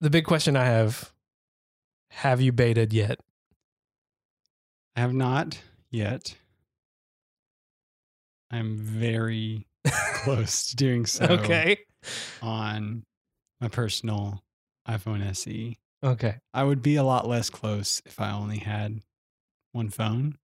the 0.00 0.10
big 0.10 0.24
question 0.24 0.56
I 0.56 0.64
have: 0.64 1.12
Have 2.10 2.40
you 2.40 2.52
betaed 2.52 2.92
yet? 2.92 3.20
I 4.96 5.00
have 5.00 5.14
not 5.14 5.58
yet. 5.90 6.34
I'm 8.50 8.76
very 8.78 9.66
close 10.24 10.68
to 10.68 10.76
doing 10.76 11.06
so 11.06 11.24
Okay. 11.26 11.78
on 12.42 13.04
my 13.60 13.68
personal 13.68 14.42
iPhone 14.88 15.22
SE. 15.30 15.78
Okay. 16.02 16.36
I 16.54 16.64
would 16.64 16.82
be 16.82 16.96
a 16.96 17.02
lot 17.02 17.26
less 17.28 17.50
close 17.50 18.00
if 18.06 18.20
I 18.20 18.30
only 18.32 18.58
had 18.58 19.00
one 19.72 19.90
phone. 19.90 20.38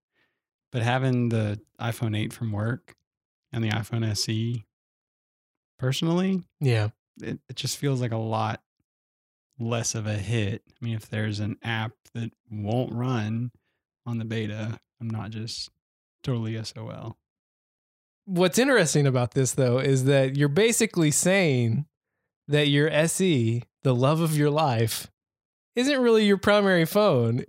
But 0.72 0.82
having 0.82 1.28
the 1.28 1.60
iPhone 1.80 2.16
8 2.18 2.32
from 2.32 2.50
work 2.52 2.94
and 3.52 3.62
the 3.64 3.70
iPhone 3.70 4.04
SE 4.10 4.64
personally, 5.78 6.42
Yeah. 6.60 6.88
it, 7.22 7.38
it 7.48 7.56
just 7.56 7.78
feels 7.78 8.00
like 8.00 8.12
a 8.12 8.16
lot 8.18 8.60
less 9.58 9.94
of 9.94 10.06
a 10.06 10.14
hit. 10.14 10.62
I 10.68 10.84
mean, 10.84 10.94
if 10.96 11.08
there's 11.08 11.40
an 11.40 11.56
app 11.62 11.92
that 12.14 12.30
won't 12.50 12.92
run 12.92 13.50
on 14.06 14.18
the 14.18 14.24
beta, 14.24 14.78
I'm 15.00 15.10
not 15.10 15.30
just 15.30 15.70
totally 16.22 16.62
SOL. 16.62 17.16
What's 18.26 18.58
interesting 18.58 19.06
about 19.06 19.32
this 19.32 19.52
though 19.52 19.78
is 19.78 20.04
that 20.04 20.36
you're 20.36 20.48
basically 20.48 21.10
saying 21.10 21.86
that 22.48 22.68
your 22.68 22.88
SE, 22.90 23.62
the 23.82 23.94
love 23.94 24.20
of 24.20 24.36
your 24.36 24.50
life, 24.50 25.08
isn't 25.76 26.00
really 26.00 26.24
your 26.24 26.38
primary 26.38 26.84
phone 26.84 27.44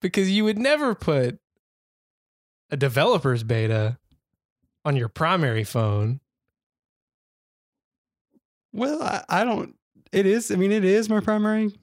because 0.00 0.30
you 0.30 0.44
would 0.44 0.58
never 0.58 0.94
put 0.94 1.38
a 2.70 2.76
developer's 2.76 3.42
beta 3.42 3.98
on 4.84 4.96
your 4.96 5.08
primary 5.08 5.64
phone. 5.64 6.20
Well, 8.72 9.02
I, 9.02 9.24
I 9.28 9.44
don't. 9.44 9.76
It 10.12 10.26
is. 10.26 10.50
I 10.50 10.56
mean, 10.56 10.72
it 10.72 10.84
is 10.84 11.08
my 11.08 11.20
primary 11.20 11.74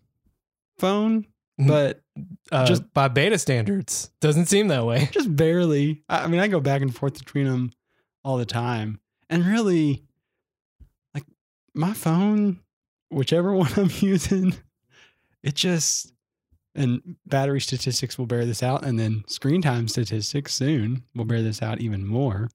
phone, 0.77 1.25
Mhm. 1.59 1.67
but 1.67 2.03
Uh, 2.51 2.65
Just- 2.65 2.93
by 2.93 3.07
beta 3.07 3.37
standards, 3.37 4.11
doesn't 4.19 4.47
seem 4.47 4.67
that 4.67 4.85
way. 4.85 5.07
just 5.13 5.33
barely. 5.35 6.03
I, 6.09 6.23
I 6.25 6.27
mean, 6.27 6.39
I 6.41 6.47
go 6.49 6.59
back 6.59 6.81
and 6.81 6.93
forth 6.93 7.17
between 7.17 7.45
them 7.45 7.71
all 8.25 8.37
the 8.37 8.45
time, 8.45 8.99
and 9.29 9.45
really, 9.45 10.03
like 11.13 11.23
my 11.73 11.93
phone, 11.93 12.59
whichever 13.09 13.53
one 13.55 13.71
I'm 13.77 13.89
using, 13.99 14.53
it 15.43 15.55
just 15.55 16.11
and 16.75 17.15
battery 17.25 17.61
statistics 17.61 18.17
will 18.17 18.25
bear 18.27 18.45
this 18.45 18.61
out, 18.63 18.83
and 18.85 18.99
then 18.99 19.23
screen 19.27 19.61
time 19.61 19.87
statistics 19.87 20.53
soon 20.53 21.03
will 21.15 21.25
bear 21.25 21.41
this 21.41 21.61
out 21.61 21.79
even 21.81 22.05
more. 22.05 22.49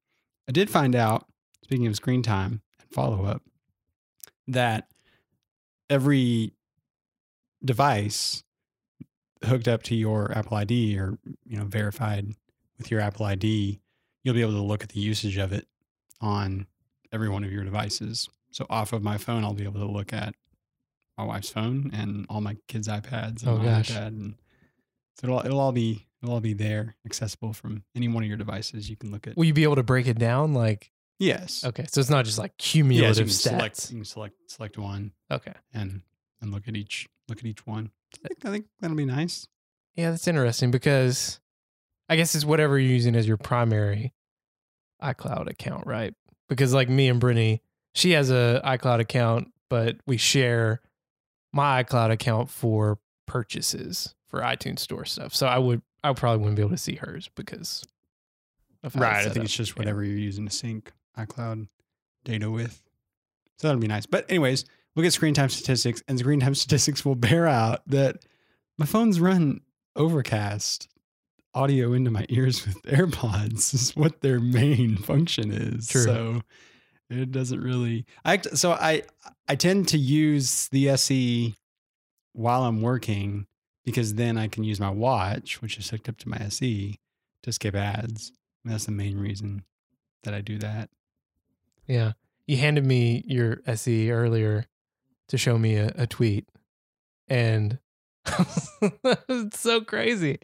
I 0.49 0.53
did 0.53 0.69
find 0.71 0.95
out, 0.95 1.27
speaking 1.63 1.87
of 1.87 1.97
screen 1.97 2.23
time 2.23 2.61
and 2.81 2.91
follow 2.91 3.25
up, 3.25 3.43
that 4.49 4.89
every 5.91 6.53
device 7.65 8.43
hooked 9.45 9.69
up 9.69 9.83
to 9.85 9.95
your 9.95 10.37
Apple 10.37 10.57
ID 10.57 10.99
or 10.99 11.19
you 11.45 11.59
know 11.59 11.65
verified 11.65 12.29
with 12.79 12.91
your 12.91 13.01
Apple 13.01 13.27
ID, 13.27 13.81
you'll 14.23 14.35
be 14.35 14.41
able 14.43 14.53
to 14.53 14.63
look 14.63 14.83
at 14.83 14.91
the 14.91 15.01
usage 15.01 15.37
of 15.37 15.53
it 15.53 15.67
on 16.21 16.67
every 17.13 17.29
one 17.29 17.45
of 17.45 17.53
your 17.53 17.65
devices. 17.65 18.29
So 18.51 18.67
off 18.71 18.93
of 18.93 19.03
my 19.03 19.19
phone, 19.19 19.45
I'll 19.45 19.53
be 19.55 19.65
able 19.65 19.81
to 19.81 19.91
look 19.93 20.13
at 20.13 20.35
my 21.19 21.25
wife's 21.25 21.51
phone 21.51 21.91
and 21.95 22.27
all 22.29 22.41
my 22.41 22.57
kids' 22.69 22.89
iPads 22.89 23.43
and 23.43 23.49
Oh, 23.49 23.57
my 23.59 23.65
gosh. 23.65 23.91
iPad, 23.91 24.07
and 24.09 24.35
so 25.17 25.27
it'll 25.29 25.41
it'll 25.41 25.61
all 25.61 25.73
be 25.73 26.07
it'll 26.23 26.35
all 26.35 26.41
be 26.41 26.55
there, 26.55 26.97
accessible 27.07 27.53
from 27.53 27.85
any 27.95 28.09
one 28.09 28.23
of 28.23 28.29
your 28.29 28.39
devices. 28.39 28.89
You 28.91 28.97
can 28.97 29.11
look 29.13 29.27
at. 29.27 29.37
Will 29.37 29.45
you 29.45 29.53
be 29.55 29.63
able 29.63 29.77
to 29.77 29.83
break 29.83 30.07
it 30.09 30.19
down? 30.19 30.55
Like, 30.55 30.91
yes. 31.19 31.65
okay, 31.65 31.87
so 31.91 32.01
it's 32.01 32.11
not 32.11 32.25
just 32.25 32.39
like 32.39 32.53
Yes, 32.59 32.75
you 32.75 32.83
cumulative 32.85 33.27
can 33.27 33.35
stats. 33.35 33.41
select 33.41 33.91
you 33.91 33.97
can 33.99 34.05
select 34.05 34.35
select 34.49 34.79
one 34.79 35.13
Okay. 35.31 35.53
and 35.73 36.03
and 36.41 36.53
look 36.53 36.69
at 36.69 36.77
each 36.77 37.09
look 37.29 37.39
at 37.39 37.45
each 37.45 37.67
one. 37.67 37.91
I 38.25 38.29
think, 38.29 38.45
I 38.45 38.51
think 38.51 38.67
that'll 38.81 38.97
be 38.97 39.05
nice. 39.07 39.47
Yeah, 39.95 40.11
that's 40.11 40.27
interesting 40.29 40.71
because 40.71 41.41
I 42.09 42.17
guess 42.17 42.35
it's 42.35 42.45
whatever 42.45 42.79
you're 42.79 42.91
using 42.93 43.15
as 43.17 43.27
your 43.27 43.37
primary 43.39 44.13
iCloud 45.03 45.49
account, 45.51 45.87
right? 45.87 46.15
Because 46.49 46.75
like 46.75 46.89
me 46.89 47.09
and 47.09 47.19
Brittany, 47.21 47.63
she 47.95 48.13
has 48.13 48.31
a 48.31 48.61
iCloud 48.65 49.01
account, 49.01 49.49
but 49.71 49.97
we 50.07 50.17
share 50.17 50.81
my 51.53 51.83
iCloud 51.83 52.11
account 52.11 52.51
for 52.51 52.99
purchases 53.27 54.15
for 54.29 54.41
iTunes 54.41 54.81
store 54.81 55.05
stuff. 55.05 55.35
So 55.35 55.47
I 55.47 55.59
would 55.59 55.81
I 56.03 56.13
probably 56.13 56.39
wouldn't 56.41 56.57
be 56.57 56.63
able 56.63 56.71
to 56.73 56.77
see 56.77 56.97
hers 56.97 57.31
because 57.35 57.85
Right. 58.95 59.21
I 59.21 59.25
think 59.25 59.39
up. 59.39 59.45
it's 59.45 59.55
just 59.57 59.71
Yeah. 59.73 59.79
whatever 59.79 60.05
you're 60.05 60.19
using 60.19 60.47
to 60.47 60.55
sync 60.55 60.93
iCloud 61.19 61.69
data 62.25 62.51
with. 62.51 62.83
So 63.59 63.69
that'll 63.69 63.81
be 63.81 63.87
nice. 63.87 64.07
But 64.07 64.29
anyways, 64.29 64.65
look 64.97 65.07
at 65.07 65.13
screen 65.13 65.35
time 65.35 65.49
statistics, 65.49 66.03
and 66.09 66.19
screen 66.19 66.41
time 66.41 66.55
statistics 66.55 67.05
will 67.05 67.15
bear 67.15 67.47
out 67.47 67.81
that 67.89 68.25
my 68.79 68.87
phones 68.87 69.21
run 69.21 69.61
overcast 69.97 70.89
audio 71.55 71.93
into 71.93 72.11
my 72.11 72.27
ears 72.29 72.67
with 72.67 72.83
AirPods 72.87 73.75
is 73.75 73.95
what 73.95 74.21
their 74.21 74.41
main 74.41 74.97
function 74.99 75.53
is. 75.53 75.89
True. 75.89 76.03
So 76.03 76.43
it 77.11 77.31
doesn't 77.31 77.61
really 77.61 78.07
I 78.25 78.39
so 78.39 78.73
I 78.73 79.03
I 79.49 79.55
tend 79.57 79.89
to 79.89 79.99
use 79.99 80.69
the 80.69 80.89
SE 80.91 81.55
while 82.33 82.65
I'm 82.65 82.83
working 82.83 83.47
because 83.85 84.15
then 84.15 84.39
I 84.39 84.49
can 84.49 84.65
use 84.65 84.81
my 84.81 84.91
watch, 84.91 85.61
which 85.61 85.79
is 85.79 85.91
hooked 85.91 86.09
up 86.09 86.17
to 86.19 86.29
my 86.29 86.39
SE, 86.39 86.99
to 87.43 87.53
skip 87.53 87.75
ads. 87.75 88.33
And 88.65 88.73
that's 88.73 88.87
the 88.87 88.93
main 88.93 89.19
reason 89.19 89.63
that 90.23 90.35
I 90.35 90.41
do 90.41 90.59
that. 90.59 90.89
Yeah. 91.87 92.13
You 92.47 92.57
handed 92.57 92.85
me 92.85 93.25
your 93.27 93.61
SE 93.67 94.11
earlier 94.11 94.67
to 95.29 95.39
show 95.39 95.59
me 95.59 95.77
a, 95.77 95.93
a 95.97 96.07
tweet. 96.07 96.49
And 97.29 97.79
it's 99.29 99.61
so 99.61 99.81
crazy 99.81 100.39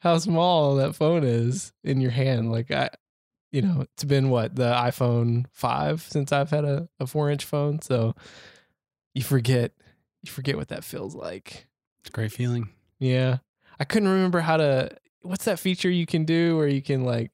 how 0.00 0.18
small 0.18 0.76
that 0.76 0.94
phone 0.94 1.24
is 1.24 1.72
in 1.82 2.00
your 2.00 2.10
hand. 2.10 2.52
Like 2.52 2.70
I 2.70 2.90
you 3.50 3.62
know, 3.62 3.82
it's 3.92 4.04
been 4.04 4.28
what, 4.28 4.56
the 4.56 4.72
iPhone 4.72 5.46
five 5.52 6.02
since 6.02 6.32
I've 6.32 6.50
had 6.50 6.64
a, 6.64 6.88
a 7.00 7.06
four 7.06 7.30
inch 7.30 7.44
phone. 7.44 7.80
So 7.80 8.14
you 9.14 9.22
forget 9.22 9.72
you 10.22 10.30
forget 10.30 10.56
what 10.56 10.68
that 10.68 10.84
feels 10.84 11.14
like. 11.14 11.66
It's 12.00 12.10
a 12.10 12.12
great 12.12 12.32
feeling. 12.32 12.68
Yeah. 12.98 13.38
I 13.80 13.84
couldn't 13.84 14.08
remember 14.08 14.40
how 14.40 14.56
to 14.58 14.90
what's 15.22 15.44
that 15.46 15.58
feature 15.58 15.90
you 15.90 16.06
can 16.06 16.24
do 16.24 16.56
where 16.56 16.68
you 16.68 16.82
can 16.82 17.04
like 17.04 17.30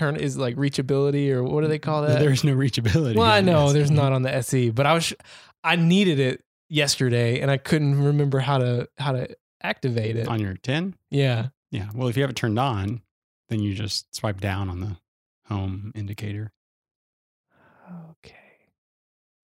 turn 0.00 0.16
is 0.16 0.36
like 0.38 0.56
reachability 0.56 1.30
or 1.30 1.42
what 1.44 1.60
do 1.60 1.68
they 1.68 1.78
call 1.78 2.02
that? 2.02 2.18
There's 2.20 2.42
no 2.44 2.54
reachability. 2.54 3.16
Well, 3.16 3.30
I 3.30 3.40
know 3.40 3.72
there's 3.72 3.90
not 3.90 4.12
on 4.12 4.22
the 4.22 4.34
SE, 4.36 4.70
but 4.70 4.86
I 4.86 4.94
was 4.94 5.12
I 5.62 5.76
needed 5.76 6.18
it 6.18 6.42
yesterday 6.68 7.40
and 7.40 7.50
I 7.50 7.56
couldn't 7.58 8.02
remember 8.02 8.38
how 8.40 8.58
to 8.58 8.88
how 8.98 9.12
to 9.12 9.28
activate 9.62 10.16
it. 10.16 10.26
on 10.28 10.40
your 10.40 10.54
10. 10.54 10.94
Yeah. 11.10 11.48
Yeah. 11.70 11.88
Well, 11.94 12.08
if 12.08 12.16
you 12.16 12.22
have 12.22 12.30
it 12.30 12.36
turned 12.36 12.58
on, 12.58 13.02
then 13.48 13.60
you 13.60 13.74
just 13.74 14.14
swipe 14.14 14.40
down 14.40 14.68
on 14.70 14.80
the 14.80 14.96
home 15.46 15.92
indicator. 15.94 16.52
Okay. 18.10 18.34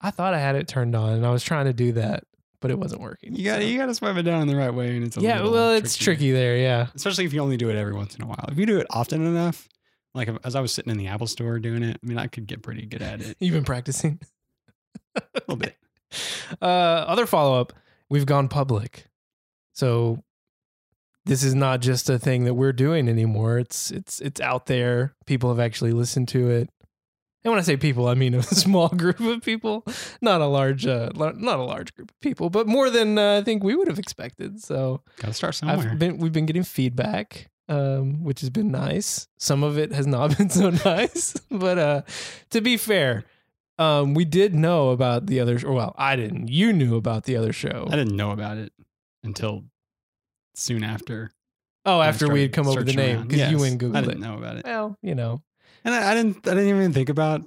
I 0.01 0.11
thought 0.11 0.35
I 0.35 0.39
had 0.39 0.57
it 0.57 0.69
turned 0.69 0.95
on 0.95 1.13
and 1.15 1.27
I 1.27 1.31
was 1.31 1.43
trying 1.43 1.67
to 1.67 1.73
do 1.73 1.93
that, 1.93 2.25
but 2.61 2.71
it 2.71 2.79
wasn't 2.79 3.01
working. 3.03 3.35
You 3.35 3.45
got 3.45 3.61
so- 3.61 3.67
you 3.67 3.77
got 3.79 3.87
to 3.87 3.95
swipe 3.95 4.17
it 4.17 4.23
down 4.23 4.43
in 4.43 4.49
the 4.49 4.57
right 4.57 4.73
way, 4.73 4.97
and 4.97 5.05
it's 5.07 5.17
a 5.17 5.21
Yeah, 5.21 5.43
well, 5.43 5.73
it's 5.73 5.97
tricky 5.97 6.31
there, 6.33 6.57
yeah. 6.57 6.87
especially 6.95 7.25
if 7.25 7.33
you 7.33 7.41
only 7.41 7.57
do 7.57 7.69
it 7.71 7.77
every 7.77 7.93
once 7.95 8.15
in 8.15 8.23
a 8.23 8.27
while. 8.27 8.45
If 8.51 8.59
you 8.59 8.67
do 8.67 8.79
it 8.79 8.87
often 8.91 9.27
enough, 9.27 9.69
like 10.17 10.29
as 10.45 10.55
I 10.57 10.61
was 10.61 10.73
sitting 10.73 10.91
in 10.91 10.99
the 10.99 11.07
Apple 11.09 11.27
Store 11.27 11.59
doing 11.59 11.83
it, 11.83 11.99
I 12.03 12.07
mean, 12.07 12.19
I 12.19 12.27
could 12.27 12.47
get 12.47 12.63
pretty 12.63 12.87
good 12.87 13.03
at 13.03 13.21
it 13.21 13.37
You've 13.39 13.55
been 13.55 13.65
practicing. 13.65 14.19
a 15.15 15.23
little 15.47 15.57
bit. 15.57 15.77
Uh 16.63 16.65
other 16.65 17.27
follow-up, 17.27 17.73
we've 18.09 18.27
gone 18.27 18.49
public. 18.49 19.07
So 19.73 20.23
this 21.25 21.43
is 21.43 21.55
not 21.55 21.81
just 21.81 22.09
a 22.09 22.19
thing 22.21 22.45
that 22.45 22.55
we're 22.55 22.73
doing 22.73 23.09
anymore. 23.09 23.59
It's 23.59 23.91
it's 23.91 24.21
it's 24.21 24.41
out 24.41 24.67
there. 24.67 25.15
People 25.27 25.51
have 25.51 25.59
actually 25.59 25.91
listened 25.93 26.29
to 26.29 26.49
it. 26.51 26.71
And 27.43 27.53
when 27.53 27.59
I 27.59 27.63
say 27.63 27.77
people, 27.77 28.09
I 28.09 28.15
mean 28.15 28.35
a 28.35 28.43
small 28.45 28.89
group 28.89 29.19
of 29.21 29.43
people, 29.43 29.85
not 30.23 30.41
a 30.41 30.47
large, 30.47 30.87
uh, 30.87 31.11
not 31.17 31.59
a 31.59 31.65
large 31.65 31.95
group 31.95 32.11
of 32.13 32.21
people, 32.21 32.49
but 32.51 32.67
more 32.69 32.89
than 32.91 33.19
uh, 33.19 33.39
I 33.39 33.43
think 33.45 33.63
we 33.65 33.75
would 33.75 33.89
have 33.89 33.99
expected. 33.99 34.63
So 34.63 35.03
Got 35.19 35.29
to 35.29 35.35
start 35.35 35.55
somewhere. 35.57 35.91
I've 35.93 35.99
been, 35.99 36.19
we've 36.19 36.33
been 36.33 36.47
getting 36.47 36.63
feedback, 36.65 37.49
um, 37.69 38.23
which 38.25 38.41
has 38.41 38.51
been 38.51 38.71
nice. 38.71 39.29
Some 39.39 39.63
of 39.63 39.79
it 39.79 39.93
has 39.93 40.07
not 40.07 40.37
been 40.39 40.51
so 40.51 40.71
nice, 40.85 41.35
but 41.51 41.79
uh, 41.79 42.03
to 42.51 42.61
be 42.61 42.77
fair, 42.77 43.25
um, 43.79 44.15
we 44.15 44.25
did 44.25 44.55
know 44.55 44.91
about 44.91 45.27
the 45.27 45.41
other. 45.41 45.59
Or 45.67 45.73
well, 45.73 45.95
I 45.99 46.17
didn't. 46.17 46.49
You 46.49 46.73
knew 46.73 46.97
about 46.97 47.25
the 47.25 47.37
other 47.37 47.53
show. 47.53 47.87
I 47.91 47.97
didn't 47.97 48.17
know 48.17 48.31
about 48.31 48.57
it 48.59 48.73
until 49.25 49.65
soon 50.55 50.83
after. 50.85 51.31
Oh, 51.85 52.01
after 52.01 52.29
we 52.29 52.43
had 52.43 52.53
started 52.53 52.55
come 52.55 52.67
over 52.69 52.83
the 52.83 52.93
name 52.95 53.17
around. 53.19 53.29
because 53.29 53.49
you 53.51 53.59
Yes, 53.59 53.61
went 53.61 53.79
Google. 53.79 53.97
I 53.97 54.01
didn't 54.01 54.17
it. 54.25 54.27
know 54.27 54.37
about 54.39 54.57
it, 54.57 54.65
Well, 54.65 54.97
you 55.03 55.15
know, 55.15 55.43
and 55.85 55.95
I, 55.95 56.11
I 56.13 56.15
didn't. 56.15 56.39
I 56.49 56.55
didn't 56.55 56.69
even 56.69 56.93
think 56.93 57.09
about 57.11 57.43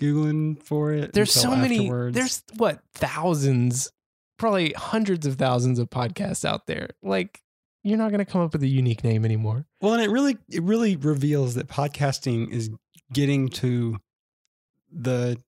googling 0.00 0.62
for 0.62 0.92
it. 0.92 1.12
there's 1.12 1.34
until 1.36 1.50
so 1.52 1.56
many. 1.56 1.80
afterwards. 1.80 2.14
There's 2.14 2.42
what 2.56 2.80
thousands, 2.94 3.90
probably 4.38 4.72
hundreds 4.72 5.26
of 5.26 5.36
thousands 5.36 5.78
of 5.78 5.90
podcasts 5.90 6.44
out 6.44 6.66
there. 6.66 6.90
Like 7.02 7.40
you're 7.86 7.98
not 7.98 8.10
going 8.10 8.18
to 8.18 8.30
come 8.30 8.40
up 8.40 8.52
with 8.52 8.64
a 8.64 8.66
unique 8.66 9.04
name 9.04 9.24
anymore. 9.24 9.64
Well, 9.80 9.94
and 9.94 10.02
it 10.02 10.10
really 10.10 10.36
it 10.50 10.62
really 10.62 10.96
reveals 10.96 11.54
that 11.54 11.68
podcasting 11.68 12.50
is 12.50 12.68
getting 13.12 13.48
to 13.48 13.98
the 14.90 15.38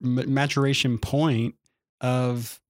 maturation 0.00 0.98
point 0.98 1.54
of 2.02 2.60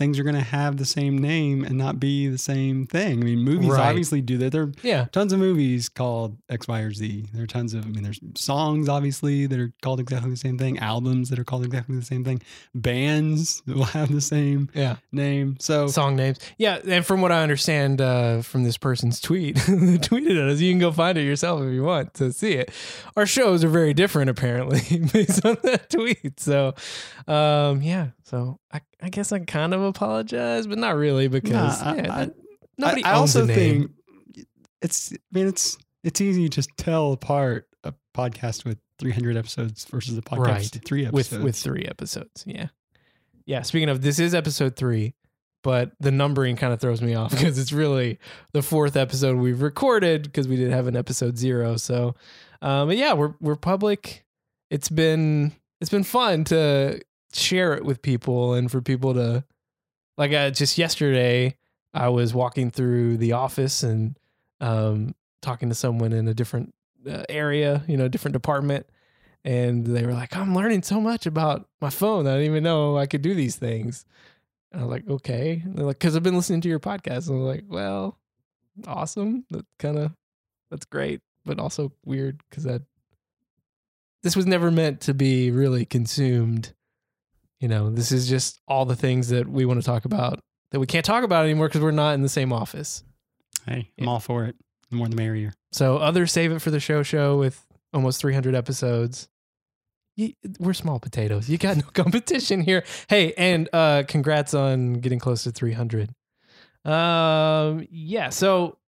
things 0.00 0.18
are 0.18 0.22
going 0.22 0.34
to 0.34 0.40
have 0.40 0.78
the 0.78 0.84
same 0.86 1.18
name 1.18 1.62
and 1.62 1.76
not 1.76 2.00
be 2.00 2.26
the 2.26 2.38
same 2.38 2.86
thing. 2.86 3.20
I 3.20 3.24
mean, 3.24 3.40
movies 3.40 3.68
Right. 3.68 3.90
obviously 3.90 4.22
do 4.22 4.38
that. 4.38 4.50
There 4.50 4.62
are 4.62 4.72
Yeah. 4.82 5.04
tons 5.12 5.30
of 5.34 5.38
movies 5.38 5.90
called 5.90 6.38
X, 6.48 6.66
Y, 6.66 6.80
or 6.80 6.90
Z. 6.92 7.26
There 7.34 7.44
are 7.44 7.46
tons 7.46 7.74
of, 7.74 7.84
I 7.84 7.88
mean, 7.88 8.02
there's 8.02 8.18
songs 8.34 8.88
obviously 8.88 9.44
that 9.46 9.60
are 9.60 9.72
called 9.82 10.00
exactly 10.00 10.30
the 10.30 10.38
same 10.38 10.56
thing, 10.56 10.78
albums 10.78 11.28
that 11.28 11.38
are 11.38 11.44
called 11.44 11.66
exactly 11.66 11.96
the 11.96 12.04
same 12.04 12.24
thing, 12.24 12.40
bands 12.74 13.62
that 13.66 13.76
will 13.76 13.84
have 13.84 14.10
the 14.10 14.22
same 14.22 14.70
Yeah. 14.74 14.96
name. 15.12 15.56
So, 15.60 15.86
Song 15.88 16.16
names. 16.16 16.38
Yeah. 16.56 16.78
And 16.88 17.04
from 17.04 17.20
what 17.20 17.30
I 17.30 17.42
understand 17.42 18.00
uh, 18.00 18.40
from 18.40 18.64
this 18.64 18.78
person's 18.78 19.20
tweet, 19.20 19.56
tweeted 19.56 20.30
at 20.42 20.48
us, 20.50 20.60
you 20.60 20.72
can 20.72 20.78
go 20.78 20.92
find 20.92 21.18
it 21.18 21.24
yourself 21.24 21.60
if 21.62 21.72
you 21.74 21.82
want 21.82 22.14
to 22.14 22.32
see 22.32 22.52
it. 22.52 22.70
Our 23.16 23.26
shows 23.26 23.62
are 23.64 23.68
very 23.68 23.92
different, 23.92 24.30
apparently, 24.30 24.80
based 25.12 25.44
on 25.44 25.58
that 25.62 25.90
tweet. 25.90 26.40
So, 26.40 26.74
um, 27.28 27.82
yeah. 27.82 28.08
So 28.30 28.58
I, 28.72 28.80
I 29.02 29.08
guess 29.08 29.32
I 29.32 29.40
kind 29.40 29.74
of 29.74 29.82
apologize, 29.82 30.66
but 30.68 30.78
not 30.78 30.96
really 30.96 31.26
because 31.28 31.82
Nah, 31.82 31.90
I- 31.90 31.96
yeah, 31.96 32.14
I- 32.14 32.24
that- 32.26 32.34
nobody 32.78 33.04
I, 33.04 33.10
I 33.10 33.14
also 33.14 33.44
think 33.46 33.90
it's, 34.80 35.12
I 35.12 35.16
mean, 35.32 35.48
it's, 35.48 35.76
it's 36.04 36.20
easy 36.20 36.44
to 36.44 36.48
just 36.48 36.70
tell 36.76 37.12
apart 37.12 37.66
a 37.84 37.92
podcast 38.16 38.64
with 38.64 38.78
300 38.98 39.36
episodes 39.36 39.84
versus 39.86 40.16
a 40.16 40.22
podcast 40.22 40.46
Right. 40.46 40.70
with 40.72 40.84
three 40.84 41.02
with 41.10 41.26
episodes. 41.26 41.44
with 41.44 41.56
three 41.56 41.84
episodes. 41.84 42.44
Yeah, 42.46 42.68
yeah. 43.46 43.62
Speaking 43.62 43.88
of, 43.88 44.00
this 44.02 44.18
is 44.18 44.34
episode 44.34 44.76
three, 44.76 45.14
but 45.62 45.92
the 46.00 46.10
numbering 46.10 46.56
kind 46.56 46.72
of 46.72 46.80
throws 46.80 47.02
me 47.02 47.14
off 47.14 47.30
because 47.36 47.58
it's 47.58 47.72
really 47.72 48.18
the 48.52 48.62
fourth 48.62 48.96
episode 48.96 49.36
we've 49.38 49.60
recorded 49.62 50.22
because 50.22 50.46
we 50.48 50.56
did 50.56 50.70
have 50.70 50.86
an 50.86 50.96
episode 50.96 51.36
zero. 51.36 51.76
So, 51.76 52.14
um, 52.62 52.88
but 52.88 52.96
yeah, 52.96 53.12
we're 53.14 53.34
we're 53.40 53.56
public. 53.56 54.24
It's 54.70 54.88
been 54.88 55.52
it's 55.80 55.90
been 55.90 56.04
fun 56.04 56.44
to 56.44 57.00
share 57.32 57.74
it 57.74 57.84
with 57.84 58.02
people 58.02 58.54
and 58.54 58.70
for 58.70 58.80
people 58.80 59.14
to 59.14 59.44
like. 60.16 60.32
Uh, 60.32 60.50
just 60.50 60.78
yesterday, 60.78 61.56
I 61.94 62.08
was 62.08 62.34
walking 62.34 62.70
through 62.70 63.18
the 63.18 63.32
office 63.32 63.82
and 63.82 64.18
um, 64.60 65.14
talking 65.42 65.68
to 65.68 65.74
someone 65.74 66.12
in 66.12 66.28
a 66.28 66.34
different 66.34 66.74
uh, 67.08 67.24
area, 67.28 67.82
you 67.88 67.96
know, 67.96 68.08
different 68.08 68.32
department 68.34 68.86
and 69.44 69.86
they 69.86 70.04
were 70.04 70.12
like, 70.12 70.36
"I'm 70.36 70.54
learning 70.54 70.82
so 70.82 71.00
much 71.00 71.26
about 71.26 71.68
my 71.80 71.90
phone. 71.90 72.26
I 72.26 72.32
didn't 72.32 72.46
even 72.46 72.62
know 72.62 72.96
I 72.96 73.06
could 73.06 73.22
do 73.22 73.34
these 73.34 73.56
things." 73.56 74.04
And 74.72 74.82
I 74.82 74.84
was 74.84 74.90
like, 74.90 75.08
"Okay." 75.08 75.62
And 75.64 75.76
they're 75.76 75.86
like, 75.86 75.98
"Cause 75.98 76.16
I've 76.16 76.22
been 76.22 76.36
listening 76.36 76.60
to 76.62 76.68
your 76.68 76.80
podcast." 76.80 77.28
And 77.28 77.38
I'm 77.38 77.44
like, 77.44 77.64
"Well, 77.68 78.18
awesome. 78.86 79.44
That 79.50 79.66
kind 79.78 79.98
of 79.98 80.12
that's 80.70 80.84
great, 80.84 81.22
but 81.44 81.58
also 81.58 81.92
weird 82.04 82.42
because 82.48 82.64
that 82.64 82.82
this 84.22 84.36
was 84.36 84.46
never 84.46 84.70
meant 84.70 85.00
to 85.02 85.14
be 85.14 85.50
really 85.50 85.84
consumed. 85.86 86.74
You 87.60 87.68
know, 87.68 87.90
this 87.90 88.10
is 88.10 88.28
just 88.28 88.60
all 88.66 88.84
the 88.86 88.96
things 88.96 89.28
that 89.28 89.46
we 89.48 89.64
want 89.66 89.80
to 89.80 89.86
talk 89.86 90.04
about 90.06 90.40
that 90.70 90.80
we 90.80 90.86
can't 90.86 91.04
talk 91.04 91.24
about 91.24 91.44
anymore 91.44 91.68
because 91.68 91.80
we're 91.82 91.90
not 91.90 92.14
in 92.14 92.22
the 92.22 92.28
same 92.28 92.52
office. 92.52 93.04
hey, 93.66 93.90
I'm 93.98 94.04
Yeah. 94.04 94.10
all 94.10 94.20
for 94.20 94.44
it. 94.46 94.56
The 94.90 94.96
more 94.96 95.08
the 95.08 95.16
merrier. 95.16 95.52
So 95.72 95.98
others 95.98 96.32
save 96.32 96.50
it 96.52 96.60
for 96.60 96.70
the 96.70 96.80
show 96.80 97.02
show 97.02 97.38
with 97.38 97.64
almost 97.92 98.20
300 98.20 98.54
episodes. 98.54 99.28
You, 100.16 100.32
we're 100.58 100.72
small 100.72 100.98
potatoes. 100.98 101.48
You 101.48 101.58
got 101.58 101.76
no 101.76 101.82
competition 101.92 102.62
here. 102.62 102.84
Hey, 103.08 103.32
and 103.36 103.68
uh 103.72 104.02
congrats 104.08 104.54
on 104.54 104.94
getting 104.94 105.18
close 105.18 105.42
to 105.44 105.50
300. 105.52 106.10
Um 106.84 107.86
yeah, 107.90 108.30
so 108.30 108.78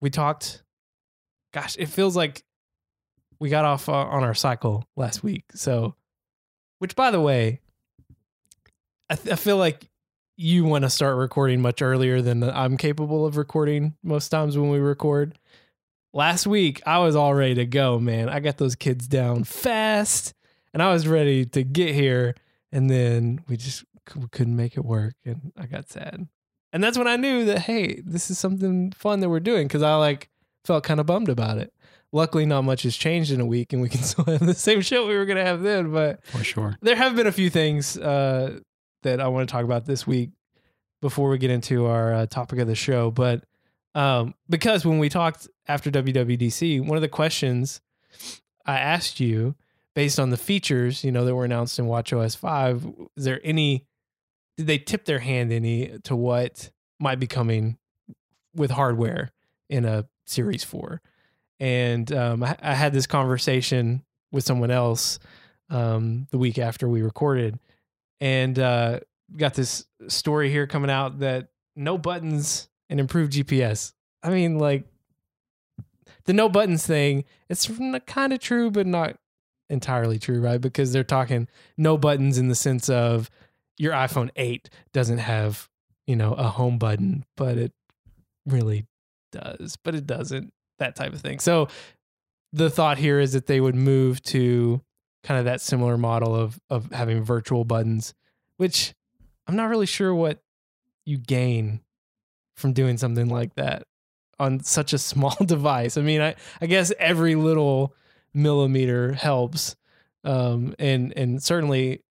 we 0.00 0.10
talked 0.10 0.62
gosh, 1.52 1.76
it 1.78 1.86
feels 1.86 2.16
like 2.16 2.44
we 3.40 3.48
got 3.48 3.64
off 3.64 3.88
uh, 3.88 3.92
on 3.92 4.22
our 4.24 4.34
cycle 4.34 4.84
last 4.96 5.22
week. 5.22 5.44
So 5.54 5.94
which 6.78 6.96
by 6.96 7.10
the 7.10 7.20
way, 7.20 7.60
I, 9.10 9.16
th- 9.16 9.32
I 9.32 9.36
feel 9.36 9.56
like 9.56 9.88
you 10.36 10.64
want 10.64 10.82
to 10.82 10.90
start 10.90 11.16
recording 11.16 11.60
much 11.60 11.82
earlier 11.82 12.20
than 12.20 12.42
I'm 12.42 12.76
capable 12.76 13.26
of 13.26 13.36
recording 13.36 13.94
most 14.02 14.28
times 14.28 14.58
when 14.58 14.70
we 14.70 14.78
record. 14.78 15.38
Last 16.12 16.46
week, 16.46 16.82
I 16.86 16.98
was 16.98 17.16
all 17.16 17.34
ready 17.34 17.54
to 17.56 17.66
go, 17.66 17.98
man. 17.98 18.28
I 18.28 18.40
got 18.40 18.56
those 18.56 18.74
kids 18.74 19.06
down 19.06 19.44
fast 19.44 20.34
and 20.72 20.82
I 20.82 20.92
was 20.92 21.06
ready 21.06 21.44
to 21.46 21.62
get 21.62 21.94
here. 21.94 22.34
And 22.72 22.88
then 22.88 23.40
we 23.48 23.56
just 23.56 23.84
we 24.14 24.26
couldn't 24.28 24.56
make 24.56 24.76
it 24.76 24.84
work. 24.84 25.14
And 25.24 25.52
I 25.56 25.66
got 25.66 25.88
sad. 25.88 26.28
And 26.72 26.82
that's 26.82 26.98
when 26.98 27.08
I 27.08 27.16
knew 27.16 27.44
that, 27.44 27.60
hey, 27.60 28.00
this 28.04 28.30
is 28.30 28.38
something 28.38 28.92
fun 28.92 29.20
that 29.20 29.28
we're 29.28 29.40
doing 29.40 29.68
because 29.68 29.82
I 29.82 29.96
like 29.96 30.30
felt 30.64 30.84
kind 30.84 30.98
of 30.98 31.06
bummed 31.06 31.28
about 31.28 31.58
it. 31.58 31.72
Luckily, 32.14 32.46
not 32.46 32.62
much 32.62 32.84
has 32.84 32.96
changed 32.96 33.32
in 33.32 33.40
a 33.40 33.46
week 33.46 33.72
and 33.72 33.82
we 33.82 33.88
can 33.88 34.00
still 34.04 34.24
have 34.26 34.46
the 34.46 34.54
same 34.54 34.80
show 34.82 35.04
we 35.08 35.16
were 35.16 35.26
going 35.26 35.36
to 35.36 35.44
have 35.44 35.62
then. 35.62 35.90
But 35.90 36.24
For 36.26 36.44
sure. 36.44 36.76
there 36.80 36.94
have 36.94 37.16
been 37.16 37.26
a 37.26 37.32
few 37.32 37.50
things 37.50 37.98
uh, 37.98 38.60
that 39.02 39.20
I 39.20 39.26
want 39.26 39.48
to 39.48 39.52
talk 39.52 39.64
about 39.64 39.84
this 39.84 40.06
week 40.06 40.30
before 41.02 41.28
we 41.28 41.38
get 41.38 41.50
into 41.50 41.86
our 41.86 42.14
uh, 42.14 42.26
topic 42.26 42.60
of 42.60 42.68
the 42.68 42.76
show. 42.76 43.10
But 43.10 43.42
um, 43.96 44.34
because 44.48 44.86
when 44.86 45.00
we 45.00 45.08
talked 45.08 45.48
after 45.66 45.90
WWDC, 45.90 46.86
one 46.86 46.96
of 46.96 47.02
the 47.02 47.08
questions 47.08 47.80
I 48.64 48.78
asked 48.78 49.18
you, 49.18 49.56
based 49.94 50.20
on 50.20 50.30
the 50.30 50.36
features 50.36 51.02
you 51.02 51.10
know 51.10 51.24
that 51.24 51.34
were 51.34 51.44
announced 51.44 51.80
in 51.80 51.86
WatchOS 51.86 52.36
five, 52.36 52.86
is 53.16 53.24
there 53.24 53.40
any? 53.42 53.86
Did 54.56 54.68
they 54.68 54.78
tip 54.78 55.04
their 55.04 55.18
hand 55.18 55.52
any 55.52 55.98
to 56.04 56.14
what 56.14 56.70
might 57.00 57.18
be 57.18 57.26
coming 57.26 57.76
with 58.54 58.70
hardware 58.70 59.32
in 59.68 59.84
a 59.84 60.06
Series 60.26 60.62
four? 60.62 61.02
And 61.60 62.10
um, 62.12 62.42
I, 62.42 62.56
I 62.60 62.74
had 62.74 62.92
this 62.92 63.06
conversation 63.06 64.02
with 64.32 64.44
someone 64.44 64.70
else 64.70 65.18
um, 65.70 66.26
the 66.30 66.38
week 66.38 66.58
after 66.58 66.88
we 66.88 67.02
recorded, 67.02 67.58
and 68.20 68.58
uh, 68.58 69.00
got 69.36 69.54
this 69.54 69.86
story 70.08 70.50
here 70.50 70.66
coming 70.66 70.90
out 70.90 71.20
that 71.20 71.48
no 71.76 71.98
buttons 71.98 72.68
and 72.88 73.00
improved 73.00 73.32
GPS. 73.32 73.92
I 74.22 74.30
mean, 74.30 74.58
like 74.58 74.84
the 76.24 76.32
no 76.32 76.48
buttons 76.48 76.86
thing. 76.86 77.24
It's 77.48 77.70
kind 78.06 78.32
of 78.32 78.40
true, 78.40 78.70
but 78.70 78.86
not 78.86 79.16
entirely 79.68 80.18
true, 80.18 80.40
right? 80.40 80.60
Because 80.60 80.92
they're 80.92 81.04
talking 81.04 81.48
no 81.76 81.98
buttons 81.98 82.38
in 82.38 82.48
the 82.48 82.54
sense 82.54 82.88
of 82.88 83.30
your 83.78 83.92
iPhone 83.92 84.30
8 84.36 84.70
doesn't 84.92 85.18
have, 85.18 85.68
you 86.06 86.16
know, 86.16 86.32
a 86.34 86.44
home 86.44 86.78
button, 86.78 87.24
but 87.36 87.58
it 87.58 87.72
really 88.46 88.86
does, 89.32 89.76
but 89.82 89.94
it 89.94 90.06
doesn't. 90.06 90.52
That 90.78 90.96
type 90.96 91.12
of 91.12 91.20
thing. 91.20 91.38
So 91.38 91.68
the 92.52 92.70
thought 92.70 92.98
here 92.98 93.20
is 93.20 93.32
that 93.32 93.46
they 93.46 93.60
would 93.60 93.74
move 93.74 94.22
to 94.22 94.80
kind 95.22 95.38
of 95.38 95.46
that 95.46 95.60
similar 95.60 95.96
model 95.96 96.34
of 96.34 96.58
of 96.70 96.90
having 96.92 97.22
virtual 97.22 97.64
buttons, 97.64 98.14
which 98.56 98.94
I'm 99.46 99.56
not 99.56 99.68
really 99.68 99.86
sure 99.86 100.14
what 100.14 100.40
you 101.04 101.18
gain 101.18 101.80
from 102.56 102.72
doing 102.72 102.96
something 102.96 103.28
like 103.28 103.54
that 103.54 103.84
on 104.38 104.60
such 104.62 104.92
a 104.92 104.98
small 105.10 105.36
device. 105.44 105.96
I 105.96 106.02
mean, 106.02 106.20
I 106.20 106.34
I 106.60 106.66
guess 106.66 106.92
every 106.98 107.34
little 107.34 107.94
millimeter 108.32 109.12
helps, 109.12 109.76
um, 110.24 110.74
and 110.78 111.12
and 111.16 111.42
certainly 111.42 112.02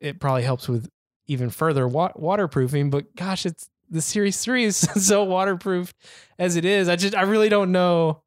it 0.00 0.20
probably 0.20 0.42
helps 0.42 0.68
with 0.68 0.88
even 1.26 1.50
further 1.50 1.86
wa- 1.86 2.12
waterproofing. 2.16 2.90
But 2.90 3.14
gosh, 3.14 3.46
it's 3.46 3.69
the 3.90 4.00
Series 4.00 4.40
Three 4.40 4.64
is 4.64 4.76
so 5.06 5.24
waterproof 5.24 5.92
as 6.38 6.56
it 6.56 6.64
is. 6.64 6.88
I 6.88 6.96
just 6.96 7.14
I 7.14 7.22
really 7.22 7.48
don't 7.48 7.72
know 7.72 8.22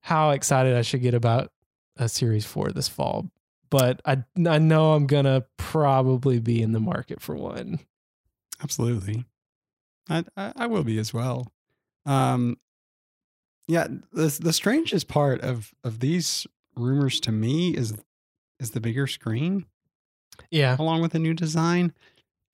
how 0.00 0.30
excited 0.30 0.76
I 0.76 0.82
should 0.82 1.02
get 1.02 1.14
about 1.14 1.50
a 1.96 2.08
Series 2.08 2.44
Four 2.44 2.70
this 2.70 2.88
fall. 2.88 3.30
But 3.70 4.00
I 4.04 4.24
I 4.46 4.58
know 4.58 4.92
I'm 4.92 5.06
gonna 5.06 5.44
probably 5.56 6.38
be 6.40 6.62
in 6.62 6.72
the 6.72 6.80
market 6.80 7.20
for 7.20 7.34
one. 7.34 7.80
Absolutely. 8.62 9.24
I, 10.08 10.24
I 10.36 10.52
I 10.56 10.66
will 10.66 10.84
be 10.84 10.98
as 10.98 11.12
well. 11.14 11.52
Um 12.06 12.56
yeah, 13.66 13.86
the 14.12 14.36
the 14.40 14.52
strangest 14.52 15.08
part 15.08 15.40
of 15.40 15.72
of 15.82 16.00
these 16.00 16.46
rumors 16.76 17.18
to 17.20 17.32
me 17.32 17.74
is 17.76 17.94
is 18.60 18.72
the 18.72 18.80
bigger 18.80 19.06
screen 19.06 19.64
Yeah, 20.50 20.76
along 20.78 21.00
with 21.02 21.12
the 21.12 21.18
new 21.18 21.34
design. 21.34 21.92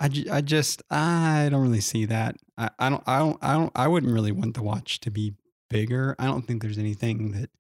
I, 0.02 0.09
ju- 0.09 0.26
I 0.33 0.40
just 0.40 0.83
I 0.90 1.49
don't 1.50 1.61
really 1.62 1.80
see 1.83 2.07
that. 2.07 2.37
I, 2.57 2.71
I 2.78 2.88
don't 2.90 3.02
I 3.07 3.19
don't 3.19 3.38
I 3.42 3.52
don't 3.52 3.73
I 3.76 3.87
wouldn't 3.87 4.12
really 4.12 4.33
want 4.33 4.54
the 4.54 4.62
watch 4.62 4.99
to 5.00 5.11
be 5.11 5.35
bigger. 5.69 6.16
I 6.19 6.25
don't 6.25 6.42
think 6.42 6.62
there's 6.62 6.78
anything 6.78 7.33
that 7.33 7.50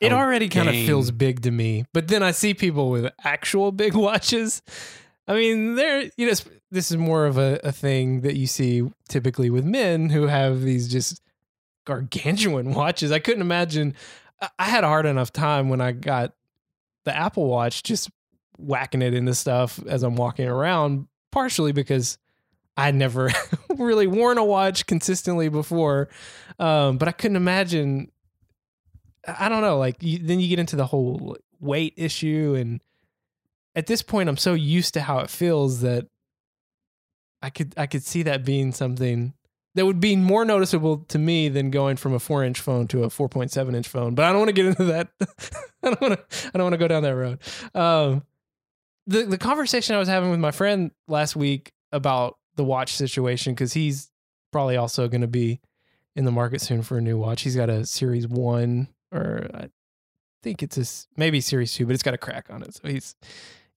It 0.00 0.12
already 0.12 0.48
kind 0.48 0.68
of 0.68 0.74
feels 0.74 1.10
big 1.12 1.42
to 1.42 1.50
me, 1.50 1.84
but 1.92 2.08
then 2.08 2.22
I 2.22 2.32
see 2.32 2.52
people 2.52 2.90
with 2.90 3.12
actual 3.24 3.70
big 3.84 3.94
watches. 3.94 4.60
I 5.28 5.34
mean, 5.34 5.76
they're 5.76 6.10
you 6.16 6.26
know, 6.26 6.32
this 6.70 6.90
is 6.90 6.96
more 6.96 7.26
of 7.26 7.38
a, 7.38 7.60
a 7.62 7.70
thing 7.72 8.22
that 8.22 8.34
you 8.36 8.46
see 8.46 8.82
typically 9.08 9.48
with 9.50 9.64
men 9.64 10.10
who 10.10 10.26
have 10.26 10.62
these 10.62 10.88
just 10.88 11.22
gargantuan 11.86 12.74
watches. 12.74 13.12
I 13.12 13.18
couldn't 13.18 13.42
imagine. 13.42 13.94
I- 14.42 14.48
I 14.58 14.64
had 14.64 14.84
a 14.84 14.88
hard 14.88 15.06
enough 15.06 15.32
time 15.32 15.68
when 15.68 15.80
I 15.80 15.92
got 15.92 16.32
the 17.04 17.16
Apple 17.16 17.46
Watch 17.48 17.82
just 17.82 18.10
whacking 18.58 19.02
it 19.02 19.14
into 19.14 19.34
stuff 19.34 19.80
as 19.86 20.02
I'm 20.02 20.14
walking 20.16 20.46
around, 20.48 21.06
partially 21.30 21.72
because 21.72 22.18
I'd 22.76 22.94
never 22.94 23.30
really 23.76 24.06
worn 24.06 24.38
a 24.38 24.44
watch 24.44 24.86
consistently 24.86 25.48
before. 25.48 26.08
Um, 26.58 26.98
but 26.98 27.08
I 27.08 27.12
couldn't 27.12 27.36
imagine 27.36 28.10
I 29.26 29.48
don't 29.48 29.62
know. 29.62 29.78
Like 29.78 30.02
you, 30.02 30.18
then 30.18 30.40
you 30.40 30.48
get 30.48 30.58
into 30.58 30.76
the 30.76 30.86
whole 30.86 31.36
weight 31.60 31.94
issue, 31.96 32.54
and 32.58 32.80
at 33.74 33.86
this 33.86 34.02
point, 34.02 34.28
I'm 34.28 34.36
so 34.36 34.54
used 34.54 34.94
to 34.94 35.00
how 35.00 35.18
it 35.20 35.30
feels 35.30 35.80
that 35.82 36.06
I 37.42 37.50
could 37.50 37.74
I 37.76 37.86
could 37.86 38.02
see 38.02 38.22
that 38.22 38.44
being 38.44 38.72
something 38.72 39.34
that 39.74 39.84
would 39.84 40.00
be 40.00 40.16
more 40.16 40.44
noticeable 40.44 40.98
to 41.08 41.18
me 41.18 41.48
than 41.48 41.70
going 41.70 41.96
from 41.96 42.14
a 42.14 42.18
four 42.18 42.42
inch 42.42 42.60
phone 42.60 42.86
to 42.88 43.04
a 43.04 43.10
four 43.10 43.28
point 43.28 43.50
seven 43.50 43.74
inch 43.74 43.88
phone. 43.88 44.14
But 44.14 44.24
I 44.24 44.30
don't 44.30 44.38
want 44.38 44.48
to 44.48 44.54
get 44.54 44.66
into 44.66 44.84
that. 44.84 45.08
I 45.82 45.90
don't 45.90 46.00
want 46.00 46.14
to. 46.14 46.48
I 46.48 46.58
don't 46.58 46.64
want 46.64 46.74
to 46.74 46.78
go 46.78 46.88
down 46.88 47.02
that 47.02 47.14
road. 47.14 47.38
Um, 47.74 48.24
the 49.08 49.24
the 49.24 49.38
conversation 49.38 49.96
I 49.96 49.98
was 49.98 50.06
having 50.06 50.30
with 50.30 50.38
my 50.38 50.52
friend 50.52 50.92
last 51.08 51.34
week 51.34 51.72
about 51.90 52.36
the 52.56 52.62
watch 52.62 52.92
situation 52.92 53.54
because 53.54 53.72
he's 53.72 54.10
probably 54.52 54.76
also 54.76 55.08
going 55.08 55.22
to 55.22 55.26
be 55.26 55.60
in 56.14 56.24
the 56.24 56.30
market 56.30 56.60
soon 56.60 56.82
for 56.82 56.98
a 56.98 57.00
new 57.00 57.18
watch. 57.18 57.42
He's 57.42 57.56
got 57.56 57.70
a 57.70 57.86
Series 57.86 58.28
One, 58.28 58.88
or 59.10 59.48
I 59.54 59.68
think 60.42 60.62
it's 60.62 60.76
a 60.76 61.18
maybe 61.18 61.40
Series 61.40 61.72
Two, 61.72 61.86
but 61.86 61.94
it's 61.94 62.02
got 62.02 62.14
a 62.14 62.18
crack 62.18 62.48
on 62.50 62.62
it. 62.62 62.74
So 62.74 62.88
he's, 62.88 63.16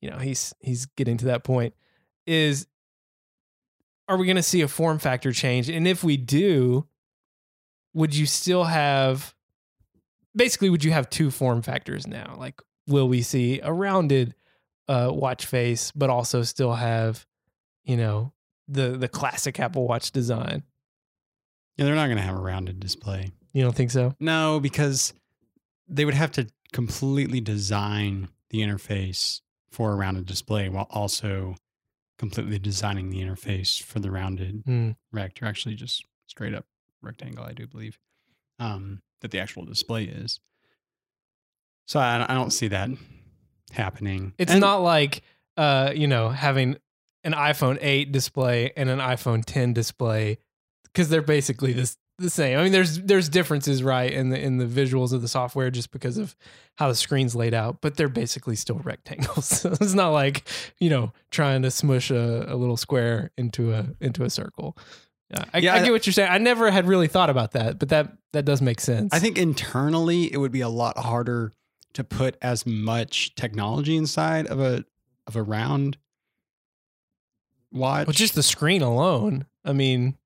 you 0.01 0.11
know, 0.11 0.17
he's 0.17 0.53
he's 0.59 0.85
getting 0.85 1.15
to 1.17 1.25
that 1.25 1.45
point. 1.45 1.73
Is 2.27 2.67
are 4.09 4.17
we 4.17 4.25
going 4.25 4.35
to 4.35 4.43
see 4.43 4.61
a 4.61 4.67
form 4.67 4.99
factor 4.99 5.31
change? 5.31 5.69
And 5.69 5.87
if 5.87 6.03
we 6.03 6.17
do, 6.17 6.87
would 7.93 8.13
you 8.13 8.25
still 8.25 8.65
have? 8.65 9.33
Basically, 10.35 10.69
would 10.69 10.83
you 10.83 10.91
have 10.91 11.09
two 11.09 11.31
form 11.31 11.61
factors 11.61 12.05
now? 12.05 12.35
Like, 12.37 12.61
will 12.87 13.07
we 13.07 13.21
see 13.21 13.61
a 13.61 13.71
rounded 13.71 14.35
uh, 14.87 15.09
watch 15.11 15.45
face, 15.45 15.91
but 15.95 16.09
also 16.09 16.43
still 16.43 16.73
have, 16.73 17.25
you 17.83 17.97
know, 17.97 18.33
the 18.67 18.97
the 18.97 19.07
classic 19.07 19.59
Apple 19.59 19.87
Watch 19.87 20.11
design? 20.11 20.63
Yeah, 21.77 21.85
they're 21.85 21.95
not 21.95 22.07
going 22.07 22.17
to 22.17 22.23
have 22.23 22.35
a 22.35 22.41
rounded 22.41 22.79
display. 22.79 23.31
You 23.53 23.63
don't 23.63 23.75
think 23.75 23.91
so? 23.91 24.15
No, 24.19 24.59
because 24.59 25.13
they 25.87 26.05
would 26.05 26.13
have 26.13 26.31
to 26.33 26.47
completely 26.73 27.41
design 27.41 28.29
the 28.49 28.59
interface 28.59 29.41
for 29.71 29.91
a 29.91 29.95
rounded 29.95 30.25
display 30.25 30.69
while 30.69 30.87
also 30.89 31.55
completely 32.17 32.59
designing 32.59 33.09
the 33.09 33.21
interface 33.21 33.81
for 33.81 33.99
the 33.99 34.11
rounded 34.11 34.61
Hmm. 34.65 34.91
rect 35.11 35.41
or 35.41 35.47
actually 35.47 35.75
just 35.75 36.05
straight 36.27 36.53
up 36.53 36.65
rectangle, 37.01 37.43
I 37.43 37.53
do 37.53 37.67
believe, 37.67 37.97
um, 38.59 39.01
that 39.21 39.31
the 39.31 39.39
actual 39.39 39.65
display 39.65 40.03
is. 40.05 40.39
So 41.87 41.99
I, 41.99 42.25
I 42.29 42.33
don't 42.35 42.51
see 42.51 42.67
that 42.67 42.89
happening. 43.71 44.33
It's 44.37 44.51
And- 44.51 44.61
not 44.61 44.81
like 44.81 45.21
uh, 45.57 45.91
you 45.95 46.07
know, 46.07 46.29
having 46.29 46.77
an 47.23 47.33
iPhone 47.33 47.77
8 47.81 48.11
display 48.11 48.71
and 48.75 48.89
an 48.89 48.99
iPhone 48.99 49.43
10 49.45 49.73
display 49.73 50.37
because 50.85 51.09
they're 51.09 51.21
basically 51.21 51.73
this 51.73 51.97
the 52.17 52.29
same. 52.29 52.57
I 52.59 52.63
mean, 52.63 52.71
there's 52.71 52.99
there's 52.99 53.29
differences, 53.29 53.81
right, 53.83 54.11
in 54.11 54.29
the 54.29 54.39
in 54.39 54.57
the 54.57 54.65
visuals 54.65 55.11
of 55.11 55.21
the 55.21 55.27
software 55.27 55.69
just 55.71 55.91
because 55.91 56.17
of 56.17 56.35
how 56.77 56.87
the 56.87 56.95
screen's 56.95 57.35
laid 57.35 57.53
out, 57.53 57.81
but 57.81 57.95
they're 57.97 58.09
basically 58.09 58.55
still 58.55 58.79
rectangles. 58.83 59.45
So 59.47 59.71
it's 59.71 59.93
not 59.93 60.09
like 60.09 60.43
you 60.79 60.89
know 60.89 61.13
trying 61.31 61.63
to 61.63 61.71
smush 61.71 62.11
a, 62.11 62.45
a 62.47 62.55
little 62.55 62.77
square 62.77 63.31
into 63.37 63.73
a 63.73 63.87
into 63.99 64.23
a 64.23 64.29
circle. 64.29 64.77
Yeah, 65.31 65.43
I, 65.53 65.57
Yeah, 65.59 65.73
I 65.73 65.77
I- 65.79 65.83
get 65.83 65.91
what 65.91 66.05
you're 66.05 66.13
saying. 66.13 66.29
I 66.31 66.37
never 66.37 66.69
had 66.71 66.87
really 66.87 67.07
thought 67.07 67.29
about 67.29 67.51
that, 67.53 67.79
but 67.79 67.89
that 67.89 68.13
that 68.33 68.45
does 68.45 68.61
make 68.61 68.79
sense. 68.81 69.13
I 69.13 69.19
think 69.19 69.37
internally 69.37 70.31
it 70.31 70.37
would 70.37 70.51
be 70.51 70.61
a 70.61 70.69
lot 70.69 70.97
harder 70.97 71.51
to 71.93 72.03
put 72.03 72.37
as 72.41 72.65
much 72.65 73.35
technology 73.35 73.97
inside 73.97 74.47
of 74.47 74.59
a 74.59 74.83
of 75.27 75.35
a 75.35 75.43
round 75.43 75.97
watch. 77.71 78.07
well, 78.07 78.13
just 78.13 78.35
the 78.35 78.43
screen 78.43 78.81
alone. 78.81 79.45
I 79.63 79.73
mean, 79.73 80.17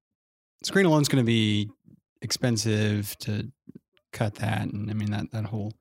screen 0.64 0.86
alone's 0.86 1.08
going 1.08 1.24
to 1.24 1.28
be 1.28 1.70
expensive 2.22 3.16
to 3.20 3.52
cut 4.12 4.36
that 4.36 4.62
and 4.62 4.90
i 4.90 4.94
mean 4.94 5.12
that 5.12 5.32
that 5.32 5.46
whole 5.46 5.74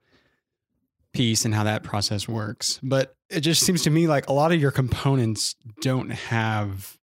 piece 1.12 1.44
and 1.44 1.54
how 1.54 1.62
that 1.62 1.84
process 1.84 2.28
works 2.28 2.80
but 2.82 3.14
it 3.30 3.40
just 3.40 3.64
seems 3.64 3.82
to 3.82 3.90
me 3.90 4.06
like 4.08 4.28
a 4.28 4.32
lot 4.32 4.52
of 4.52 4.60
your 4.60 4.72
components 4.72 5.54
don't 5.80 6.10
have 6.10 6.98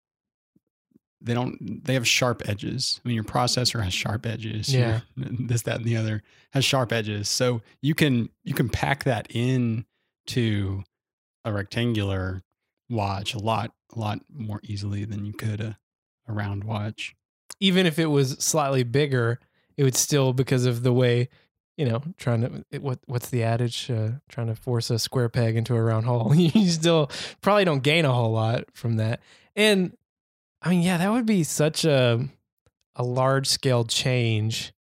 they 1.22 1.34
don't 1.34 1.84
they 1.86 1.94
have 1.96 2.08
sharp 2.08 2.48
edges 2.48 3.00
i 3.04 3.08
mean 3.08 3.16
your 3.16 3.24
processor 3.24 3.84
has 3.84 3.94
sharp 3.94 4.26
edges 4.26 4.74
Yeah. 4.74 5.02
your- 5.16 5.30
this 5.48 5.64
that 5.64 5.78
and 5.78 5.86
the 5.86 5.98
other 5.98 6.22
has 6.52 6.64
sharp 6.64 6.92
edges 6.94 7.28
so 7.30 7.62
you 7.82 7.96
can 7.96 8.30
you 8.44 8.54
can 8.54 8.70
pack 8.70 9.04
that 9.06 9.28
in 9.30 9.86
to 10.28 10.84
a 11.46 11.52
rectangular 11.54 12.44
watch 12.90 13.34
a 13.34 13.40
lot 13.40 13.72
a 13.96 14.00
lot 14.00 14.20
more 14.34 14.60
easily 14.64 15.06
than 15.06 15.26
you 15.26 15.34
could 15.34 15.60
a, 15.62 15.78
a 16.28 16.34
round 16.34 16.64
watch 16.64 17.16
even 17.60 17.86
if 17.88 17.98
it 17.98 18.06
was 18.08 18.32
slightly 18.38 18.84
bigger, 18.84 19.40
it 19.78 19.84
would 19.84 19.96
still 19.96 20.32
because 20.32 20.66
of 20.68 20.84
the 20.84 20.94
way, 20.94 21.28
you 21.76 21.86
know, 21.90 22.04
trying 22.18 22.42
to 22.42 22.64
it, 22.70 22.84
what 22.84 23.00
what's 23.08 23.30
the 23.32 23.42
adage? 23.42 23.90
Uh, 23.90 24.10
trying 24.30 24.46
to 24.46 24.54
force 24.56 24.92
a 24.92 25.00
square 25.00 25.28
peg 25.28 25.56
into 25.56 25.74
a 25.76 25.82
round 25.82 26.06
hole. 26.06 26.36
you 26.36 26.70
still 26.70 27.10
probably 27.42 27.66
don't 27.66 27.82
gain 27.82 28.06
a 28.06 28.14
whole 28.14 28.32
lot 28.32 28.66
from 28.74 28.98
that. 28.98 29.22
And 29.56 29.98
I 30.62 30.70
mean, 30.70 30.82
yeah, 30.82 30.98
that 30.98 31.12
would 31.12 31.26
be 31.26 31.44
such 31.44 31.86
a 31.86 32.28
a 32.96 33.04
large 33.04 33.48
scale 33.48 33.86
change. 33.86 34.74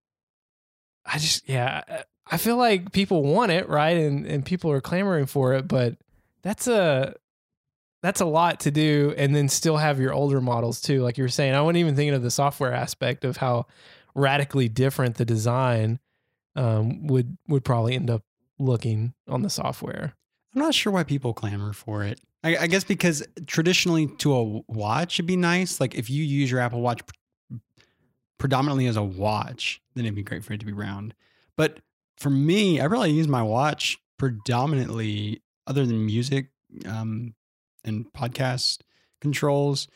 I 1.05 1.19
just 1.19 1.49
yeah, 1.49 1.83
I- 2.31 2.37
feel 2.39 2.57
like 2.57 2.93
people 2.93 3.23
want 3.23 3.53
it, 3.53 3.69
right? 3.69 3.97
And 3.97 4.27
and 4.27 4.45
people 4.45 4.71
are 4.71 4.81
clamoring 4.81 5.27
for 5.27 5.55
it, 5.55 5.69
but 5.69 5.97
that's 6.43 6.67
a 6.69 7.15
that's 8.03 8.21
a 8.21 8.27
lot 8.27 8.61
to 8.61 8.71
do 8.71 9.15
and 9.17 9.35
then 9.35 9.49
still 9.49 9.79
have 9.79 9.99
your 9.99 10.13
older 10.13 10.39
models 10.41 10.79
too 10.83 11.03
like 11.03 11.17
you 11.17 11.25
were 11.25 11.29
saying 11.29 11.55
i 11.55 11.61
wasn't 11.63 11.79
even 11.79 11.97
thinking 11.97 12.13
of 12.13 12.23
the 12.23 12.31
software 12.31 12.71
aspect 12.75 13.25
of 13.25 13.39
how 13.39 13.65
radically 14.15 14.69
different 14.69 15.15
the 15.15 15.25
design 15.25 15.99
um, 16.55 17.07
would 17.07 17.39
would 17.49 17.65
probably 17.65 17.95
end 17.95 18.11
up 18.11 18.23
looking 18.59 19.15
on 19.27 19.41
the 19.41 19.49
software 19.49 20.13
I'm 20.55 20.63
not 20.63 20.75
sure 20.75 20.93
why 20.93 21.03
people 21.05 21.35
clamor 21.35 21.73
for 21.73 22.05
it. 22.05 22.21
I, 22.43 22.57
I 22.57 22.67
guess 22.67 22.85
because 22.85 23.27
traditionally, 23.47 24.07
to 24.19 24.35
a 24.35 24.45
watch, 24.69 25.17
it'd 25.17 25.27
be 25.27 25.37
nice. 25.37 25.81
Like 25.81 25.95
if 25.95 26.11
you 26.11 26.23
use 26.23 26.51
your 26.51 26.61
Apple 26.61 26.81
Watch 26.81 27.01
predominantly 28.39 28.87
as 28.87 28.97
a 28.97 29.03
watch, 29.03 29.81
then 29.95 30.05
it'd 30.05 30.15
be 30.15 30.23
great 30.23 30.45
for 30.45 30.53
it 30.53 30.61
to 30.61 30.67
be 30.67 30.73
round. 30.73 31.15
But 31.57 31.81
for 32.19 32.31
me, 32.31 32.81
I 32.81 32.85
really 32.85 33.11
use 33.11 33.29
my 33.29 33.43
watch 33.43 33.99
predominantly, 34.19 35.43
other 35.67 35.87
than 35.87 36.05
music 36.05 36.49
um, 36.87 37.35
and 37.85 38.07
podcast 38.13 38.81
controls, 39.21 39.89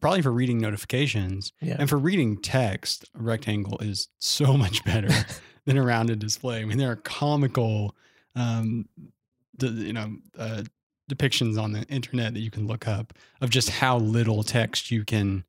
probably 0.00 0.22
for 0.22 0.30
reading 0.30 0.58
notifications 0.58 1.52
yeah 1.60 1.76
and 1.78 1.88
for 1.88 1.98
reading 1.98 2.36
text. 2.40 3.08
A 3.18 3.22
rectangle 3.22 3.78
is 3.80 4.08
so 4.18 4.56
much 4.56 4.84
better 4.84 5.10
than 5.66 5.76
a 5.76 5.82
rounded 5.82 6.18
display. 6.18 6.62
I 6.62 6.64
mean, 6.64 6.78
there 6.78 6.90
are 6.90 6.96
comical, 6.96 7.94
um, 8.34 8.88
you 9.62 9.92
know, 9.92 10.16
uh, 10.38 10.62
depictions 11.10 11.60
on 11.60 11.72
the 11.72 11.82
internet 11.84 12.34
that 12.34 12.40
you 12.40 12.50
can 12.50 12.66
look 12.66 12.86
up 12.86 13.12
of 13.40 13.50
just 13.50 13.68
how 13.70 13.98
little 13.98 14.42
text 14.42 14.90
you 14.90 15.04
can 15.04 15.44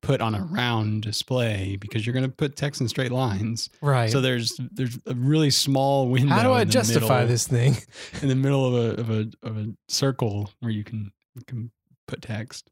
put 0.00 0.20
on 0.20 0.34
a 0.34 0.40
round 0.44 1.02
display 1.02 1.76
because 1.80 2.06
you're 2.06 2.12
going 2.12 2.24
to 2.24 2.30
put 2.30 2.54
text 2.56 2.80
in 2.80 2.86
straight 2.88 3.10
lines. 3.10 3.68
right 3.80 4.10
So 4.10 4.20
there's 4.20 4.60
there's 4.72 4.96
a 5.06 5.14
really 5.14 5.50
small 5.50 6.08
window. 6.08 6.34
how 6.34 6.42
do 6.44 6.52
i 6.52 6.62
justify 6.64 7.20
middle- 7.22 7.28
this 7.28 7.46
thing 7.48 7.76
in 8.22 8.28
the 8.28 8.36
middle 8.36 8.64
of 8.66 8.74
a 8.74 9.00
of 9.00 9.10
a 9.10 9.30
of 9.42 9.56
a 9.58 9.66
circle 9.88 10.50
where 10.60 10.70
you 10.70 10.84
can 10.84 11.10
you 11.34 11.42
can 11.46 11.70
put 12.06 12.22
text? 12.22 12.70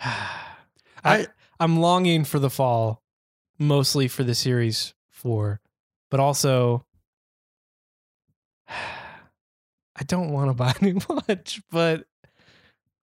I, 1.04 1.26
i'm 1.60 1.78
longing 1.80 2.24
for 2.24 2.38
the 2.40 2.50
fall 2.50 3.02
mostly 3.58 4.08
for 4.08 4.24
the 4.24 4.34
series 4.34 4.94
4 5.10 5.60
but 6.10 6.18
also 6.18 6.84
i 9.96 10.02
don't 10.04 10.30
want 10.30 10.50
to 10.50 10.54
buy 10.54 10.74
new 10.80 10.98
watch 11.08 11.60
but 11.70 12.06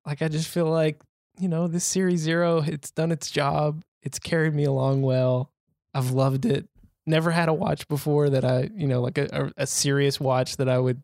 like 0.05 0.21
i 0.21 0.27
just 0.27 0.47
feel 0.47 0.69
like 0.69 1.01
you 1.39 1.47
know 1.47 1.67
this 1.67 1.85
series 1.85 2.19
0 2.21 2.63
it's 2.65 2.91
done 2.91 3.11
its 3.11 3.31
job 3.31 3.83
it's 4.01 4.19
carried 4.19 4.53
me 4.53 4.63
along 4.63 5.01
well 5.01 5.51
i've 5.93 6.11
loved 6.11 6.45
it 6.45 6.67
never 7.05 7.31
had 7.31 7.49
a 7.49 7.53
watch 7.53 7.87
before 7.87 8.29
that 8.29 8.45
i 8.45 8.69
you 8.75 8.87
know 8.87 9.01
like 9.01 9.17
a, 9.17 9.27
a, 9.31 9.63
a 9.63 9.67
serious 9.67 10.19
watch 10.19 10.57
that 10.57 10.69
i 10.69 10.77
would 10.77 11.01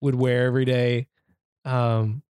would 0.00 0.14
wear 0.14 0.46
every 0.46 0.64
day 0.64 1.06
um 1.64 2.22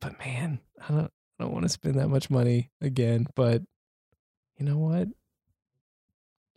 but 0.00 0.18
man 0.18 0.58
i 0.88 0.92
don't 0.92 1.12
I 1.38 1.44
don't 1.44 1.52
want 1.52 1.64
to 1.64 1.68
spend 1.68 1.96
that 1.96 2.08
much 2.08 2.30
money 2.30 2.70
again, 2.80 3.26
but 3.34 3.62
you 4.58 4.64
know 4.64 4.78
what? 4.78 5.08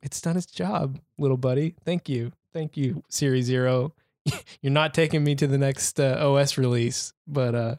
It's 0.01 0.21
done 0.21 0.37
its 0.37 0.45
job, 0.45 0.99
little 1.17 1.37
buddy. 1.37 1.75
Thank 1.83 2.07
you. 2.07 2.31
Thank 2.53 2.77
you, 2.77 3.03
Series 3.09 3.45
Zero. 3.45 3.93
You're 4.61 4.73
not 4.73 4.93
taking 4.93 5.23
me 5.23 5.35
to 5.35 5.47
the 5.47 5.57
next 5.57 5.99
uh, 5.99 6.17
OS 6.19 6.57
release, 6.57 7.13
but 7.27 7.55
uh, 7.55 7.75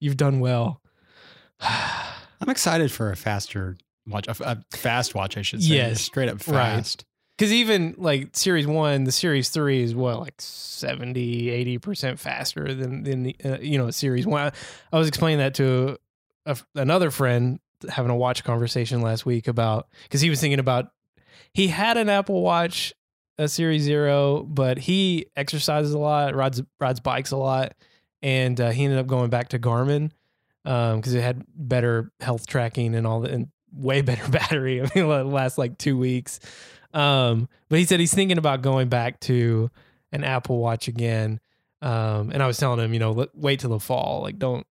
you've 0.00 0.16
done 0.16 0.40
well. 0.40 0.80
I'm 1.60 2.48
excited 2.48 2.90
for 2.90 3.10
a 3.10 3.16
faster 3.16 3.76
watch, 4.06 4.26
a, 4.26 4.34
a 4.40 4.76
fast 4.76 5.14
watch, 5.14 5.36
I 5.36 5.42
should 5.42 5.62
say. 5.62 5.76
Yes, 5.76 6.00
straight 6.00 6.28
up 6.28 6.38
right. 6.48 6.76
fast. 6.76 7.04
Because 7.38 7.52
even 7.52 7.94
like 7.98 8.36
Series 8.36 8.66
1, 8.66 9.04
the 9.04 9.12
Series 9.12 9.48
3 9.48 9.82
is 9.82 9.94
what, 9.94 10.20
like 10.20 10.34
70, 10.38 11.78
80% 11.78 12.18
faster 12.18 12.74
than, 12.74 13.04
than 13.04 13.22
the, 13.22 13.36
uh, 13.44 13.58
you 13.58 13.78
know, 13.78 13.90
Series 13.90 14.26
1. 14.26 14.52
I 14.92 14.98
was 14.98 15.08
explaining 15.08 15.38
that 15.38 15.54
to 15.54 15.98
a, 16.46 16.58
another 16.74 17.10
friend 17.10 17.58
having 17.88 18.10
a 18.10 18.16
watch 18.16 18.44
conversation 18.44 19.00
last 19.00 19.24
week 19.24 19.48
about, 19.48 19.88
because 20.04 20.20
he 20.20 20.30
was 20.30 20.40
thinking 20.40 20.60
about, 20.60 20.92
he 21.54 21.68
had 21.68 21.96
an 21.96 22.08
Apple 22.08 22.42
Watch, 22.42 22.92
a 23.38 23.48
Series 23.48 23.82
Zero, 23.82 24.42
but 24.42 24.78
he 24.78 25.26
exercises 25.36 25.92
a 25.92 25.98
lot, 25.98 26.34
rides, 26.34 26.62
rides 26.78 27.00
bikes 27.00 27.30
a 27.30 27.36
lot, 27.36 27.74
and 28.22 28.60
uh, 28.60 28.70
he 28.70 28.84
ended 28.84 28.98
up 28.98 29.06
going 29.06 29.30
back 29.30 29.48
to 29.50 29.58
Garmin. 29.58 30.10
because 30.64 31.14
it 31.14 31.22
had 31.22 31.44
better 31.54 32.12
health 32.20 32.46
tracking 32.46 32.94
and 32.94 33.06
all 33.06 33.20
that, 33.20 33.30
and 33.30 33.48
way 33.74 34.00
better 34.02 34.28
battery. 34.28 34.80
I 34.80 34.84
mean, 34.94 35.10
it 35.10 35.24
lasts 35.24 35.58
like 35.58 35.78
two 35.78 35.96
weeks. 35.96 36.40
Um, 36.94 37.48
but 37.68 37.78
he 37.78 37.84
said 37.84 38.00
he's 38.00 38.14
thinking 38.14 38.38
about 38.38 38.62
going 38.62 38.88
back 38.88 39.20
to 39.20 39.70
an 40.12 40.24
Apple 40.24 40.58
Watch 40.58 40.88
again. 40.88 41.40
Um, 41.80 42.30
and 42.30 42.42
I 42.42 42.46
was 42.46 42.58
telling 42.58 42.78
him, 42.78 42.92
you 42.92 43.00
know, 43.00 43.26
wait 43.34 43.60
till 43.60 43.70
the 43.70 43.80
fall. 43.80 44.20
Like, 44.22 44.38
don't, 44.38 44.66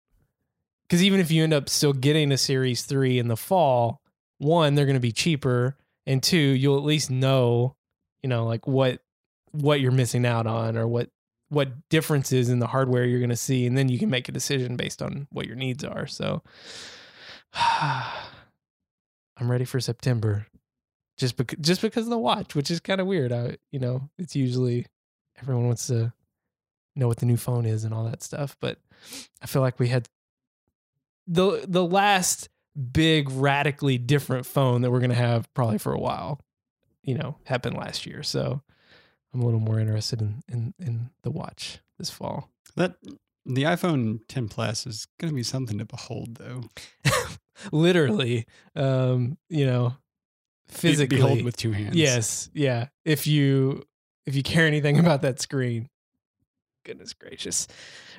because 0.87 1.03
even 1.03 1.19
if 1.19 1.31
you 1.31 1.43
end 1.43 1.53
up 1.53 1.69
still 1.69 1.93
getting 1.93 2.31
a 2.31 2.37
Series 2.37 2.83
3 2.83 3.19
in 3.19 3.27
the 3.27 3.37
fall, 3.37 4.01
one, 4.37 4.75
they're 4.75 4.85
going 4.85 4.95
to 4.95 4.99
be 4.99 5.11
cheaper. 5.11 5.75
And 6.05 6.21
two, 6.21 6.37
you'll 6.37 6.77
at 6.77 6.83
least 6.83 7.09
know, 7.09 7.75
you 8.23 8.29
know, 8.29 8.45
like 8.45 8.67
what, 8.67 9.01
what 9.51 9.81
you're 9.81 9.91
missing 9.91 10.25
out 10.25 10.47
on 10.47 10.77
or 10.77 10.87
what, 10.87 11.09
what 11.49 11.89
differences 11.89 12.49
in 12.49 12.59
the 12.59 12.67
hardware 12.67 13.05
you're 13.05 13.19
going 13.19 13.29
to 13.29 13.35
see. 13.35 13.65
And 13.65 13.77
then 13.77 13.89
you 13.89 13.97
can 13.97 14.09
make 14.09 14.29
a 14.29 14.31
decision 14.31 14.75
based 14.75 15.01
on 15.01 15.27
what 15.31 15.47
your 15.47 15.55
needs 15.55 15.83
are. 15.83 16.05
So 16.05 16.43
I'm 17.53 18.11
ready 19.49 19.65
for 19.65 19.79
September 19.79 20.47
just 21.17 21.35
because 21.35 21.59
just 21.59 21.81
because 21.81 22.05
of 22.05 22.09
the 22.09 22.17
watch, 22.17 22.55
which 22.55 22.71
is 22.71 22.79
kind 22.79 23.01
of 23.01 23.07
weird. 23.07 23.31
I 23.31 23.57
you 23.71 23.79
know, 23.79 24.09
it's 24.17 24.35
usually 24.35 24.85
everyone 25.41 25.67
wants 25.67 25.87
to 25.87 26.13
know 26.95 27.07
what 27.07 27.17
the 27.17 27.25
new 27.25 27.37
phone 27.37 27.65
is 27.65 27.83
and 27.83 27.93
all 27.93 28.05
that 28.05 28.23
stuff, 28.23 28.55
but 28.59 28.79
I 29.41 29.45
feel 29.45 29.61
like 29.61 29.79
we 29.79 29.89
had 29.89 30.07
the 31.27 31.65
the 31.67 31.85
last 31.85 32.49
big 32.91 33.29
radically 33.31 33.97
different 33.97 34.45
phone 34.45 34.81
that 34.81 34.91
we're 34.91 34.99
going 34.99 35.09
to 35.09 35.15
have 35.15 35.53
probably 35.53 35.77
for 35.77 35.93
a 35.93 35.99
while, 35.99 36.39
you 37.03 37.15
know, 37.15 37.37
happened 37.45 37.77
last 37.77 38.05
year. 38.05 38.23
So 38.23 38.61
I'm 39.33 39.41
a 39.41 39.45
little 39.45 39.59
more 39.59 39.79
interested 39.79 40.21
in 40.21 40.43
in 40.47 40.73
in 40.79 41.09
the 41.23 41.31
watch 41.31 41.79
this 41.97 42.09
fall. 42.09 42.49
That 42.75 42.95
the 43.45 43.63
iPhone 43.63 44.19
10 44.27 44.47
Plus 44.47 44.85
is 44.85 45.07
going 45.19 45.31
to 45.31 45.35
be 45.35 45.43
something 45.43 45.77
to 45.79 45.85
behold, 45.85 46.35
though. 46.35 46.63
Literally, 47.71 48.45
um, 48.75 49.37
you 49.49 49.65
know, 49.65 49.95
physically 50.67 51.17
behold 51.17 51.43
with 51.43 51.57
two 51.57 51.71
hands. 51.71 51.95
Yes, 51.95 52.49
yeah. 52.53 52.87
If 53.03 53.27
you 53.27 53.83
if 54.25 54.35
you 54.35 54.43
care 54.43 54.65
anything 54.65 54.99
about 54.99 55.23
that 55.23 55.41
screen, 55.41 55.89
goodness 56.85 57.13
gracious, 57.13 57.67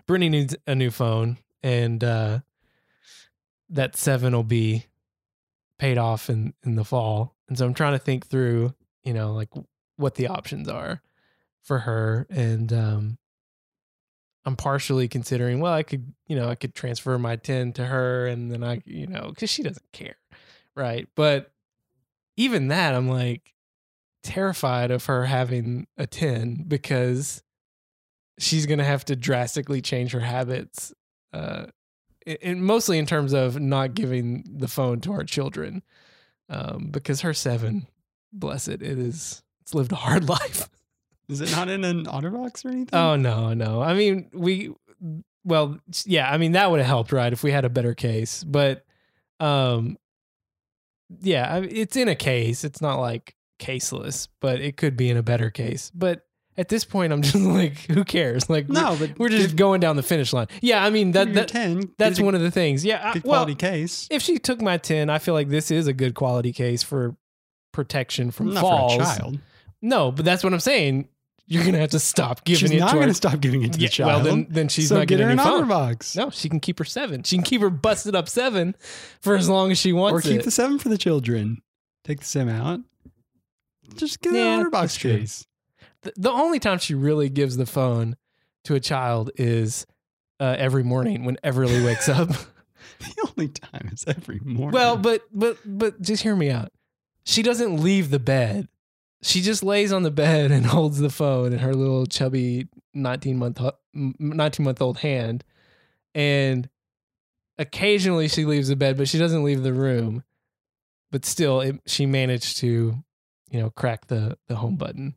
Brittany 0.07 0.29
needs 0.29 0.57
a 0.67 0.75
new 0.75 0.91
phone, 0.91 1.39
and 1.63 2.03
uh, 2.05 2.41
that 3.71 3.97
seven 3.97 4.35
will 4.35 4.43
be 4.43 4.87
paid 5.79 5.97
off 5.97 6.29
in 6.29 6.55
in 6.65 6.75
the 6.75 6.85
fall. 6.85 7.37
And 7.51 7.59
so 7.59 7.67
I'm 7.67 7.75
trying 7.75 7.93
to 7.93 7.99
think 7.99 8.29
through, 8.29 8.75
you 9.03 9.13
know, 9.13 9.35
like 9.35 9.51
what 9.97 10.15
the 10.15 10.29
options 10.29 10.69
are 10.69 11.03
for 11.63 11.81
her, 11.81 12.27
and 12.31 12.73
um, 12.73 13.19
I'm 14.45 14.57
partially 14.57 15.09
considering, 15.09 15.61
well, 15.61 15.73
I 15.73 15.83
could, 15.83 16.15
you 16.27 16.37
know, 16.37 16.49
I 16.49 16.55
could 16.55 16.75
transfer 16.75 17.19
my 17.19 17.37
10 17.37 17.75
to 17.75 17.85
her 17.85 18.27
and 18.27 18.51
then 18.51 18.65
I, 18.65 18.81
you 18.87 19.07
know, 19.07 19.33
cuz 19.37 19.51
she 19.51 19.63
doesn't 19.63 19.93
care. 19.93 20.17
Right? 20.75 21.09
But 21.15 21.53
even 22.37 22.69
that 22.69 22.95
I'm 22.95 23.09
like 23.09 23.53
terrified 24.23 24.91
of 24.91 25.07
her 25.07 25.27
having 25.27 25.87
a 25.99 26.07
10 26.07 26.65
because 26.69 27.43
she's 28.39 28.65
going 28.65 28.79
to 28.79 28.85
have 28.85 29.05
to 29.07 29.17
drastically 29.17 29.83
change 29.83 30.13
her 30.13 30.21
habits 30.21 30.95
uh 31.33 31.67
and 32.43 32.65
mostly 32.65 32.99
in 32.99 33.07
terms 33.07 33.33
of 33.33 33.59
not 33.61 33.95
giving 33.95 34.45
the 34.47 34.69
phone 34.69 35.01
to 35.01 35.13
our 35.13 35.25
children. 35.25 35.83
Um 36.51 36.89
because 36.91 37.23
her 37.23 37.33
7 37.33 37.87
bless 38.33 38.69
it, 38.69 38.83
it 38.83 38.99
is 38.99 39.43
it's 39.63 39.75
lived 39.75 39.93
a 39.93 39.97
hard 39.97 40.29
life. 40.37 40.69
Is 41.29 41.41
it 41.41 41.53
not 41.53 41.69
in 41.69 41.85
an 41.85 42.07
OtterBox 42.07 42.65
or 42.65 42.69
anything? 42.69 42.89
Oh 42.93 43.15
no, 43.17 43.55
no. 43.55 43.81
I 43.81 43.95
mean, 43.95 44.29
we 44.35 44.73
well, 45.45 45.79
yeah, 46.05 46.31
I 46.31 46.37
mean 46.39 46.53
that 46.53 46.71
would 46.71 46.81
have 46.81 46.87
helped, 46.89 47.13
right, 47.13 47.33
if 47.33 47.43
we 47.43 47.51
had 47.53 47.65
a 47.65 47.71
better 47.71 47.95
case. 47.95 48.45
But 48.45 48.85
um 49.39 49.97
yeah, 51.21 51.55
I- 51.55 51.61
it's 51.63 51.97
in 51.97 52.09
a 52.09 52.15
case. 52.15 52.65
It's 52.65 52.81
not 52.81 53.01
like 53.01 53.35
caseless, 53.59 54.29
but 54.41 54.61
it 54.61 54.77
could 54.77 54.97
be 54.97 55.09
in 55.11 55.17
a 55.17 55.23
better 55.23 55.51
case. 55.51 55.91
But 55.95 56.27
at 56.61 56.69
this 56.69 56.85
point 56.85 57.13
I'm 57.13 57.23
just 57.31 57.35
like 57.37 57.79
who 57.91 58.05
cares? 58.05 58.49
Like 58.49 58.69
no, 58.69 58.97
but 58.99 59.11
we're, 59.19 59.25
we're 59.25 59.29
just 59.31 59.49
give- 59.49 59.57
going 59.57 59.81
down 59.81 59.97
the 59.97 60.03
finish 60.03 60.33
line. 60.33 60.47
Yeah, 60.61 60.85
I 60.85 60.91
mean 60.91 61.13
that 61.13 61.33
that 61.35 61.49
10. 61.49 61.95
that's 61.99 62.21
one 62.21 62.35
of 62.37 62.41
the 62.43 62.51
things. 62.51 62.85
Yeah, 62.85 63.01
I, 63.03 63.13
well, 63.15 63.23
quality 63.23 63.55
case. 63.57 64.07
if 64.11 64.23
she 64.23 64.39
took 64.39 64.61
my 64.61 64.77
10, 64.77 65.11
I 65.11 65.19
feel 65.19 65.35
like 65.35 65.49
this 65.49 65.71
is 65.73 65.87
a 65.89 65.93
good 65.93 66.15
quality 66.15 66.53
case 66.53 66.83
for 66.83 67.17
protection 67.73 68.31
from 68.31 68.53
Not 68.55 68.61
falls. 68.61 68.95
for 68.97 69.03
a 69.03 69.05
child. 69.05 69.39
No, 69.83 70.13
but 70.13 70.25
that's 70.25 70.45
what 70.45 70.53
I'm 70.53 70.61
saying. 70.61 71.09
You're 71.47 71.63
going 71.63 71.75
to 71.75 71.81
have 71.81 71.91
to 71.91 71.99
stop 71.99 72.45
giving 72.45 72.61
She's 72.61 72.71
it 72.71 72.79
not 72.79 72.91
to 72.91 72.95
going 72.97 73.09
to 73.09 73.15
stop 73.15 73.41
giving 73.41 73.63
it 73.65 73.73
to 73.73 73.81
yeah, 73.81 73.89
the 73.89 73.93
child. 73.93 74.09
well, 74.09 74.23
then 74.23 74.47
then 74.51 74.69
she's 74.69 74.89
so 74.89 74.99
not 74.99 75.09
get 75.09 75.19
getting 75.19 75.27
her 75.27 75.33
an. 75.33 75.39
OtterBox. 75.67 76.15
No, 76.17 76.31
she 76.31 76.49
can 76.49 76.61
keep 76.61 76.79
her 76.79 76.85
seven. 76.85 77.25
She 77.25 77.35
can 77.37 77.43
keep 77.43 77.61
her 77.61 77.71
busted 77.71 78.15
up 78.15 78.29
seven 78.29 78.77
for 79.21 79.35
as 79.37 79.49
long 79.49 79.73
as 79.73 79.79
she 79.79 79.93
wants 79.93 80.13
or 80.15 80.21
keep 80.31 80.41
it. 80.41 80.45
the 80.45 80.53
seven 80.53 80.79
for 80.79 80.91
the 80.91 80.99
children. 80.99 81.61
Take 82.05 82.21
the 82.21 82.25
sim 82.25 82.49
out. 82.49 82.81
Just 83.97 84.21
get 84.21 84.33
Yeah, 84.33 84.61
an 84.61 84.67
OtterBox 84.71 84.97
true. 84.99 85.19
case. 85.19 85.45
The, 86.03 86.13
the 86.17 86.31
only 86.31 86.59
time 86.59 86.79
she 86.79 86.95
really 86.95 87.29
gives 87.29 87.57
the 87.57 87.67
phone 87.67 88.17
to 88.65 88.75
a 88.75 88.81
child 88.81 89.31
is 89.37 89.87
uh, 90.39 90.57
every 90.59 90.83
morning 90.83 91.25
when 91.25 91.37
Everly 91.45 91.85
wakes 91.85 92.09
up. 92.09 92.31
The 92.99 93.29
only 93.37 93.49
time 93.49 93.89
is 93.93 94.05
every 94.07 94.41
morning. 94.41 94.73
well, 94.73 94.97
but 94.97 95.23
but 95.33 95.57
but 95.65 96.03
just 96.03 96.23
hear 96.23 96.37
me 96.37 96.51
out. 96.51 96.71
She 97.25 97.43
doesn't 97.43 97.83
leave 97.83 98.11
the 98.11 98.19
bed. 98.19 98.69
She 99.23 99.41
just 99.41 99.63
lays 99.63 99.91
on 99.93 100.03
the 100.03 100.11
bed 100.11 100.51
and 100.51 100.67
holds 100.77 100.99
the 100.99 101.09
phone 101.09 101.53
in 101.53 101.61
her 101.61 101.75
little 101.75 102.05
chubby 102.07 102.69
19 102.95 103.39
month 103.39 103.61
19 103.95 104.65
month 104.65 104.83
old 104.83 104.99
hand 104.99 105.45
and 106.15 106.69
occasionally 107.59 108.29
she 108.29 108.45
leaves 108.45 108.69
the 108.69 108.77
bed 108.77 108.97
but 108.97 109.09
she 109.09 109.19
doesn't 109.19 109.45
leave 109.45 109.63
the 109.63 109.73
room 109.73 110.23
but 111.11 111.25
still 111.25 111.61
it, 111.61 111.81
she 111.87 112.07
managed 112.07 112.57
to 112.59 113.03
you 113.51 113.61
know 113.61 113.71
crack 113.71 114.07
the 114.09 114.37
the 114.49 114.57
home 114.57 114.77
button 114.77 115.15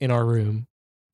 in 0.00 0.10
our 0.10 0.24
room 0.24 0.66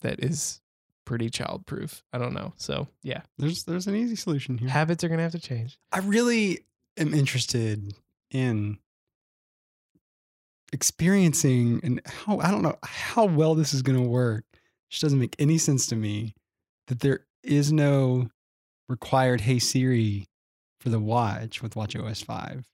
that 0.03 0.21
is 0.21 0.61
pretty 1.05 1.29
childproof 1.29 2.03
i 2.13 2.19
don't 2.19 2.33
know 2.33 2.53
so 2.57 2.89
yeah 3.03 3.21
there's 3.37 3.65
there's 3.65 3.87
an 3.87 3.95
easy 3.95 4.17
solution 4.17 4.57
here. 4.57 4.69
habits 4.69 5.05
are 5.05 5.09
gonna 5.09 5.23
have 5.23 5.33
to 5.33 5.39
change 5.39 5.79
I 5.93 5.99
really 5.99 6.61
am 6.97 7.13
interested 7.13 7.95
in 8.31 8.79
experiencing 10.73 11.81
and 11.83 12.01
how 12.05 12.41
I 12.41 12.51
don't 12.51 12.63
know 12.63 12.77
how 12.83 13.25
well 13.25 13.55
this 13.55 13.73
is 13.73 13.83
going 13.83 13.97
to 13.97 14.09
work. 14.09 14.45
It 14.53 14.91
just 14.91 15.03
doesn't 15.03 15.19
make 15.19 15.37
any 15.39 15.57
sense 15.57 15.87
to 15.87 15.97
me 15.97 16.35
that 16.89 17.01
there 17.01 17.21
is 17.43 17.73
no 17.73 18.29
required 18.89 19.41
Hey 19.41 19.59
Siri 19.59 20.27
for 20.81 20.89
the 20.91 20.99
watch 20.99 21.63
with 21.63 21.77
Watch 21.77 21.97
OS 21.97 22.21
5. 22.21 22.67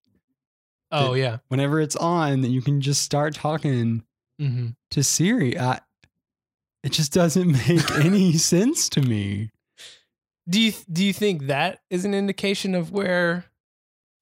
oh 0.92 1.14
yeah 1.14 1.38
Whenever 1.48 1.80
it's 1.80 1.96
on, 1.96 2.40
that 2.40 2.48
you 2.48 2.62
can 2.62 2.80
just 2.80 3.02
start 3.02 3.34
talking 3.34 4.02
mm-hmm. 4.40 4.68
to 4.90 5.04
Siri. 5.04 5.58
I, 5.58 5.80
it 6.82 6.92
just 6.92 7.12
doesn't 7.12 7.52
make 7.68 7.90
any 7.92 8.34
sense 8.34 8.88
to 8.90 9.00
me. 9.00 9.50
Do 10.48 10.60
you 10.60 10.72
do 10.90 11.04
you 11.04 11.12
think 11.12 11.46
that 11.46 11.80
is 11.90 12.04
an 12.04 12.14
indication 12.14 12.74
of 12.74 12.90
where 12.90 13.44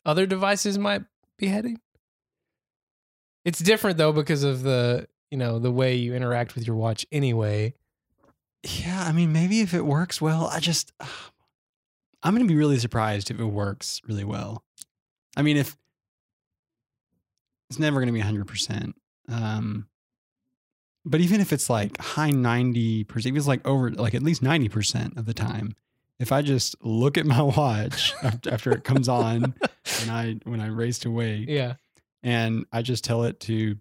other 0.04 0.26
devices 0.26 0.78
might 0.78 1.02
be 1.38 1.46
heading? 1.46 1.80
It's 3.44 3.60
different 3.60 3.96
though 3.96 4.12
because 4.12 4.42
of 4.42 4.62
the 4.62 5.08
you 5.30 5.38
know 5.38 5.58
the 5.58 5.70
way 5.70 5.94
you 5.94 6.14
interact 6.14 6.54
with 6.54 6.66
your 6.66 6.76
watch 6.76 7.06
anyway. 7.12 7.74
Yeah, 8.62 9.04
I 9.06 9.12
mean, 9.12 9.32
maybe 9.32 9.60
if 9.60 9.72
it 9.72 9.84
works 9.84 10.20
well, 10.20 10.46
I 10.46 10.60
just, 10.60 10.92
I'm 12.22 12.34
going 12.34 12.46
to 12.46 12.52
be 12.52 12.58
really 12.58 12.78
surprised 12.78 13.30
if 13.30 13.38
it 13.38 13.44
works 13.44 14.00
really 14.06 14.24
well. 14.24 14.64
I 15.36 15.42
mean, 15.42 15.56
if 15.56 15.76
it's 17.70 17.78
never 17.78 18.00
going 18.00 18.12
to 18.12 18.12
be 18.12 18.20
100%. 18.20 18.92
Um, 19.28 19.86
but 21.10 21.20
even 21.20 21.40
if 21.40 21.52
it's 21.52 21.68
like 21.70 21.98
high 21.98 22.30
90%, 22.30 23.06
if 23.26 23.36
it's 23.36 23.46
like 23.46 23.66
over, 23.66 23.90
like 23.90 24.14
at 24.14 24.22
least 24.22 24.42
90% 24.42 25.16
of 25.16 25.26
the 25.26 25.34
time, 25.34 25.74
if 26.18 26.32
I 26.32 26.42
just 26.42 26.74
look 26.82 27.16
at 27.18 27.26
my 27.26 27.42
watch 27.56 28.14
after, 28.22 28.52
after 28.52 28.72
it 28.72 28.84
comes 28.84 29.08
on 29.08 29.54
and 30.02 30.10
I, 30.10 30.36
when 30.44 30.60
I 30.60 30.66
raise 30.68 30.98
to 31.00 31.10
wake, 31.10 31.48
Yeah. 31.48 31.74
and 32.22 32.66
I 32.72 32.82
just 32.82 33.04
tell 33.04 33.24
it 33.24 33.40
to 33.40 33.76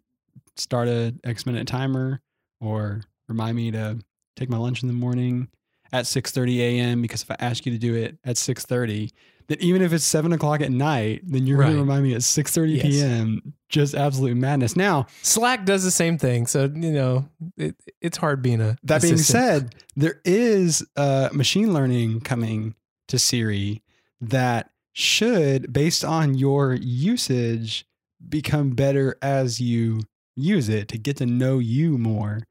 start 0.55 0.87
a 0.87 1.13
X 1.23 1.45
minute 1.45 1.67
timer 1.67 2.21
or 2.61 3.01
remind 3.27 3.55
me 3.55 3.71
to 3.71 3.99
take 4.35 4.49
my 4.49 4.57
lunch 4.57 4.81
in 4.83 4.87
the 4.87 4.93
morning 4.93 5.47
at 5.91 6.05
6:30 6.05 6.57
a.m. 6.59 7.01
Because 7.01 7.23
if 7.23 7.31
I 7.31 7.35
ask 7.39 7.65
you 7.65 7.71
to 7.71 7.77
do 7.77 7.95
it 7.95 8.17
at 8.23 8.35
6:30, 8.37 9.11
that 9.47 9.61
even 9.61 9.81
if 9.81 9.93
it's 9.93 10.03
seven 10.03 10.33
o'clock 10.33 10.61
at 10.61 10.71
night, 10.71 11.21
then 11.25 11.47
you're 11.47 11.57
going 11.57 11.73
to 11.73 11.79
remind 11.79 12.03
me 12.03 12.13
at 12.13 12.21
6:30 12.21 12.75
Yes. 12.75 12.83
p.m. 12.83 13.53
Just 13.69 13.95
absolute 13.95 14.35
madness. 14.37 14.75
Now 14.75 15.07
Slack 15.21 15.65
does 15.65 15.83
the 15.83 15.91
same 15.91 16.17
thing, 16.17 16.47
so 16.47 16.63
you 16.73 16.91
know 16.91 17.27
it, 17.57 17.75
it's 18.01 18.17
hard 18.17 18.41
being 18.41 18.61
a. 18.61 18.77
that 18.83 19.01
being 19.01 19.17
said, 19.17 19.75
there 19.95 20.21
is 20.23 20.85
uh, 20.95 21.29
machine 21.33 21.73
learning 21.73 22.21
coming 22.21 22.75
to 23.07 23.19
Siri 23.19 23.81
that 24.21 24.69
should, 24.93 25.71
based 25.71 26.03
on 26.03 26.33
your 26.35 26.73
usage, 26.73 27.85
become 28.27 28.71
better 28.71 29.15
as 29.21 29.59
you 29.61 30.01
use 30.35 30.69
it 30.69 30.87
to 30.89 30.97
get 30.97 31.17
to 31.17 31.25
know 31.25 31.59
you 31.59 31.97
more. 31.97 32.41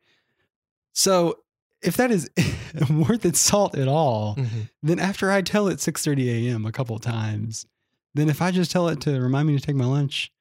So 0.93 1.39
if 1.83 1.97
that 1.97 2.11
is 2.11 2.29
worth 2.91 3.25
its 3.25 3.39
salt 3.41 3.77
at 3.77 3.89
all, 3.89 4.37
Mhm. 4.37 4.69
then 4.83 4.99
after 4.99 5.31
I 5.31 5.43
tell 5.43 5.69
it 5.69 5.79
6:30 5.81 6.29
a.m. 6.49 6.65
a 6.67 6.73
couple 6.73 6.97
of 6.97 7.03
times, 7.03 7.67
then 8.15 8.29
if 8.29 8.41
I 8.43 8.51
just 8.51 8.71
tell 8.71 8.89
it 8.89 9.01
to 9.03 9.21
remind 9.21 9.49
me 9.49 9.57
to 9.59 9.63
take 9.65 9.77
my 9.77 9.85
lunch 9.87 10.33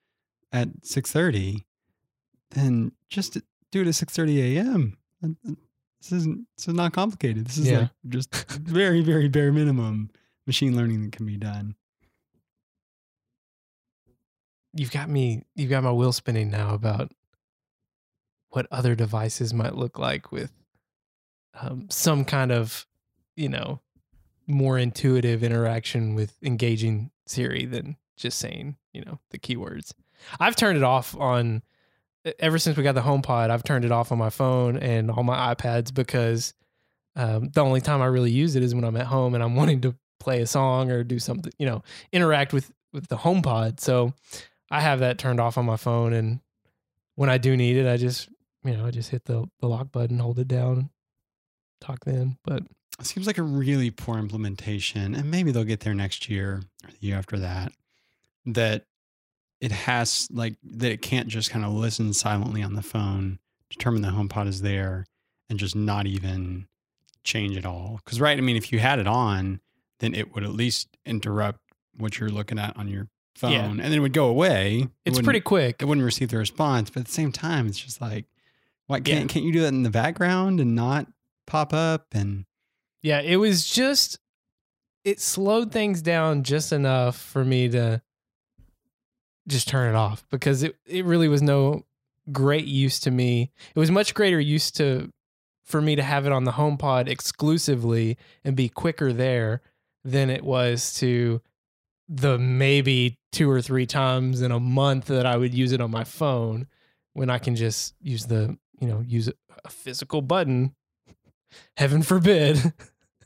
at 0.52 0.70
6:30, 0.84 1.66
then 2.52 2.92
just 3.10 3.34
do 3.72 3.82
it 3.82 3.88
at 3.88 3.94
6:30 3.96 4.58
a.m. 4.58 4.98
This 5.22 6.12
isn't 6.12 6.48
this 6.58 6.68
is 6.68 6.74
not 6.74 6.94
complicated. 6.94 7.46
This 7.48 7.58
is 7.58 7.68
Yeah. 7.70 7.80
like 7.80 7.90
just 8.08 8.34
very 8.62 9.02
very 9.02 9.28
bare 9.28 9.52
minimum 9.52 10.12
machine 10.48 10.76
learning 10.76 11.02
that 11.04 11.12
can 11.12 11.26
be 11.26 11.38
done. 11.38 11.76
You've 14.74 14.92
got 14.92 15.10
me. 15.10 15.44
You've 15.56 15.70
got 15.70 15.84
my 15.84 15.92
wheel 15.92 16.12
spinning 16.12 16.50
now 16.52 16.74
about 16.74 17.12
what 18.50 18.68
other 18.72 18.94
devices 18.96 19.54
might 19.54 19.76
look 19.76 19.98
like 19.98 20.32
with 20.32 20.52
um, 21.62 21.88
some 21.90 22.26
kind 22.26 22.52
of, 22.52 22.86
you 23.36 23.50
know, 23.50 23.82
more 24.48 24.78
intuitive 24.78 25.44
interaction 25.44 26.16
with 26.16 26.36
engaging 26.44 27.12
Siri 27.26 27.66
than 27.66 27.98
just 28.18 28.38
saying, 28.40 28.78
you 28.94 29.04
know, 29.04 29.20
the 29.32 29.40
keywords. 29.40 29.92
I've 30.40 30.56
turned 30.56 30.78
it 30.78 30.84
off 30.84 31.16
on 31.18 31.64
ever 32.40 32.58
since 32.58 32.78
we 32.78 32.84
got 32.84 32.96
the 32.96 33.02
HomePod. 33.02 33.50
I've 33.50 33.64
turned 33.64 33.86
it 33.86 33.92
off 33.92 34.12
on 34.12 34.18
my 34.18 34.30
phone 34.30 34.78
and 34.78 35.12
all 35.12 35.24
my 35.24 35.54
iPads 35.54 35.94
because 35.94 36.54
um, 37.16 37.50
the 37.50 37.62
only 37.62 37.82
time 37.82 38.02
I 38.02 38.06
really 38.06 38.32
use 38.32 38.56
it 38.56 38.64
is 38.64 38.76
when 38.76 38.84
I'm 38.84 38.98
at 38.98 39.08
home 39.08 39.34
and 39.34 39.44
I'm 39.44 39.56
wanting 39.58 39.82
to 39.82 39.96
play 40.20 40.42
a 40.42 40.48
song 40.48 40.92
or 40.92 41.04
do 41.04 41.20
something, 41.20 41.52
you 41.58 41.66
know, 41.66 41.84
interact 42.12 42.54
with 42.54 42.72
with 42.94 43.08
the 43.08 43.18
HomePod. 43.18 43.80
So 43.80 44.14
I 44.72 44.82
have 44.82 45.00
that 45.00 45.18
turned 45.18 45.40
off 45.40 45.58
on 45.58 45.66
my 45.66 45.78
phone, 45.78 46.14
and 46.14 46.40
when 47.16 47.30
I 47.30 47.38
do 47.38 47.56
need 47.56 47.78
it, 47.78 47.88
I 47.88 47.98
just 47.98 48.30
you 48.64 48.76
know 48.76 48.86
I 48.86 48.92
just 48.92 49.12
hit 49.12 49.26
the 49.26 49.46
the 49.60 49.68
lock 49.68 49.92
button, 49.92 50.20
hold 50.20 50.40
it 50.40 50.48
down, 50.48 50.90
talk 51.86 52.06
then. 52.06 52.38
But 52.44 52.64
It 53.00 53.06
seems 53.06 53.28
like 53.28 53.38
a 53.38 53.44
really 53.44 53.92
poor 53.92 54.18
implementation, 54.18 55.16
and 55.16 55.30
maybe 55.30 55.52
they'll 55.52 55.64
get 55.64 55.82
there 55.82 55.94
next 55.94 56.30
year 56.30 56.62
or 56.84 56.90
the 56.92 57.08
year 57.08 57.18
after 57.18 57.38
that. 57.40 57.72
That 58.46 58.86
it 59.62 59.72
has 59.72 60.28
like 60.32 60.56
that 60.64 60.92
it 60.92 61.02
can't 61.02 61.28
just 61.28 61.50
kind 61.50 61.66
of 61.66 61.74
listen 61.74 62.14
silently 62.14 62.62
on 62.62 62.76
the 62.76 62.82
phone, 62.82 63.40
determine 63.70 64.02
the 64.02 64.10
HomePod 64.10 64.48
is 64.48 64.62
there, 64.62 65.06
and 65.50 65.58
just 65.60 65.76
not 65.76 66.06
even 66.06 66.68
change 67.24 67.58
at 67.58 67.66
all. 67.66 68.00
Because 68.04 68.22
right, 68.22 68.38
I 68.38 68.42
mean, 68.42 68.56
if 68.56 68.72
you 68.72 68.80
had 68.80 69.00
it 69.00 69.08
on, 69.08 69.60
then 70.00 70.14
it 70.14 70.34
would 70.36 70.44
at 70.44 70.52
least 70.54 70.90
interrupt 71.06 71.60
what 71.98 72.20
you're 72.20 72.30
looking 72.30 72.60
at 72.60 72.76
on 72.78 72.88
your 72.88 73.08
phone, 73.36 73.52
Yeah. 73.52 73.66
and 73.66 73.80
then 73.80 73.94
it 73.94 74.00
would 74.00 74.14
go 74.14 74.28
away. 74.28 74.82
It 75.06 75.12
it's 75.12 75.22
pretty 75.22 75.40
quick. 75.42 75.78
It 75.82 75.86
wouldn't 75.86 76.06
receive 76.06 76.30
the 76.30 76.38
response, 76.38 76.90
but 76.90 77.00
at 77.02 77.06
the 77.08 77.12
same 77.12 77.32
time, 77.32 77.68
it's 77.68 77.80
just 77.80 78.00
like, 78.00 78.26
why 78.88 79.00
can't 79.00 79.28
can't 79.30 79.44
you 79.46 79.52
do 79.52 79.62
that 79.62 79.70
in 79.74 79.84
the 79.84 79.90
background 79.90 80.60
and 80.60 80.76
not 80.76 81.08
pop 81.46 81.74
up 81.74 82.08
and 82.14 82.46
Yeah, 83.02 83.22
it 83.22 83.38
was 83.38 83.68
just 83.68 84.20
it 85.04 85.20
slowed 85.20 85.72
things 85.72 86.02
down 86.02 86.44
just 86.44 86.74
enough 86.74 87.18
for 87.18 87.46
me 87.46 87.70
to 87.70 88.02
just 89.48 89.68
turn 89.68 89.94
it 89.94 89.98
off 89.98 90.26
because 90.32 90.64
it 90.64 90.76
it 90.86 91.06
really 91.06 91.28
was 91.28 91.42
no 91.42 91.84
great 92.32 92.66
use 92.66 93.00
to 93.02 93.12
me. 93.12 93.52
It 93.76 93.80
was 93.80 93.92
much 93.92 94.14
greater 94.14 94.40
use 94.40 94.72
to 94.72 95.12
for 95.64 95.82
me 95.82 95.96
to 95.96 96.04
have 96.04 96.26
it 96.26 96.32
on 96.32 96.44
the 96.44 96.54
HomePod 96.54 97.08
exclusively 97.08 98.18
and 98.44 98.56
be 98.56 98.70
quicker 98.70 99.12
there 99.12 99.62
than 100.04 100.30
it 100.30 100.44
was 100.44 100.94
to 100.96 101.42
the 102.08 102.38
maybe 102.38 103.18
two 103.32 103.50
or 103.50 103.62
three 103.62 103.88
times 103.88 104.42
in 104.42 104.52
a 104.52 104.60
month 104.60 105.06
that 105.06 105.26
I 105.26 105.38
would 105.38 105.54
use 105.54 105.72
it 105.72 105.82
on 105.82 105.90
my 105.90 106.04
phone 106.04 106.68
when 107.14 107.32
I 107.32 107.40
can 107.40 107.56
just 107.56 107.96
use 108.00 108.28
the, 108.28 108.58
you 108.80 108.88
know, 108.88 109.04
use 109.08 109.28
a 109.28 109.70
physical 109.70 110.22
button 110.22 110.76
heaven 111.78 112.02
forbid 112.02 112.74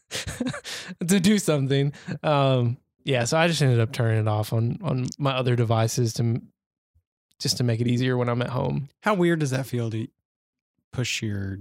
to 1.07 1.19
do 1.19 1.37
something. 1.39 1.93
Um 2.23 2.77
yeah 3.05 3.23
so 3.23 3.37
i 3.37 3.47
just 3.47 3.61
ended 3.61 3.79
up 3.79 3.93
turning 3.93 4.19
it 4.19 4.27
off 4.27 4.51
on 4.51 4.77
on 4.83 5.05
my 5.17 5.31
other 5.31 5.55
devices 5.55 6.13
to 6.13 6.41
just 7.39 7.57
to 7.57 7.63
make 7.63 7.79
it 7.79 7.87
easier 7.87 8.17
when 8.17 8.29
i'm 8.29 8.41
at 8.41 8.49
home. 8.49 8.89
How 9.01 9.13
weird 9.13 9.39
does 9.39 9.51
that 9.51 9.65
feel 9.65 9.89
to 9.91 10.07
push 10.91 11.21
your 11.21 11.59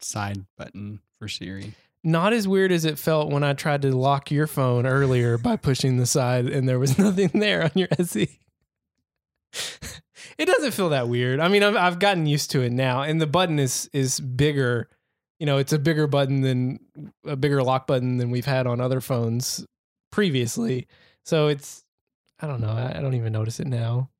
side 0.00 0.44
button 0.56 1.00
for 1.18 1.28
Siri? 1.28 1.74
not 2.04 2.32
as 2.32 2.46
weird 2.46 2.70
as 2.70 2.84
it 2.84 2.98
felt 2.98 3.32
when 3.32 3.42
i 3.42 3.52
tried 3.52 3.82
to 3.82 3.90
lock 3.90 4.30
your 4.30 4.46
phone 4.46 4.86
earlier 4.86 5.36
by 5.36 5.56
pushing 5.56 5.96
the 5.96 6.06
side 6.06 6.46
and 6.46 6.68
there 6.68 6.78
was 6.78 6.98
nothing 7.00 7.30
there 7.34 7.64
on 7.64 7.70
your 7.74 7.88
se 8.00 8.28
it 10.38 10.46
doesn't 10.46 10.72
feel 10.72 10.90
that 10.90 11.08
weird. 11.08 11.40
I 11.40 11.48
mean 11.48 11.62
I've, 11.62 11.76
I've 11.76 11.98
gotten 11.98 12.26
used 12.26 12.50
to 12.52 12.62
it 12.62 12.72
now 12.72 13.02
and 13.02 13.20
the 13.20 13.26
button 13.26 13.58
is 13.58 13.88
is 13.92 14.20
bigger 14.20 14.88
you 15.38 15.46
know 15.46 15.58
it's 15.58 15.72
a 15.72 15.78
bigger 15.78 16.06
button 16.06 16.40
than 16.40 16.80
a 17.24 17.36
bigger 17.36 17.62
lock 17.62 17.86
button 17.86 18.16
than 18.18 18.30
we've 18.30 18.46
had 18.46 18.66
on 18.66 18.80
other 18.80 19.00
phones 19.00 19.64
previously. 20.10 20.86
So 21.24 21.48
it's 21.48 21.84
i 22.40 22.46
don't 22.46 22.60
know 22.60 22.70
i, 22.70 23.00
don't 23.00 23.14
even 23.14 23.32
notice 23.32 23.60
it 23.60 23.66
now. 23.66 24.10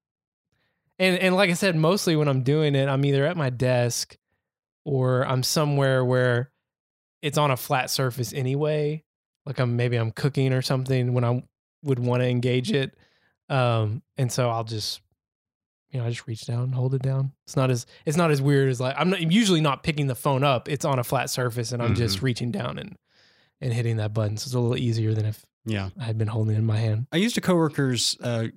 And 0.99 1.19
and 1.19 1.35
like 1.35 1.51
i 1.51 1.55
said 1.55 1.77
mostly 1.77 2.17
when 2.17 2.29
i'm 2.29 2.43
doing 2.43 2.75
it 2.75 2.89
i'm 2.89 3.05
either 3.05 3.27
at 3.27 3.37
my 3.37 3.51
desk 3.51 4.17
or 4.85 5.27
i'm 5.27 5.43
somewhere 5.43 6.05
where 6.05 6.51
it's 7.21 7.39
on 7.39 7.51
a 7.51 7.57
flat 7.57 7.91
surface 7.91 8.33
anyway 8.33 9.03
like 9.45 9.59
i'm 9.59 9.77
maybe 9.77 9.97
i'm 9.97 10.11
cooking 10.11 10.53
or 10.55 10.63
something 10.63 11.13
when 11.13 11.25
i 11.25 11.43
would 11.83 11.99
want 11.99 12.23
to 12.23 12.29
engage 12.29 12.73
it 12.73 12.97
um 13.51 14.03
and 14.17 14.33
so 14.33 14.49
i'll 14.49 14.65
just 14.65 15.01
you 15.91 16.01
know 16.01 16.07
i 16.07 16.11
just 16.11 16.27
reach 16.27 16.45
down 16.47 16.73
hold 16.73 16.95
it 16.95 17.03
down. 17.03 17.33
It's 17.47 17.57
not 17.57 17.71
as 17.71 17.87
it's 18.05 18.17
not 18.17 18.31
as 18.31 18.41
weird 18.43 18.69
as 18.69 18.81
like 18.81 18.95
i'm 18.99 19.11
not, 19.11 19.21
usually 19.33 19.61
not 19.61 19.83
picking 19.83 20.07
the 20.09 20.15
phone 20.15 20.43
up. 20.45 20.69
It's 20.69 20.85
on 20.85 20.99
a 20.99 21.05
flat 21.05 21.31
surface 21.31 21.73
and 21.73 21.83
i'm 21.83 21.95
just 21.95 22.23
reaching 22.23 22.51
down 22.51 22.79
and 22.79 22.97
and 23.61 23.73
hitting 23.73 23.97
that 23.97 24.13
button. 24.13 24.37
So 24.37 24.49
it's 24.49 24.55
a 24.55 24.59
little 24.61 24.77
easier 24.77 25.15
than 25.15 25.25
if 25.27 25.45
Yeah. 25.65 25.91
i 25.99 26.05
had 26.05 26.19
been 26.19 26.29
holding 26.29 26.55
it 26.55 26.59
in 26.59 26.67
my 26.67 26.77
hand. 26.79 27.07
I 27.13 27.17
used 27.17 27.39
a 27.39 27.41
coworker's 27.41 28.17
uh, 28.23 28.49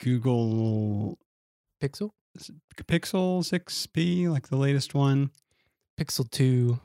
Google 0.00 1.18
pixel? 1.82 2.10
Pixel 2.86 3.40
6P, 3.42 4.28
like 4.30 4.48
the 4.48 4.56
latest 4.56 4.94
one, 4.94 5.30
pixel 5.98 6.30
2 6.30 6.78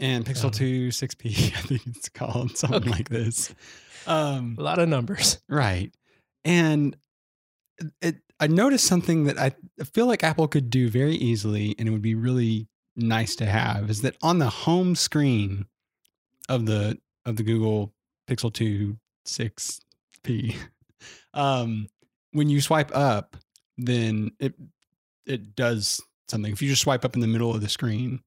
and 0.00 0.24
Pixel 0.24 0.46
Um, 0.46 0.50
2 0.52 0.88
6P, 0.88 1.26
I 1.56 1.60
think 1.62 1.82
it's 1.86 2.08
called 2.08 2.56
something 2.56 2.82
Okay. 2.82 2.90
like 2.90 3.08
this. 3.08 3.54
Um, 4.06 4.56
a 4.58 4.62
lot 4.62 4.78
of 4.80 4.86
numbers. 4.90 5.38
Right. 5.48 5.90
And 6.44 6.94
it, 8.02 8.16
I 8.44 8.46
noticed 8.46 8.84
something 8.84 9.24
that 9.24 9.38
I 9.38 9.52
feel 9.94 10.06
like 10.06 10.22
Apple 10.22 10.48
could 10.48 10.68
do 10.68 10.90
very 10.90 11.14
easily 11.14 11.74
and 11.78 11.88
it 11.88 11.92
would 11.92 12.02
be 12.02 12.14
really 12.14 12.68
nice 12.94 13.34
to 13.36 13.46
have 13.46 13.88
is 13.88 14.02
that 14.02 14.18
on 14.22 14.38
the 14.38 14.50
home 14.50 14.94
screen 14.94 15.64
of 16.50 16.66
the 16.66 16.98
of 17.24 17.36
the 17.36 17.42
Google 17.42 17.94
Pixel 18.28 18.52
2 18.52 18.98
6P 19.26 20.56
um 21.34 21.86
when 22.32 22.50
you 22.50 22.60
swipe 22.60 22.94
up 22.94 23.34
then 23.78 24.30
it 24.38 24.52
it 25.24 25.56
does 25.56 26.02
something 26.28 26.52
if 26.52 26.60
you 26.60 26.68
just 26.68 26.82
swipe 26.82 27.06
up 27.06 27.14
in 27.14 27.22
the 27.22 27.26
middle 27.26 27.54
of 27.54 27.62
the 27.62 27.68
screen 27.70 28.20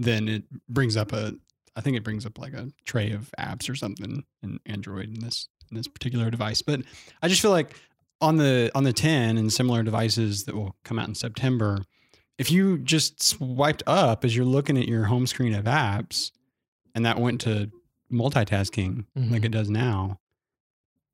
then 0.00 0.28
it 0.28 0.42
brings 0.68 0.96
up 0.96 1.12
a 1.12 1.32
I 1.76 1.80
think 1.80 1.96
it 1.96 2.02
brings 2.02 2.26
up 2.26 2.40
like 2.40 2.54
a 2.54 2.72
tray 2.86 3.12
of 3.12 3.30
apps 3.38 3.70
or 3.70 3.76
something 3.76 4.24
in 4.42 4.58
Android 4.66 5.14
in 5.14 5.20
this 5.20 5.46
in 5.70 5.76
this 5.76 5.88
particular 5.88 6.30
device. 6.30 6.62
But 6.62 6.82
I 7.22 7.28
just 7.28 7.42
feel 7.42 7.50
like 7.50 7.74
on 8.24 8.36
the 8.36 8.70
on 8.74 8.84
the 8.84 8.92
10 8.92 9.38
and 9.38 9.52
similar 9.52 9.82
devices 9.82 10.44
that 10.44 10.54
will 10.54 10.76
come 10.84 10.98
out 10.98 11.08
in 11.08 11.14
September, 11.14 11.84
if 12.38 12.50
you 12.50 12.78
just 12.78 13.22
swiped 13.22 13.82
up 13.86 14.24
as 14.24 14.34
you're 14.34 14.44
looking 14.44 14.76
at 14.76 14.88
your 14.88 15.04
home 15.04 15.26
screen 15.26 15.54
of 15.54 15.64
apps 15.66 16.30
and 16.94 17.06
that 17.06 17.18
went 17.20 17.40
to 17.42 17.70
multitasking 18.12 19.04
like 19.14 19.42
Mhm. 19.42 19.44
it 19.44 19.50
does 19.50 19.70
now, 19.70 20.18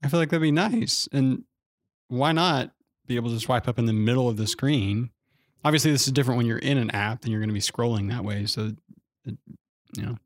I 0.03 0.09
feel 0.09 0.21
like 0.21 0.31
that'd 0.31 0.43
be 0.43 0.51
nice. 0.51 1.09
And 1.13 1.45
why 2.09 2.33
not 2.33 2.73
be 3.07 3.17
able 3.17 3.31
to 3.31 3.41
swipe 3.41 3.69
up 3.69 3.79
in 3.79 3.87
the 3.87 3.93
middle 3.93 4.29
of 4.29 4.37
the 4.37 4.47
screen? 4.47 5.11
Obviously, 5.65 5.91
this 5.91 6.07
is 6.07 6.13
different 6.13 6.39
when 6.39 6.47
you're 6.47 6.59
in 6.59 6.79
an 6.79 6.91
app 6.91 7.23
and 7.25 7.31
you're 7.31 7.41
going 7.41 7.51
to 7.51 7.55
be 7.55 7.61
scrolling 7.61 8.09
that 8.09 8.25
way. 8.25 8.47
So, 8.47 8.73
it, 9.27 9.37
you 9.97 10.03
know, 10.03 10.17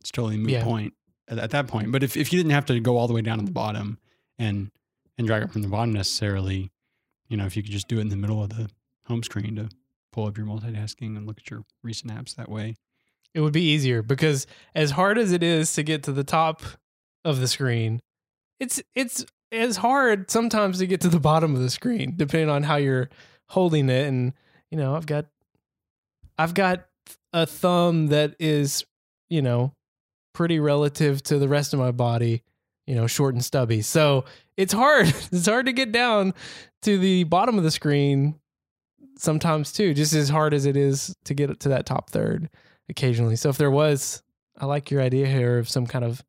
it's 0.00 0.10
totally 0.10 0.34
a 0.34 0.38
moot 0.38 0.50
Yeah. 0.50 0.64
point 0.64 0.92
at, 1.28 1.38
at 1.38 1.50
that 1.50 1.68
point. 1.68 1.90
But 1.90 2.02
if, 2.02 2.16
if 2.16 2.32
you 2.32 2.38
didn't 2.38 2.52
have 2.52 2.66
to 2.66 2.78
go 2.80 2.96
all 2.98 3.08
the 3.08 3.14
way 3.14 3.22
down 3.22 3.38
to 3.38 3.44
the 3.44 3.50
bottom 3.52 3.98
and 4.38 4.70
and 5.18 5.26
drag 5.26 5.42
it 5.42 5.52
from 5.52 5.62
the 5.62 5.68
bottom 5.68 5.92
necessarily, 5.92 6.70
you 7.28 7.36
know, 7.36 7.46
if 7.46 7.56
you 7.56 7.62
could 7.62 7.72
just 7.72 7.88
do 7.88 7.98
it 7.98 8.02
in 8.02 8.08
the 8.08 8.16
middle 8.16 8.42
of 8.42 8.50
the 8.50 8.68
home 9.06 9.22
screen 9.22 9.56
to 9.56 9.68
pull 10.12 10.26
up 10.26 10.36
your 10.36 10.46
multitasking 10.46 11.16
and 11.16 11.26
look 11.26 11.38
at 11.38 11.50
your 11.50 11.64
recent 11.82 12.12
apps 12.12 12.34
that 12.36 12.48
way. 12.48 12.74
it 13.34 13.40
would 13.40 13.52
be 13.52 13.62
easier 13.62 14.00
because 14.02 14.46
as 14.74 14.92
hard 14.92 15.18
as 15.18 15.32
it 15.32 15.42
is 15.42 15.72
to 15.74 15.82
get 15.82 16.04
to 16.04 16.12
the 16.12 16.22
top 16.24 16.62
of 17.24 17.40
the 17.40 17.48
screen 17.48 18.00
it's 18.60 18.80
it's 18.94 19.24
as 19.50 19.78
hard 19.78 20.30
sometimes 20.30 20.78
to 20.78 20.86
get 20.86 21.00
to 21.00 21.08
the 21.08 21.18
bottom 21.18 21.54
of 21.54 21.60
the 21.60 21.70
screen 21.70 22.14
depending 22.16 22.48
on 22.48 22.62
how 22.62 22.76
you're 22.76 23.08
holding 23.48 23.88
it 23.88 24.06
and 24.06 24.32
you 24.70 24.78
know 24.78 24.94
i've 24.94 25.06
got 25.06 25.26
i've 26.38 26.54
got 26.54 26.86
a 27.32 27.44
thumb 27.44 28.06
that 28.06 28.34
is 28.38 28.84
you 29.28 29.42
know 29.42 29.72
pretty 30.32 30.60
relative 30.60 31.22
to 31.22 31.38
the 31.38 31.48
rest 31.48 31.72
of 31.72 31.80
my 31.80 31.90
body 31.90 32.42
you 32.86 32.94
know 32.94 33.06
short 33.06 33.34
and 33.34 33.44
stubby 33.44 33.80
so 33.80 34.24
it's 34.56 34.72
hard 34.72 35.06
it's 35.32 35.46
hard 35.46 35.66
to 35.66 35.72
get 35.72 35.92
down 35.92 36.34
to 36.82 36.98
the 36.98 37.24
bottom 37.24 37.58
of 37.58 37.64
the 37.64 37.70
screen 37.70 38.34
sometimes 39.16 39.72
too 39.72 39.94
just 39.94 40.12
as 40.12 40.28
hard 40.28 40.52
as 40.52 40.66
it 40.66 40.76
is 40.76 41.16
to 41.24 41.34
get 41.34 41.60
to 41.60 41.68
that 41.68 41.86
top 41.86 42.10
third 42.10 42.48
occasionally. 42.88 43.36
So 43.36 43.48
if 43.48 43.58
there 43.58 43.70
was, 43.70 44.22
I 44.58 44.66
like 44.66 44.90
your 44.90 45.00
idea 45.00 45.26
here 45.26 45.58
of 45.58 45.68
some 45.68 45.86
kind 45.86 46.04
of 46.04 46.22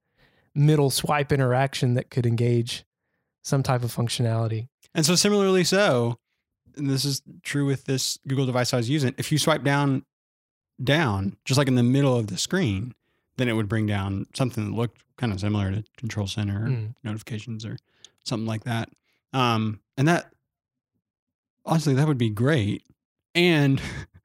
middle 0.54 0.90
swipe 0.90 1.32
interaction 1.32 1.96
that 1.96 2.10
could 2.10 2.26
engage 2.26 2.86
some 3.44 3.64
type 3.64 3.84
of 3.84 3.94
functionality. 3.94 4.68
And 4.94 5.06
so 5.06 5.16
similarly 5.16 5.64
so, 5.64 6.18
and 6.78 6.90
this 6.90 7.06
is 7.06 7.22
true 7.44 7.66
with 7.66 7.86
this 7.86 8.18
Google 8.28 8.46
device 8.46 8.74
I 8.74 8.78
was 8.78 8.90
using, 8.90 9.14
if 9.18 9.32
you 9.32 9.38
swipe 9.38 9.64
down 9.64 10.06
down, 10.84 11.38
just 11.46 11.58
like 11.58 11.68
in 11.68 11.76
the 11.76 11.84
middle 11.84 12.18
of 12.18 12.28
the 12.28 12.38
screen, 12.38 12.94
then 13.38 13.48
it 13.50 13.54
would 13.54 13.68
bring 13.70 13.86
down 13.86 14.26
something 14.36 14.66
that 14.66 14.76
looked 14.76 15.02
kind 15.18 15.32
of 15.34 15.40
similar 15.40 15.72
to 15.72 15.84
Control 15.98 16.28
Center 16.28 16.66
or 16.66 16.70
Mm. 16.70 16.96
notifications 17.04 17.66
or 17.66 17.78
something 18.24 18.48
like 18.48 18.64
that. 18.64 18.90
Um, 19.34 19.80
and 19.98 20.08
that 20.08 20.32
honestly, 21.66 21.94
that 21.96 22.08
would 22.08 22.18
be 22.18 22.30
great. 22.30 22.84
And 23.34 23.82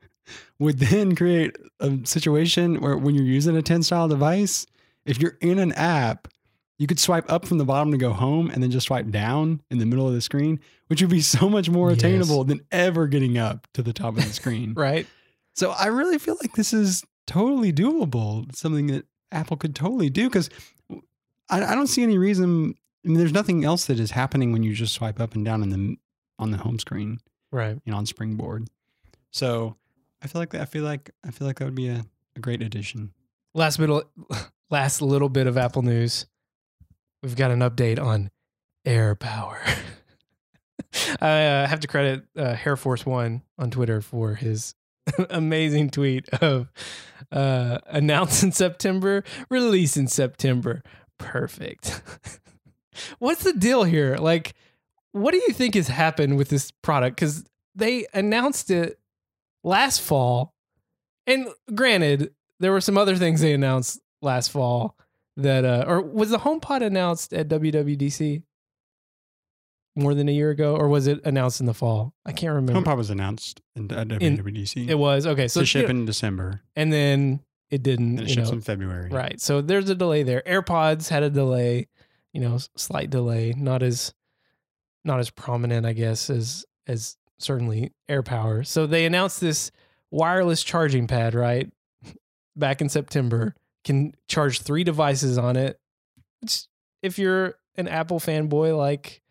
would 0.58 0.78
then 0.78 1.16
create 1.16 1.56
a 1.80 1.98
situation 2.04 2.80
where 2.80 2.96
when 2.96 3.14
you're 3.14 3.24
using 3.24 3.56
a 3.56 3.62
10 3.62 3.82
style 3.82 4.08
device, 4.08 4.66
if 5.04 5.18
you're 5.20 5.38
in 5.40 5.58
an 5.58 5.72
app, 5.72 6.28
you 6.78 6.86
could 6.86 6.98
swipe 7.00 7.30
up 7.30 7.44
from 7.46 7.58
the 7.58 7.64
bottom 7.64 7.90
to 7.92 7.98
go 7.98 8.12
home 8.12 8.50
and 8.50 8.62
then 8.62 8.70
just 8.70 8.86
swipe 8.86 9.08
down 9.10 9.60
in 9.70 9.78
the 9.78 9.86
middle 9.86 10.06
of 10.08 10.14
the 10.14 10.20
screen, 10.20 10.60
which 10.86 11.00
would 11.02 11.10
be 11.10 11.20
so 11.20 11.48
much 11.48 11.68
more 11.68 11.90
Yes. 11.90 11.98
attainable 11.98 12.44
than 12.44 12.60
ever 12.72 13.06
getting 13.06 13.36
up 13.36 13.66
to 13.74 13.82
the 13.82 13.92
top 13.92 14.16
of 14.16 14.24
the 14.24 14.32
screen. 14.32 14.74
Right? 14.76 15.06
So 15.56 15.72
I 15.72 15.86
really 15.86 16.18
feel 16.18 16.36
like 16.40 16.54
this 16.54 16.72
is 16.72 17.02
totally 17.26 17.72
doable. 17.72 18.54
Something 18.54 18.88
that 18.88 19.06
Apple 19.32 19.56
could 19.56 19.74
totally 19.74 20.10
do 20.10 20.28
because 20.28 20.50
I, 21.48 21.62
I 21.64 21.74
don't 21.74 21.86
see 21.86 22.02
any 22.02 22.18
reason. 22.18 22.74
I 23.04 23.08
mean, 23.08 23.18
there's 23.18 23.32
nothing 23.32 23.64
else 23.64 23.86
that 23.86 23.98
is 23.98 24.10
happening 24.10 24.52
when 24.52 24.62
you 24.62 24.74
just 24.74 24.94
swipe 24.94 25.20
up 25.20 25.34
and 25.34 25.44
down 25.44 25.62
in 25.62 25.70
the 25.70 25.96
on 26.38 26.50
the 26.50 26.58
home 26.58 26.78
screen, 26.78 27.20
Right. 27.52 27.78
you 27.84 27.92
know, 27.92 27.98
on 27.98 28.06
Springboard. 28.06 28.68
So 29.30 29.76
I 30.22 30.26
feel 30.26 30.40
like 30.40 30.50
that. 30.50 30.62
I 30.62 30.64
feel 30.64 30.84
like 30.84 31.10
I 31.24 31.30
feel 31.30 31.46
like 31.46 31.58
that 31.58 31.64
would 31.64 31.74
be 31.74 31.88
a, 31.88 32.04
a 32.36 32.40
great 32.40 32.62
addition. 32.62 33.12
Last 33.54 33.78
little, 33.78 34.04
last 34.70 35.02
little 35.02 35.28
bit 35.28 35.46
of 35.46 35.56
Apple 35.58 35.82
news. 35.82 36.26
We've 37.22 37.36
got 37.36 37.50
an 37.50 37.60
update 37.60 37.98
on 38.00 38.30
Air 38.84 39.14
Power. 39.14 39.60
I 41.20 41.44
uh, 41.46 41.66
have 41.66 41.80
to 41.80 41.88
credit 41.88 42.24
uh, 42.36 42.54
Hair 42.54 42.76
Force 42.76 43.04
One 43.06 43.42
on 43.58 43.70
Twitter 43.70 44.00
for 44.00 44.34
his 44.34 44.74
amazing 45.30 45.90
tweet 45.90 46.28
of 46.34 46.72
uh, 47.32 47.78
announce 47.86 48.42
in 48.42 48.52
September, 48.52 49.24
release 49.48 49.96
in 49.96 50.06
September. 50.06 50.82
Perfect. 51.18 52.02
What's 53.18 53.44
the 53.44 53.52
deal 53.52 53.84
here? 53.84 54.16
Like, 54.16 54.54
what 55.12 55.32
do 55.32 55.38
you 55.38 55.52
think 55.52 55.74
has 55.74 55.88
happened 55.88 56.36
with 56.36 56.48
this 56.48 56.70
product? 56.82 57.16
Because 57.16 57.44
they 57.74 58.06
announced 58.12 58.70
it 58.70 58.98
last 59.64 60.00
fall, 60.00 60.54
and 61.26 61.48
granted, 61.74 62.32
there 62.58 62.72
were 62.72 62.80
some 62.80 62.98
other 62.98 63.16
things 63.16 63.40
they 63.40 63.52
announced 63.52 64.00
last 64.22 64.48
fall 64.48 64.96
that, 65.36 65.64
uh, 65.64 65.84
or 65.86 66.00
was 66.02 66.30
the 66.30 66.38
HomePod 66.38 66.82
announced 66.82 67.32
at 67.32 67.48
WWDC 67.48 68.42
more 69.96 70.14
than 70.14 70.28
a 70.28 70.32
year 70.32 70.50
ago, 70.50 70.76
or 70.76 70.88
was 70.88 71.06
it 71.06 71.20
announced 71.24 71.60
in 71.60 71.66
the 71.66 71.74
fall? 71.74 72.14
I 72.24 72.32
can't 72.32 72.54
remember. 72.54 72.80
HomePod 72.80 72.96
was 72.96 73.10
announced 73.10 73.60
in, 73.74 73.90
at 73.92 74.08
WWDC 74.08 74.88
It 74.88 74.94
was 74.94 75.26
okay. 75.26 75.48
So 75.48 75.60
to 75.60 75.66
ship 75.66 75.90
in 75.90 76.04
December, 76.04 76.62
and 76.76 76.92
then 76.92 77.40
it 77.70 77.82
didn't. 77.82 78.18
and 78.18 78.28
it 78.28 78.30
ships 78.30 78.48
know, 78.48 78.54
in 78.54 78.60
February. 78.60 79.10
Right. 79.10 79.40
So 79.40 79.60
there's 79.60 79.88
a 79.90 79.94
delay 79.94 80.22
there. 80.22 80.42
AirPods 80.46 81.08
had 81.08 81.22
a 81.22 81.30
delay, 81.30 81.88
you 82.32 82.40
know, 82.40 82.58
slight 82.76 83.10
delay, 83.10 83.54
not 83.56 83.82
as 83.82 84.14
not 85.04 85.20
as 85.20 85.30
prominent, 85.30 85.86
I 85.86 85.92
guess, 85.92 86.30
as 86.30 86.64
as 86.86 87.16
certainly 87.38 87.92
AirPower. 88.08 88.66
So 88.66 88.86
they 88.86 89.06
announced 89.06 89.40
this 89.40 89.70
wireless 90.10 90.62
charging 90.62 91.06
pad, 91.06 91.34
right? 91.34 91.70
Back 92.56 92.80
in 92.80 92.88
September, 92.88 93.54
can 93.84 94.14
charge 94.28 94.60
three 94.60 94.84
devices 94.84 95.38
on 95.38 95.56
it. 95.56 95.78
Which 96.40 96.66
if 97.02 97.18
you're 97.18 97.54
an 97.76 97.88
Apple 97.88 98.20
fanboy 98.20 98.76
like 98.76 99.22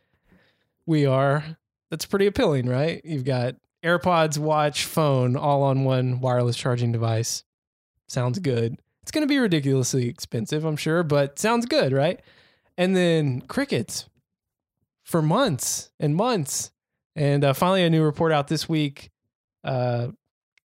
we 0.89 1.05
are, 1.05 1.57
that's 1.91 2.07
pretty 2.07 2.25
appealing, 2.25 2.67
right? 2.67 2.99
You've 3.05 3.23
got 3.23 3.55
AirPods, 3.85 4.39
watch, 4.39 4.85
phone 4.85 5.37
all 5.37 5.61
on 5.61 5.83
one 5.83 6.19
wireless 6.19 6.57
charging 6.57 6.91
device. 6.91 7.43
Sounds 8.07 8.39
good. 8.39 8.75
It's 9.03 9.11
going 9.11 9.21
to 9.21 9.31
be 9.31 9.37
ridiculously 9.37 10.09
expensive, 10.09 10.65
I'm 10.65 10.75
sure, 10.75 11.03
but 11.03 11.37
sounds 11.37 11.67
good, 11.67 11.93
right? 11.93 12.19
And 12.75 12.95
then 12.95 13.41
crickets 13.41 14.09
for 15.05 15.21
months 15.21 15.91
and 15.99 16.15
months. 16.15 16.71
And 17.15 17.43
uh, 17.43 17.53
finally, 17.53 17.83
a 17.83 17.89
new 17.91 18.03
report 18.03 18.31
out 18.31 18.47
this 18.47 18.67
week. 18.67 19.11
Uh, 19.63 20.07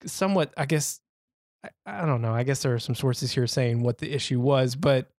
somewhat, 0.07 0.55
I 0.57 0.67
guess, 0.67 1.01
I, 1.65 1.71
I 1.85 2.07
don't 2.07 2.23
know. 2.23 2.33
I 2.33 2.45
guess 2.45 2.63
there 2.63 2.75
are 2.75 2.79
some 2.79 2.95
sources 2.95 3.33
here 3.33 3.49
saying 3.49 3.83
what 3.83 3.99
the 3.99 4.13
issue 4.13 4.39
was, 4.39 4.77
but 4.77 5.11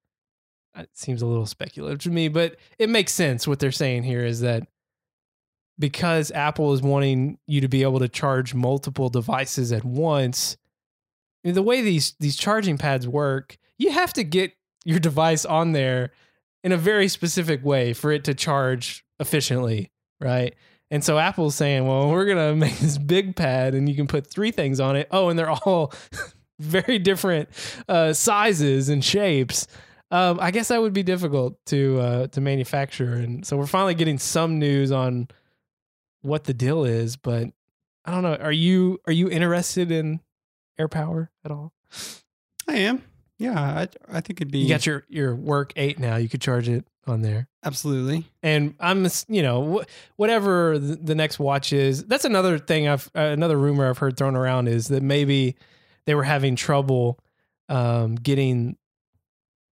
it 0.77 0.89
seems 0.93 1.21
a 1.21 1.25
little 1.25 1.45
speculative 1.45 1.99
to 1.99 2.09
me. 2.09 2.29
But 2.29 2.55
it 2.79 2.89
makes 2.89 3.13
sense. 3.13 3.45
What 3.45 3.59
they're 3.59 3.71
saying 3.71 4.03
here 4.03 4.23
is 4.23 4.39
that 4.41 4.67
because 5.79 6.31
Apple 6.31 6.73
is 6.73 6.81
wanting 6.81 7.38
you 7.47 7.62
to 7.62 7.67
be 7.67 7.83
able 7.83 7.99
to 7.99 8.07
charge 8.07 8.53
multiple 8.53 9.09
devices 9.09 9.71
at 9.71 9.83
once, 9.83 10.57
the 11.43 11.62
way 11.62 11.81
these 11.81 12.15
these 12.19 12.38
charging 12.38 12.77
pads 12.77 13.07
work, 13.07 13.57
you 13.77 13.91
have 13.91 14.13
to 14.13 14.23
get 14.23 14.53
your 14.86 14.99
device 14.99 15.45
on 15.45 15.71
there 15.71 16.12
in 16.63 16.71
a 16.71 16.77
very 16.77 17.07
specific 17.07 17.63
way 17.63 17.93
for 17.93 18.12
it 18.12 18.23
to 18.23 18.33
charge 18.33 19.03
efficiently, 19.19 19.91
right? 20.21 20.55
And 20.89 21.03
so 21.03 21.17
Apple's 21.17 21.55
saying, 21.55 21.88
well, 21.88 22.09
we're 22.09 22.25
gonna 22.25 22.55
make 22.55 22.77
this 22.77 22.97
big 22.97 23.36
pad, 23.36 23.75
and 23.75 23.89
you 23.89 23.95
can 23.95 24.07
put 24.07 24.27
three 24.27 24.51
things 24.51 24.79
on 24.79 24.95
it. 24.95 25.07
Oh, 25.12 25.29
and 25.29 25.38
they're 25.38 25.51
all 25.51 25.91
very 26.59 26.99
different 26.99 27.49
uh, 27.89 28.13
sizes 28.13 28.89
and 28.89 29.03
shapes. 29.03 29.67
Um, 30.12 30.38
I 30.39 30.51
guess 30.51 30.67
that 30.67 30.79
would 30.79 30.93
be 30.93 31.01
difficult 31.01 31.57
to 31.67 31.99
uh, 31.99 32.27
to 32.27 32.41
manufacture, 32.41 33.13
and 33.13 33.45
so 33.45 33.57
we're 33.57 33.65
finally 33.65 33.95
getting 33.95 34.19
some 34.19 34.59
news 34.59 34.91
on 34.91 35.27
what 36.23 36.45
the 36.45 36.53
deal 36.53 36.83
is. 36.83 37.15
But 37.15 37.49
I 38.05 38.12
don't 38.12 38.23
know. 38.23 38.36
Are 38.36 38.51
you 38.51 38.99
are 39.05 39.13
you 39.13 39.29
interested 39.29 39.91
in 39.91 40.19
air 40.79 40.88
power 40.88 41.29
at 41.45 41.51
all? 41.51 41.71
I 42.67 42.77
am. 42.77 43.03
Yeah, 43.38 43.59
I 43.59 43.88
I 44.12 44.21
think 44.21 44.41
it'd 44.41 44.51
be 44.51 44.59
You 44.59 44.69
got 44.69 44.86
your 44.86 45.05
your 45.09 45.36
work 45.36 45.73
eight 45.75 45.99
now. 45.99 46.15
You 46.15 46.27
could 46.29 46.41
charge 46.41 46.67
it 46.69 46.86
on 47.05 47.21
there. 47.21 47.49
absolutely. 47.65 48.25
and 48.41 48.75
I'm 48.79 49.05
you 49.27 49.41
know 49.43 49.83
whatever 50.15 50.79
the 50.79 51.15
next 51.15 51.38
watch 51.38 51.73
is. 51.73 52.05
That's 52.05 52.23
another 52.25 52.57
thing 52.57 52.88
I've 52.88 53.12
uh, 53.15 53.19
another 53.21 53.57
rumor 53.57 53.89
I've 53.89 53.97
heard 53.97 54.15
thrown 54.17 54.36
around 54.38 54.67
is 54.69 54.88
that 54.88 55.03
maybe 55.03 55.55
they 56.05 56.15
were 56.15 56.23
having 56.23 56.55
trouble 56.55 57.19
um, 57.69 58.15
getting 58.15 58.77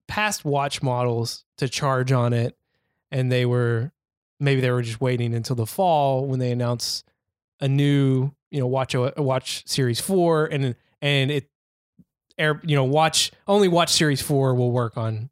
past 0.10 0.44
watch 0.44 0.82
models 0.82 1.46
to 1.58 1.70
charge 1.70 2.12
on 2.12 2.34
it, 2.34 2.58
and 3.12 3.32
they 3.32 3.46
were 3.46 3.94
maybe 4.42 4.60
they 4.60 4.72
were 4.72 4.82
just 4.82 5.00
waiting 5.00 5.34
until 5.34 5.56
the 5.56 5.66
fall 5.66 6.26
when 6.26 6.40
they 6.40 6.52
announce 6.52 7.04
a 7.60 7.68
new 7.68 8.32
you 8.50 8.60
know 8.60 8.68
watch 8.68 8.96
O- 8.96 9.14
watch 9.18 9.66
series 9.68 10.00
four 10.02 10.46
and 10.46 10.76
and 11.02 11.32
it 11.32 11.50
air 12.38 12.60
you 12.66 12.76
know 12.76 12.84
watch 12.84 13.32
only 13.48 13.68
watch 13.68 13.90
series 13.92 14.22
four 14.22 14.54
will 14.56 14.72
work 14.72 14.98
on 14.98 15.30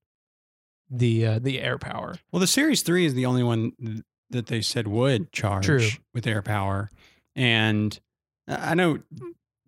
the 0.90 1.26
uh, 1.26 1.40
the 1.40 1.62
air 1.62 1.78
power. 1.78 2.16
Well, 2.32 2.40
the 2.40 2.48
Series 2.48 2.82
3 2.82 3.06
is 3.06 3.14
the 3.14 3.26
only 3.26 3.44
one 3.44 4.04
that 4.30 4.48
they 4.48 4.62
said 4.62 4.88
would 4.88 5.32
charge 5.32 5.66
True. 5.66 5.88
with 6.14 6.28
air 6.28 6.42
power. 6.42 6.90
And 7.36 8.00
I 8.48 8.76
know 8.76 9.00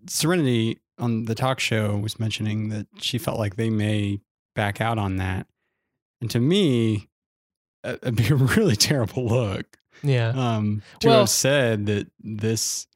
Serenity 0.07 0.79
on 0.97 1.25
the 1.25 1.35
talk 1.35 1.59
show 1.59 1.97
was 1.97 2.19
mentioning 2.19 2.69
that 2.69 2.87
she 2.99 3.17
felt 3.17 3.39
like 3.39 3.55
they 3.55 3.69
may 3.69 4.19
back 4.55 4.81
out 4.81 4.97
on 4.97 5.17
that. 5.17 5.47
And 6.21 6.29
to 6.31 6.39
me, 6.39 6.95
uh, 6.95 7.10
it'd 7.83 8.15
be 8.15 8.27
a 8.29 8.35
really 8.35 8.75
terrible 8.75 9.25
look 9.27 9.77
Yeah. 10.03 10.29
um, 10.29 10.81
to 10.99 11.07
Well- 11.09 11.19
have 11.19 11.29
said 11.29 11.85
that 11.87 12.07
this 12.19 12.87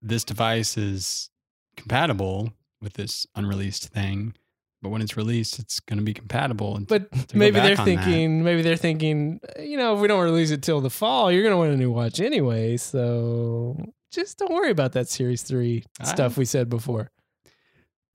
this 0.00 0.24
device 0.24 0.76
is 0.78 1.28
compatible 1.76 2.52
with 2.80 2.94
this 2.94 3.26
unreleased 3.34 3.88
thing, 3.88 4.34
but 4.80 4.88
when 4.88 5.02
it's 5.02 5.16
released, 5.16 5.58
it's 5.58 5.78
going 5.80 5.98
to 5.98 6.04
be 6.04 6.14
compatible. 6.14 6.76
And 6.76 6.86
But 6.86 7.08
maybe 7.34 7.58
they're 7.60 7.70
on 7.72 7.76
that. 7.76 7.84
thinking, 7.84 8.44
maybe 8.44 8.62
they're 8.62 8.76
thinking, 8.76 9.40
you 9.58 9.76
know, 9.76 9.94
if 9.94 10.00
we 10.00 10.08
don't 10.08 10.22
release 10.24 10.50
it 10.50 10.62
till 10.62 10.80
the 10.80 10.88
fall, 10.90 11.30
you're 11.30 11.42
gonna 11.42 11.56
want 11.58 11.72
a 11.72 11.76
new 11.76 11.90
watch 11.90 12.18
anyway. 12.20 12.76
So 12.78 13.76
just 14.12 14.38
don't 14.38 14.52
worry 14.54 14.70
about 14.70 14.92
that 14.92 15.08
Series 15.08 15.42
Three 15.42 15.84
I- 16.00 16.04
stuff 16.04 16.38
we 16.38 16.44
said 16.46 16.68
before. 16.70 17.10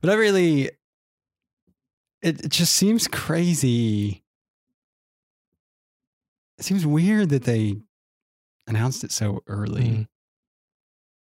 But 0.01 0.09
I 0.11 0.13
really, 0.15 0.71
it, 2.21 2.45
it 2.45 2.49
just 2.49 2.75
seems 2.75 3.07
crazy. 3.07 4.23
It 6.59 6.65
seems 6.65 6.85
weird 6.85 7.29
that 7.29 7.43
they 7.43 7.77
announced 8.67 9.03
it 9.03 9.11
so 9.11 9.41
early. 9.47 9.81
Mm. 9.81 10.07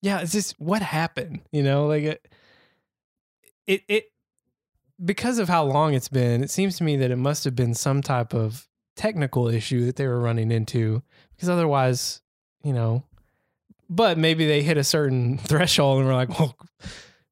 Yeah, 0.02 0.20
it's 0.22 0.32
just 0.32 0.60
what 0.60 0.82
happened, 0.82 1.42
you 1.52 1.62
know, 1.62 1.86
like 1.86 2.04
it, 2.04 2.28
it, 3.66 3.84
it, 3.90 4.06
because 5.04 5.38
of 5.38 5.50
how 5.50 5.66
long 5.66 5.94
it's 5.94 6.08
been. 6.08 6.44
It 6.44 6.50
seems 6.50 6.78
to 6.78 6.84
me 6.84 6.96
that 6.98 7.12
it 7.12 7.18
must 7.18 7.44
have 7.44 7.56
been 7.56 7.74
some 7.74 8.02
type 8.02 8.34
of 8.34 8.68
technical 8.96 9.48
issue 9.48 9.86
that 9.86 9.98
they 9.98 10.08
were 10.08 10.20
running 10.20 10.52
into, 10.52 11.04
because 11.36 11.50
otherwise, 11.50 12.22
you 12.64 12.74
know. 12.74 13.04
But 13.90 14.18
maybe 14.18 14.48
they 14.48 14.64
hit 14.64 14.78
a 14.78 14.84
certain 14.84 15.38
threshold 15.38 16.00
and 16.00 16.08
we're 16.08 16.16
like, 16.16 16.40
well. 16.40 16.56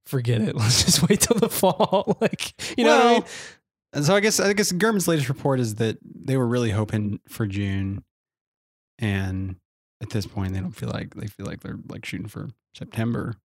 forget 0.06 0.42
it. 0.42 0.56
Let's 0.56 0.84
just 0.86 1.08
wait 1.08 1.22
till 1.22 1.38
the 1.38 1.50
fall. 1.50 2.18
like, 2.22 2.54
you 2.78 2.84
know 2.84 2.98
what 2.98 3.06
I 3.06 3.14
mean? 3.14 3.24
And 3.96 4.06
so 4.06 4.14
I 4.14 4.20
guess 4.20 4.40
I 4.40 4.54
guess 4.54 4.72
Gurman's 4.72 5.08
latest 5.08 5.30
report 5.30 5.60
is 5.60 5.76
that 5.76 5.98
they 6.04 6.36
were 6.38 6.46
really 6.48 6.72
hoping 6.72 7.20
for 7.30 7.48
June, 7.48 8.04
and 9.00 9.56
at 10.02 10.10
this 10.10 10.28
point 10.28 10.54
they 10.54 10.60
don't 10.60 10.76
feel 10.76 10.90
like 10.90 11.16
they 11.16 11.28
feel 11.28 11.46
like 11.46 11.62
they're 11.62 11.80
like 11.88 12.06
shooting 12.06 12.28
for 12.28 12.50
September 12.76 13.36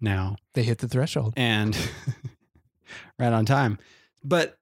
now, 0.00 0.36
They 0.54 0.62
hit 0.62 0.78
the 0.78 0.88
threshold. 0.88 1.34
and 1.36 1.76
right 3.18 3.32
on 3.32 3.44
time. 3.44 3.78
But 4.24 4.56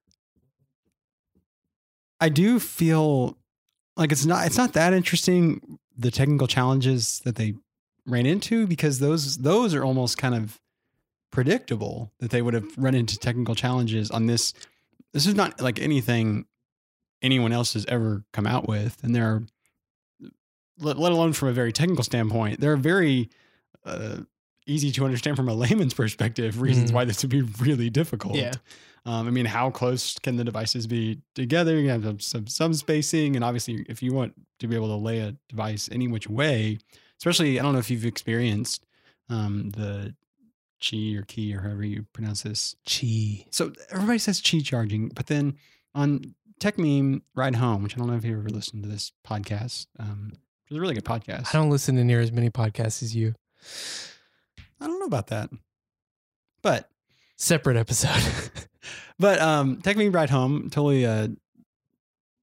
I 2.19 2.27
do 2.27 2.59
feel 2.59 3.37
like 3.95 4.11
it's 4.11 4.25
not 4.25 4.45
it's 4.45 4.57
not 4.57 4.73
that 4.73 4.93
interesting 4.93 5.79
the 5.97 6.11
technical 6.11 6.47
challenges 6.47 7.21
that 7.23 7.35
they 7.37 7.53
ran 8.05 8.25
into 8.25 8.67
because 8.67 8.99
those 8.99 9.37
those 9.37 9.73
are 9.73 9.85
almost 9.85 10.17
kind 10.17 10.35
of 10.35 10.59
predictable 11.31 12.11
that 12.19 12.31
they 12.31 12.41
would 12.41 12.53
have 12.53 12.65
run 12.77 12.95
into 12.95 13.17
technical 13.17 13.55
challenges 13.55 14.09
on 14.11 14.25
this 14.25 14.53
this 15.13 15.25
is 15.25 15.35
not 15.35 15.59
like 15.61 15.79
anything 15.79 16.45
anyone 17.21 17.51
else 17.51 17.73
has 17.73 17.85
ever 17.87 18.23
come 18.33 18.47
out 18.47 18.67
with 18.67 18.97
and 19.03 19.13
there 19.15 19.25
are 19.25 19.43
let, 20.79 20.97
let 20.97 21.11
alone 21.11 21.33
from 21.33 21.49
a 21.49 21.53
very 21.53 21.71
technical 21.73 22.03
standpoint 22.03 22.59
there 22.59 22.71
are 22.71 22.77
very 22.77 23.29
uh, 23.85 24.17
easy 24.67 24.91
to 24.91 25.03
understand 25.05 25.35
from 25.35 25.49
a 25.49 25.53
layman's 25.63 25.93
perspective 25.93 26.61
reasons 26.61 26.91
Mhm. 26.91 26.95
why 26.95 27.05
this 27.05 27.21
would 27.23 27.29
be 27.31 27.41
really 27.41 27.89
difficult 27.89 28.35
Yeah. 28.35 28.53
um, 29.05 29.27
I 29.27 29.31
mean, 29.31 29.45
how 29.45 29.69
close 29.71 30.17
can 30.19 30.35
the 30.35 30.43
devices 30.43 30.85
be 30.87 31.19
together? 31.33 31.79
You 31.79 31.89
have 31.89 32.03
some, 32.03 32.19
some 32.19 32.47
some 32.47 32.73
spacing, 32.73 33.35
and 33.35 33.43
obviously, 33.45 33.85
if 33.89 34.03
you 34.03 34.13
want 34.13 34.33
to 34.59 34.67
be 34.67 34.75
able 34.75 34.89
to 34.89 34.95
lay 34.95 35.19
a 35.19 35.35
device 35.47 35.87
any 35.91 36.07
which 36.07 36.27
way, 36.29 36.77
especially, 37.17 37.59
I 37.59 37.63
don't 37.63 37.73
know 37.73 37.79
if 37.79 37.89
you've 37.89 38.05
experienced 38.05 38.85
um, 39.29 39.69
the 39.71 40.13
Qi 40.81 41.17
or 41.17 41.23
Key 41.23 41.55
or 41.55 41.61
however 41.61 41.83
you 41.83 42.05
pronounce 42.13 42.43
this. 42.43 42.75
Chi. 42.85 43.45
So 43.51 43.73
everybody 43.91 44.19
says 44.19 44.41
Qi 44.41 44.63
charging, 44.63 45.09
but 45.09 45.27
then 45.27 45.55
on 45.95 46.35
Techmeme 46.59 47.21
Ride 47.35 47.55
Home, 47.55 47.83
which 47.83 47.95
I 47.95 47.99
don't 47.99 48.07
know 48.07 48.15
if 48.15 48.25
you 48.25 48.37
ever 48.37 48.49
listened 48.49 48.83
to 48.83 48.89
this 48.89 49.11
podcast, 49.25 49.87
um, 49.99 50.33
it's 50.67 50.77
a 50.77 50.79
really 50.79 50.95
good 50.95 51.05
podcast. 51.05 51.47
I 51.49 51.57
don't 51.57 51.69
listen 51.69 51.95
to 51.95 52.03
near 52.03 52.19
as 52.21 52.31
many 52.31 52.49
podcasts 52.49 53.01
as 53.01 53.15
you. 53.15 53.33
I 54.81 54.87
don't 54.87 54.99
know 54.99 55.05
about 55.05 55.27
that, 55.27 55.49
but 56.61 56.89
Separate 57.39 57.77
episode. 57.77 58.21
but 59.19 59.39
um 59.39 59.77
Techmeme 59.77 60.13
Ride 60.13 60.29
Home, 60.29 60.69
totally 60.69 61.05
uh 61.05 61.29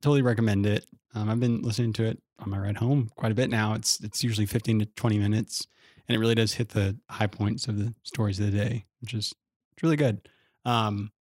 totally 0.01 0.23
recommend 0.23 0.65
it. 0.65 0.87
Um 1.15 1.29
I've 1.29 1.39
been 1.39 1.61
listening 1.61 1.93
to 1.95 2.05
it 2.05 2.19
on 2.39 2.49
my 2.49 2.59
ride 2.59 2.79
home 2.79 3.11
quite 3.15 3.31
a 3.31 3.35
bit 3.35 3.51
now. 3.51 3.75
It's 3.75 4.01
it's 4.01 4.25
usually 4.25 4.47
15 4.47 4.79
to 4.81 4.87
20 4.87 5.19
minutes 5.19 5.67
and 6.09 6.17
it 6.17 6.19
really 6.19 6.35
does 6.35 6.55
hit 6.55 6.71
the 6.71 6.97
high 7.11 7.27
points 7.27 7.67
of 7.67 7.79
the 7.79 7.95
stories 8.03 8.39
of 8.41 8.47
the 8.47 8.59
day, 8.59 8.85
which 9.01 9.15
is 9.15 9.35
it's 9.73 9.83
really 9.83 9.97
good. 9.97 10.29
Um 10.65 11.13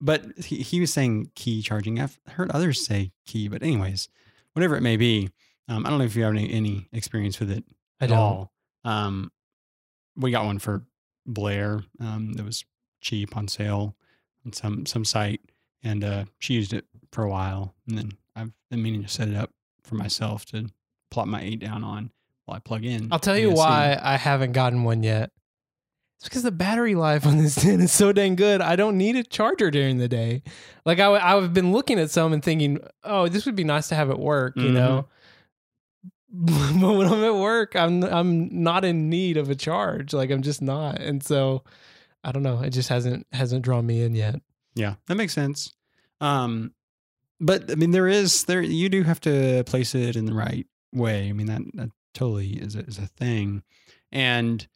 but 0.00 0.24
he, 0.36 0.56
he 0.56 0.80
was 0.80 0.92
saying 0.92 1.30
key 1.36 1.62
charging. 1.62 2.00
I've 2.00 2.18
heard 2.26 2.50
others 2.50 2.84
say 2.84 3.12
key, 3.24 3.46
but 3.48 3.62
anyways, 3.62 4.08
whatever 4.52 4.76
it 4.76 4.82
may 4.82 4.96
be. 4.96 5.30
Um, 5.68 5.86
I 5.86 5.90
don't 5.90 6.00
know 6.00 6.04
if 6.04 6.16
you 6.16 6.24
have 6.24 6.34
any, 6.34 6.52
any 6.52 6.88
experience 6.92 7.38
with 7.38 7.52
it 7.52 7.64
I 8.00 8.04
at 8.04 8.08
don't. 8.10 8.18
all. 8.18 8.52
Um, 8.84 9.30
we 10.16 10.32
got 10.32 10.44
one 10.44 10.58
for 10.58 10.82
Blair 11.24 11.84
um, 12.00 12.32
that 12.32 12.44
was 12.44 12.64
cheap 13.00 13.36
on 13.36 13.46
sale 13.46 13.94
on 14.44 14.52
some 14.52 14.86
some 14.86 15.04
site, 15.04 15.40
and 15.84 16.02
uh, 16.02 16.24
she 16.40 16.54
used 16.54 16.72
it 16.72 16.84
for 17.12 17.22
a 17.22 17.30
while, 17.30 17.74
and 17.86 17.96
then 17.96 18.12
I've 18.34 18.52
been 18.70 18.82
meaning 18.82 19.02
to 19.02 19.08
set 19.08 19.28
it 19.28 19.36
up 19.36 19.50
for 19.84 19.94
myself 19.94 20.44
to 20.46 20.68
plop 21.12 21.28
my 21.28 21.40
eight 21.40 21.60
down 21.60 21.84
on 21.84 22.10
I 22.52 22.58
plug 22.60 22.84
in. 22.84 23.08
I'll 23.10 23.18
tell 23.18 23.36
you 23.38 23.50
why 23.50 23.98
I 24.00 24.16
haven't 24.16 24.52
gotten 24.52 24.84
one 24.84 25.02
yet. 25.02 25.30
It's 26.18 26.28
because 26.28 26.42
the 26.44 26.52
battery 26.52 26.94
life 26.94 27.26
on 27.26 27.38
this 27.38 27.54
tin 27.62 27.80
is 27.80 27.90
so 27.92 28.12
dang 28.12 28.36
good. 28.36 28.60
I 28.60 28.76
don't 28.76 28.96
need 28.96 29.16
a 29.16 29.24
charger 29.24 29.70
during 29.70 29.98
the 29.98 30.08
day. 30.08 30.42
Like 30.84 31.00
I, 31.00 31.10
I've 31.36 31.52
been 31.52 31.72
looking 31.72 31.98
at 31.98 32.10
some 32.10 32.32
and 32.32 32.42
thinking, 32.44 32.78
oh, 33.02 33.26
this 33.28 33.44
would 33.46 33.56
be 33.56 33.64
nice 33.64 33.88
to 33.88 33.94
have 33.96 34.08
at 34.10 34.18
work, 34.20 34.54
you 34.56 34.68
Mhm. 34.70 34.72
know. 34.74 35.08
but 36.34 36.94
when 36.96 37.06
I'm 37.06 37.24
at 37.24 37.34
work, 37.34 37.76
I'm 37.76 38.02
I'm 38.04 38.62
not 38.62 38.84
in 38.84 39.10
need 39.10 39.36
of 39.36 39.50
a 39.50 39.54
charge. 39.54 40.14
Like 40.14 40.30
I'm 40.30 40.40
just 40.42 40.62
not, 40.62 40.98
and 41.00 41.22
so 41.22 41.62
I 42.24 42.32
don't 42.32 42.42
know. 42.42 42.60
It 42.62 42.70
just 42.70 42.88
hasn't 42.88 43.26
hasn't 43.32 43.62
drawn 43.64 43.84
me 43.84 44.02
in 44.02 44.14
yet. 44.14 44.36
Yeah, 44.74 44.94
that 45.08 45.16
makes 45.16 45.34
sense. 45.34 45.74
Um, 46.22 46.72
but 47.38 47.70
I 47.70 47.74
mean, 47.74 47.90
there 47.90 48.08
is 48.08 48.44
there 48.44 48.62
you 48.62 48.88
do 48.88 49.02
have 49.02 49.20
to 49.22 49.62
place 49.64 49.94
it 49.94 50.16
in 50.16 50.24
the 50.24 50.32
right 50.32 50.66
way. 50.94 51.28
I 51.28 51.32
mean, 51.32 51.48
that, 51.48 51.60
that 51.74 51.90
totally 52.14 52.50
is 52.54 52.74
a, 52.76 52.80
is 52.80 52.98
a 52.98 53.06
thing, 53.06 53.62
and 54.10 54.66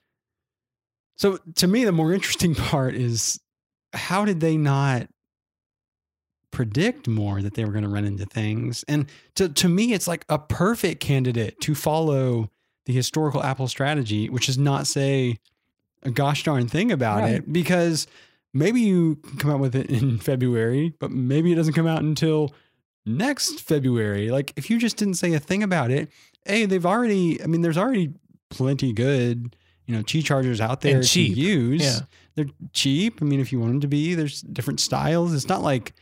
so 1.16 1.38
to 1.56 1.66
me, 1.66 1.84
the 1.84 1.92
more 1.92 2.12
interesting 2.18 2.54
part 2.54 2.94
is 2.94 3.40
how 3.92 4.24
did 4.24 4.40
they 4.40 4.56
not 4.56 5.08
predict 6.50 7.08
more 7.08 7.42
that 7.42 7.54
they 7.54 7.64
were 7.64 7.72
going 7.72 7.84
to 7.84 7.90
run 7.90 8.04
into 8.04 8.24
things? 8.24 8.84
And 8.88 9.06
to 9.34 9.48
to 9.48 9.68
me, 9.68 9.92
it's 9.92 10.06
like 10.08 10.24
a 10.28 10.38
perfect 10.38 11.00
candidate 11.00 11.60
to 11.62 11.74
follow 11.74 12.50
the 12.86 12.92
historical 12.92 13.42
Apple 13.42 13.68
strategy, 13.68 14.28
which 14.30 14.48
is 14.48 14.56
not 14.58 14.86
say 14.86 15.38
a 16.02 16.10
gosh 16.10 16.44
darn 16.44 16.68
thing 16.68 16.92
about 16.92 17.22
Right. 17.22 17.34
it, 17.36 17.52
because 17.52 18.06
maybe 18.54 18.80
you 18.80 19.16
come 19.38 19.50
out 19.50 19.58
with 19.60 19.74
it 19.74 19.90
in 19.90 20.18
February, 20.30 20.94
but 21.00 21.10
maybe 21.10 21.52
it 21.52 21.56
doesn't 21.56 21.74
come 21.74 21.86
out 21.86 22.02
until 22.02 22.54
next 23.04 23.60
February. 23.60 24.30
Like 24.30 24.52
if 24.56 24.70
you 24.70 24.78
just 24.78 24.96
didn't 24.96 25.14
say 25.14 25.32
a 25.34 25.40
thing 25.40 25.62
about 25.62 25.90
it, 25.90 26.10
hey, 26.46 26.66
they've 26.66 26.86
already. 26.86 27.42
I 27.42 27.46
mean, 27.46 27.62
there's 27.62 27.78
already 27.78 28.12
plenty 28.50 28.92
good, 28.92 29.56
you 29.86 29.96
know, 29.96 30.02
Qi 30.02 30.24
chargers 30.24 30.60
out 30.60 30.80
there 30.80 31.02
cheap. 31.02 31.34
to 31.34 31.40
use. 31.40 31.82
Yeah. 31.82 32.06
They're 32.34 32.46
cheap. 32.72 33.20
I 33.20 33.24
mean, 33.24 33.40
if 33.40 33.52
you 33.52 33.60
want 33.60 33.72
them 33.72 33.80
to 33.80 33.88
be, 33.88 34.14
there's 34.14 34.42
different 34.42 34.80
styles. 34.80 35.34
It's 35.34 35.48
not 35.48 35.62
like 35.62 35.94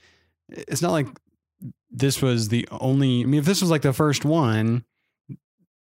it's 0.49 0.83
not 0.83 0.93
like 0.93 1.07
this 1.91 2.21
was 2.21 2.49
the 2.49 2.69
only. 2.71 3.23
I 3.23 3.25
mean, 3.25 3.41
if 3.41 3.47
this 3.47 3.61
was 3.61 3.71
like 3.71 3.83
the 3.83 3.93
first 3.93 4.25
one, 4.25 4.85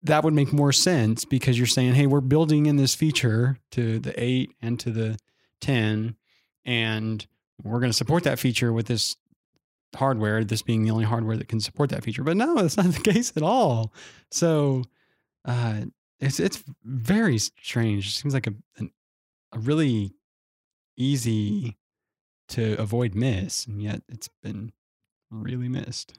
that 0.02 0.22
would 0.22 0.34
make 0.34 0.52
more 0.52 0.72
sense 0.72 1.24
because 1.24 1.58
you're 1.58 1.66
saying, 1.66 1.94
hey, 1.94 2.06
we're 2.06 2.20
building 2.20 2.66
in 2.66 2.76
this 2.76 2.94
feature 2.94 3.58
to 3.72 3.98
the 3.98 4.14
eight 4.22 4.52
and 4.62 4.78
to 4.80 4.90
the 4.90 5.18
ten, 5.60 6.16
and 6.64 7.26
we're 7.62 7.80
going 7.80 7.90
to 7.90 7.96
support 7.96 8.24
that 8.24 8.38
feature 8.38 8.72
with 8.72 8.86
this 8.86 9.16
hardware. 9.94 10.44
This 10.44 10.62
being 10.62 10.82
the 10.82 10.90
only 10.90 11.04
hardware 11.04 11.36
that 11.36 11.48
can 11.48 11.60
support 11.60 11.90
that 11.90 12.04
feature. 12.04 12.22
But 12.22 12.36
no, 12.36 12.54
that's 12.54 12.76
not 12.76 12.86
the 12.86 13.00
case 13.12 13.32
at 13.36 13.42
all. 13.42 13.92
So 14.30 14.84
uh, 15.44 15.82
it's 16.20 16.40
it's 16.40 16.62
very 16.84 17.38
strange. 17.38 18.08
It 18.08 18.10
seems 18.10 18.34
like 18.34 18.46
a 18.46 18.54
an, 18.76 18.90
a 19.52 19.58
really 19.58 20.14
easy 20.96 21.76
to 22.48 22.74
avoid 22.80 23.14
miss, 23.14 23.66
and 23.66 23.82
yet 23.82 24.02
it's 24.08 24.28
been 24.42 24.72
really 25.30 25.68
missed. 25.68 26.18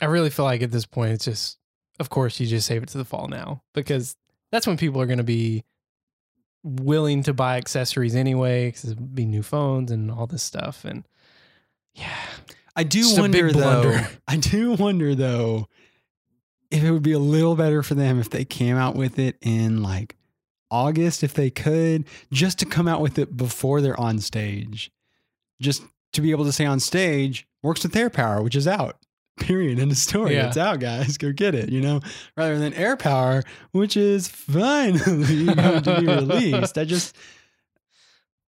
I 0.00 0.06
really 0.06 0.30
feel 0.30 0.44
like 0.44 0.62
at 0.62 0.70
this 0.70 0.86
point, 0.86 1.12
it's 1.12 1.24
just, 1.24 1.58
of 1.98 2.10
course, 2.10 2.38
you 2.38 2.46
just 2.46 2.66
save 2.66 2.82
it 2.82 2.88
to 2.90 2.98
the 2.98 3.04
fall 3.04 3.28
now 3.28 3.62
because 3.74 4.16
that's 4.52 4.66
when 4.66 4.76
people 4.76 5.00
are 5.00 5.06
going 5.06 5.18
to 5.18 5.24
be 5.24 5.64
willing 6.62 7.22
to 7.22 7.32
buy 7.32 7.56
accessories 7.56 8.14
anyway 8.14 8.68
because 8.68 8.90
it'll 8.90 9.04
be 9.04 9.24
new 9.24 9.42
phones 9.42 9.90
and 9.90 10.10
all 10.10 10.26
this 10.26 10.42
stuff. 10.42 10.84
And 10.84 11.06
yeah, 11.94 12.18
I 12.76 12.84
do 12.84 13.00
Just 13.00 13.18
wonder 13.18 13.50
though. 13.50 13.98
I 14.28 14.36
do 14.36 14.72
wonder 14.74 15.14
though 15.14 15.66
if 16.70 16.84
it 16.84 16.90
would 16.90 17.02
be 17.02 17.12
a 17.12 17.18
little 17.18 17.56
better 17.56 17.82
for 17.82 17.94
them 17.94 18.20
if 18.20 18.30
they 18.30 18.44
came 18.44 18.76
out 18.76 18.94
with 18.94 19.18
it 19.18 19.38
in 19.40 19.82
like 19.82 20.16
August 20.70 21.22
if 21.24 21.32
they 21.34 21.48
could, 21.50 22.04
just 22.32 22.58
to 22.58 22.66
come 22.66 22.86
out 22.88 23.00
with 23.00 23.18
it 23.18 23.36
before 23.36 23.80
they're 23.80 23.98
on 23.98 24.18
stage. 24.18 24.90
Just 25.60 25.82
to 26.12 26.20
be 26.20 26.32
able 26.32 26.44
to 26.44 26.52
say 26.52 26.66
on 26.66 26.80
stage 26.80 27.46
works 27.62 27.82
with 27.82 27.94
AirPower, 27.94 28.42
which 28.42 28.56
is 28.56 28.68
out. 28.68 28.98
Period. 29.38 29.78
In 29.78 29.88
the 29.88 29.94
story. 29.94 30.34
Yeah. 30.34 30.48
It's 30.48 30.56
out, 30.56 30.80
guys. 30.80 31.18
Go 31.18 31.32
get 31.32 31.54
it, 31.54 31.68
you 31.70 31.80
know, 31.80 32.00
rather 32.36 32.58
than 32.58 32.72
AirPower, 32.72 33.44
which 33.72 33.96
is 33.96 34.28
finally 34.28 35.44
going 35.54 35.82
to 35.82 36.00
be 36.00 36.06
released. 36.06 36.78
I 36.78 36.84
just 36.84 37.16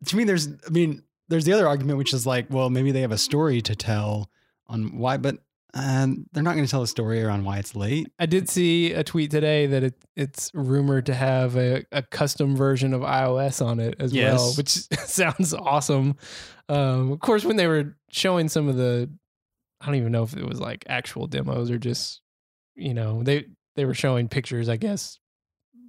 to 0.07 0.17
me, 0.17 0.25
there's 0.25 0.49
I 0.49 0.71
mean, 0.71 1.03
there's 1.29 1.45
the 1.45 1.53
other 1.53 1.67
argument, 1.67 1.99
which 1.99 2.15
is 2.15 2.27
like, 2.27 2.47
well, 2.51 2.71
maybe 2.71 2.93
they 2.93 3.01
have 3.01 3.13
a 3.13 3.19
story 3.19 3.61
to 3.63 3.75
tell 3.75 4.31
on 4.69 4.99
why, 4.99 5.17
but 5.17 5.39
um, 5.75 6.27
they're 6.33 6.43
not 6.43 6.55
going 6.55 6.65
to 6.65 6.71
tell 6.71 6.83
a 6.83 6.87
story 6.87 7.23
around 7.23 7.45
why 7.45 7.59
it's 7.59 7.77
late. 7.77 8.11
I 8.19 8.27
did 8.27 8.49
see 8.49 8.93
a 8.93 9.05
tweet 9.05 9.31
today 9.31 9.67
that 9.67 9.83
it, 9.83 9.95
it's 10.15 10.51
rumored 10.55 11.07
to 11.07 11.15
have 11.15 11.57
a, 11.57 11.85
a 11.93 12.03
custom 12.03 12.57
version 12.57 12.95
of 12.95 13.03
iOS 13.03 13.65
on 13.65 13.79
it 13.81 13.97
as 13.99 14.15
well, 14.15 14.53
which 14.55 14.69
sounds 15.05 15.53
awesome. 15.53 16.17
Um, 16.69 17.13
of 17.13 17.21
course, 17.21 17.45
when 17.45 17.57
they 17.57 17.67
were 17.67 17.97
showing 18.11 18.49
some 18.49 18.69
of 18.69 18.77
the, 18.77 19.11
I 19.81 19.87
don't 19.87 19.97
even 19.97 20.13
know 20.13 20.23
if 20.23 20.35
it 20.35 20.49
was 20.49 20.61
like 20.61 20.85
actual 20.89 21.27
demos 21.27 21.71
or 21.71 21.79
just, 21.79 22.23
you 22.75 22.95
know, 22.95 23.23
they 23.23 23.47
they 23.75 23.85
were 23.85 23.95
showing 23.95 24.29
pictures. 24.29 24.71
I 24.71 24.77
guess 24.77 25.19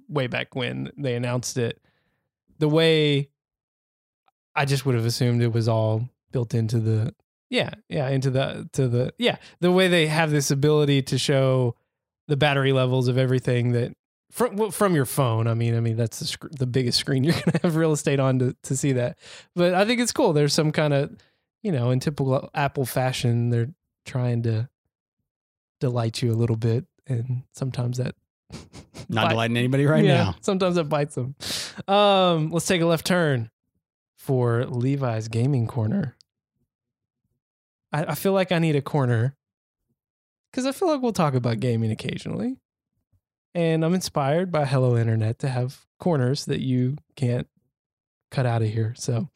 way 0.08 0.26
back 0.26 0.54
when 0.54 0.90
they 0.98 1.14
announced 1.14 1.56
it, 1.56 1.80
the 2.58 2.68
way 2.68 3.30
I 4.58 4.64
just 4.64 4.84
would 4.84 4.94
have 4.96 5.06
assumed 5.06 5.42
it 5.42 5.52
was 5.52 5.68
all 5.68 6.08
built 6.32 6.52
into 6.52 6.80
the 6.80 7.14
yeah 7.48 7.70
yeah 7.88 8.08
into 8.08 8.30
the 8.30 8.68
to 8.72 8.88
the 8.88 9.14
yeah 9.18 9.36
the 9.60 9.72
way 9.72 9.88
they 9.88 10.06
have 10.06 10.30
this 10.30 10.50
ability 10.50 11.00
to 11.02 11.16
show 11.16 11.76
the 12.26 12.36
battery 12.36 12.72
levels 12.72 13.08
of 13.08 13.16
everything 13.16 13.72
that 13.72 13.94
from 14.30 14.70
from 14.70 14.94
your 14.94 15.06
phone. 15.06 15.46
I 15.46 15.54
mean, 15.54 15.76
I 15.76 15.80
mean 15.80 15.96
that's 15.96 16.18
the 16.18 16.26
sc- 16.26 16.50
the 16.50 16.66
biggest 16.66 16.98
screen 16.98 17.24
you're 17.24 17.34
gonna 17.34 17.60
have 17.62 17.76
real 17.76 17.92
estate 17.92 18.20
on 18.20 18.38
to 18.40 18.56
to 18.64 18.76
see 18.76 18.92
that. 18.92 19.16
But 19.54 19.74
I 19.74 19.84
think 19.84 20.00
it's 20.00 20.12
cool. 20.12 20.32
There's 20.32 20.52
some 20.52 20.72
kind 20.72 20.92
of 20.92 21.16
you 21.62 21.72
know, 21.72 21.90
in 21.90 22.00
typical 22.00 22.48
Apple 22.54 22.86
fashion, 22.86 23.50
they're 23.50 23.70
trying 24.06 24.42
to 24.44 24.68
delight 25.80 26.22
you 26.22 26.32
a 26.32 26.34
little 26.34 26.56
bit, 26.56 26.84
and 27.06 27.42
sometimes 27.54 27.98
that 27.98 28.14
Not 29.08 29.28
delighting 29.30 29.56
anybody 29.56 29.86
right 29.86 30.04
yeah, 30.04 30.16
now. 30.16 30.36
Sometimes 30.40 30.76
that 30.76 30.84
bites 30.84 31.14
them. 31.14 31.34
Um, 31.86 32.50
let's 32.50 32.66
take 32.66 32.80
a 32.80 32.86
left 32.86 33.06
turn 33.06 33.50
for 34.28 34.66
Levi's 34.66 35.28
Gaming 35.28 35.66
Corner. 35.66 36.14
I, 37.90 38.04
I 38.04 38.14
feel 38.14 38.34
like 38.34 38.52
I 38.52 38.58
need 38.58 38.76
a 38.76 38.82
corner 38.82 39.34
because 40.52 40.66
I 40.66 40.72
feel 40.72 40.88
like 40.88 41.00
we'll 41.00 41.14
talk 41.14 41.32
about 41.32 41.60
gaming 41.60 41.90
occasionally. 41.90 42.58
And 43.54 43.82
I'm 43.82 43.94
inspired 43.94 44.52
by 44.52 44.66
Hello 44.66 44.98
Internet 44.98 45.38
to 45.38 45.48
have 45.48 45.86
corners 45.98 46.44
that 46.44 46.60
you 46.60 46.98
can't 47.16 47.46
cut 48.30 48.44
out 48.44 48.60
of 48.60 48.68
here. 48.68 48.94
So, 48.98 49.30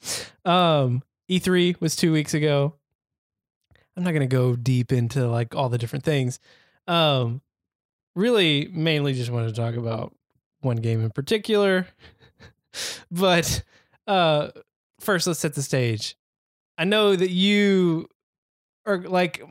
um, 0.44 1.02
E3 1.30 1.80
was 1.80 1.96
two 1.96 2.12
weeks 2.12 2.34
ago. 2.34 2.74
I'm 3.96 4.04
not 4.04 4.10
going 4.10 4.28
to 4.28 4.36
go 4.36 4.56
deep 4.56 4.92
into 4.92 5.26
like 5.26 5.54
all 5.54 5.70
the 5.70 5.78
different 5.78 6.04
things. 6.04 6.38
Um, 6.86 7.40
really, 8.14 8.68
mainly 8.70 9.14
just 9.14 9.30
wanted 9.30 9.54
to 9.54 9.58
talk 9.58 9.74
about 9.74 10.14
one 10.60 10.76
game 10.76 11.02
in 11.02 11.12
particular. 11.12 11.86
but 13.10 13.62
uh, 14.06 14.48
first, 15.02 15.26
let's 15.26 15.40
set 15.40 15.54
the 15.54 15.62
stage. 15.62 16.16
I 16.78 16.84
know 16.84 17.14
that 17.14 17.30
you 17.30 18.08
are 18.86 18.98
like, 18.98 19.42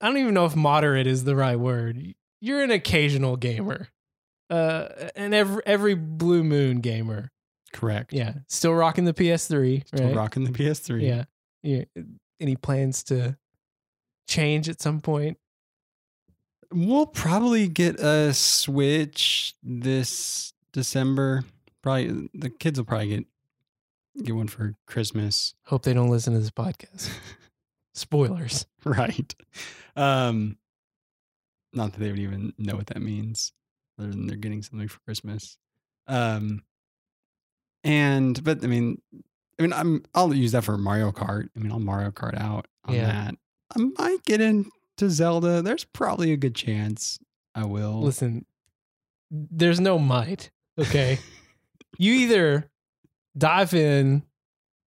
I 0.00 0.06
don't 0.06 0.18
even 0.18 0.34
know 0.34 0.44
if 0.44 0.56
moderate 0.56 1.06
is 1.06 1.24
the 1.24 1.36
right 1.36 1.58
word. 1.58 2.14
You're 2.40 2.62
an 2.62 2.70
occasional 2.70 3.36
gamer, 3.36 3.88
uh, 4.50 4.88
and 5.14 5.32
every 5.32 5.62
every 5.64 5.94
blue 5.94 6.42
moon 6.42 6.80
gamer. 6.80 7.30
Correct. 7.72 8.12
Yeah, 8.12 8.34
still 8.48 8.74
rocking 8.74 9.04
the 9.04 9.14
PS3. 9.14 9.86
Still 9.86 10.06
right? 10.06 10.16
rocking 10.16 10.44
the 10.44 10.50
PS3. 10.50 11.02
Yeah. 11.02 11.24
yeah. 11.62 11.84
Any 12.40 12.56
plans 12.56 13.04
to 13.04 13.36
change 14.28 14.68
at 14.68 14.82
some 14.82 15.00
point? 15.00 15.38
We'll 16.72 17.06
probably 17.06 17.68
get 17.68 18.00
a 18.00 18.34
Switch 18.34 19.54
this 19.62 20.52
December. 20.72 21.44
Probably 21.82 22.28
the 22.34 22.50
kids 22.50 22.78
will 22.78 22.86
probably 22.86 23.08
get 23.08 23.26
get 24.22 24.34
one 24.34 24.48
for 24.48 24.74
Christmas. 24.86 25.54
Hope 25.66 25.82
they 25.84 25.94
don't 25.94 26.10
listen 26.10 26.32
to 26.34 26.38
this 26.40 26.50
podcast. 26.50 27.10
Spoilers. 27.94 28.66
right. 28.84 29.34
Um 29.96 30.56
not 31.74 31.92
that 31.92 32.00
they 32.00 32.10
would 32.10 32.18
even 32.20 32.52
know 32.58 32.76
what 32.76 32.88
that 32.88 33.00
means, 33.00 33.52
other 33.98 34.10
than 34.10 34.26
they're 34.26 34.36
getting 34.36 34.62
something 34.62 34.88
for 34.88 35.00
Christmas. 35.00 35.56
Um 36.06 36.62
and 37.84 38.42
but 38.44 38.62
I 38.62 38.66
mean 38.66 39.00
I 39.58 39.62
mean 39.62 39.72
I'm 39.72 40.04
I'll 40.14 40.34
use 40.34 40.52
that 40.52 40.64
for 40.64 40.76
Mario 40.78 41.12
Kart. 41.12 41.48
I 41.56 41.58
mean 41.60 41.72
I'll 41.72 41.78
Mario 41.80 42.10
Kart 42.10 42.38
out 42.38 42.66
on 42.84 42.94
Yeah. 42.94 43.06
that. 43.06 43.34
I 43.76 43.80
might 43.98 44.22
get 44.24 44.40
into 44.40 44.70
Zelda. 45.08 45.62
There's 45.62 45.84
probably 45.84 46.32
a 46.32 46.36
good 46.36 46.54
chance 46.54 47.18
I 47.54 47.64
will. 47.66 48.00
Listen, 48.02 48.46
there's 49.30 49.80
no 49.80 49.98
might. 49.98 50.50
Okay. 50.78 51.18
you 51.98 52.12
either 52.14 52.70
dive 53.36 53.74
in 53.74 54.22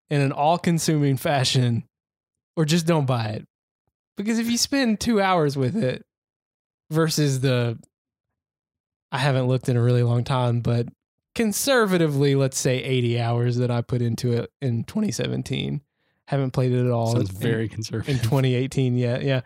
in 0.10 0.22
an 0.22 0.32
all 0.32 0.58
consuming 0.58 1.18
fashion 1.18 1.84
or 2.56 2.66
just 2.66 2.86
don't 2.86 3.06
buy 3.06 3.30
it. 3.30 3.48
Because 4.18 4.40
if 4.40 4.50
you 4.50 4.58
spend 4.58 5.00
two 5.00 5.20
hours 5.22 5.58
with 5.58 5.76
it 5.76 6.06
versus 6.90 7.42
the, 7.42 7.78
I 9.12 9.18
haven't 9.18 9.48
looked 9.48 9.68
in 9.68 9.78
a 9.78 9.82
really 9.82 10.04
long 10.04 10.24
time, 10.24 10.62
but 10.62 10.88
conservatively, 11.34 12.36
let's 12.36 12.58
say 12.58 12.82
80 12.82 13.20
hours 13.20 13.58
that 13.58 13.72
I 13.72 13.82
put 13.82 14.02
into 14.02 14.32
it 14.34 14.52
in 14.62 14.84
2017. 14.86 15.82
Haven't 16.28 16.52
played 16.52 16.72
it 16.72 16.86
at 16.86 16.92
all. 16.92 17.14
Sounds 17.14 17.30
in- 17.30 17.36
very 17.36 17.66
in 17.66 17.70
2018 18.20 18.98
yet. 18.98 19.22
Yeah. 19.24 19.42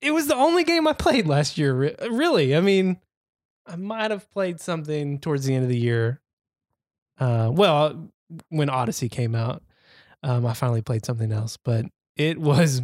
It 0.00 0.12
was 0.12 0.26
the 0.26 0.36
only 0.36 0.64
game 0.64 0.86
I 0.86 0.92
played 0.92 1.26
last 1.26 1.56
year. 1.58 1.74
Really. 2.10 2.54
I 2.54 2.60
mean, 2.60 2.98
I 3.66 3.76
might 3.76 4.10
have 4.10 4.30
played 4.30 4.60
something 4.60 5.20
towards 5.20 5.46
the 5.46 5.54
end 5.54 5.62
of 5.64 5.68
the 5.70 5.78
year. 5.78 6.20
Uh, 7.18 7.50
well, 7.52 8.11
when 8.48 8.70
Odyssey 8.70 9.08
came 9.08 9.34
out, 9.34 9.62
um, 10.22 10.46
I 10.46 10.54
finally 10.54 10.82
played 10.82 11.04
something 11.04 11.32
else, 11.32 11.56
but 11.56 11.86
it 12.16 12.38
was, 12.38 12.82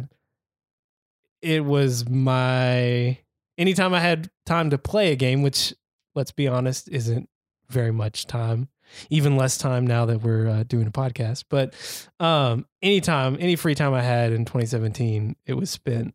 it 1.41 1.63
was 1.63 2.07
my, 2.09 3.17
anytime 3.57 3.93
I 3.93 3.99
had 3.99 4.29
time 4.45 4.69
to 4.71 4.77
play 4.77 5.11
a 5.11 5.15
game, 5.15 5.41
which 5.41 5.73
let's 6.15 6.31
be 6.31 6.47
honest, 6.47 6.89
isn't 6.89 7.29
very 7.69 7.91
much 7.91 8.25
time, 8.27 8.67
even 9.09 9.37
less 9.37 9.57
time 9.57 9.85
now 9.85 10.05
that 10.05 10.21
we're 10.21 10.47
uh, 10.47 10.63
doing 10.63 10.87
a 10.87 10.91
podcast. 10.91 11.45
But 11.49 11.73
um, 12.19 12.65
anytime, 12.81 13.37
any 13.39 13.55
free 13.55 13.75
time 13.75 13.93
I 13.93 14.01
had 14.01 14.33
in 14.33 14.45
2017, 14.45 15.35
it 15.45 15.53
was 15.53 15.69
spent 15.69 16.13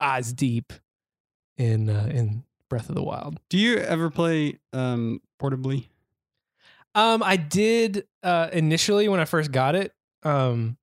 eyes 0.00 0.32
deep 0.32 0.72
in 1.56 1.88
uh, 1.88 2.10
in 2.12 2.44
Breath 2.68 2.88
of 2.88 2.94
the 2.94 3.02
Wild. 3.02 3.38
Do 3.48 3.58
you 3.58 3.78
ever 3.78 4.10
play 4.10 4.58
um 4.72 5.20
portably? 5.40 5.88
Um, 6.94 7.22
I 7.22 7.36
did 7.36 8.06
uh, 8.22 8.48
initially 8.52 9.08
when 9.08 9.20
I 9.20 9.24
first 9.24 9.50
got 9.50 9.74
it, 9.74 9.92
um, 10.22 10.76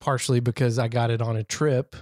partially 0.00 0.40
because 0.40 0.78
I 0.78 0.88
got 0.88 1.10
it 1.10 1.22
on 1.22 1.36
a 1.36 1.44
trip, 1.44 1.94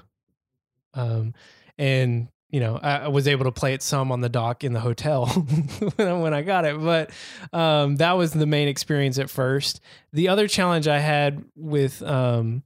um, 0.94 1.34
and 1.78 2.28
you 2.50 2.60
know 2.60 2.78
I, 2.82 2.98
I 2.98 3.08
was 3.08 3.28
able 3.28 3.44
to 3.44 3.52
play 3.52 3.74
it 3.74 3.82
some 3.82 4.12
on 4.12 4.20
the 4.20 4.28
dock 4.28 4.64
in 4.64 4.72
the 4.72 4.80
hotel 4.80 5.26
when, 5.96 6.08
I, 6.08 6.12
when 6.14 6.34
I 6.34 6.42
got 6.42 6.64
it. 6.64 6.80
But 6.80 7.10
um, 7.52 7.96
that 7.96 8.12
was 8.12 8.32
the 8.32 8.46
main 8.46 8.68
experience 8.68 9.18
at 9.18 9.28
first. 9.28 9.80
The 10.12 10.28
other 10.28 10.48
challenge 10.48 10.88
I 10.88 10.98
had 10.98 11.44
with 11.54 12.02
um, 12.02 12.62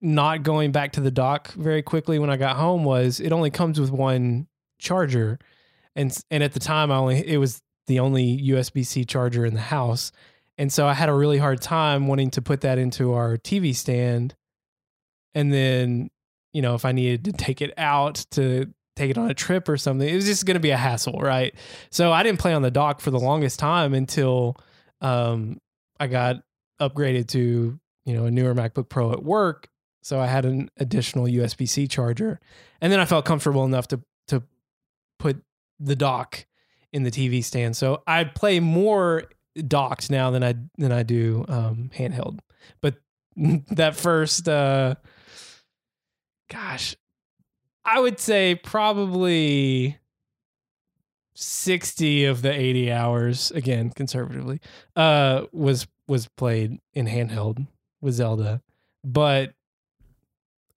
not 0.00 0.42
going 0.42 0.72
back 0.72 0.92
to 0.92 1.00
the 1.00 1.10
dock 1.10 1.52
very 1.52 1.82
quickly 1.82 2.18
when 2.18 2.30
I 2.30 2.36
got 2.36 2.56
home 2.56 2.84
was 2.84 3.20
it 3.20 3.32
only 3.32 3.50
comes 3.50 3.78
with 3.78 3.90
one 3.90 4.46
charger, 4.78 5.38
and 5.94 6.16
and 6.30 6.42
at 6.42 6.52
the 6.52 6.60
time 6.60 6.90
I 6.90 6.96
only 6.96 7.26
it 7.26 7.36
was 7.36 7.60
the 7.86 8.00
only 8.00 8.40
USB 8.48 8.86
C 8.86 9.04
charger 9.04 9.44
in 9.44 9.54
the 9.54 9.60
house. 9.60 10.12
And 10.58 10.72
so 10.72 10.86
I 10.86 10.94
had 10.94 11.08
a 11.08 11.14
really 11.14 11.38
hard 11.38 11.60
time 11.60 12.06
wanting 12.06 12.30
to 12.32 12.42
put 12.42 12.60
that 12.60 12.78
into 12.78 13.14
our 13.14 13.36
TV 13.36 13.74
stand. 13.74 14.34
And 15.34 15.52
then, 15.52 16.10
you 16.52 16.62
know, 16.62 16.74
if 16.74 16.84
I 16.84 16.92
needed 16.92 17.24
to 17.24 17.32
take 17.32 17.62
it 17.62 17.72
out 17.78 18.26
to 18.32 18.72
take 18.94 19.10
it 19.10 19.18
on 19.18 19.30
a 19.30 19.34
trip 19.34 19.68
or 19.68 19.76
something, 19.76 20.06
it 20.06 20.14
was 20.14 20.26
just 20.26 20.44
going 20.44 20.56
to 20.56 20.60
be 20.60 20.70
a 20.70 20.76
hassle, 20.76 21.18
right? 21.18 21.54
So 21.90 22.12
I 22.12 22.22
didn't 22.22 22.38
play 22.38 22.52
on 22.52 22.62
the 22.62 22.70
dock 22.70 23.00
for 23.00 23.10
the 23.10 23.18
longest 23.18 23.58
time 23.58 23.94
until 23.94 24.56
um, 25.00 25.58
I 25.98 26.06
got 26.06 26.36
upgraded 26.80 27.28
to, 27.28 27.80
you 28.04 28.14
know, 28.14 28.26
a 28.26 28.30
newer 28.30 28.54
MacBook 28.54 28.88
Pro 28.88 29.12
at 29.12 29.22
work. 29.22 29.68
So 30.02 30.20
I 30.20 30.26
had 30.26 30.44
an 30.44 30.68
additional 30.76 31.26
USB 31.26 31.68
C 31.68 31.86
charger. 31.86 32.40
And 32.80 32.92
then 32.92 33.00
I 33.00 33.04
felt 33.04 33.24
comfortable 33.24 33.64
enough 33.64 33.88
to 33.88 34.00
to 34.28 34.42
put 35.18 35.42
the 35.80 35.96
dock 35.96 36.46
in 36.92 37.02
the 37.02 37.10
TV 37.10 37.42
stand. 37.42 37.76
So 37.76 38.02
I 38.06 38.24
play 38.24 38.60
more 38.60 39.24
docked 39.66 40.10
now 40.10 40.30
than 40.30 40.42
I 40.42 40.54
than 40.78 40.92
I 40.92 41.02
do 41.02 41.44
um, 41.48 41.90
handheld. 41.94 42.38
But 42.80 42.96
that 43.36 43.96
first, 43.96 44.48
uh, 44.48 44.96
gosh, 46.50 46.96
I 47.84 48.00
would 48.00 48.18
say 48.18 48.54
probably 48.54 49.98
sixty 51.34 52.24
of 52.24 52.42
the 52.42 52.52
eighty 52.52 52.90
hours, 52.90 53.50
again 53.52 53.90
conservatively, 53.90 54.60
uh, 54.96 55.46
was 55.52 55.86
was 56.06 56.28
played 56.28 56.78
in 56.94 57.06
handheld 57.06 57.66
with 58.00 58.14
Zelda, 58.14 58.60
but 59.04 59.54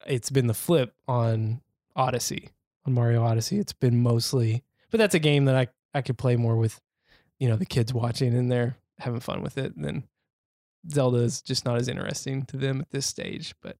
it's 0.05 0.29
been 0.29 0.47
the 0.47 0.53
flip 0.53 0.93
on 1.07 1.61
Odyssey 1.95 2.49
on 2.85 2.93
Mario 2.93 3.23
Odyssey. 3.23 3.57
It's 3.57 3.73
been 3.73 4.01
mostly, 4.01 4.63
but 4.91 4.97
that's 4.97 5.15
a 5.15 5.19
game 5.19 5.45
that 5.45 5.55
I 5.55 5.67
I 5.95 6.01
could 6.01 6.17
play 6.17 6.35
more 6.35 6.57
with, 6.57 6.79
you 7.39 7.47
know, 7.47 7.55
the 7.55 7.65
kids 7.65 7.93
watching 7.93 8.35
and 8.35 8.51
they're 8.51 8.77
having 8.99 9.21
fun 9.21 9.41
with 9.41 9.57
it. 9.57 9.75
And 9.75 9.83
then 9.83 10.03
Zelda 10.91 11.19
is 11.19 11.41
just 11.41 11.65
not 11.65 11.77
as 11.77 11.87
interesting 11.87 12.43
to 12.47 12.57
them 12.57 12.81
at 12.81 12.91
this 12.91 13.05
stage. 13.05 13.55
But 13.61 13.77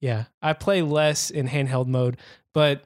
yeah, 0.00 0.24
I 0.40 0.52
play 0.52 0.82
less 0.82 1.30
in 1.30 1.48
handheld 1.48 1.88
mode. 1.88 2.18
But 2.54 2.84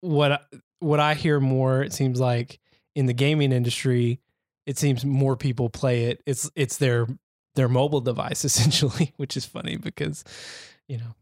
what 0.00 0.42
what 0.80 1.00
I 1.00 1.14
hear 1.14 1.40
more, 1.40 1.82
it 1.82 1.92
seems 1.92 2.20
like 2.20 2.60
in 2.94 3.06
the 3.06 3.12
gaming 3.12 3.52
industry, 3.52 4.20
it 4.66 4.78
seems 4.78 5.04
more 5.04 5.36
people 5.36 5.68
play 5.70 6.04
it. 6.04 6.22
It's 6.24 6.50
it's 6.54 6.76
their 6.76 7.06
their 7.54 7.68
mobile 7.68 8.00
device 8.00 8.44
essentially, 8.44 9.12
which 9.16 9.36
is 9.36 9.44
funny 9.44 9.76
because 9.76 10.24
you 10.86 10.98
know 10.98 11.14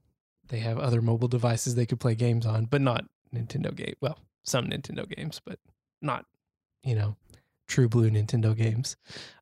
they 0.49 0.59
have 0.59 0.78
other 0.78 1.03
mobile 1.03 1.28
devices 1.28 1.74
they 1.74 1.86
could 1.86 2.01
play 2.01 2.14
games 2.14 2.47
on, 2.47 2.66
but 2.66 2.80
not 2.80 3.07
Nintendo 3.34 3.74
game. 3.74 3.94
Well, 4.01 4.18
some 4.44 4.66
Nintendo 4.66 5.09
games, 5.09 5.40
but 5.44 5.59
not 6.01 6.24
you 6.82 6.94
know 6.94 7.16
true 7.66 7.88
blue 7.88 8.11
Nintendo 8.11 8.57
games. 8.57 8.97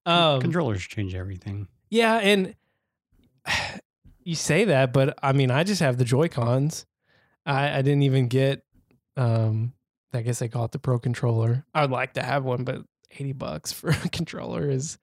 Um, 0.06 0.40
Controllers 0.40 0.82
change 0.82 1.14
everything. 1.14 1.68
yeah, 1.90 2.16
and 2.16 2.54
you 4.22 4.34
say 4.34 4.64
that, 4.64 4.92
but 4.92 5.18
I 5.22 5.32
mean, 5.32 5.50
I 5.50 5.64
just 5.64 5.80
have 5.80 5.98
the 5.98 6.04
Joy 6.04 6.28
Cons. 6.28 6.86
I, 7.46 7.78
I 7.78 7.82
didn't 7.82 8.02
even 8.02 8.28
get 8.28 8.64
um, 9.16 9.74
I 10.12 10.22
guess 10.22 10.38
they 10.38 10.48
call 10.48 10.64
it 10.64 10.72
the 10.72 10.78
Pro 10.78 10.98
controller. 10.98 11.64
I 11.74 11.82
would 11.82 11.90
like 11.90 12.14
to 12.14 12.22
have 12.22 12.44
one, 12.44 12.64
but 12.64 12.82
80 13.10 13.32
bucks 13.32 13.72
for 13.72 13.90
a 13.90 13.94
controller 14.12 14.68
is 14.68 14.98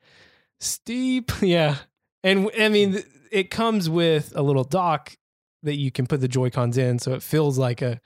steep. 0.60 1.32
Yeah. 1.42 1.78
And 2.24 2.52
I 2.60 2.70
mean, 2.70 3.02
it 3.32 3.50
comes 3.50 3.90
with 3.90 4.34
a 4.36 4.44
little 4.44 4.64
dock 4.64 5.18
that 5.64 5.76
you 5.76 5.92
can 5.92 6.06
put 6.06 6.22
the 6.22 6.28
Joy 6.28 6.52
Cons 6.52 6.78
in. 6.78 7.00
So 7.00 7.14
it 7.14 7.24
feels 7.24 7.58
like 7.58 7.82
a 7.82 8.00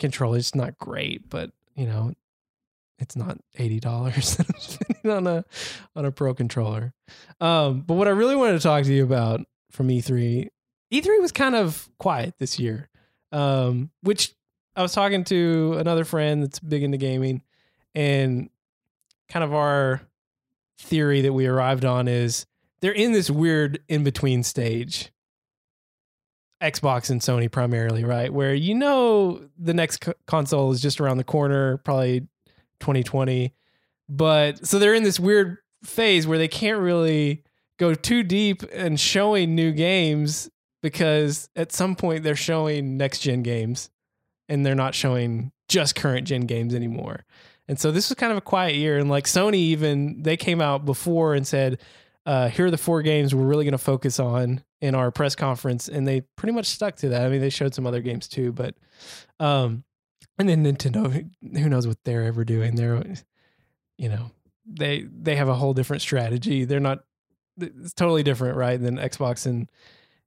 controller. 0.00 0.38
It's 0.38 0.56
not 0.56 0.76
great, 0.76 1.30
but 1.30 1.52
you 1.76 1.86
know, 1.86 2.12
it's 3.00 3.16
not 3.16 3.38
$80 3.58 5.04
on 5.16 5.26
a, 5.26 5.44
on 5.96 6.04
a 6.04 6.12
Pro 6.12 6.34
controller. 6.34 6.92
Um, 7.40 7.80
but 7.80 7.94
what 7.94 8.08
I 8.08 8.12
really 8.12 8.36
wanted 8.36 8.52
to 8.52 8.60
talk 8.60 8.84
to 8.84 8.92
you 8.92 9.02
about 9.02 9.40
from 9.70 9.88
E3, 9.88 10.48
E3 10.92 11.20
was 11.20 11.32
kind 11.32 11.54
of 11.54 11.88
quiet 11.98 12.34
this 12.38 12.58
year. 12.58 12.88
Um, 13.32 13.90
which 14.02 14.34
I 14.74 14.82
was 14.82 14.92
talking 14.92 15.24
to 15.24 15.76
another 15.78 16.04
friend 16.04 16.42
that's 16.42 16.58
big 16.58 16.82
into 16.82 16.96
gaming, 16.96 17.42
and 17.94 18.50
kind 19.28 19.44
of 19.44 19.54
our 19.54 20.00
theory 20.78 21.20
that 21.20 21.32
we 21.32 21.46
arrived 21.46 21.84
on 21.84 22.08
is 22.08 22.46
they're 22.80 22.92
in 22.92 23.12
this 23.12 23.30
weird 23.30 23.80
in 23.88 24.04
between 24.04 24.42
stage. 24.42 25.12
Xbox 26.62 27.08
and 27.08 27.20
Sony 27.20 27.50
primarily, 27.50 28.04
right? 28.04 28.32
Where 28.32 28.52
you 28.52 28.74
know 28.74 29.48
the 29.58 29.72
next 29.72 29.98
co- 29.98 30.12
console 30.26 30.72
is 30.72 30.82
just 30.82 31.00
around 31.00 31.16
the 31.16 31.24
corner, 31.24 31.78
probably 31.78 32.28
2020. 32.80 33.54
But 34.08 34.66
so 34.66 34.78
they're 34.78 34.94
in 34.94 35.04
this 35.04 35.20
weird 35.20 35.58
phase 35.84 36.26
where 36.26 36.38
they 36.38 36.48
can't 36.48 36.80
really 36.80 37.44
go 37.78 37.94
too 37.94 38.22
deep 38.22 38.62
and 38.72 38.98
showing 38.98 39.54
new 39.54 39.72
games 39.72 40.50
because 40.82 41.48
at 41.56 41.72
some 41.72 41.96
point 41.96 42.24
they're 42.24 42.36
showing 42.36 42.96
next 42.96 43.20
gen 43.20 43.42
games 43.42 43.90
and 44.48 44.66
they're 44.66 44.74
not 44.74 44.94
showing 44.94 45.52
just 45.68 45.94
current 45.94 46.26
gen 46.26 46.42
games 46.42 46.74
anymore. 46.74 47.24
And 47.68 47.78
so 47.78 47.92
this 47.92 48.08
was 48.08 48.16
kind 48.16 48.32
of 48.32 48.38
a 48.38 48.42
quiet 48.42 48.74
year. 48.74 48.98
And 48.98 49.08
like 49.08 49.26
Sony, 49.26 49.54
even 49.54 50.22
they 50.22 50.36
came 50.36 50.60
out 50.60 50.84
before 50.84 51.34
and 51.34 51.46
said, 51.46 51.80
uh, 52.26 52.48
here 52.48 52.66
are 52.66 52.70
the 52.70 52.76
four 52.76 53.00
games 53.02 53.34
we're 53.34 53.46
really 53.46 53.64
going 53.64 53.72
to 53.72 53.78
focus 53.78 54.18
on 54.18 54.62
in 54.80 54.94
our 54.94 55.10
press 55.10 55.36
conference. 55.36 55.88
And 55.88 56.06
they 56.06 56.22
pretty 56.36 56.52
much 56.52 56.66
stuck 56.66 56.96
to 56.96 57.10
that. 57.10 57.22
I 57.22 57.28
mean, 57.28 57.40
they 57.40 57.50
showed 57.50 57.74
some 57.74 57.86
other 57.86 58.00
games 58.02 58.26
too, 58.28 58.52
but, 58.52 58.74
um, 59.38 59.84
and 60.38 60.48
then 60.48 60.64
Nintendo, 60.64 61.28
who 61.42 61.68
knows 61.68 61.86
what 61.86 61.98
they're 62.04 62.24
ever 62.24 62.44
doing? 62.44 62.74
They're, 62.76 63.02
you 63.98 64.08
know, 64.08 64.30
they 64.66 65.02
they 65.02 65.36
have 65.36 65.48
a 65.48 65.54
whole 65.54 65.74
different 65.74 66.02
strategy. 66.02 66.64
They're 66.64 66.80
not. 66.80 67.00
It's 67.60 67.92
totally 67.92 68.22
different, 68.22 68.56
right, 68.56 68.80
than 68.80 68.96
Xbox 68.96 69.46
and 69.46 69.70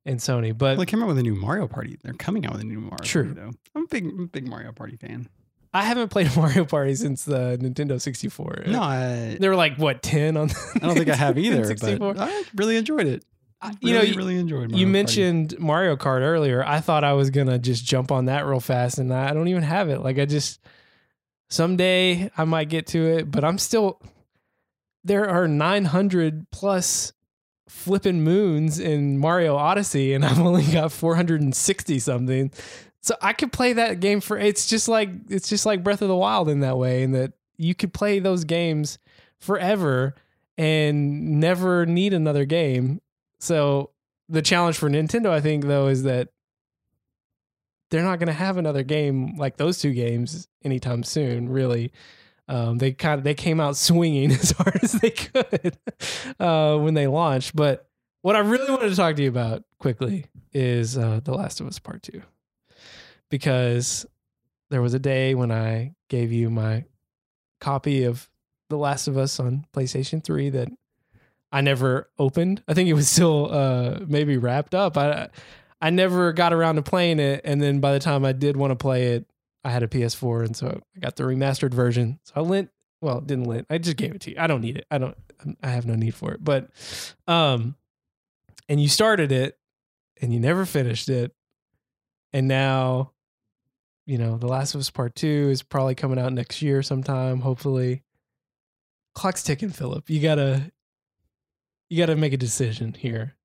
and 0.06 0.20
Sony. 0.20 0.56
But 0.56 0.78
Well, 0.78 0.78
they 0.78 0.86
came 0.86 1.02
out 1.02 1.08
with 1.08 1.18
a 1.18 1.24
new 1.24 1.36
Mario 1.36 1.68
Party. 1.68 1.98
They're 2.04 2.14
coming 2.14 2.46
out 2.46 2.54
with 2.54 2.62
a 2.62 2.66
new 2.66 2.80
Mario 2.80 2.98
True. 3.04 3.34
Party, 3.34 3.40
though. 3.40 3.52
I'm 3.76 3.84
a 3.84 3.88
big, 3.88 4.06
I'm 4.06 4.20
a 4.22 4.28
big 4.28 4.48
Mario 4.48 4.72
Party 4.72 4.98
fan. 4.98 5.28
I 5.74 5.84
haven't 5.84 6.10
played 6.10 6.36
Mario 6.38 6.66
Party 6.66 6.94
since 6.96 7.26
the 7.26 7.58
Nintendo 7.60 8.00
64. 8.00 8.66
No, 8.68 8.82
I, 8.82 9.38
they 9.40 9.50
were 9.50 9.56
like 9.56 9.78
what 9.78 10.04
ten 10.04 10.38
on. 10.38 10.50
The 10.50 10.72
I 10.76 10.86
don't 10.86 10.96
think 10.96 11.10
I 11.10 11.16
have 11.16 11.38
either, 11.40 11.66
64? 11.66 12.14
but 12.14 12.22
I 12.30 12.44
really 12.56 12.78
enjoyed 12.78 13.08
it. 13.08 13.26
Really, 13.64 13.78
you 13.82 13.94
know, 13.94 14.02
you, 14.02 14.16
really 14.16 14.38
enjoyed. 14.38 14.72
Mario 14.72 14.78
you 14.78 14.86
Party. 14.86 14.92
mentioned 14.92 15.60
Mario 15.60 15.96
Kart 15.96 16.22
earlier. 16.22 16.64
I 16.66 16.80
thought 16.80 17.04
I 17.04 17.14
was 17.14 17.30
gonna 17.30 17.60
just 17.60 17.86
jump 17.86 18.12
on 18.12 18.26
that 18.26 18.46
real 18.46 18.60
fast, 18.60 18.98
and 18.98 19.14
I 19.14 19.34
don't 19.34 19.48
even 19.48 19.64
have 19.64 19.90
it. 19.90 20.00
Like 20.02 20.20
I 20.20 20.26
just 20.26 20.60
someday 21.50 22.30
I 22.38 22.44
might 22.46 22.70
get 22.70 22.88
to 22.88 23.06
it, 23.06 23.32
but 23.32 23.44
I'm 23.44 23.58
still. 23.58 24.02
There 25.06 25.30
are 25.30 25.50
900 25.50 26.50
plus 26.50 27.12
flipping 27.68 28.24
moons 28.24 28.80
in 28.80 29.18
Mario 29.18 29.56
Odyssey, 29.56 30.14
and 30.14 30.26
I've 30.26 30.40
only 30.40 30.64
got 30.72 30.92
460 30.92 32.00
something. 32.00 32.52
So 33.02 33.16
I 33.22 33.34
could 33.34 33.52
play 33.52 33.74
that 33.74 34.00
game 34.00 34.22
for. 34.22 34.38
It's 34.38 34.66
just 34.68 34.88
like 34.88 35.10
it's 35.30 35.50
just 35.50 35.66
like 35.66 35.84
Breath 35.84 36.02
of 36.02 36.08
the 36.08 36.16
Wild 36.16 36.50
in 36.50 36.62
that 36.62 36.78
way, 36.78 37.04
in 37.04 37.12
that 37.12 37.34
you 37.58 37.76
could 37.76 37.94
play 37.94 38.20
those 38.20 38.46
games 38.46 38.98
forever 39.40 40.16
and 40.58 41.40
never 41.40 41.86
need 41.86 42.14
another 42.14 42.46
game. 42.46 43.02
So 43.44 43.90
the 44.30 44.42
challenge 44.42 44.78
for 44.78 44.90
Nintendo, 44.90 45.30
I 45.30 45.42
think, 45.42 45.66
though, 45.66 45.88
is 45.88 46.04
that 46.04 46.30
they're 47.92 48.02
not 48.02 48.18
going 48.18 48.28
to 48.28 48.34
have 48.34 48.56
another 48.56 48.84
game 48.84 49.36
like 49.36 49.58
those 49.58 49.80
two 49.80 49.92
games 49.92 50.48
anytime 50.64 51.04
soon. 51.04 51.50
Really, 51.50 51.92
um, 52.48 52.78
they 52.78 52.94
kind 52.94 53.18
of 53.18 53.26
they 53.26 53.34
came 53.34 53.60
out 53.60 53.76
swinging 53.90 54.32
as 54.32 54.52
hard 54.52 54.80
as 54.82 54.94
they 54.94 55.10
could 55.10 55.78
uh, 56.40 56.78
when 56.78 56.94
they 56.94 57.08
launched. 57.08 57.54
But 57.54 57.86
what 58.22 58.38
I 58.38 58.40
really 58.40 58.72
wanted 58.72 58.90
to 58.92 58.96
talk 58.96 59.18
to 59.18 59.24
you 59.24 59.28
about 59.28 59.66
quickly 59.78 60.28
is 60.54 60.98
uh, 60.98 61.20
The 61.22 61.34
Last 61.34 61.60
of 61.60 61.68
Us 61.68 61.80
Part 61.80 62.02
Two, 62.02 62.22
because 63.30 64.06
there 64.70 64.82
was 64.82 64.94
a 64.94 65.00
day 65.00 65.36
when 65.36 65.52
I 65.52 65.96
gave 66.08 66.32
you 66.32 66.50
my 66.50 66.86
copy 67.60 68.06
of 68.06 68.30
The 68.70 68.78
Last 68.78 69.10
of 69.10 69.18
Us 69.18 69.38
on 69.38 69.66
PlayStation 69.76 70.24
Three 70.24 70.50
that 70.52 70.70
I 71.54 71.62
never 71.62 72.10
opened. 72.18 72.64
I 72.68 72.74
think 72.74 72.90
it 72.90 72.94
was 72.94 73.08
still 73.08 73.54
uh 73.54 74.00
maybe 74.08 74.38
wrapped 74.38 74.74
up. 74.76 74.98
I 74.98 75.30
I 75.80 75.92
never 75.92 76.34
got 76.34 76.52
around 76.52 76.76
to 76.76 76.82
playing 76.82 77.20
it 77.20 77.42
and 77.46 77.62
then 77.62 77.80
by 77.80 77.94
the 77.94 78.00
time 78.00 78.26
I 78.26 78.34
did 78.34 78.58
want 78.58 78.72
to 78.72 78.76
play 78.76 79.14
it, 79.14 79.26
I 79.64 79.70
had 79.70 79.84
a 79.84 79.88
PS4 79.88 80.46
and 80.46 80.58
so 80.58 80.82
I 80.96 81.00
got 81.00 81.16
the 81.16 81.24
remastered 81.24 81.74
version. 81.74 82.20
So 82.24 82.34
I 82.36 82.40
lent 82.42 82.72
well, 83.02 83.22
didn't 83.22 83.46
lent. 83.46 83.68
I 83.70 83.78
just 83.78 83.98
gave 83.98 84.16
it 84.16 84.22
to 84.22 84.32
you. 84.32 84.38
I 84.40 84.48
don't 84.48 84.62
need 84.62 84.78
it. 84.78 84.86
I 84.90 84.98
don't 84.98 85.16
I 85.62 85.70
have 85.70 85.86
no 85.86 85.96
need 85.96 86.16
for 86.16 86.32
it. 86.34 86.44
But 86.44 86.70
um 87.28 87.76
and 88.68 88.82
you 88.82 88.90
started 88.90 89.32
it 89.32 89.58
and 90.22 90.34
you 90.34 90.40
never 90.40 90.66
finished 90.66 91.08
it. 91.08 91.36
And 92.34 92.48
now 92.48 93.12
you 94.06 94.18
know, 94.18 94.38
The 94.38 94.48
Last 94.48 94.76
of 94.76 94.82
Us 94.82 94.90
Part 94.90 95.16
2 95.16 95.50
is 95.50 95.64
probably 95.64 95.96
coming 95.96 96.20
out 96.20 96.34
next 96.34 96.62
year 96.62 96.84
sometime, 96.84 97.40
hopefully. 97.40 98.04
Clock's 99.16 99.44
ticking, 99.44 99.70
Philip. 99.70 100.10
You 100.10 100.20
got 100.20 100.36
to 100.36 100.73
you 101.94 102.00
got 102.00 102.08
to 102.08 102.16
make 102.16 102.34
a 102.34 102.38
decision 102.38 102.96
here 102.96 103.36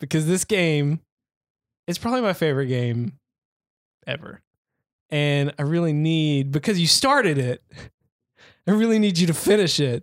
because 0.00 0.26
this 0.26 0.44
game 0.44 0.98
is 1.86 1.98
probably 1.98 2.20
my 2.20 2.32
favorite 2.32 2.66
game 2.66 3.12
ever. 4.08 4.40
And 5.08 5.54
I 5.56 5.62
really 5.62 5.92
need 5.92 6.50
because 6.50 6.80
you 6.80 6.88
started 6.88 7.38
it. 7.38 7.62
I 8.66 8.72
really 8.72 8.98
need 8.98 9.18
you 9.18 9.28
to 9.28 9.34
finish 9.34 9.78
it 9.78 10.02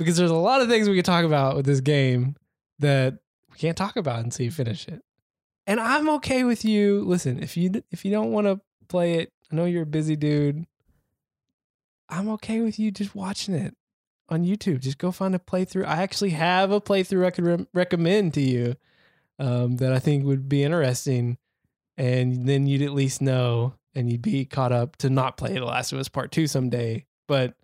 because 0.00 0.16
there's 0.16 0.32
a 0.32 0.34
lot 0.34 0.62
of 0.62 0.68
things 0.68 0.88
we 0.88 0.96
could 0.96 1.04
talk 1.04 1.24
about 1.24 1.54
with 1.54 1.64
this 1.64 1.80
game 1.80 2.34
that 2.80 3.14
we 3.52 3.56
can't 3.56 3.76
talk 3.76 3.94
about 3.94 4.24
until 4.24 4.44
you 4.44 4.50
finish 4.50 4.88
it. 4.88 5.00
And 5.64 5.78
I'm 5.78 6.08
okay 6.08 6.42
with 6.42 6.64
you. 6.64 7.04
Listen, 7.04 7.40
if 7.40 7.56
you 7.56 7.84
if 7.92 8.04
you 8.04 8.10
don't 8.10 8.32
want 8.32 8.48
to 8.48 8.60
play 8.88 9.14
it, 9.14 9.32
I 9.52 9.54
know 9.54 9.64
you're 9.64 9.84
a 9.84 9.86
busy 9.86 10.16
dude. 10.16 10.66
I'm 12.08 12.28
okay 12.30 12.62
with 12.62 12.80
you 12.80 12.90
just 12.90 13.14
watching 13.14 13.54
it 13.54 13.76
on 14.28 14.44
YouTube. 14.44 14.80
Just 14.80 14.98
go 14.98 15.10
find 15.10 15.34
a 15.34 15.38
playthrough. 15.38 15.86
I 15.86 16.02
actually 16.02 16.30
have 16.30 16.70
a 16.70 16.80
playthrough 16.80 17.26
I 17.26 17.30
could 17.30 17.46
re- 17.46 17.66
recommend 17.72 18.34
to 18.34 18.40
you 18.40 18.76
um, 19.38 19.76
that 19.76 19.92
I 19.92 19.98
think 19.98 20.24
would 20.24 20.48
be 20.48 20.62
interesting, 20.62 21.38
and 21.96 22.46
then 22.48 22.66
you'd 22.66 22.82
at 22.82 22.92
least 22.92 23.22
know 23.22 23.74
and 23.94 24.10
you'd 24.10 24.22
be 24.22 24.44
caught 24.44 24.72
up 24.72 24.96
to 24.96 25.10
not 25.10 25.36
play 25.36 25.54
The 25.54 25.64
Last 25.64 25.92
of 25.92 25.98
Us 25.98 26.08
Part 26.08 26.30
Two 26.30 26.46
someday. 26.46 27.06
But 27.26 27.54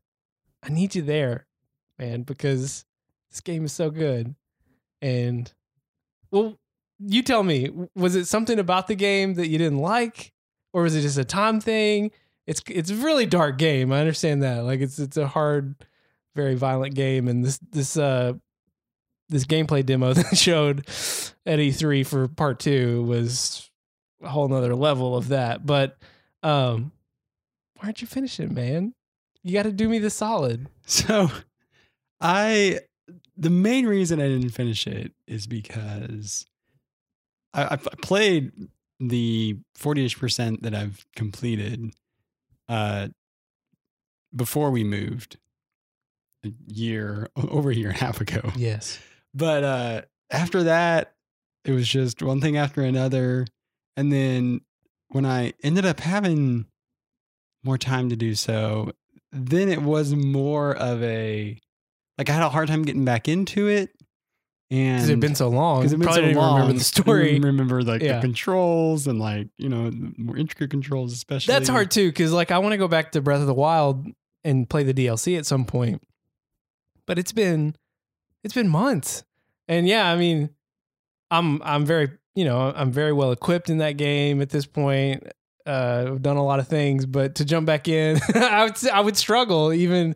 I 0.63 0.71
need 0.71 0.95
you 0.95 1.03
there, 1.03 1.47
man, 1.99 2.23
because 2.23 2.85
this 3.31 3.41
game 3.41 3.65
is 3.65 3.73
so 3.73 3.91
good. 3.91 4.35
And 5.03 5.53
well, 6.31 6.59
you 6.99 7.23
tell 7.23 7.43
me, 7.43 7.71
was 7.95 8.17
it 8.17 8.27
something 8.27 8.59
about 8.59 8.87
the 8.87 8.95
game 8.95 9.35
that 9.35 9.49
you 9.49 9.59
didn't 9.59 9.79
like, 9.79 10.33
or 10.73 10.83
was 10.83 10.95
it 10.95 11.03
just 11.03 11.19
a 11.19 11.25
time 11.25 11.61
thing? 11.61 12.11
It's 12.47 12.63
it's 12.69 12.91
a 12.91 12.97
really 12.97 13.27
dark 13.27 13.59
game. 13.59 13.93
I 13.93 14.01
understand 14.01 14.43
that. 14.43 14.65
Like 14.65 14.81
it's 14.81 14.99
it's 14.99 15.17
a 15.17 15.29
hard, 15.29 15.75
very 16.35 16.55
violent 16.55 16.95
game, 16.95 17.29
and 17.29 17.45
this 17.45 17.59
this 17.71 17.97
uh 17.97 18.33
this 19.29 19.45
gameplay 19.45 19.85
demo 19.85 20.13
that 20.15 20.37
showed 20.37 20.81
at 21.47 21.59
E3 21.59 22.07
for 22.07 22.29
part 22.29 22.61
two 22.61 23.03
was 23.05 23.71
a 24.23 24.29
whole 24.29 24.49
nother 24.49 24.75
level 24.75 25.17
of 25.17 25.29
that. 25.29 25.65
But 25.65 25.97
um 26.43 26.93
why 27.77 27.89
aren't 27.89 28.01
you 28.01 28.07
finishing, 28.07 28.47
it, 28.47 28.53
man? 28.53 28.95
You 29.43 29.53
got 29.53 29.65
to 29.65 29.73
do 29.73 29.89
me 29.89 29.99
the 29.99 30.11
solid. 30.11 30.69
So, 30.87 31.31
I 32.21 32.81
the 33.39 33.49
main 33.49 33.87
reason 33.87 34.21
I 34.21 34.29
didn't 34.29 34.51
finish 34.51 34.87
it 34.87 35.13
is 35.27 35.47
because 35.47 36.45
I, 37.55 37.65
I 37.73 37.77
played 37.77 38.53
the 39.01 39.59
forty 39.75 40.05
ish 40.05 40.19
percent 40.19 40.63
that 40.63 40.75
I've 40.75 41.07
completed 41.17 41.95
uh, 42.69 43.09
before 44.35 44.71
we 44.71 44.85
moved 44.85 45.39
a 46.45 46.53
year 46.67 47.29
over 47.37 47.71
a 47.71 47.75
year 47.75 47.89
and 47.89 47.97
a 47.97 48.01
half 48.01 48.21
ago. 48.21 48.51
Yes. 48.57 48.99
But 49.35 49.65
uh, 49.65 50.03
after 50.31 50.65
that, 50.65 51.15
it 51.65 51.73
was 51.73 51.89
just 51.89 52.23
one 52.23 52.41
thing 52.41 52.57
after 52.57 52.83
another. 52.83 53.47
And 53.97 54.13
then 54.13 54.61
when 55.09 55.25
I 55.27 55.53
ended 55.63 55.87
up 55.87 56.01
having 56.01 56.67
more 57.65 57.79
time 57.79 58.11
to 58.11 58.17
do 58.17 58.35
so, 58.35 58.93
then 59.33 59.69
it 59.71 59.83
was 59.83 60.15
more 60.15 60.77
of 60.77 61.03
a 61.03 61.59
like 62.19 62.29
I 62.31 62.33
had 62.33 62.43
a 62.43 62.49
hard 62.49 62.69
time 62.69 62.83
getting 62.83 63.05
back 63.05 63.29
into 63.29 63.67
it. 63.69 63.91
And 64.71 64.97
Because 64.97 65.09
it 65.09 65.13
had 65.13 65.21
been 65.21 65.35
so 65.35 65.49
long. 65.49 65.81
because 65.81 65.93
it 65.93 66.01
Probably 66.01 66.23
didn't 66.23 66.31
even 66.37 66.43
remember 66.53 66.73
the 66.73 66.81
story. 66.85 67.39
Remember 67.39 67.83
like 67.83 68.03
Yeah. 68.03 68.17
the 68.17 68.21
controls 68.23 69.07
and 69.07 69.19
like 69.19 69.49
you 69.59 69.69
know 69.69 69.91
more 70.17 70.37
intricate 70.37 70.71
controls, 70.71 71.13
especially. 71.13 71.53
That's 71.53 71.69
hard 71.69 71.91
too, 71.91 72.09
because 72.09 72.33
like 72.33 72.51
I 72.51 72.59
want 72.59 72.73
to 72.73 72.79
go 72.79 72.89
back 72.89 73.13
to 73.13 73.21
Breath 73.21 73.41
of 73.41 73.47
the 73.47 73.55
Wild 73.55 74.07
and 74.43 74.69
play 74.69 74.83
the 74.83 74.95
DLC 74.95 75.37
at 75.39 75.47
some 75.47 75.65
point. 75.65 76.03
But 77.07 77.19
it's 77.19 77.33
been 77.33 77.77
it's 78.43 78.55
been 78.55 78.69
months. 78.69 79.25
And 79.69 79.87
yeah, 79.87 80.11
I 80.11 80.17
mean, 80.17 80.51
I'm 81.31 81.63
I'm 81.63 81.85
very 81.85 82.11
you 82.35 82.45
know, 82.45 82.73
I'm 82.75 82.91
very 82.91 83.13
well 83.13 83.33
equipped 83.33 83.71
in 83.71 83.79
that 83.79 83.97
game 83.97 84.41
at 84.43 84.51
this 84.51 84.67
point. 84.67 85.25
Uh, 85.67 86.05
I've 86.09 86.23
done 86.23 86.37
a 86.37 86.45
lot 86.45 86.59
of 86.59 86.69
things, 86.69 87.07
but 87.07 87.37
to 87.37 87.45
jump 87.45 87.67
back 87.67 87.89
in, 87.89 88.21
I 88.35 88.65
would 88.65 88.89
I 88.89 89.01
would 89.01 89.17
struggle. 89.17 89.73
Even 89.73 90.15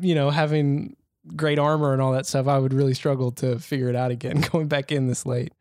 you 0.00 0.14
know, 0.14 0.30
having 0.30 0.96
great 1.34 1.58
armor 1.58 1.92
and 1.92 2.00
all 2.00 2.12
that 2.12 2.26
stuff, 2.26 2.46
I 2.46 2.58
would 2.58 2.72
really 2.72 2.94
struggle 2.94 3.32
to 3.32 3.58
figure 3.58 3.88
it 3.88 3.96
out 3.96 4.10
again 4.10 4.40
going 4.52 4.68
back 4.68 4.92
in 4.92 5.06
this 5.06 5.26
late. 5.26 5.52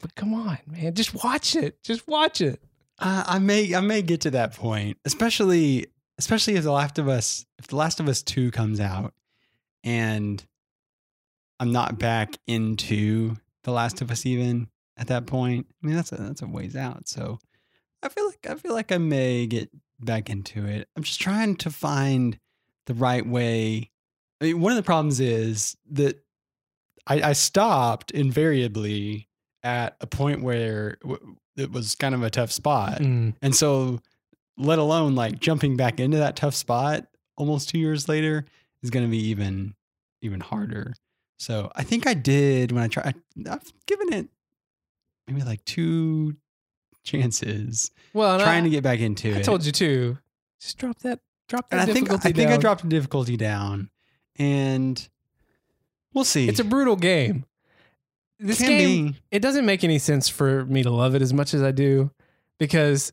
But 0.00 0.14
come 0.14 0.34
on, 0.34 0.58
man, 0.66 0.94
just 0.94 1.14
watch 1.22 1.56
it. 1.56 1.82
Just 1.82 2.06
watch 2.06 2.40
it. 2.40 2.62
Uh, 2.98 3.24
I 3.26 3.38
may 3.38 3.74
I 3.74 3.80
may 3.80 4.02
get 4.02 4.22
to 4.22 4.30
that 4.32 4.54
point, 4.54 4.98
especially 5.04 5.86
especially 6.18 6.54
if 6.54 6.64
the 6.64 6.72
Last 6.72 6.98
of 6.98 7.08
Us 7.08 7.44
if 7.58 7.66
the 7.66 7.76
Last 7.76 8.00
of 8.00 8.08
Us 8.08 8.22
two 8.22 8.50
comes 8.50 8.80
out, 8.80 9.14
and 9.84 10.44
I'm 11.60 11.72
not 11.72 11.98
back 11.98 12.36
into 12.46 13.36
the 13.64 13.72
Last 13.72 14.00
of 14.00 14.10
Us 14.10 14.26
even 14.26 14.68
at 14.96 15.08
that 15.08 15.26
point. 15.26 15.66
I 15.82 15.86
mean 15.86 15.96
that's 15.96 16.12
a 16.12 16.16
that's 16.16 16.42
a 16.42 16.46
ways 16.46 16.76
out. 16.76 17.08
So 17.08 17.38
I 18.02 18.08
feel 18.08 18.26
like 18.26 18.46
I 18.48 18.54
feel 18.54 18.72
like 18.72 18.92
I 18.92 18.98
may 18.98 19.46
get 19.46 19.70
back 20.00 20.30
into 20.30 20.64
it. 20.64 20.88
I'm 20.96 21.02
just 21.02 21.20
trying 21.20 21.56
to 21.56 21.70
find 21.70 22.38
the 22.86 22.94
right 22.94 23.26
way. 23.26 23.90
I 24.40 24.44
mean, 24.44 24.60
one 24.60 24.72
of 24.72 24.76
the 24.76 24.82
problems 24.82 25.20
is 25.20 25.76
that 25.90 26.22
I, 27.06 27.30
I 27.30 27.32
stopped 27.32 28.10
invariably 28.10 29.28
at 29.62 29.96
a 30.00 30.06
point 30.06 30.42
where 30.42 30.98
it 31.56 31.72
was 31.72 31.94
kind 31.94 32.14
of 32.14 32.22
a 32.22 32.30
tough 32.30 32.52
spot. 32.52 33.00
Mm. 33.00 33.34
And 33.42 33.54
so, 33.54 34.00
let 34.58 34.78
alone 34.78 35.14
like 35.14 35.40
jumping 35.40 35.76
back 35.76 36.00
into 36.00 36.18
that 36.18 36.36
tough 36.36 36.54
spot 36.54 37.06
almost 37.36 37.68
two 37.68 37.78
years 37.78 38.08
later 38.08 38.44
is 38.82 38.90
going 38.90 39.04
to 39.04 39.10
be 39.10 39.28
even 39.28 39.74
even 40.22 40.40
harder. 40.40 40.94
So 41.38 41.70
I 41.76 41.82
think 41.82 42.06
I 42.06 42.14
did 42.14 42.72
when 42.72 42.82
I 42.82 42.88
tried. 42.88 43.14
I've 43.48 43.72
given 43.86 44.12
it 44.12 44.28
maybe 45.26 45.42
like 45.42 45.64
two 45.64 46.36
chances 47.04 47.90
Well, 48.14 48.38
trying 48.40 48.62
I, 48.62 48.64
to 48.64 48.70
get 48.70 48.82
back 48.82 49.00
into 49.00 49.28
I 49.28 49.32
it. 49.32 49.38
I 49.38 49.42
told 49.42 49.64
you 49.64 49.72
too. 49.72 50.18
Just 50.60 50.78
drop 50.78 50.98
that. 51.00 51.20
Drop 51.48 51.68
that 51.70 51.80
and 51.80 51.90
I 51.90 51.92
think 51.92 52.10
I 52.10 52.16
think 52.16 52.50
I 52.50 52.56
dropped 52.56 52.82
the 52.82 52.88
difficulty 52.88 53.36
down, 53.36 53.90
and 54.36 55.08
we'll 56.12 56.24
see. 56.24 56.48
It's 56.48 56.58
a 56.58 56.64
brutal 56.64 56.96
game. 56.96 57.44
This 58.40 58.58
Can 58.58 58.66
game, 58.68 59.06
be. 59.12 59.18
it 59.30 59.42
doesn't 59.42 59.64
make 59.64 59.84
any 59.84 59.98
sense 59.98 60.28
for 60.28 60.64
me 60.66 60.82
to 60.82 60.90
love 60.90 61.14
it 61.14 61.22
as 61.22 61.32
much 61.32 61.54
as 61.54 61.62
I 61.62 61.70
do, 61.70 62.10
because 62.58 63.12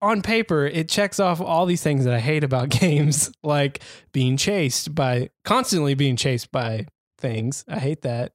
on 0.00 0.22
paper 0.22 0.66
it 0.66 0.88
checks 0.88 1.18
off 1.18 1.40
all 1.40 1.66
these 1.66 1.82
things 1.82 2.04
that 2.04 2.14
I 2.14 2.20
hate 2.20 2.44
about 2.44 2.68
games, 2.80 3.32
like 3.42 3.80
being 4.12 4.36
chased 4.36 4.94
by 4.94 5.30
constantly 5.44 5.94
being 5.94 6.16
chased 6.16 6.52
by 6.52 6.86
things. 7.18 7.64
I 7.68 7.78
hate 7.78 8.02
that. 8.02 8.32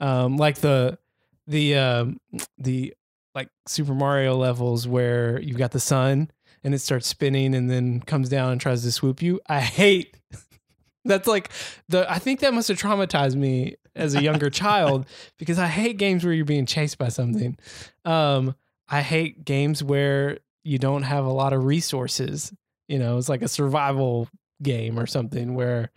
Um, 0.00 0.36
like 0.36 0.56
the 0.56 0.98
the 1.46 1.76
um, 1.76 2.18
the 2.58 2.94
like 3.34 3.48
Super 3.66 3.94
Mario 3.94 4.36
levels 4.36 4.86
where 4.86 5.40
you've 5.40 5.58
got 5.58 5.72
the 5.72 5.80
sun 5.80 6.30
and 6.62 6.74
it 6.74 6.78
starts 6.78 7.06
spinning 7.06 7.54
and 7.54 7.70
then 7.70 8.00
comes 8.00 8.28
down 8.28 8.52
and 8.52 8.60
tries 8.60 8.82
to 8.82 8.92
swoop 8.92 9.22
you. 9.22 9.40
I 9.48 9.60
hate 9.60 10.16
that's 11.04 11.28
like 11.28 11.50
the 11.88 12.10
I 12.10 12.18
think 12.18 12.40
that 12.40 12.54
must 12.54 12.68
have 12.68 12.78
traumatized 12.78 13.36
me 13.36 13.76
as 13.94 14.14
a 14.14 14.22
younger 14.22 14.50
child 14.50 15.06
because 15.38 15.58
I 15.58 15.66
hate 15.66 15.98
games 15.98 16.24
where 16.24 16.32
you're 16.32 16.44
being 16.44 16.66
chased 16.66 16.98
by 16.98 17.08
something. 17.08 17.56
Um, 18.04 18.54
I 18.88 19.00
hate 19.00 19.44
games 19.44 19.82
where 19.82 20.38
you 20.64 20.78
don't 20.78 21.02
have 21.02 21.24
a 21.24 21.32
lot 21.32 21.52
of 21.52 21.64
resources. 21.64 22.52
You 22.88 22.98
know, 22.98 23.18
it's 23.18 23.28
like 23.28 23.42
a 23.42 23.48
survival 23.48 24.28
game 24.62 24.98
or 24.98 25.06
something 25.06 25.54
where 25.54 25.90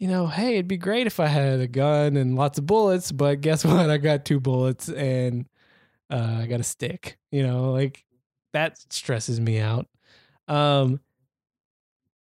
you 0.00 0.08
know, 0.08 0.26
hey, 0.26 0.54
it'd 0.54 0.66
be 0.66 0.78
great 0.78 1.06
if 1.06 1.20
I 1.20 1.26
had 1.26 1.60
a 1.60 1.68
gun 1.68 2.16
and 2.16 2.34
lots 2.34 2.58
of 2.58 2.66
bullets, 2.66 3.12
but 3.12 3.42
guess 3.42 3.64
what? 3.66 3.90
I 3.90 3.98
got 3.98 4.24
two 4.24 4.40
bullets 4.40 4.88
and 4.88 5.46
uh, 6.10 6.38
I 6.40 6.46
got 6.46 6.60
a 6.60 6.64
stick. 6.64 7.18
You 7.30 7.46
know, 7.46 7.70
like 7.70 8.04
that 8.52 8.78
stresses 8.92 9.38
me 9.38 9.60
out. 9.60 9.86
Um, 10.48 11.00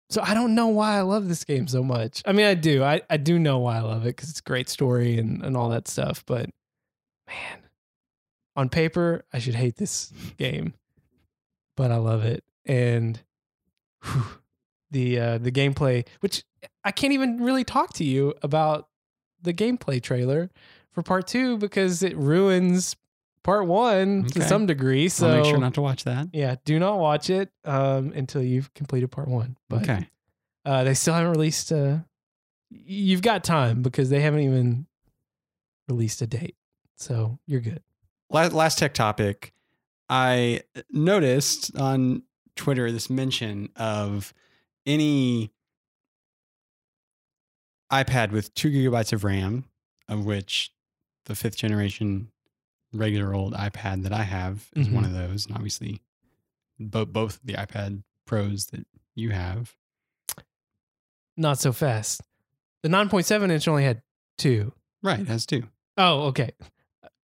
so 0.09 0.21
I 0.21 0.35
don't 0.35 0.53
know 0.53 0.67
why 0.67 0.97
I 0.97 1.01
love 1.01 1.27
this 1.27 1.43
game 1.43 1.67
so 1.67 1.83
much. 1.83 2.21
I 2.25 2.33
mean, 2.33 2.45
I 2.45 2.53
do. 2.53 2.83
I, 2.83 3.01
I 3.09 3.17
do 3.17 3.39
know 3.39 3.57
why 3.57 3.77
I 3.77 3.81
love 3.81 4.03
it 4.03 4.15
because 4.15 4.29
it's 4.29 4.39
a 4.39 4.43
great 4.43 4.69
story 4.69 5.17
and, 5.17 5.43
and 5.43 5.57
all 5.57 5.69
that 5.69 5.87
stuff. 5.87 6.23
But 6.27 6.51
man, 7.27 7.59
on 8.55 8.69
paper, 8.69 9.25
I 9.33 9.39
should 9.39 9.55
hate 9.55 9.77
this 9.77 10.13
game, 10.37 10.75
but 11.76 11.91
I 11.91 11.97
love 11.97 12.24
it. 12.24 12.43
And 12.65 13.19
whew, 14.03 14.26
the 14.91 15.19
uh, 15.19 15.38
the 15.38 15.51
gameplay, 15.51 16.07
which 16.21 16.43
I 16.84 16.91
can't 16.91 17.13
even 17.13 17.41
really 17.41 17.63
talk 17.63 17.93
to 17.93 18.03
you 18.03 18.34
about 18.41 18.88
the 19.41 19.53
gameplay 19.53 20.01
trailer 20.01 20.49
for 20.91 21.03
part 21.03 21.28
two 21.28 21.57
because 21.57 22.03
it 22.03 22.15
ruins 22.15 22.95
part 23.43 23.67
one 23.67 24.24
to 24.26 24.41
some 24.41 24.65
degree. 24.65 25.09
So 25.09 25.28
I'll 25.28 25.36
make 25.38 25.45
sure 25.45 25.57
not 25.57 25.74
to 25.76 25.82
watch 25.82 26.05
that. 26.05 26.28
yeah, 26.34 26.55
do 26.65 26.80
not 26.80 26.99
watch 26.99 27.30
it 27.30 27.51
um, 27.65 28.13
until 28.13 28.41
you've 28.41 28.74
completed 28.74 29.11
part 29.11 29.28
one. 29.28 29.57
But 29.69 29.84
okay. 29.84 30.09
uh, 30.65 30.84
they 30.86 30.93
still 30.93 31.13
haven't 31.13 31.32
released. 31.32 31.71
Uh, 31.71 31.97
you've 32.69 33.21
got 33.21 33.43
time 33.43 33.82
because 33.82 34.09
they 34.09 34.21
haven't 34.21 34.41
even 34.41 34.88
released 35.88 36.21
a 36.21 36.28
date, 36.28 36.55
so 36.95 37.39
you're 37.45 37.61
good. 37.61 37.82
last, 38.30 38.53
last 38.53 38.78
tech 38.80 38.93
topic 38.93 39.53
i 40.10 40.62
noticed 40.91 41.76
on 41.78 42.24
twitter 42.56 42.91
this 42.91 43.10
mention 43.10 43.70
of 43.76 44.34
any 44.86 45.51
ipad 47.91 48.32
with 48.32 48.54
two 48.54 48.70
gigabytes 48.70 49.14
of 49.14 49.24
ram 49.24 49.66
of 50.08 50.26
which 50.26 50.72
the 51.26 51.36
fifth 51.36 51.56
generation 51.56 52.30
regular 52.93 53.34
old 53.34 53.54
ipad 53.54 54.04
that 54.04 54.14
i 54.14 54.24
have 54.24 54.70
is 54.76 54.89
one 54.89 55.04
mm-hmm. 55.04 55.16
of 55.16 55.30
those 55.30 55.45
and 55.45 55.56
obviously 55.56 56.01
bo- 56.80 57.06
both 57.06 57.39
the 57.43 57.54
ipad 57.54 58.04
pros 58.26 58.68
that 58.68 58.86
you 59.16 59.30
have 59.32 59.76
Not 61.38 61.60
so 61.60 61.72
fast. 61.72 62.22
The 62.82 62.89
9.7 62.89 63.51
inch 63.51 63.68
only 63.68 63.84
had 63.84 64.01
two. 64.38 64.74
right 65.01 65.20
it 65.20 65.28
has 65.28 65.45
two 65.45 65.68
Oh, 65.97 66.24
okay. 66.28 66.51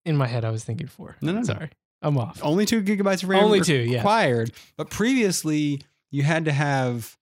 In 0.06 0.16
my 0.16 0.28
head, 0.28 0.46
I 0.46 0.52
was 0.52 0.64
thinking 0.64 0.88
four. 0.88 1.16
No, 1.22 1.32
no. 1.32 1.44
sorry, 1.44 1.72
I'm 2.02 2.18
off. 2.18 2.40
only 2.44 2.66
two 2.66 2.82
gigabytes 2.82 3.24
of 3.24 3.30
ram 3.30 3.44
Only 3.44 3.62
two, 3.62 3.76
yeah. 3.76 3.98
required 3.98 4.52
but 4.78 4.90
previously 4.90 5.82
you 6.12 6.24
had 6.24 6.46
to 6.46 6.52
have 6.52 7.18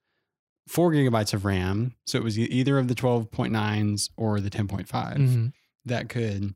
four 0.67 0.91
gigabytes 0.91 1.33
of 1.33 1.45
ram 1.45 1.95
so 2.05 2.17
it 2.17 2.23
was 2.23 2.37
either 2.37 2.77
of 2.77 2.87
the 2.87 2.95
12.9s 2.95 4.09
or 4.17 4.39
the 4.39 4.49
10.5 4.49 4.87
Mhm. 5.17 5.53
that 5.85 6.09
could 6.09 6.53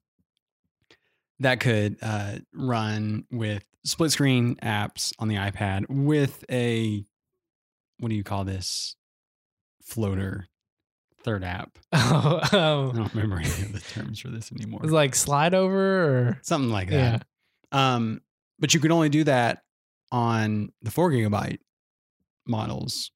that 1.39 1.59
could 1.59 1.97
uh, 2.01 2.35
run 2.53 3.25
with 3.31 3.63
split 3.83 4.11
screen 4.11 4.55
apps 4.57 5.13
on 5.17 5.27
the 5.27 5.35
ipad 5.35 5.85
with 5.89 6.43
a 6.51 7.03
what 7.99 8.09
do 8.09 8.15
you 8.15 8.23
call 8.23 8.43
this 8.43 8.95
floater 9.83 10.47
third 11.23 11.43
app 11.43 11.77
Oh, 11.93 12.39
i 12.51 12.57
um, 12.57 12.95
don't 12.95 13.13
remember 13.15 13.37
any 13.37 13.47
of 13.47 13.73
the 13.73 13.79
terms 13.79 14.19
for 14.19 14.27
this 14.29 14.51
anymore 14.51 14.79
it 14.81 14.83
was 14.83 14.91
like 14.91 15.15
slide 15.15 15.53
over 15.53 16.27
or 16.27 16.39
something 16.43 16.69
like 16.71 16.89
yeah. 16.91 17.11
that 17.11 17.27
Um, 17.71 18.21
but 18.59 18.73
you 18.73 18.79
could 18.79 18.91
only 18.91 19.09
do 19.09 19.23
that 19.23 19.63
on 20.11 20.71
the 20.81 20.91
four 20.91 21.09
gigabyte 21.11 21.59
models. 22.47 23.11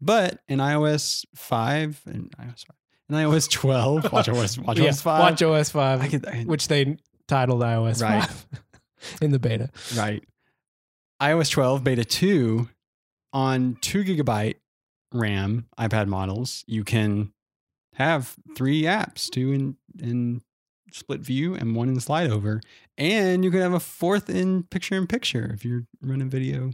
But 0.00 0.38
in 0.48 0.58
iOS 0.58 1.24
five 1.34 2.00
and 2.06 2.30
iOS 2.38 2.64
five 2.66 2.76
iOS 3.10 3.50
twelve, 3.50 4.12
watch 4.12 4.28
OS, 4.28 4.58
watch 4.58 4.78
Yeah, 4.78 4.88
OS 4.90 5.00
five. 5.02 5.20
Watch 5.20 5.42
OS 5.42 5.70
five, 5.70 6.00
I 6.02 6.08
could, 6.08 6.26
I, 6.26 6.42
which 6.44 6.68
they 6.68 6.96
titled 7.26 7.62
iOS 7.62 8.02
Right. 8.02 8.24
five 8.24 8.46
in 9.22 9.30
the 9.32 9.38
beta. 9.38 9.70
right. 9.96 10.22
iOS 11.20 11.50
twelve 11.50 11.82
beta 11.84 12.04
two 12.04 12.68
on 13.32 13.76
two 13.80 14.04
gigabyte 14.04 14.56
RAM 15.12 15.66
iPad 15.78 16.06
models, 16.06 16.64
you 16.66 16.84
can 16.84 17.32
have 17.94 18.36
three 18.56 18.82
apps, 18.82 19.28
two 19.30 19.52
in 19.52 19.76
in 19.98 20.42
split 20.92 21.20
view 21.20 21.54
and 21.54 21.74
one 21.76 21.88
in 21.88 21.98
slide 22.00 22.30
over, 22.30 22.60
and 22.96 23.44
you 23.44 23.50
can 23.50 23.60
have 23.60 23.74
a 23.74 23.80
fourth 23.80 24.28
in 24.30 24.64
picture 24.64 24.94
in 24.96 25.06
picture 25.06 25.50
if 25.54 25.64
you're 25.64 25.84
running 26.02 26.28
video 26.30 26.70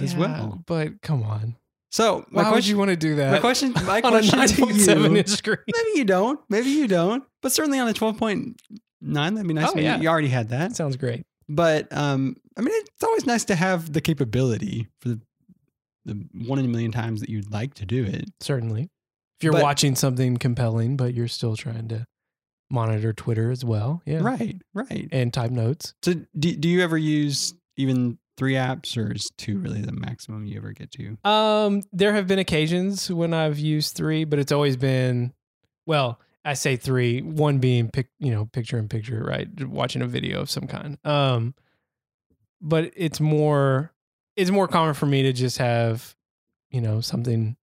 as 0.00 0.14
well. 0.14 0.62
But 0.66 1.02
come 1.02 1.22
on, 1.22 1.56
So 1.90 2.24
why 2.30 2.44
would 2.44 2.50
question, 2.52 2.70
you 2.72 2.78
want 2.78 2.90
to 2.90 2.96
do 2.96 3.16
that? 3.16 3.32
my 3.32 3.38
question, 3.40 3.72
my 3.86 4.00
on 4.04 4.10
question 4.12 4.38
nine 4.38 4.48
to 4.48 4.60
point 4.62 4.76
you, 4.76 5.16
inch 5.16 5.28
screen. 5.28 5.56
maybe 5.74 5.90
you 5.98 6.04
don't, 6.04 6.40
maybe 6.48 6.68
you 6.70 6.86
don't, 6.86 7.24
but 7.42 7.52
certainly 7.52 7.78
on 7.78 7.88
a 7.88 7.92
twelve 7.94 8.16
point 8.18 8.60
nine, 9.00 9.34
that'd 9.34 9.46
be 9.48 9.54
nice. 9.54 9.70
Oh, 9.74 9.78
yeah. 9.78 9.98
You 10.00 10.08
already 10.08 10.28
had 10.28 10.48
that, 10.50 10.70
That 10.70 10.76
sounds 10.76 10.96
great. 10.96 11.24
but 11.48 11.92
um, 11.92 12.36
I 12.56 12.60
mean, 12.60 12.74
it's 12.74 13.02
always 13.04 13.26
nice 13.26 13.44
to 13.46 13.54
have 13.54 13.92
the 13.92 14.00
capability 14.00 14.88
for 15.00 15.08
the, 15.10 15.20
the 16.04 16.26
one 16.46 16.58
in 16.58 16.64
a 16.64 16.68
million 16.68 16.90
times 16.92 17.20
that 17.20 17.28
you'd 17.28 17.50
like 17.52 17.74
to 17.74 17.86
do 17.86 18.04
it. 18.04 18.24
Certainly, 18.40 18.82
if 19.38 19.44
you're 19.44 19.52
But- 19.52 19.62
watching 19.62 19.94
something 19.96 20.36
compelling, 20.36 20.96
but 20.96 21.14
you're 21.14 21.28
still 21.28 21.54
trying 21.56 21.88
to 21.88 22.06
monitor 22.70 23.12
Twitter 23.12 23.50
as 23.50 23.64
well. 23.64 24.02
Yeah. 24.04 24.18
Right, 24.18 24.60
right. 24.74 25.08
And 25.12 25.32
type 25.32 25.50
notes. 25.50 25.94
So 26.02 26.14
do, 26.38 26.54
do 26.54 26.68
you 26.68 26.82
ever 26.82 26.98
use 26.98 27.54
even 27.76 28.18
three 28.36 28.54
apps 28.54 28.96
or 28.96 29.12
is 29.12 29.30
two 29.36 29.58
really 29.58 29.80
the 29.80 29.92
maximum 29.92 30.46
you 30.46 30.58
ever 30.58 30.72
get 30.72 30.90
to? 30.92 31.16
Um, 31.28 31.82
there 31.92 32.12
have 32.12 32.26
been 32.26 32.38
occasions 32.38 33.10
when 33.10 33.34
I've 33.34 33.58
used 33.58 33.96
three, 33.96 34.24
but 34.24 34.38
it's 34.38 34.52
always 34.52 34.76
been, 34.76 35.32
well, 35.86 36.20
I 36.44 36.54
say 36.54 36.76
three, 36.76 37.20
one 37.20 37.58
being 37.58 37.90
pic, 37.90 38.08
you 38.18 38.30
know, 38.30 38.46
picture 38.46 38.78
in 38.78 38.88
picture, 38.88 39.22
right? 39.22 39.48
Watching 39.66 40.02
a 40.02 40.06
video 40.06 40.40
of 40.40 40.50
some 40.50 40.66
kind. 40.66 40.98
Um, 41.04 41.54
but 42.60 42.92
it's 42.96 43.20
more, 43.20 43.92
it's 44.36 44.50
more 44.50 44.68
common 44.68 44.94
for 44.94 45.06
me 45.06 45.22
to 45.24 45.32
just 45.32 45.58
have, 45.58 46.14
you 46.70 46.80
know, 46.80 47.00
something 47.00 47.56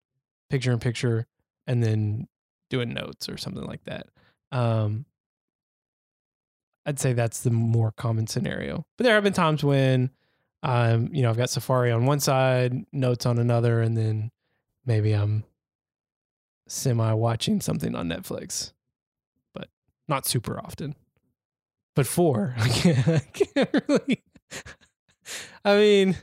picture 0.50 0.72
in 0.72 0.78
picture 0.78 1.26
and 1.66 1.82
then 1.82 2.26
doing 2.68 2.92
notes 2.92 3.28
or 3.28 3.36
something 3.36 3.64
like 3.64 3.84
that. 3.84 4.06
Um, 4.54 5.04
I'd 6.86 7.00
say 7.00 7.12
that's 7.12 7.40
the 7.40 7.50
more 7.50 7.92
common 7.92 8.26
scenario. 8.26 8.86
But 8.96 9.04
there 9.04 9.14
have 9.14 9.24
been 9.24 9.32
times 9.32 9.64
when, 9.64 10.10
um, 10.62 11.08
you 11.12 11.22
know, 11.22 11.30
I've 11.30 11.36
got 11.36 11.50
Safari 11.50 11.90
on 11.90 12.06
one 12.06 12.20
side, 12.20 12.72
notes 12.92 13.26
on 13.26 13.38
another, 13.38 13.80
and 13.80 13.96
then 13.96 14.30
maybe 14.86 15.12
I'm 15.12 15.44
semi 16.68 17.12
watching 17.12 17.60
something 17.60 17.94
on 17.94 18.08
Netflix, 18.08 18.72
but 19.54 19.68
not 20.08 20.26
super 20.26 20.58
often. 20.58 20.94
But 21.96 22.06
four, 22.06 22.54
I 22.58 22.68
can't, 22.68 23.08
I 23.08 23.18
can't 23.32 23.84
really. 23.88 24.22
I 25.64 25.76
mean, 25.76 26.16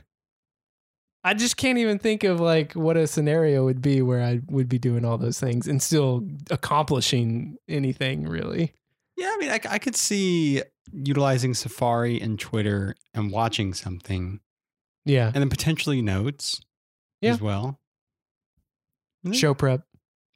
I 1.24 1.34
just 1.34 1.56
can't 1.56 1.78
even 1.78 1.98
think 1.98 2.24
of 2.24 2.40
like 2.40 2.72
what 2.72 2.96
a 2.96 3.06
scenario 3.06 3.64
would 3.64 3.80
be 3.80 4.02
where 4.02 4.22
I 4.22 4.40
would 4.50 4.68
be 4.68 4.78
doing 4.78 5.04
all 5.04 5.18
those 5.18 5.38
things 5.38 5.68
and 5.68 5.80
still 5.80 6.26
accomplishing 6.50 7.56
anything 7.68 8.24
really. 8.26 8.72
Yeah, 9.16 9.30
I 9.32 9.36
mean, 9.38 9.50
I, 9.50 9.60
I 9.68 9.78
could 9.78 9.94
see 9.94 10.62
utilizing 10.92 11.54
Safari 11.54 12.20
and 12.20 12.40
Twitter 12.40 12.96
and 13.14 13.30
watching 13.30 13.72
something 13.72 14.40
Yeah. 15.04 15.26
and 15.26 15.34
then 15.36 15.48
potentially 15.48 16.02
notes 16.02 16.60
Yeah. 17.20 17.32
as 17.32 17.40
well. 17.40 17.78
Then 19.22 19.32
Show 19.32 19.54
prep 19.54 19.82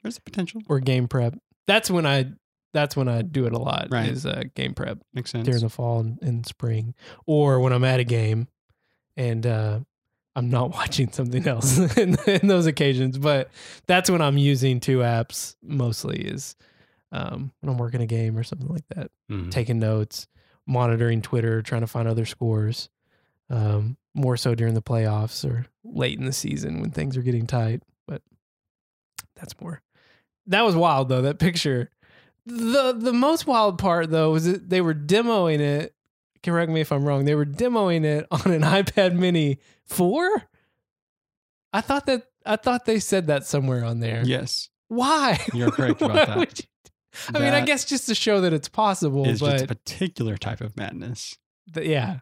There's 0.03 0.17
a 0.17 0.21
potential. 0.21 0.61
or 0.69 0.79
game 0.79 1.07
prep. 1.07 1.35
That's 1.65 1.91
when 1.91 2.05
I 2.05 2.31
that's 2.73 2.95
when 2.95 3.07
I 3.09 3.23
do 3.23 3.45
it 3.45 3.53
a 3.53 3.57
lot 3.57 3.87
Right. 3.91 4.09
is 4.09 4.25
uh, 4.25 4.43
game 4.55 4.73
prep 4.73 4.99
Makes 5.13 5.31
sense. 5.31 5.45
during 5.45 5.61
the 5.63 5.69
fall 5.69 5.99
and, 5.99 6.19
and 6.21 6.45
spring 6.45 6.93
or 7.25 7.59
when 7.59 7.73
I'm 7.73 7.83
at 7.83 7.99
a 7.99 8.03
game 8.05 8.47
and 9.17 9.45
uh 9.45 9.79
I'm 10.37 10.49
not 10.51 10.69
watching 10.73 11.11
something 11.11 11.47
else 11.47 11.77
in, 11.97 12.15
in 12.27 12.47
those 12.47 12.67
occasions, 12.67 13.17
but 13.17 13.49
that's 13.87 14.09
when 14.09 14.21
I'm 14.21 14.37
using 14.37 14.79
two 14.79 14.99
apps 14.99 15.55
mostly 15.63 16.19
is 16.21 16.55
um 17.11 17.51
when 17.61 17.71
I'm 17.71 17.77
working 17.77 18.01
a 18.01 18.05
game 18.05 18.37
or 18.37 18.43
something 18.43 18.67
like 18.67 18.83
that. 18.95 19.09
Mhm. 19.31 19.49
taking 19.51 19.79
notes, 19.79 20.27
monitoring 20.67 21.21
Twitter, 21.21 21.61
trying 21.61 21.81
to 21.81 21.87
find 21.87 22.07
other 22.07 22.25
scores. 22.25 22.89
Um, 23.49 23.97
more 24.13 24.35
so 24.37 24.53
during 24.55 24.73
the 24.73 24.81
playoffs 24.81 25.43
or 25.49 25.65
late 25.85 26.19
in 26.19 26.25
the 26.25 26.33
season 26.33 26.81
when 26.81 26.91
things 26.91 27.15
are 27.17 27.21
getting 27.21 27.47
tight. 27.47 27.81
But 28.07 28.21
that's 29.35 29.59
more. 29.61 29.81
That 30.47 30.61
was 30.65 30.75
wild 30.75 31.09
though. 31.09 31.21
That 31.23 31.39
picture. 31.39 31.89
the 32.45 32.93
The 32.97 33.13
most 33.13 33.47
wild 33.47 33.77
part 33.79 34.09
though 34.11 34.31
was 34.31 34.45
that 34.45 34.69
they 34.69 34.81
were 34.81 34.93
demoing 34.95 35.59
it. 35.59 35.93
Correct 36.47 36.71
me 36.71 36.79
if 36.79 36.93
I'm 36.93 37.03
wrong. 37.03 37.25
They 37.25 37.35
were 37.35 37.45
demoing 37.45 38.05
it 38.05 38.25
on 38.31 38.51
an 38.53 38.61
iPad 38.61 39.13
Mini 39.15 39.59
four. 39.85 40.29
I 41.73 41.81
thought 41.81 42.05
that 42.05 42.23
I 42.45 42.55
thought 42.55 42.85
they 42.85 42.99
said 42.99 43.27
that 43.27 43.45
somewhere 43.45 43.83
on 43.83 43.99
there. 43.99 44.23
Yes, 44.25 44.69
Why? 44.87 45.39
You're 45.53 45.71
correct 45.71 46.01
about 46.01 46.27
that. 46.27 46.61
I 47.33 47.39
mean, 47.39 47.53
I 47.53 47.61
guess 47.65 47.83
just 47.83 48.05
to 48.07 48.15
show 48.15 48.39
that 48.41 48.53
it's 48.53 48.69
possible, 48.69 49.27
is 49.27 49.41
just 49.41 49.65
a 49.65 49.67
particular 49.67 50.37
type 50.37 50.61
of 50.61 50.77
madness. 50.77 51.37
th- 51.73 51.85
yeah, 51.85 52.19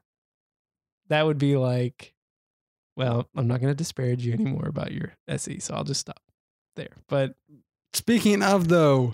that 1.10 1.24
would 1.28 1.38
be 1.38 1.56
like, 1.56 2.16
well, 2.96 3.30
I'm 3.36 3.48
not 3.48 3.62
going 3.62 3.72
to 3.72 3.76
disparage 3.78 4.26
you 4.26 4.34
anymore 4.34 4.66
about 4.68 4.92
your 4.92 5.14
SE, 5.28 5.60
so 5.60 5.76
I'll 5.76 5.84
just 5.84 6.02
stop 6.02 6.22
there. 6.76 6.98
But 7.08 7.36
Speaking 7.94 8.42
of 8.42 8.70
though, 8.70 9.12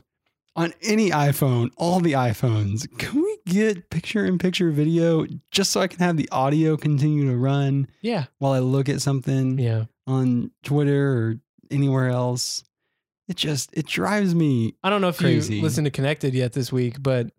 on 0.56 0.74
any 0.82 1.10
iPhone, 1.10 1.72
all 1.78 2.00
the 2.00 2.14
iPhones, 2.14 2.88
get 3.46 3.90
picture 3.90 4.26
in 4.26 4.38
picture 4.38 4.72
video 4.72 5.26
just 5.52 5.72
so 5.72 5.82
I 5.82 5.88
can 5.88 6.00
have 6.00 6.18
the 6.18 6.30
audio 6.32 6.78
continue 6.78 7.30
to 7.30 7.38
run 7.38 7.88
yeah, 8.02 8.26
while 8.40 8.54
I 8.54 8.60
look 8.60 8.90
at 8.90 9.02
something 9.02 9.60
yeah, 9.60 9.86
on 10.08 10.52
Twitter 10.64 11.14
or 11.14 11.36
anywhere 11.70 12.10
else? 12.10 12.64
It 13.28 13.38
just 13.38 13.70
it 13.74 13.88
drives 13.88 14.36
me 14.36 14.76
I 14.84 14.90
don't 14.90 15.02
know 15.02 15.08
if 15.08 15.18
Crazy. 15.18 15.58
you 15.58 15.62
listened 15.62 15.86
to 15.86 15.92
Connected 15.92 16.34
yet 16.34 16.54
this 16.54 16.72
week, 16.72 17.02
but 17.02 17.32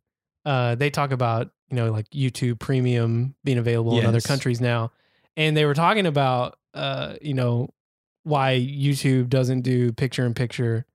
uh, 0.45 0.75
they 0.75 0.91
talk 0.91 1.13
about 1.13 1.51
you 1.71 1.77
know 1.77 1.91
like 1.91 2.09
YouTube 2.11 2.59
Premium 2.59 3.35
being 3.45 3.59
available 3.59 3.99
in 3.99 4.07
other 4.07 4.21
countries 4.21 4.61
now, 4.61 4.93
and 5.37 5.57
they 5.57 5.65
were 5.65 5.75
talking 5.75 6.07
about 6.07 6.59
uh, 6.75 7.15
you 7.21 7.35
know 7.35 7.69
why 8.25 8.59
YouTube 8.59 9.29
doesn't 9.29 9.63
do 9.63 9.93
picture 9.93 10.25
in 10.25 10.35
picture, 10.35 10.87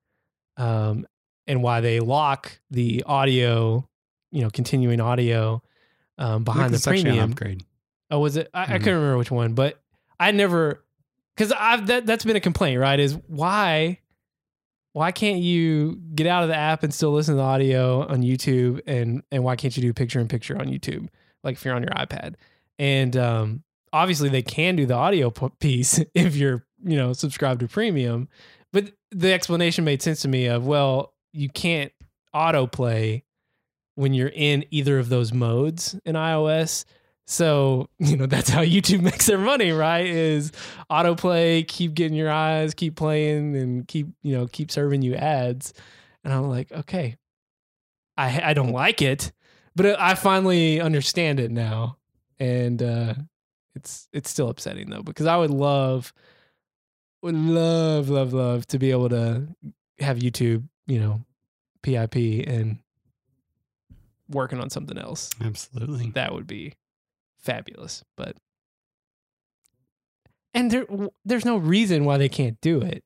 um, 0.58 1.06
and 1.46 1.62
why 1.62 1.82
they 1.82 2.00
lock 2.00 2.60
the 2.72 3.04
audio, 3.06 3.88
you 4.32 4.42
know, 4.42 4.50
continuing 4.50 5.00
audio 5.02 5.62
um, 6.18 6.44
behind 6.44 6.74
the 6.74 6.80
premium. 6.80 7.32
upgrade. 7.32 7.64
Oh, 8.10 8.20
was 8.20 8.38
it? 8.38 8.50
I, 8.54 8.64
I 8.64 8.66
Mhm. 8.66 8.72
couldn't 8.84 8.96
remember 8.96 9.18
which 9.18 9.32
one, 9.32 9.54
but 9.54 9.80
I 10.20 10.32
never 10.32 10.84
because 11.36 11.52
I've 11.52 11.88
that 11.88 12.06
that's 12.06 12.26
been 12.26 12.36
a 12.36 12.40
complaint, 12.42 12.80
right? 12.80 13.00
Is 13.00 13.16
why 13.28 14.00
why 14.94 15.12
can't 15.12 15.40
you 15.40 16.00
get 16.16 16.26
out 16.26 16.42
of 16.44 16.50
the 16.50 16.56
app 16.56 16.82
and 16.84 16.92
still 16.94 17.12
listen 17.12 17.34
to 17.36 17.38
the 17.38 17.44
audio 17.44 18.08
on 18.08 18.22
YouTube 18.24 18.82
and 18.88 19.22
and 19.32 19.44
why 19.44 19.56
can't 19.56 19.76
you 19.78 19.82
do 19.84 19.94
picture 19.94 20.20
in 20.20 20.28
picture 20.28 20.58
on 20.58 20.68
YouTube 20.68 21.08
like 21.44 21.54
if 21.56 21.66
you're 21.66 21.76
on 21.76 21.84
your 21.84 21.92
iPad? 21.92 22.36
And 22.80 23.16
um, 23.18 23.64
obviously 23.94 24.30
they 24.30 24.42
can 24.42 24.76
do 24.76 24.86
the 24.86 24.96
audio 24.96 25.30
p- 25.30 25.50
piece 25.60 26.00
if 26.16 26.36
you're 26.36 26.66
you 26.84 26.96
know 26.98 27.14
subscribed 27.14 27.60
to 27.60 27.68
premium, 27.68 28.28
but 28.74 28.92
the 29.12 29.32
explanation 29.34 29.84
made 29.86 30.02
sense 30.02 30.22
to 30.22 30.28
me 30.28 30.48
of 30.48 30.66
well 30.66 31.14
you 31.34 31.50
can't 31.50 31.92
autoplay 32.34 33.24
when 33.98 34.14
you're 34.14 34.32
in 34.36 34.64
either 34.70 35.00
of 35.00 35.10
those 35.10 35.34
modes 35.34 36.00
in 36.06 36.14
iOS. 36.14 36.86
So, 37.26 37.90
you 38.00 38.16
know, 38.16 38.28
that's 38.28 38.48
how 38.48 38.62
YouTube 38.62 39.02
makes 39.10 39.26
their 39.26 39.40
money, 39.40 39.72
right? 39.72 40.06
Is 40.06 40.52
autoplay, 40.92 41.68
keep 41.68 41.96
getting 41.96 42.16
your 42.16 42.30
eyes, 42.32 42.76
keep 42.76 42.96
playing 42.96 43.58
and 43.58 43.88
keep, 43.88 44.08
you 44.22 44.38
know, 44.38 44.46
keep 44.46 44.70
serving 44.70 45.02
you 45.02 45.16
ads. 45.16 45.74
And 46.24 46.32
I'm 46.32 46.48
like, 46.48 46.72
okay. 46.72 47.18
I 48.18 48.52
I 48.52 48.54
don't 48.54 48.72
like 48.72 49.02
it, 49.02 49.32
but 49.76 50.00
I 50.00 50.14
finally 50.14 50.80
understand 50.80 51.40
it 51.40 51.50
now. 51.52 51.98
And 52.40 52.82
uh 52.84 53.16
it's 53.76 54.08
it's 54.14 54.30
still 54.30 54.50
upsetting 54.50 54.90
though 54.90 55.04
because 55.04 55.26
I 55.26 55.38
would 55.38 55.52
love 55.52 56.14
would 57.24 57.36
love 57.36 58.10
love 58.10 58.34
love 58.34 58.68
to 58.68 58.80
be 58.80 58.92
able 58.92 59.10
to 59.10 59.48
have 60.00 60.18
YouTube, 60.18 60.68
you 60.86 61.00
know, 61.00 61.22
PIP 61.82 62.16
and 62.48 62.80
working 64.30 64.60
on 64.60 64.70
something 64.70 64.98
else 64.98 65.30
Absolutely. 65.44 66.12
that 66.12 66.34
would 66.34 66.48
be 66.48 66.74
fabulous. 67.38 68.04
But 68.16 68.38
and 70.54 70.72
there 70.72 70.86
there's 71.26 71.46
no 71.46 71.58
reason 71.58 72.06
why 72.06 72.18
they 72.18 72.30
can't 72.30 72.60
do 72.62 72.82
it. 72.82 73.04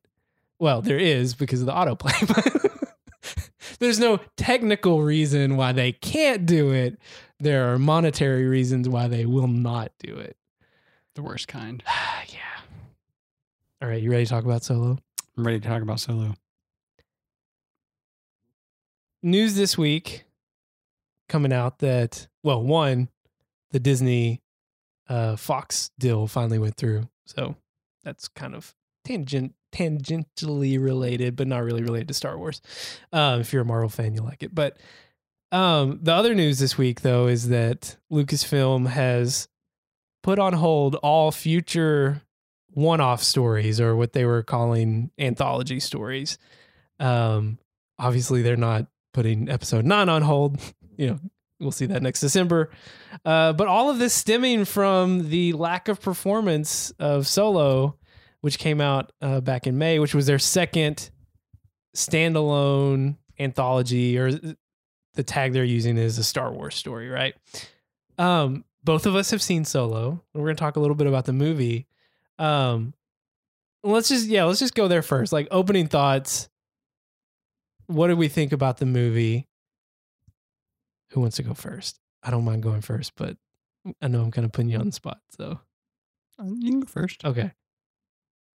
Well, 0.60 0.82
there 0.82 1.00
is 1.00 1.34
because 1.34 1.62
of 1.62 1.66
the 1.66 1.74
autoplay, 1.74 2.28
but 3.22 3.80
there's 3.80 4.00
no 4.00 4.20
technical 4.38 5.02
reason 5.02 5.58
why 5.58 5.72
they 5.72 5.92
can't 5.92 6.46
do 6.46 6.72
it. 6.72 7.00
There 7.40 7.74
are 7.74 7.80
monetary 7.80 8.46
reasons 8.46 8.88
why 8.88 9.08
they 9.08 9.26
will 9.26 9.48
not 9.48 9.92
do 10.00 10.16
it. 10.16 10.38
The 11.16 11.24
worst 11.24 11.48
kind. 11.48 11.84
yeah. 12.28 12.38
All 13.82 13.90
right, 13.90 14.02
you 14.02 14.12
ready 14.12 14.26
to 14.26 14.30
talk 14.30 14.46
about 14.46 14.64
solo? 14.64 15.00
I'm 15.36 15.46
ready 15.46 15.60
to 15.60 15.68
talk 15.68 15.82
about 15.82 16.00
solo. 16.00 16.36
news 19.24 19.56
this 19.56 19.78
week 19.78 20.26
coming 21.32 21.54
out 21.54 21.80
that 21.80 22.28
well 22.44 22.62
one 22.62 23.08
the 23.72 23.80
disney 23.80 24.42
uh 25.08 25.38
fox 25.38 25.90
deal 25.98 26.28
finally 26.28 26.60
went 26.60 26.76
through. 26.76 27.08
So 27.26 27.56
that's 28.04 28.28
kind 28.28 28.54
of 28.54 28.76
tangent 29.06 29.54
tangentially 29.74 30.78
related 30.78 31.38
but 31.38 31.48
not 31.48 31.64
really 31.64 31.84
related 31.84 32.10
to 32.10 32.14
star 32.14 32.38
wars 32.38 32.62
um 33.14 33.40
if 33.40 33.54
you're 33.54 33.62
a 33.62 33.66
marvel 33.66 33.88
fan 33.88 34.14
you'll 34.14 34.26
like 34.26 34.44
it. 34.44 34.54
But 34.54 34.78
um 35.54 36.00
the 36.02 36.14
other 36.14 36.36
news 36.36 36.60
this 36.60 36.78
week 36.78 37.00
though 37.00 37.28
is 37.28 37.48
that 37.48 37.96
lucasfilm 38.12 38.88
has 38.88 39.48
put 40.24 40.38
on 40.38 40.52
hold 40.52 40.96
all 40.96 41.32
future 41.32 42.24
one-off 42.74 43.24
stories 43.24 43.80
or 43.80 43.96
what 43.96 44.12
they 44.12 44.26
were 44.26 44.44
calling 44.44 45.12
anthology 45.18 45.80
stories. 45.80 46.38
Um 47.00 47.58
obviously 47.98 48.42
they're 48.42 48.58
not 48.58 48.88
putting 49.14 49.48
episode 49.48 49.86
nine 49.86 50.10
on 50.10 50.24
hold. 50.24 50.60
You 50.98 51.08
know, 51.08 51.20
we'll 51.60 51.72
see 51.72 51.86
that 51.88 52.02
next 52.02 52.20
December. 52.20 52.72
Uh, 53.26 53.54
but 53.54 53.68
all 53.68 53.89
of 53.89 54.00
this 54.00 54.14
stemming 54.14 54.66
from 54.66 55.30
the 55.30 55.54
lack 55.54 55.88
of 55.88 56.02
performance 56.02 56.92
of 57.00 57.28
Solo, 57.28 57.98
which 58.42 58.60
came 58.60 58.82
out 58.82 59.12
uh, 59.22 59.42
back 59.42 59.68
in 59.68 59.78
May, 59.78 60.00
which 60.00 60.16
was 60.16 60.26
their 60.26 60.39
second 60.39 61.10
standalone 61.96 63.18
anthology 63.39 64.18
or 64.18 64.32
the 65.14 65.24
tag 65.24 65.54
they're 65.54 65.64
using 65.64 65.98
is 65.98 66.18
a 66.18 66.24
Star 66.24 66.52
Wars 66.52 66.76
story, 66.76 67.10
right? 67.10 67.36
Um, 68.18 68.64
both 68.84 69.06
of 69.06 69.16
us 69.16 69.32
have 69.32 69.42
seen 69.42 69.66
Solo. 69.66 70.24
We're 70.34 70.46
gonna 70.46 70.56
talk 70.56 70.76
a 70.76 70.80
little 70.80 70.96
bit 70.96 71.08
about 71.08 71.26
the 71.26 71.34
movie. 71.34 71.88
Um, 72.39 72.94
let's 73.84 74.10
just 74.10 74.28
yeah, 74.28 74.46
let's 74.46 74.60
just 74.60 74.76
go 74.76 74.88
there 74.88 75.02
first. 75.02 75.34
Like 75.34 75.48
opening 75.52 75.88
thoughts. 75.88 76.50
What 77.88 78.08
did 78.08 78.18
we 78.18 78.30
think 78.30 78.54
about 78.54 78.78
the 78.78 78.86
movie? 78.86 79.48
Who 81.12 81.22
wants 81.22 81.36
to 81.38 81.43
go 81.43 81.53
first? 81.53 81.99
I 82.24 82.32
don't 82.32 82.45
mind 82.45 82.64
going 82.64 82.82
first, 82.82 83.14
but 83.16 83.38
I 84.01 84.07
know 84.07 84.22
I'm 84.22 84.32
kind 84.32 84.45
of 84.45 84.51
putting 84.51 84.70
you 84.70 84.78
on 84.78 84.86
the 84.88 84.91
spot. 84.91 85.20
So 85.38 85.59
Uh, 86.39 86.45
You 86.57 86.72
can 86.72 86.80
go 86.82 86.88
first. 86.88 87.24
okay, 87.26 87.51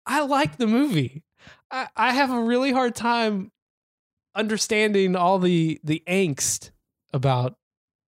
I 0.06 0.22
like 0.26 0.58
the 0.58 0.68
movie. 0.68 1.24
I, 1.72 1.88
I 1.96 2.14
have 2.14 2.32
a 2.32 2.42
really 2.42 2.72
hard 2.72 2.96
time 2.96 3.52
understanding 4.36 5.16
all 5.16 5.40
the 5.40 5.80
the 5.84 6.04
angst 6.08 6.72
about 7.14 7.58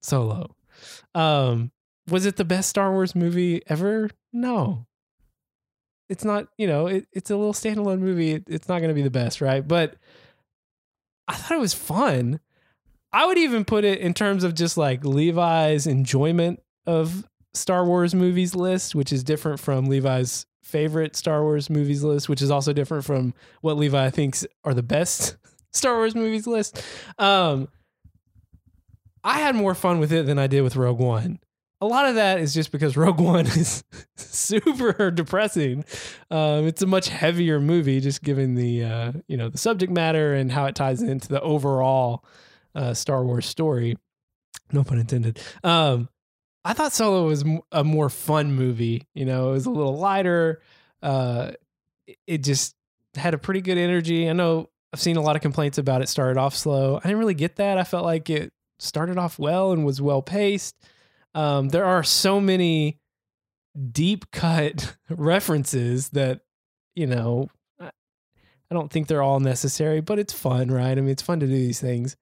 Solo. 0.03 0.57
Um, 1.15 1.71
was 2.09 2.27
it 2.27 2.37
the 2.37 2.45
best 2.45 2.69
Star 2.71 2.91
Wars 2.93 3.15
movie 3.15 3.63
ever? 3.69 4.11
No. 4.33 4.87
It's 6.11 6.25
not, 6.25 6.49
you 6.59 6.67
know, 6.67 6.87
it, 6.87 7.07
it's 7.13 7.31
a 7.31 7.37
little 7.37 7.55
standalone 7.55 8.01
movie. 8.01 8.33
It- 8.33 8.45
it's 8.47 8.69
not 8.69 8.81
going 8.81 8.89
to 8.91 8.95
be 8.95 9.03
the 9.03 9.11
best, 9.11 9.41
right? 9.41 9.67
But 9.67 9.97
I 11.27 11.35
thought 11.35 11.57
it 11.57 11.61
was 11.61 11.73
fun. 11.75 12.41
I 13.15 13.27
would 13.27 13.39
even 13.39 13.65
put 13.65 13.85
it 13.85 14.01
in 14.01 14.13
terms 14.13 14.43
of 14.43 14.57
just 14.57 14.77
like 14.77 15.05
Levi's 15.05 15.87
enjoyment 15.87 16.61
of 16.85 17.25
Star 17.53 17.87
Wars 17.87 18.13
movies 18.13 18.57
list, 18.57 18.97
which 18.97 19.13
is 19.13 19.23
different 19.23 19.61
from 19.61 19.87
Levi's 19.87 20.47
favorite 20.65 21.15
Star 21.15 21.45
Wars 21.45 21.71
movies 21.71 22.03
list, 22.03 22.29
which 22.29 22.43
is 22.43 22.51
also 22.51 22.73
different 22.73 23.05
from 23.05 23.33
what 23.61 23.77
Levi 23.77 24.11
thinks 24.11 24.45
are 24.65 24.75
the 24.75 24.83
best 24.83 25.37
Star 25.73 25.95
Wars 25.95 26.17
movies 26.17 26.49
list. 26.49 26.83
Um, 27.17 27.69
I 29.23 29.39
had 29.39 29.55
more 29.55 29.77
fun 29.77 30.01
with 30.01 30.13
it 30.13 30.27
than 30.27 30.41
I 30.41 30.49
did 30.49 30.63
with 30.63 30.75
Rogue 30.75 30.99
One. 30.99 31.39
A 31.81 31.87
lot 31.87 32.07
of 32.07 32.17
that 32.17 32.41
is 32.41 32.53
just 32.53 32.73
because 32.73 32.97
Rogue 32.97 33.21
One 33.21 33.47
is 33.47 33.85
super 34.17 35.13
depressing. 35.13 35.85
Um, 36.33 36.67
it's 36.67 36.83
a 36.83 36.87
much 36.87 37.11
heavier 37.11 37.61
movie, 37.61 38.01
just 38.01 38.25
given 38.25 38.57
the 38.57 38.83
uh, 38.83 39.13
you 39.29 39.37
know 39.37 39.51
the 39.51 39.59
subject 39.59 39.93
matter 39.93 40.35
and 40.35 40.51
how 40.51 40.65
it 40.65 40.75
ties 40.75 41.01
into 41.01 41.29
the 41.29 41.41
overall 41.43 42.25
uh, 42.75 42.95
Star 42.95 43.25
Wars 43.25 43.47
story. 43.47 43.97
No 44.73 44.85
pun 44.85 44.99
intended. 44.99 45.39
Um, 45.63 46.09
I 46.65 46.73
thought 46.73 46.93
Solo 46.93 47.27
was 47.27 47.45
a 47.73 47.85
more 47.85 48.09
fun 48.09 48.53
movie. 48.53 49.07
You 49.15 49.25
know, 49.27 49.51
it 49.51 49.53
was 49.53 49.67
a 49.67 49.71
little 49.71 49.97
lighter. 49.99 50.63
Uh, 51.03 51.53
it- 52.27 52.43
just 52.43 52.75
had 53.15 53.35
a 53.35 53.39
pretty 53.39 53.61
good 53.61 53.79
energy. 53.79 54.29
I 54.29 54.33
know 54.33 54.71
I've 54.93 55.01
seen 55.01 55.17
a 55.17 55.21
lot 55.23 55.37
of 55.37 55.43
complaints 55.43 55.79
about 55.79 56.03
it 56.03 56.09
started 56.09 56.39
off 56.39 56.55
slow. 56.57 56.97
I 56.97 57.01
didn't 57.01 57.19
really 57.19 57.35
get 57.35 57.57
that. 57.57 57.79
I 57.79 57.85
felt 57.85 58.05
like 58.05 58.31
it 58.31 58.53
started 58.79 59.19
off 59.19 59.39
well 59.39 59.73
and 59.73 59.85
was 59.85 60.01
well 60.01 60.23
paced. 60.23 60.75
Um, 61.35 61.69
there 61.69 61.85
are 61.85 62.03
so 62.03 62.41
many 62.41 62.99
deep 63.93 64.31
cut 64.31 64.97
references 65.11 66.09
that, 66.11 66.41
you 66.95 67.07
know, 67.07 67.49
I 67.81 68.75
don't 68.75 68.91
think 68.91 69.07
they're 69.09 69.23
all 69.23 69.41
necessary, 69.41 70.01
but 70.01 70.19
it's 70.19 70.33
fun, 70.33 70.69
right? 70.71 70.93
I 70.97 71.01
mean, 71.01 71.09
it's 71.11 71.23
fun 71.23 71.41
to 71.41 71.47
do 71.47 71.53
these 71.53 71.81
things. 71.81 72.17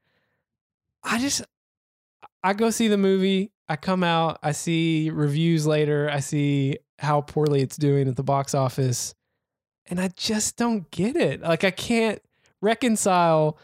I 1.04 1.18
just, 1.18 1.42
I 2.42 2.52
go 2.52 2.70
see 2.70 2.88
the 2.88 2.98
movie. 2.98 3.52
I 3.68 3.76
come 3.76 4.04
out. 4.04 4.38
I 4.42 4.52
see 4.52 5.10
reviews 5.10 5.66
later. 5.66 6.10
I 6.10 6.20
see 6.20 6.78
how 6.98 7.20
poorly 7.20 7.62
it's 7.62 7.76
doing 7.76 8.08
at 8.08 8.16
the 8.16 8.22
box 8.22 8.54
office, 8.54 9.14
and 9.86 10.00
I 10.00 10.08
just 10.16 10.56
don't 10.56 10.90
get 10.90 11.16
it. 11.16 11.40
Like 11.40 11.64
I 11.64 11.70
can't 11.70 12.22
reconcile 12.60 13.58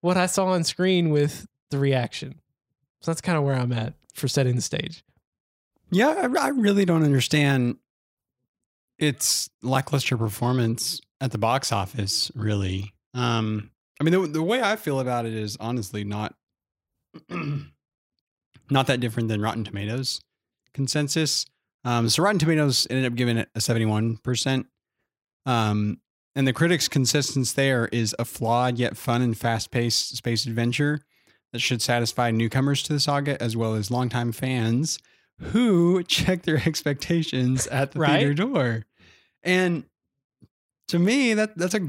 what 0.00 0.16
I 0.16 0.26
saw 0.26 0.46
on 0.46 0.64
screen 0.64 1.10
with 1.10 1.46
the 1.70 1.78
reaction. 1.78 2.40
So 3.02 3.10
that's 3.10 3.20
kind 3.20 3.38
of 3.38 3.44
where 3.44 3.54
I'm 3.54 3.72
at 3.72 3.94
for 4.14 4.26
setting 4.26 4.56
the 4.56 4.62
stage. 4.62 5.04
Yeah, 5.90 6.08
I, 6.08 6.46
I 6.46 6.48
really 6.48 6.84
don't 6.84 7.04
understand 7.04 7.76
its 8.98 9.48
lackluster 9.62 10.16
performance 10.16 11.00
at 11.20 11.30
the 11.30 11.38
box 11.38 11.70
office. 11.70 12.32
Really, 12.34 12.94
um, 13.14 13.70
I 14.00 14.04
mean, 14.04 14.12
the, 14.12 14.26
the 14.26 14.42
way 14.42 14.62
I 14.62 14.76
feel 14.76 14.98
about 14.98 15.26
it 15.26 15.34
is 15.34 15.56
honestly 15.60 16.02
not 16.02 16.34
not 18.70 18.86
that 18.86 19.00
different 19.00 19.28
than 19.28 19.40
Rotten 19.40 19.64
Tomatoes 19.64 20.20
consensus. 20.74 21.46
Um, 21.84 22.08
so 22.08 22.22
Rotten 22.22 22.38
Tomatoes 22.38 22.86
ended 22.90 23.06
up 23.10 23.14
giving 23.16 23.36
it 23.38 23.48
a 23.54 23.60
seventy-one 23.60 24.16
percent, 24.18 24.66
um, 25.46 26.00
and 26.34 26.46
the 26.46 26.52
critics' 26.52 26.88
consensus 26.88 27.52
there 27.52 27.86
is 27.92 28.14
a 28.18 28.24
flawed 28.24 28.78
yet 28.78 28.96
fun 28.96 29.22
and 29.22 29.36
fast-paced 29.38 30.16
space 30.16 30.46
adventure 30.46 31.00
that 31.52 31.60
should 31.60 31.80
satisfy 31.80 32.30
newcomers 32.30 32.82
to 32.82 32.92
the 32.92 33.00
saga 33.00 33.40
as 33.42 33.56
well 33.56 33.74
as 33.74 33.90
longtime 33.90 34.32
fans 34.32 34.98
who 35.40 36.02
check 36.08 36.42
their 36.42 36.56
expectations 36.66 37.66
at 37.68 37.92
the 37.92 38.00
Right. 38.00 38.18
theater 38.18 38.34
door. 38.34 38.86
And 39.44 39.84
to 40.88 40.98
me, 40.98 41.34
that 41.34 41.56
that's 41.56 41.74
a 41.74 41.82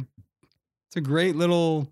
it's 0.90 0.96
a 0.96 1.02
great 1.02 1.36
little 1.36 1.92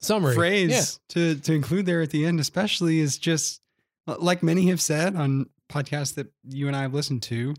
Summary 0.00 0.34
phrase 0.34 0.70
Yeah. 0.70 0.82
to 1.14 1.34
to 1.40 1.52
include 1.54 1.86
there 1.86 2.02
at 2.02 2.10
the 2.10 2.24
end, 2.24 2.38
especially 2.40 3.00
is 3.00 3.18
just 3.18 3.60
uh, 4.06 4.16
like 4.18 4.42
many 4.42 4.68
have 4.68 4.80
said 4.80 5.16
on 5.16 5.48
podcasts 5.68 6.14
that 6.14 6.32
you 6.48 6.66
and 6.68 6.76
I 6.76 6.82
have 6.82 6.94
listened 6.94 7.22
to. 7.24 7.54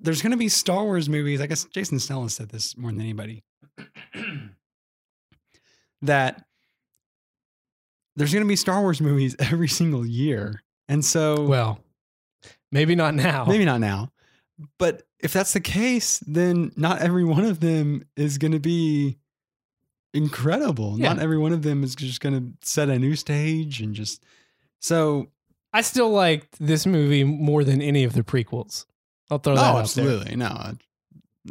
There's 0.00 0.22
going 0.22 0.30
to 0.30 0.36
be 0.38 0.48
Star 0.48 0.84
Wars 0.84 1.08
movies. 1.08 1.40
I 1.40 1.46
guess 1.46 1.64
Jason 1.64 1.98
Snell 1.98 2.22
has 2.22 2.34
said 2.34 2.50
this 2.50 2.76
more 2.76 2.92
than 2.92 3.00
anybody. 3.00 3.42
that 6.02 6.44
there's 8.16 8.32
going 8.32 8.44
to 8.44 8.48
be 8.48 8.56
Star 8.56 8.80
Wars 8.80 9.00
movies 9.00 9.34
every 9.40 9.68
single 9.68 10.06
year, 10.06 10.62
and 10.88 11.04
so 11.04 11.44
Well, 11.46 11.80
maybe 12.70 12.94
not 12.94 13.14
now. 13.14 13.44
maybe 13.44 13.64
not 13.64 13.80
now, 13.80 14.12
but 14.78 15.02
if 15.20 15.32
that's 15.32 15.52
the 15.52 15.60
case, 15.60 16.20
then 16.26 16.72
not 16.76 17.00
every 17.00 17.24
one 17.24 17.44
of 17.44 17.60
them 17.60 18.04
is 18.16 18.38
going 18.38 18.52
to 18.52 18.60
be 18.60 19.18
incredible. 20.14 20.98
Yeah. 20.98 21.12
Not 21.14 21.22
every 21.22 21.38
one 21.38 21.52
of 21.52 21.62
them 21.62 21.82
is 21.84 21.94
just 21.94 22.20
going 22.20 22.34
to 22.34 22.66
set 22.68 22.88
a 22.88 22.98
new 22.98 23.14
stage 23.16 23.80
and 23.80 23.94
just 23.94 24.22
so. 24.80 25.28
I 25.72 25.82
still 25.82 26.10
liked 26.10 26.56
this 26.58 26.86
movie 26.86 27.24
more 27.24 27.62
than 27.62 27.82
any 27.82 28.04
of 28.04 28.14
the 28.14 28.22
prequels. 28.22 28.86
I'll 29.30 29.38
throw 29.38 29.54
that 29.54 29.60
Oh, 29.60 29.64
out 29.64 29.72
there. 29.74 29.80
absolutely. 29.82 30.36
No, 30.36 30.72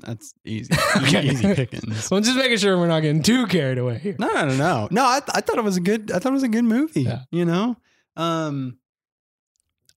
that's 0.02 0.34
easy. 0.44 0.74
Okay. 0.98 1.24
Easy 1.30 1.54
pickings. 1.54 2.04
So 2.06 2.16
I'm 2.16 2.24
just 2.24 2.36
making 2.38 2.58
sure 2.58 2.78
we're 2.78 2.88
not 2.88 3.02
getting 3.02 3.22
too 3.22 3.46
carried 3.46 3.78
away 3.78 4.00
here. 4.00 4.16
No, 4.18 4.28
no, 4.30 4.46
no, 4.48 4.56
no. 4.56 4.88
No, 4.90 5.04
I, 5.04 5.22
I 5.34 5.42
thought 5.42 5.58
it 5.60 5.64
was 5.64 5.78
a 5.78 5.82
good. 5.82 6.12
I 6.12 6.18
thought 6.20 6.30
it 6.30 6.34
was 6.34 6.44
a 6.44 6.48
good 6.48 6.66
movie. 6.66 7.04
Yeah. 7.04 7.22
You 7.32 7.46
know, 7.46 7.78
um, 8.16 8.80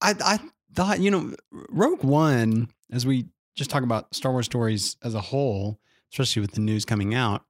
I 0.02 0.14
I 0.22 0.38
thought 0.74 1.00
you 1.00 1.10
know 1.10 1.34
Rogue 1.50 2.04
One 2.04 2.68
as 2.92 3.06
we 3.06 3.26
just 3.56 3.70
talk 3.70 3.82
about 3.82 4.14
Star 4.14 4.32
Wars 4.32 4.46
stories 4.46 4.96
as 5.02 5.14
a 5.14 5.20
whole, 5.20 5.80
especially 6.12 6.42
with 6.42 6.52
the 6.52 6.60
news 6.60 6.84
coming 6.84 7.14
out. 7.14 7.44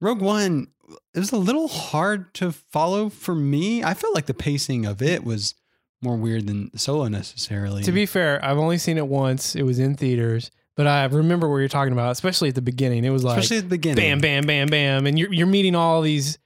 Rogue 0.00 0.20
One 0.20 0.68
it 1.14 1.18
was 1.18 1.32
a 1.32 1.36
little 1.36 1.68
hard 1.68 2.32
to 2.34 2.52
follow 2.52 3.08
for 3.08 3.34
me. 3.34 3.82
I 3.82 3.94
felt 3.94 4.14
like 4.14 4.26
the 4.26 4.34
pacing 4.34 4.86
of 4.86 5.02
it 5.02 5.24
was 5.24 5.54
more 6.02 6.16
weird 6.16 6.46
than 6.46 6.76
Solo 6.76 7.08
necessarily. 7.08 7.82
To 7.84 7.92
be 7.92 8.06
fair, 8.06 8.44
I've 8.44 8.58
only 8.58 8.78
seen 8.78 8.98
it 8.98 9.06
once. 9.06 9.56
It 9.56 9.62
was 9.62 9.78
in 9.78 9.96
theaters, 9.96 10.50
but 10.74 10.86
I 10.86 11.04
remember 11.06 11.48
what 11.48 11.58
you're 11.58 11.68
talking 11.68 11.92
about, 11.92 12.12
especially 12.12 12.50
at 12.50 12.54
the 12.54 12.62
beginning. 12.62 13.04
It 13.04 13.10
was 13.10 13.24
like 13.24 13.38
especially 13.38 13.58
at 13.58 13.64
the 13.64 13.70
beginning. 13.70 13.96
bam, 13.96 14.20
bam, 14.20 14.46
bam, 14.46 14.68
bam, 14.68 15.06
and 15.06 15.18
you're 15.18 15.32
you're 15.32 15.46
meeting 15.46 15.74
all 15.74 16.02
these 16.02 16.38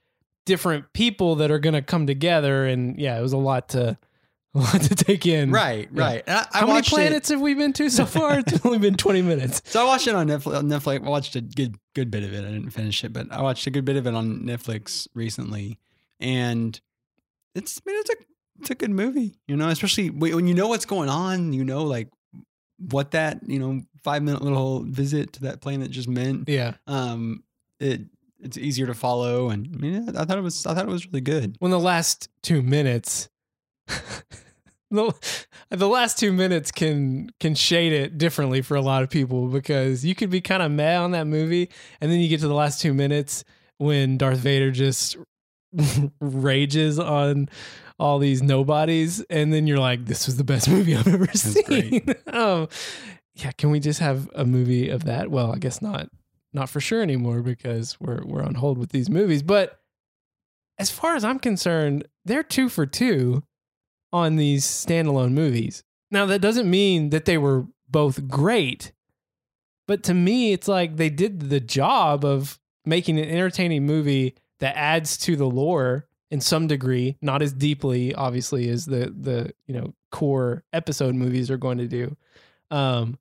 different 0.45 0.91
people 0.93 1.35
that 1.35 1.51
are 1.51 1.59
going 1.59 1.73
to 1.73 1.81
come 1.81 2.07
together, 2.07 2.65
and 2.65 2.97
yeah, 2.97 3.17
it 3.17 3.21
was 3.21 3.33
a 3.33 3.37
lot 3.37 3.69
to 3.69 3.97
a 4.55 4.59
lot 4.59 4.81
to 4.81 4.95
take 4.95 5.25
in. 5.25 5.49
Right, 5.51 5.87
Yeah. 5.93 6.01
right. 6.03 6.23
I, 6.27 6.33
I 6.33 6.59
How 6.59 6.61
many 6.61 6.73
watched 6.73 6.89
it- 6.89 6.95
planets 6.95 7.29
have 7.29 7.39
we 7.41 7.53
been 7.53 7.73
to 7.73 7.89
so 7.89 8.05
far? 8.17 8.39
it's 8.39 8.65
only 8.65 8.79
been 8.79 8.95
20 8.95 9.21
minutes. 9.21 9.61
So 9.65 9.81
I 9.81 9.85
watched 9.85 10.07
it 10.07 10.15
on 10.15 10.27
Netflix. 10.27 10.61
Netflix. 10.63 11.05
I 11.05 11.09
watched 11.09 11.35
a 11.35 11.41
good 11.41 11.75
good 11.95 12.11
bit 12.11 12.23
of 12.23 12.33
it. 12.33 12.39
I 12.45 12.51
didn't 12.51 12.71
finish 12.71 13.03
it, 13.03 13.13
but 13.13 13.31
I 13.31 13.41
watched 13.41 13.65
a 13.67 13.71
good 13.71 13.85
bit 13.85 13.95
of 13.97 14.07
it 14.07 14.13
on 14.13 14.41
Netflix 14.41 15.07
recently, 15.13 15.79
and 16.19 16.79
it's 17.55 17.79
I 17.85 17.89
mean 17.91 17.99
it's 18.01 18.09
a 18.09 18.15
it's 18.59 18.69
a 18.71 18.75
good 18.75 18.91
movie. 18.91 19.35
You 19.47 19.55
know, 19.55 19.69
especially 19.69 20.09
when 20.09 20.35
when 20.35 20.47
you 20.47 20.53
know 20.53 20.67
what's 20.67 20.85
going 20.85 21.09
on. 21.09 21.53
You 21.53 21.63
know, 21.63 21.83
like 21.83 22.09
what 22.89 23.11
that 23.11 23.39
you 23.47 23.59
know 23.59 23.81
five 24.03 24.23
minute 24.23 24.41
little 24.41 24.83
visit 24.83 25.33
to 25.33 25.41
that 25.43 25.61
planet 25.61 25.91
just 25.91 26.07
meant. 26.09 26.49
Yeah. 26.49 26.73
Um, 26.87 27.43
it 27.79 28.01
it's 28.39 28.57
easier 28.57 28.87
to 28.87 28.93
follow, 28.93 29.49
and 29.49 29.69
I 29.73 29.77
mean 29.77 30.09
I 30.17 30.25
thought 30.25 30.37
it 30.37 30.41
was 30.41 30.65
I 30.65 30.73
thought 30.73 30.85
it 30.85 30.91
was 30.91 31.05
really 31.07 31.21
good. 31.21 31.55
When 31.59 31.71
the 31.71 31.79
last 31.79 32.27
two 32.41 32.61
minutes, 32.61 33.29
the, 34.91 35.13
the 35.69 35.87
last 35.87 36.19
two 36.19 36.31
minutes 36.33 36.71
can 36.71 37.29
can 37.39 37.55
shade 37.55 37.93
it 37.93 38.17
differently 38.17 38.61
for 38.61 38.75
a 38.75 38.81
lot 38.81 39.03
of 39.03 39.09
people 39.09 39.47
because 39.47 40.05
you 40.05 40.13
could 40.13 40.29
be 40.29 40.41
kind 40.41 40.61
of 40.61 40.71
mad 40.71 40.97
on 40.97 41.11
that 41.11 41.27
movie, 41.27 41.69
and 41.99 42.11
then 42.11 42.19
you 42.19 42.27
get 42.27 42.41
to 42.41 42.47
the 42.47 42.53
last 42.53 42.81
two 42.81 42.93
minutes 42.93 43.43
when 43.77 44.17
Darth 44.17 44.39
Vader 44.39 44.71
just 44.71 45.17
rages 46.21 46.99
on 46.99 47.49
all 47.97 48.19
these 48.19 48.41
nobodies, 48.41 49.21
and 49.29 49.53
then 49.53 49.65
you're 49.65 49.79
like, 49.79 50.05
"This 50.05 50.25
was 50.25 50.37
the 50.37 50.43
best 50.43 50.69
movie 50.69 50.95
I've 50.95 51.07
ever 51.07 51.31
seen." 51.33 52.13
um, 52.27 52.67
yeah, 53.35 53.51
can 53.51 53.71
we 53.71 53.79
just 53.79 53.99
have 53.99 54.29
a 54.35 54.45
movie 54.45 54.89
of 54.89 55.05
that? 55.05 55.31
Well, 55.31 55.53
I 55.53 55.57
guess 55.57 55.81
not, 55.81 56.09
not 56.53 56.69
for 56.69 56.81
sure 56.81 57.01
anymore 57.01 57.41
because 57.41 57.97
we're 57.99 58.23
we're 58.25 58.43
on 58.43 58.55
hold 58.55 58.77
with 58.77 58.89
these 58.89 59.09
movies, 59.09 59.41
but 59.41 59.79
as 60.77 60.89
far 60.89 61.15
as 61.15 61.23
I'm 61.23 61.39
concerned, 61.39 62.07
they're 62.25 62.43
two 62.43 62.67
for 62.67 62.85
two 62.85 63.43
on 64.13 64.35
these 64.35 64.65
standalone 64.65 65.31
movies. 65.31 65.83
Now, 66.09 66.25
that 66.25 66.41
doesn't 66.41 66.69
mean 66.69 67.09
that 67.09 67.25
they 67.25 67.37
were 67.37 67.67
both 67.89 68.27
great, 68.27 68.91
but 69.87 70.03
to 70.03 70.13
me, 70.13 70.53
it's 70.53 70.67
like 70.67 70.97
they 70.97 71.09
did 71.09 71.49
the 71.49 71.59
job 71.59 72.23
of 72.25 72.59
making 72.85 73.19
an 73.19 73.29
entertaining 73.29 73.85
movie 73.85 74.35
that 74.59 74.77
adds 74.77 75.17
to 75.17 75.35
the 75.35 75.45
lore 75.45 76.07
in 76.29 76.39
some 76.39 76.67
degree, 76.67 77.17
not 77.21 77.41
as 77.41 77.51
deeply, 77.51 78.15
obviously, 78.15 78.69
as 78.69 78.85
the 78.85 79.13
the 79.17 79.53
you 79.67 79.73
know 79.73 79.93
core 80.11 80.63
episode 80.71 81.13
movies 81.15 81.51
are 81.51 81.57
going 81.57 81.77
to 81.77 81.87
do. 81.87 82.15
Um, 82.69 83.19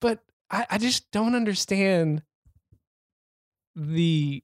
but 0.00 0.20
I, 0.50 0.66
I 0.70 0.78
just 0.78 1.10
don't 1.10 1.34
understand 1.34 2.22
the 3.76 4.42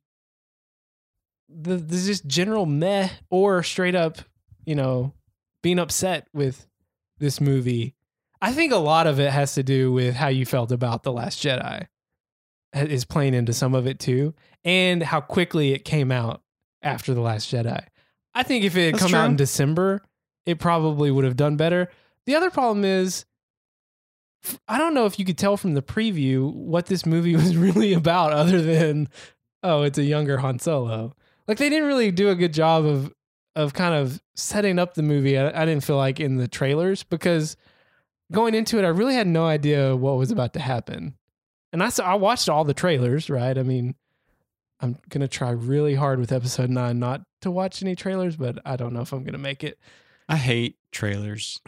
the, 1.48 1.76
the 1.76 1.96
just 1.96 2.26
general 2.26 2.66
meh 2.66 3.08
or 3.30 3.62
straight 3.62 3.94
up, 3.94 4.18
you 4.66 4.74
know, 4.74 5.14
being 5.68 5.78
upset 5.78 6.26
with 6.32 6.66
this 7.18 7.42
movie. 7.42 7.94
I 8.40 8.52
think 8.54 8.72
a 8.72 8.76
lot 8.76 9.06
of 9.06 9.20
it 9.20 9.30
has 9.30 9.52
to 9.52 9.62
do 9.62 9.92
with 9.92 10.14
how 10.14 10.28
you 10.28 10.46
felt 10.46 10.72
about 10.72 11.02
The 11.02 11.12
Last 11.12 11.42
Jedi 11.42 11.88
is 12.72 13.04
playing 13.04 13.34
into 13.34 13.52
some 13.52 13.74
of 13.74 13.86
it 13.86 13.98
too, 13.98 14.32
and 14.64 15.02
how 15.02 15.20
quickly 15.20 15.74
it 15.74 15.84
came 15.84 16.10
out 16.10 16.40
after 16.80 17.12
The 17.12 17.20
Last 17.20 17.52
Jedi. 17.52 17.84
I 18.34 18.42
think 18.44 18.64
if 18.64 18.78
it 18.78 18.86
had 18.86 18.94
That's 18.94 19.02
come 19.02 19.14
out 19.14 19.28
in 19.28 19.36
December, 19.36 20.00
it 20.46 20.58
probably 20.58 21.10
would 21.10 21.24
have 21.24 21.36
done 21.36 21.58
better. 21.58 21.90
The 22.24 22.36
other 22.36 22.48
problem 22.48 22.82
is 22.82 23.26
I 24.66 24.78
don't 24.78 24.94
know 24.94 25.04
if 25.04 25.18
you 25.18 25.26
could 25.26 25.36
tell 25.36 25.58
from 25.58 25.74
the 25.74 25.82
preview 25.82 26.50
what 26.50 26.86
this 26.86 27.04
movie 27.04 27.36
was 27.36 27.58
really 27.58 27.92
about 27.92 28.32
other 28.32 28.62
than 28.62 29.08
oh, 29.62 29.82
it's 29.82 29.98
a 29.98 30.04
younger 30.04 30.38
Han 30.38 30.60
Solo. 30.60 31.14
Like 31.46 31.58
they 31.58 31.68
didn't 31.68 31.88
really 31.88 32.10
do 32.10 32.30
a 32.30 32.34
good 32.34 32.54
job 32.54 32.86
of 32.86 33.12
of 33.58 33.74
kind 33.74 33.92
of 33.92 34.22
setting 34.36 34.78
up 34.78 34.94
the 34.94 35.02
movie. 35.02 35.36
I, 35.36 35.62
I 35.62 35.64
didn't 35.64 35.82
feel 35.82 35.96
like 35.96 36.20
in 36.20 36.36
the 36.36 36.46
trailers 36.46 37.02
because 37.02 37.56
going 38.30 38.54
into 38.54 38.78
it, 38.78 38.84
I 38.84 38.88
really 38.88 39.14
had 39.14 39.26
no 39.26 39.46
idea 39.46 39.96
what 39.96 40.16
was 40.16 40.30
about 40.30 40.52
to 40.52 40.60
happen. 40.60 41.18
And 41.72 41.82
I 41.82 41.88
saw, 41.88 42.04
I 42.04 42.14
watched 42.14 42.48
all 42.48 42.62
the 42.62 42.72
trailers, 42.72 43.28
right? 43.28 43.58
I 43.58 43.64
mean, 43.64 43.96
I'm 44.80 44.96
gonna 45.08 45.26
try 45.26 45.50
really 45.50 45.96
hard 45.96 46.20
with 46.20 46.30
episode 46.30 46.70
nine 46.70 47.00
not 47.00 47.22
to 47.40 47.50
watch 47.50 47.82
any 47.82 47.96
trailers, 47.96 48.36
but 48.36 48.60
I 48.64 48.76
don't 48.76 48.92
know 48.92 49.00
if 49.00 49.12
I'm 49.12 49.24
gonna 49.24 49.38
make 49.38 49.64
it. 49.64 49.76
I 50.28 50.36
hate 50.36 50.76
trailers 50.92 51.60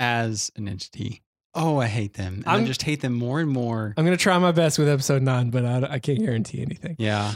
as 0.00 0.50
an 0.56 0.68
entity. 0.68 1.22
Oh, 1.54 1.78
I 1.78 1.86
hate 1.86 2.14
them. 2.14 2.44
I 2.46 2.64
just 2.64 2.82
hate 2.82 3.02
them 3.02 3.12
more 3.12 3.40
and 3.40 3.50
more. 3.50 3.92
I'm 3.98 4.06
gonna 4.06 4.16
try 4.16 4.38
my 4.38 4.52
best 4.52 4.78
with 4.78 4.88
episode 4.88 5.20
nine, 5.20 5.50
but 5.50 5.66
I, 5.66 5.86
I 5.92 5.98
can't 5.98 6.18
guarantee 6.18 6.62
anything. 6.62 6.96
yeah. 6.98 7.34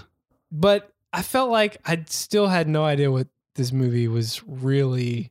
but 0.51 0.91
I 1.13 1.21
felt 1.21 1.51
like 1.51 1.77
I 1.85 2.03
still 2.07 2.47
had 2.47 2.67
no 2.67 2.83
idea 2.83 3.11
what 3.11 3.29
this 3.61 3.73
movie 3.73 4.09
was 4.09 4.43
really 4.47 5.31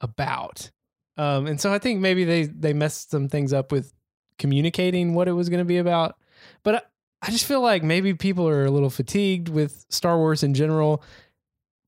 about. 0.00 0.70
Um, 1.16 1.46
and 1.46 1.60
so 1.60 1.72
I 1.72 1.78
think 1.78 2.00
maybe 2.00 2.24
they 2.24 2.44
they 2.44 2.72
messed 2.72 3.10
some 3.10 3.28
things 3.28 3.52
up 3.52 3.70
with 3.70 3.92
communicating 4.38 5.14
what 5.14 5.28
it 5.28 5.32
was 5.32 5.48
going 5.48 5.58
to 5.58 5.64
be 5.64 5.78
about. 5.78 6.16
But 6.62 6.74
I, 6.74 6.80
I 7.22 7.30
just 7.30 7.44
feel 7.44 7.60
like 7.60 7.82
maybe 7.82 8.14
people 8.14 8.48
are 8.48 8.64
a 8.64 8.70
little 8.70 8.90
fatigued 8.90 9.48
with 9.48 9.84
Star 9.90 10.16
Wars 10.16 10.42
in 10.42 10.54
general, 10.54 11.02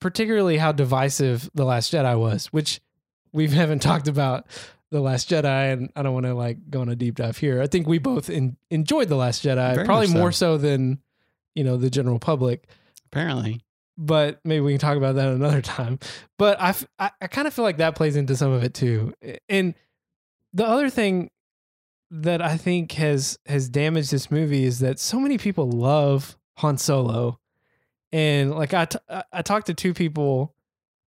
particularly 0.00 0.58
how 0.58 0.72
divisive 0.72 1.48
The 1.54 1.64
Last 1.64 1.92
Jedi 1.92 2.18
was, 2.18 2.46
which 2.46 2.80
we 3.32 3.48
haven't 3.62 3.80
talked 3.80 4.08
about 4.08 4.46
The 4.90 5.00
Last 5.00 5.30
Jedi, 5.30 5.72
and 5.72 5.90
I 5.96 6.02
don't 6.02 6.14
want 6.14 6.26
to 6.26 6.34
like 6.34 6.58
go 6.68 6.82
on 6.82 6.88
a 6.88 6.96
deep 6.96 7.14
dive 7.16 7.38
here. 7.38 7.62
I 7.62 7.68
think 7.68 7.86
we 7.86 7.98
both 7.98 8.28
in, 8.28 8.56
enjoyed 8.70 9.08
The 9.08 9.16
Last 9.16 9.44
Jedi, 9.44 9.74
Very 9.76 9.86
probably 9.86 10.08
so. 10.08 10.18
more 10.18 10.32
so 10.32 10.58
than 10.58 10.98
you 11.54 11.64
know 11.64 11.76
the 11.76 11.90
general 11.90 12.18
public 12.18 12.68
Apparently. 13.12 13.60
But 14.00 14.40
maybe 14.44 14.62
we 14.62 14.72
can 14.72 14.80
talk 14.80 14.96
about 14.96 15.16
that 15.16 15.28
another 15.28 15.60
time. 15.62 15.98
But 16.38 16.60
I, 16.60 16.74
I, 16.98 17.26
kind 17.26 17.46
of 17.46 17.52
feel 17.52 17.64
like 17.64 17.76
that 17.76 17.94
plays 17.94 18.16
into 18.16 18.34
some 18.34 18.50
of 18.50 18.64
it 18.64 18.72
too. 18.72 19.12
And 19.48 19.74
the 20.54 20.66
other 20.66 20.88
thing 20.88 21.30
that 22.10 22.40
I 22.42 22.56
think 22.56 22.92
has 22.92 23.38
has 23.46 23.68
damaged 23.68 24.10
this 24.10 24.30
movie 24.30 24.64
is 24.64 24.80
that 24.80 24.98
so 24.98 25.20
many 25.20 25.38
people 25.38 25.70
love 25.70 26.36
Han 26.56 26.78
Solo, 26.78 27.38
and 28.10 28.50
like 28.50 28.74
I, 28.74 28.86
t- 28.86 28.98
I- 29.08 29.42
talked 29.42 29.66
to 29.66 29.74
two 29.74 29.94
people 29.94 30.54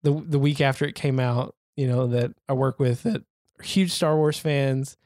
the 0.02 0.24
the 0.26 0.40
week 0.40 0.62
after 0.62 0.86
it 0.86 0.96
came 0.96 1.20
out, 1.20 1.56
you 1.76 1.88
know, 1.88 2.08
that 2.08 2.32
I 2.50 2.54
work 2.54 2.80
with 2.80 3.04
that 3.04 3.22
are 3.60 3.64
huge 3.64 3.92
Star 3.92 4.16
Wars 4.16 4.40
fans, 4.40 4.98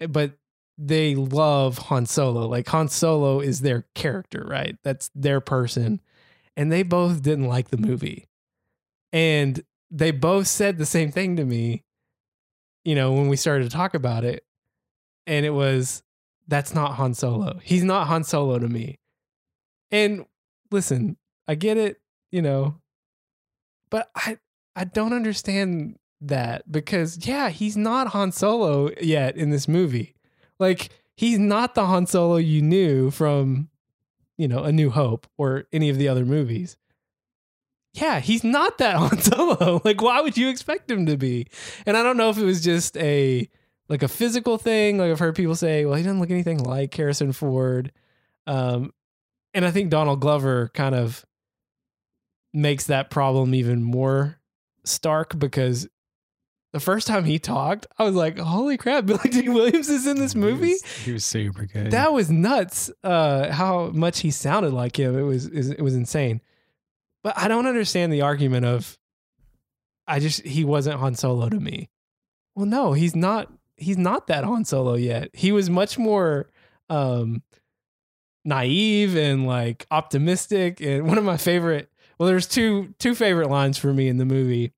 eh, 0.00 0.06
but 0.06 0.32
they 0.78 1.14
love 1.14 1.78
Han 1.78 2.06
Solo. 2.06 2.48
Like 2.48 2.66
Han 2.68 2.88
Solo 2.88 3.40
is 3.40 3.60
their 3.60 3.84
character, 3.94 4.44
right? 4.48 4.76
That's 4.82 5.10
their 5.14 5.40
person 5.40 6.00
and 6.60 6.70
they 6.70 6.82
both 6.82 7.22
didn't 7.22 7.46
like 7.46 7.70
the 7.70 7.78
movie. 7.78 8.28
And 9.14 9.64
they 9.90 10.10
both 10.10 10.46
said 10.46 10.76
the 10.76 10.84
same 10.84 11.10
thing 11.10 11.36
to 11.36 11.44
me, 11.46 11.84
you 12.84 12.94
know, 12.94 13.14
when 13.14 13.28
we 13.28 13.36
started 13.36 13.64
to 13.64 13.74
talk 13.74 13.94
about 13.94 14.24
it. 14.24 14.44
And 15.26 15.46
it 15.46 15.54
was, 15.54 16.02
that's 16.48 16.74
not 16.74 16.96
Han 16.96 17.14
Solo. 17.14 17.60
He's 17.62 17.82
not 17.82 18.08
Han 18.08 18.24
Solo 18.24 18.58
to 18.58 18.68
me. 18.68 18.98
And 19.90 20.26
listen, 20.70 21.16
I 21.48 21.54
get 21.54 21.78
it, 21.78 21.98
you 22.30 22.42
know, 22.42 22.74
but 23.90 24.10
I 24.14 24.36
I 24.76 24.84
don't 24.84 25.14
understand 25.14 25.98
that 26.20 26.70
because 26.70 27.26
yeah, 27.26 27.48
he's 27.48 27.76
not 27.78 28.08
Han 28.08 28.32
Solo 28.32 28.90
yet 29.00 29.34
in 29.34 29.48
this 29.48 29.66
movie. 29.66 30.14
Like 30.58 30.90
he's 31.16 31.38
not 31.38 31.74
the 31.74 31.86
Han 31.86 32.06
Solo 32.06 32.36
you 32.36 32.60
knew 32.60 33.10
from 33.10 33.70
you 34.40 34.48
know, 34.48 34.64
A 34.64 34.72
New 34.72 34.88
Hope 34.88 35.26
or 35.36 35.64
any 35.70 35.90
of 35.90 35.98
the 35.98 36.08
other 36.08 36.24
movies. 36.24 36.78
Yeah, 37.92 38.20
he's 38.20 38.42
not 38.42 38.78
that 38.78 38.96
Han 38.96 39.18
Solo. 39.18 39.82
Like, 39.84 40.00
why 40.00 40.22
would 40.22 40.38
you 40.38 40.48
expect 40.48 40.90
him 40.90 41.04
to 41.06 41.18
be? 41.18 41.46
And 41.84 41.94
I 41.94 42.02
don't 42.02 42.16
know 42.16 42.30
if 42.30 42.38
it 42.38 42.44
was 42.44 42.64
just 42.64 42.96
a 42.96 43.48
like 43.90 44.02
a 44.02 44.08
physical 44.08 44.56
thing. 44.56 44.96
Like 44.96 45.10
I've 45.10 45.18
heard 45.18 45.34
people 45.34 45.56
say, 45.56 45.84
well, 45.84 45.96
he 45.96 46.02
doesn't 46.02 46.20
look 46.20 46.30
anything 46.30 46.62
like 46.62 46.94
Harrison 46.94 47.32
Ford. 47.32 47.92
Um, 48.46 48.92
and 49.52 49.66
I 49.66 49.72
think 49.72 49.90
Donald 49.90 50.20
Glover 50.20 50.70
kind 50.72 50.94
of 50.94 51.26
makes 52.54 52.86
that 52.86 53.10
problem 53.10 53.54
even 53.54 53.82
more 53.82 54.40
stark 54.84 55.38
because 55.38 55.86
the 56.72 56.80
first 56.80 57.06
time 57.06 57.24
he 57.24 57.38
talked, 57.38 57.86
I 57.98 58.04
was 58.04 58.14
like, 58.14 58.38
holy 58.38 58.76
crap, 58.76 59.06
Billy 59.06 59.28
Dee 59.28 59.48
Williams 59.48 59.88
is 59.88 60.06
in 60.06 60.18
this 60.18 60.32
He 60.34 60.38
movie? 60.38 60.70
was- 60.70 60.82
He 61.04 61.12
was, 61.12 61.24
super 61.24 61.66
good. 61.66 61.90
That 61.90 62.12
was 62.12 62.30
nuts. 62.30 62.90
Uh, 63.02 63.50
how 63.50 63.88
much 63.88 64.20
he 64.20 64.30
sounded 64.30 64.72
like 64.72 64.98
him. 64.98 65.18
It 65.18 65.22
was 65.22 65.46
it 65.46 65.80
was 65.80 65.94
insane. 65.94 66.40
But 67.22 67.36
I 67.36 67.48
don't 67.48 67.66
understand 67.66 68.12
the 68.12 68.22
argument 68.22 68.64
of 68.66 68.96
I 70.06 70.18
just 70.20 70.44
he 70.46 70.64
wasn't 70.64 70.98
Han 71.00 71.14
Solo 71.14 71.48
to 71.48 71.60
me. 71.60 71.90
Well, 72.54 72.66
no, 72.66 72.92
he's 72.92 73.14
not. 73.14 73.52
He's 73.76 73.98
not 73.98 74.26
that 74.26 74.44
Han 74.44 74.64
Solo 74.64 74.94
yet. 74.94 75.30
He 75.34 75.52
was 75.52 75.70
much 75.70 75.98
more 75.98 76.50
um, 76.88 77.42
naive 78.44 79.16
and 79.16 79.46
like 79.46 79.86
optimistic. 79.90 80.80
And 80.80 81.06
one 81.08 81.18
of 81.18 81.24
my 81.24 81.36
favorite. 81.36 81.90
Well, 82.18 82.28
there's 82.28 82.46
two 82.46 82.94
two 82.98 83.14
favorite 83.14 83.48
lines 83.50 83.78
for 83.78 83.92
me 83.92 84.08
in 84.08 84.18
the 84.18 84.24
movie 84.26 84.72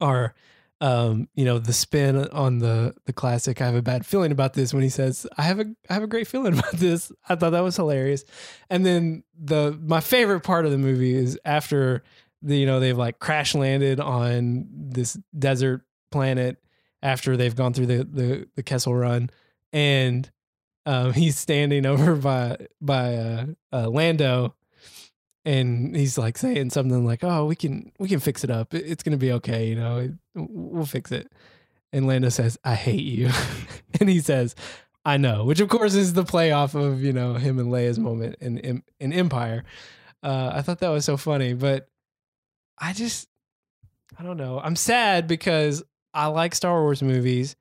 are 0.00 0.34
um, 0.82 1.28
you 1.36 1.44
know, 1.44 1.60
the 1.60 1.72
spin 1.72 2.26
on 2.30 2.58
the 2.58 2.92
the 3.06 3.12
classic. 3.12 3.62
I 3.62 3.66
have 3.66 3.76
a 3.76 3.82
bad 3.82 4.04
feeling 4.04 4.32
about 4.32 4.54
this 4.54 4.74
when 4.74 4.82
he 4.82 4.88
says, 4.88 5.28
"I 5.38 5.42
have 5.42 5.60
a 5.60 5.66
I 5.88 5.94
have 5.94 6.02
a 6.02 6.08
great 6.08 6.26
feeling 6.26 6.52
about 6.58 6.72
this." 6.72 7.12
I 7.28 7.36
thought 7.36 7.50
that 7.50 7.60
was 7.60 7.76
hilarious. 7.76 8.24
And 8.68 8.84
then 8.84 9.22
the 9.40 9.78
my 9.80 10.00
favorite 10.00 10.40
part 10.40 10.64
of 10.66 10.72
the 10.72 10.78
movie 10.78 11.14
is 11.14 11.38
after 11.44 12.02
the 12.42 12.58
you 12.58 12.66
know 12.66 12.80
they've 12.80 12.98
like 12.98 13.20
crash 13.20 13.54
landed 13.54 14.00
on 14.00 14.66
this 14.72 15.16
desert 15.38 15.82
planet 16.10 16.58
after 17.00 17.36
they've 17.36 17.54
gone 17.54 17.72
through 17.72 17.86
the 17.86 18.04
the, 18.04 18.48
the 18.56 18.62
Kessel 18.64 18.92
Run, 18.92 19.30
and 19.72 20.28
um, 20.84 21.12
he's 21.12 21.38
standing 21.38 21.86
over 21.92 22.16
by 22.16 22.56
by 22.80 23.14
uh, 23.14 23.46
uh, 23.72 23.88
Lando 23.88 24.56
and 25.44 25.96
he's 25.96 26.16
like 26.18 26.38
saying 26.38 26.70
something 26.70 27.04
like, 27.04 27.24
"Oh, 27.24 27.46
we 27.46 27.56
can 27.56 27.92
we 27.98 28.08
can 28.08 28.20
fix 28.20 28.44
it 28.44 28.50
up. 28.50 28.74
It's 28.74 29.02
gonna 29.02 29.16
be 29.16 29.32
okay. 29.32 29.68
You 29.68 29.76
know, 29.76 30.14
we'll 30.34 30.86
fix 30.86 31.10
it." 31.12 31.30
And 31.92 32.06
Lando 32.06 32.28
says, 32.28 32.58
"I 32.64 32.74
hate 32.74 33.02
you," 33.02 33.30
and 34.00 34.08
he 34.08 34.20
says, 34.20 34.54
"I 35.04 35.16
know," 35.16 35.44
which 35.44 35.60
of 35.60 35.68
course 35.68 35.94
is 35.94 36.12
the 36.12 36.24
play 36.24 36.52
off 36.52 36.74
of 36.74 37.02
you 37.02 37.12
know 37.12 37.34
him 37.34 37.58
and 37.58 37.72
Leia's 37.72 37.98
moment 37.98 38.36
in 38.40 38.58
in, 38.58 38.82
in 39.00 39.12
Empire. 39.12 39.64
Uh, 40.22 40.52
I 40.54 40.62
thought 40.62 40.78
that 40.80 40.90
was 40.90 41.04
so 41.04 41.16
funny, 41.16 41.54
but 41.54 41.88
I 42.78 42.92
just 42.92 43.28
I 44.18 44.22
don't 44.22 44.36
know. 44.36 44.60
I'm 44.60 44.76
sad 44.76 45.26
because 45.26 45.82
I 46.14 46.26
like 46.26 46.54
Star 46.54 46.82
Wars 46.82 47.02
movies, 47.02 47.56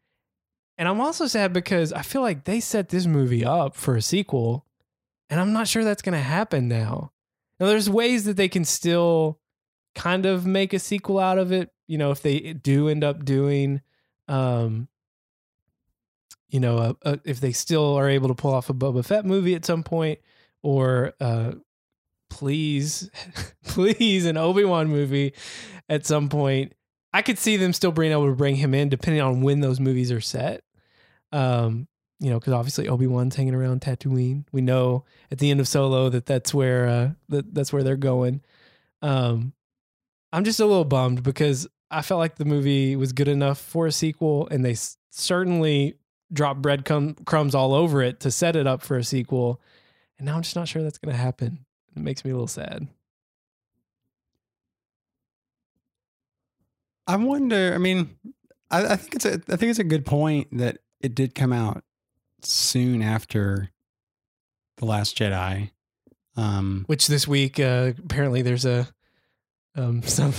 and 0.78 0.88
I'm 0.88 1.02
also 1.02 1.26
sad 1.26 1.52
because 1.52 1.92
I 1.94 2.04
feel 2.04 2.22
like 2.22 2.44
they 2.44 2.60
set 2.60 2.90
this 2.90 3.08
movie 3.08 3.44
up 3.44 3.76
for 3.76 3.96
a 3.96 4.02
sequel, 4.04 4.68
and 5.32 5.40
I'm 5.40 5.54
not 5.54 5.68
sure 5.68 5.84
that's 5.84 6.04
gonna 6.04 6.20
happen 6.22 6.68
now. 6.68 7.11
Now, 7.62 7.68
there's 7.68 7.92
ways 7.92 8.24
that 8.24 8.38
they 8.38 8.50
can 8.50 8.66
still 8.66 9.40
kind 9.94 10.26
of 10.26 10.48
make 10.48 10.74
a 10.74 10.80
sequel 10.80 11.20
out 11.20 11.38
of 11.38 11.52
it. 11.52 11.70
You 11.86 12.00
know, 12.00 12.10
if 12.10 12.24
they 12.24 12.54
do 12.54 12.88
end 12.88 13.04
up 13.04 13.24
doing, 13.24 13.82
um, 14.28 14.88
you 16.50 16.60
know, 16.60 16.80
a, 16.80 17.12
a, 17.12 17.20
if 17.24 17.40
they 17.40 17.52
still 17.52 17.94
are 17.94 18.10
able 18.10 18.30
to 18.30 18.34
pull 18.34 18.52
off 18.52 18.72
a 18.72 18.74
Boba 18.74 19.06
Fett 19.06 19.28
movie 19.28 19.54
at 19.54 19.64
some 19.64 19.84
point, 19.84 20.18
or 20.64 21.14
uh, 21.22 21.52
please, 22.32 23.12
please, 23.64 24.26
an 24.26 24.38
Obi 24.38 24.64
Wan 24.64 24.88
movie 24.88 25.36
at 25.88 26.04
some 26.04 26.30
point. 26.30 26.74
I 27.14 27.22
could 27.22 27.38
see 27.38 27.58
them 27.58 27.74
still 27.74 27.92
being 27.92 28.12
able 28.12 28.26
to 28.26 28.36
bring 28.36 28.56
him 28.56 28.74
in, 28.74 28.90
depending 28.90 29.22
on 29.22 29.42
when 29.42 29.60
those 29.60 29.80
movies 29.80 30.12
are 30.12 30.20
set. 30.20 30.64
Um, 31.32 31.88
you 32.22 32.30
know, 32.30 32.40
because 32.40 32.54
obviously 32.54 32.88
Obi 32.88 33.08
Wan's 33.08 33.36
hanging 33.36 33.56
around 33.56 33.82
Tatooine. 33.82 34.46
We 34.52 34.62
know 34.62 35.06
at 35.32 35.40
the 35.40 35.50
end 35.50 35.60
of 35.60 35.68
Solo 35.68 36.08
that 36.10 36.28
that's 36.28 36.54
where 36.54 36.88
uh, 36.88 37.10
that 37.30 37.54
that's 37.54 37.74
where 37.74 37.82
they're 37.82 37.98
going. 37.98 38.42
Um, 39.02 39.54
I'm 40.32 40.44
just 40.44 40.60
a 40.60 40.66
little 40.68 40.86
bummed 40.86 41.24
because 41.24 41.68
I 41.90 42.04
felt 42.04 42.20
like 42.20 42.36
the 42.36 42.46
movie 42.46 42.96
was 42.96 43.12
good 43.12 43.28
enough 43.28 43.60
for 43.60 43.88
a 43.88 43.92
sequel, 43.92 44.48
and 44.50 44.64
they 44.64 44.74
s- 44.74 44.98
certainly 45.10 45.96
dropped 46.32 46.62
breadcrumbs 46.62 47.56
all 47.56 47.74
over 47.74 48.04
it 48.04 48.20
to 48.22 48.30
set 48.30 48.56
it 48.56 48.68
up 48.68 48.84
for 48.84 48.98
a 48.98 49.04
sequel. 49.04 49.60
And 50.20 50.28
now 50.28 50.36
I'm 50.36 50.44
just 50.44 50.56
not 50.56 50.68
sure 50.68 50.84
that's 50.84 51.00
going 51.00 51.14
to 51.14 51.22
happen. 51.22 51.66
It 51.96 52.04
makes 52.04 52.24
me 52.24 52.30
a 52.30 52.36
little 52.36 52.48
sad. 52.48 52.88
I 57.08 57.16
wonder. 57.16 57.74
I 57.74 57.80
mean, 57.80 58.16
I, 58.70 58.94
I 58.94 58.96
think 58.96 59.16
it's 59.16 59.26
a. 59.26 59.34
I 59.50 59.56
think 59.56 59.72
it's 59.72 59.80
a 59.80 59.84
good 59.84 60.06
point 60.06 60.56
that 60.60 60.78
it 61.02 61.16
did 61.16 61.34
come 61.34 61.52
out 61.52 61.84
soon 62.46 63.02
after 63.02 63.70
the 64.78 64.86
Last 64.86 65.18
Jedi. 65.18 65.72
Um, 66.36 66.84
Which 66.88 67.08
this 67.08 67.28
week, 67.28 67.60
uh, 67.60 67.94
apparently, 68.04 68.42
there's 68.42 68.66
a 68.66 68.88
um 69.76 70.02
some 70.04 70.34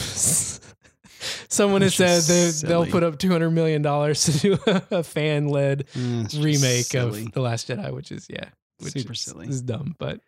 someone 1.48 1.82
has 1.82 1.94
said 1.94 2.22
they, 2.22 2.68
they'll 2.68 2.86
put 2.86 3.02
up 3.02 3.18
200 3.18 3.50
million 3.50 3.82
dollars 3.82 4.24
to 4.24 4.38
do 4.38 4.58
a, 4.66 4.82
a 4.90 5.02
fan 5.02 5.48
led 5.48 5.86
remake 5.94 6.94
of 6.94 7.32
the 7.32 7.40
Last 7.40 7.68
Jedi, 7.68 7.92
which 7.92 8.10
is 8.10 8.26
yeah, 8.28 8.48
which 8.78 8.92
Super 8.94 9.12
is, 9.12 9.20
silly. 9.20 9.48
is 9.48 9.62
dumb, 9.62 9.94
but 9.98 10.20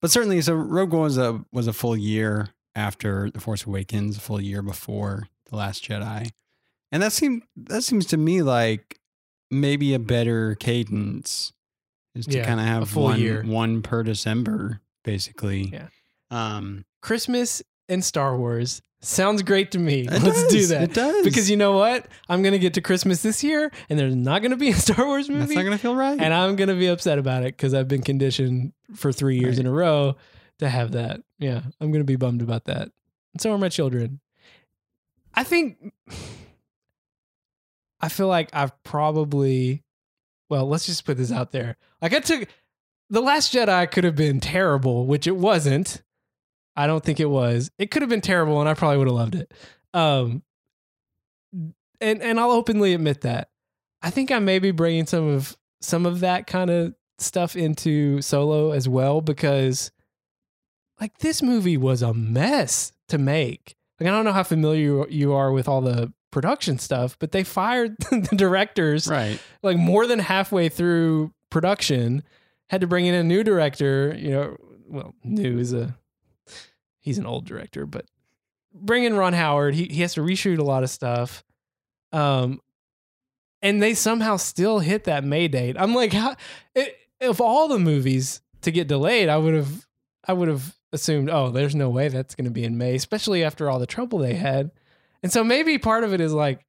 But 0.00 0.10
certainly, 0.10 0.40
so 0.42 0.54
Rogue 0.54 0.92
One 0.92 1.02
was 1.02 1.18
a 1.18 1.44
was 1.52 1.66
a 1.66 1.72
full 1.72 1.96
year 1.96 2.48
after 2.74 3.30
The 3.30 3.40
Force 3.40 3.64
Awakens, 3.64 4.16
a 4.16 4.20
full 4.20 4.40
year 4.40 4.62
before 4.62 5.28
The 5.50 5.56
Last 5.56 5.84
Jedi, 5.84 6.30
and 6.92 7.02
that 7.02 7.12
seemed 7.12 7.42
that 7.56 7.82
seems 7.84 8.06
to 8.06 8.16
me 8.16 8.42
like 8.42 8.95
maybe 9.50 9.94
a 9.94 9.98
better 9.98 10.54
cadence 10.56 11.52
is 12.14 12.26
to 12.26 12.38
Yeah, 12.38 12.46
kind 12.46 12.60
of 12.60 12.66
have 12.66 12.94
one 12.96 13.20
year. 13.20 13.42
one 13.44 13.82
per 13.82 14.02
December, 14.02 14.80
basically. 15.04 15.70
Yeah. 15.72 15.88
Um, 16.30 16.84
Christmas 17.02 17.62
and 17.88 18.04
Star 18.04 18.36
Wars 18.36 18.82
sounds 19.02 19.42
great 19.42 19.70
to 19.72 19.78
me. 19.78 20.08
Let's 20.10 20.46
do 20.48 20.66
that. 20.68 20.82
It 20.84 20.94
does 20.94 21.22
Because 21.24 21.48
you 21.48 21.56
know 21.56 21.76
what? 21.76 22.08
I'm 22.28 22.42
going 22.42 22.52
to 22.54 22.58
get 22.58 22.74
to 22.74 22.80
Christmas 22.80 23.22
this 23.22 23.44
year 23.44 23.70
and 23.88 23.98
there's 23.98 24.16
not 24.16 24.40
going 24.42 24.50
to 24.50 24.56
be 24.56 24.70
a 24.70 24.74
Star 24.86 25.06
Wars 25.06 25.28
movie. 25.28 25.40
that's 25.40 25.54
not 25.54 25.62
gonna 25.62 25.78
feel 25.78 25.94
right. 25.94 26.18
and 26.20 26.34
I'm 26.34 26.56
going 26.56 26.68
to 26.68 26.74
be 26.74 26.86
upset 26.88 27.18
about 27.18 27.42
it 27.44 27.56
because 27.56 27.74
I've 27.74 27.86
been 27.88 28.02
conditioned 28.02 28.72
for 28.94 29.12
three 29.12 29.38
years 29.38 29.56
Right. 29.58 29.60
in 29.60 29.66
a 29.66 29.72
row 29.72 30.16
to 30.58 30.68
have 30.68 30.92
that. 30.92 31.20
Yeah, 31.38 31.60
I'm 31.80 31.90
going 31.92 32.00
to 32.00 32.04
be 32.04 32.16
bummed 32.16 32.42
about 32.42 32.64
that. 32.64 32.90
And 33.34 33.40
so 33.40 33.52
are 33.52 33.58
my 33.58 33.68
children. 33.68 34.20
I 35.34 35.44
think, 35.44 35.92
I 38.00 38.08
feel 38.08 38.28
like 38.28 38.50
I've 38.52 38.82
probably, 38.82 39.82
well, 40.50 40.66
let's 40.68 40.86
just 40.86 41.04
put 41.04 41.16
this 41.16 41.32
out 41.32 41.52
there. 41.52 41.76
Like 42.02 42.12
I 42.14 42.20
took, 42.20 42.48
The 43.10 43.20
Last 43.22 43.54
Jedi 43.54 43.90
could 43.90 44.04
have 44.04 44.16
been 44.16 44.40
terrible, 44.40 45.06
which 45.06 45.26
it 45.26 45.36
wasn't. 45.36 46.02
I 46.76 46.86
don't 46.86 47.02
think 47.02 47.20
it 47.20 47.30
was. 47.30 47.70
It 47.78 47.90
could 47.90 48.02
have 48.02 48.10
been 48.10 48.20
terrible, 48.20 48.60
and 48.60 48.68
I 48.68 48.74
probably 48.74 48.98
would 48.98 49.06
have 49.06 49.16
loved 49.16 49.34
it. 49.34 49.54
Um, 49.94 50.42
and 52.00 52.20
and 52.22 52.38
I'll 52.38 52.50
openly 52.50 52.92
admit 52.92 53.22
that. 53.22 53.48
I 54.02 54.10
think 54.10 54.30
I 54.30 54.38
may 54.40 54.58
be 54.58 54.72
bringing 54.72 55.06
some 55.06 55.26
of 55.26 55.56
some 55.80 56.04
of 56.04 56.20
that 56.20 56.46
kind 56.46 56.68
of 56.70 56.94
stuff 57.18 57.56
into 57.56 58.20
Solo 58.20 58.72
as 58.72 58.88
well 58.88 59.22
because, 59.22 59.90
like, 61.00 61.16
this 61.18 61.42
movie 61.42 61.78
was 61.78 62.02
a 62.02 62.12
mess 62.12 62.92
to 63.08 63.16
make. 63.16 63.74
Like, 63.98 64.08
I 64.08 64.12
don't 64.12 64.26
know 64.26 64.32
how 64.32 64.42
familiar 64.42 64.80
you- 64.80 65.06
you 65.08 65.32
are 65.32 65.50
with 65.52 65.68
all 65.68 65.80
the 65.80 66.12
production 66.36 66.78
stuff, 66.78 67.16
but 67.18 67.32
they 67.32 67.42
fired 67.42 67.96
the 68.10 68.36
directors 68.36 69.08
right. 69.08 69.40
like 69.62 69.78
more 69.78 70.06
than 70.06 70.18
halfway 70.18 70.68
through 70.68 71.32
production 71.48 72.22
had 72.68 72.82
to 72.82 72.86
bring 72.86 73.06
in 73.06 73.14
a 73.14 73.24
new 73.24 73.42
director 73.42 74.14
you 74.18 74.30
know 74.30 74.54
well 74.86 75.14
new 75.24 75.58
is 75.58 75.72
a 75.72 75.96
he's 76.98 77.16
an 77.16 77.24
old 77.24 77.46
director 77.46 77.86
but 77.86 78.04
bring 78.74 79.04
in 79.04 79.16
ron 79.16 79.32
howard 79.32 79.74
he, 79.74 79.86
he 79.86 80.02
has 80.02 80.12
to 80.12 80.20
reshoot 80.20 80.58
a 80.58 80.62
lot 80.62 80.82
of 80.82 80.90
stuff 80.90 81.42
um 82.12 82.60
and 83.62 83.82
they 83.82 83.94
somehow 83.94 84.36
still 84.36 84.80
hit 84.80 85.04
that 85.04 85.24
may 85.24 85.48
date 85.48 85.74
i'm 85.78 85.94
like 85.94 86.12
how 86.12 86.36
it, 86.74 86.98
of 87.22 87.40
all 87.40 87.66
the 87.68 87.78
movies 87.78 88.42
to 88.60 88.70
get 88.70 88.88
delayed 88.88 89.30
i 89.30 89.38
would 89.38 89.54
have 89.54 89.86
i 90.26 90.34
would 90.34 90.48
have 90.48 90.76
assumed 90.92 91.30
oh 91.30 91.48
there's 91.48 91.74
no 91.74 91.88
way 91.88 92.08
that's 92.08 92.34
going 92.34 92.44
to 92.44 92.50
be 92.50 92.64
in 92.64 92.76
may 92.76 92.94
especially 92.94 93.42
after 93.42 93.70
all 93.70 93.78
the 93.78 93.86
trouble 93.86 94.18
they 94.18 94.34
had 94.34 94.70
and 95.26 95.32
so 95.32 95.42
maybe 95.42 95.76
part 95.76 96.04
of 96.04 96.12
it 96.12 96.20
is 96.20 96.32
like 96.32 96.64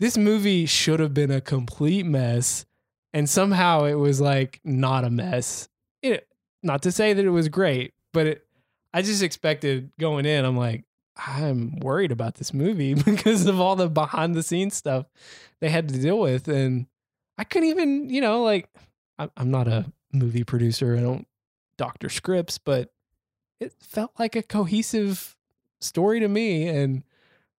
this 0.00 0.16
movie 0.16 0.64
should 0.64 0.98
have 0.98 1.12
been 1.12 1.30
a 1.30 1.42
complete 1.42 2.06
mess 2.06 2.64
and 3.12 3.28
somehow 3.28 3.84
it 3.84 3.96
was 3.96 4.18
like 4.18 4.60
not 4.64 5.04
a 5.04 5.10
mess. 5.10 5.68
It, 6.00 6.26
not 6.62 6.80
to 6.84 6.90
say 6.90 7.12
that 7.12 7.22
it 7.22 7.28
was 7.28 7.50
great 7.50 7.92
but 8.14 8.26
it, 8.26 8.46
i 8.94 9.02
just 9.02 9.22
expected 9.22 9.90
going 10.00 10.24
in 10.24 10.46
i'm 10.46 10.56
like 10.56 10.84
i'm 11.18 11.78
worried 11.80 12.10
about 12.10 12.36
this 12.36 12.54
movie 12.54 12.94
because 13.04 13.44
of 13.44 13.60
all 13.60 13.76
the 13.76 13.90
behind 13.90 14.34
the 14.34 14.42
scenes 14.42 14.74
stuff 14.74 15.04
they 15.60 15.68
had 15.68 15.86
to 15.90 15.98
deal 15.98 16.18
with 16.18 16.48
and 16.48 16.86
i 17.36 17.44
couldn't 17.44 17.68
even 17.68 18.08
you 18.08 18.22
know 18.22 18.42
like 18.42 18.70
i'm 19.18 19.50
not 19.50 19.68
a 19.68 19.84
movie 20.14 20.44
producer 20.44 20.96
i 20.96 21.00
don't 21.00 21.26
doctor 21.76 22.08
scripts 22.08 22.56
but 22.56 22.90
it 23.60 23.74
felt 23.78 24.12
like 24.18 24.34
a 24.34 24.42
cohesive 24.42 25.36
story 25.82 26.20
to 26.20 26.28
me 26.28 26.66
and 26.66 27.02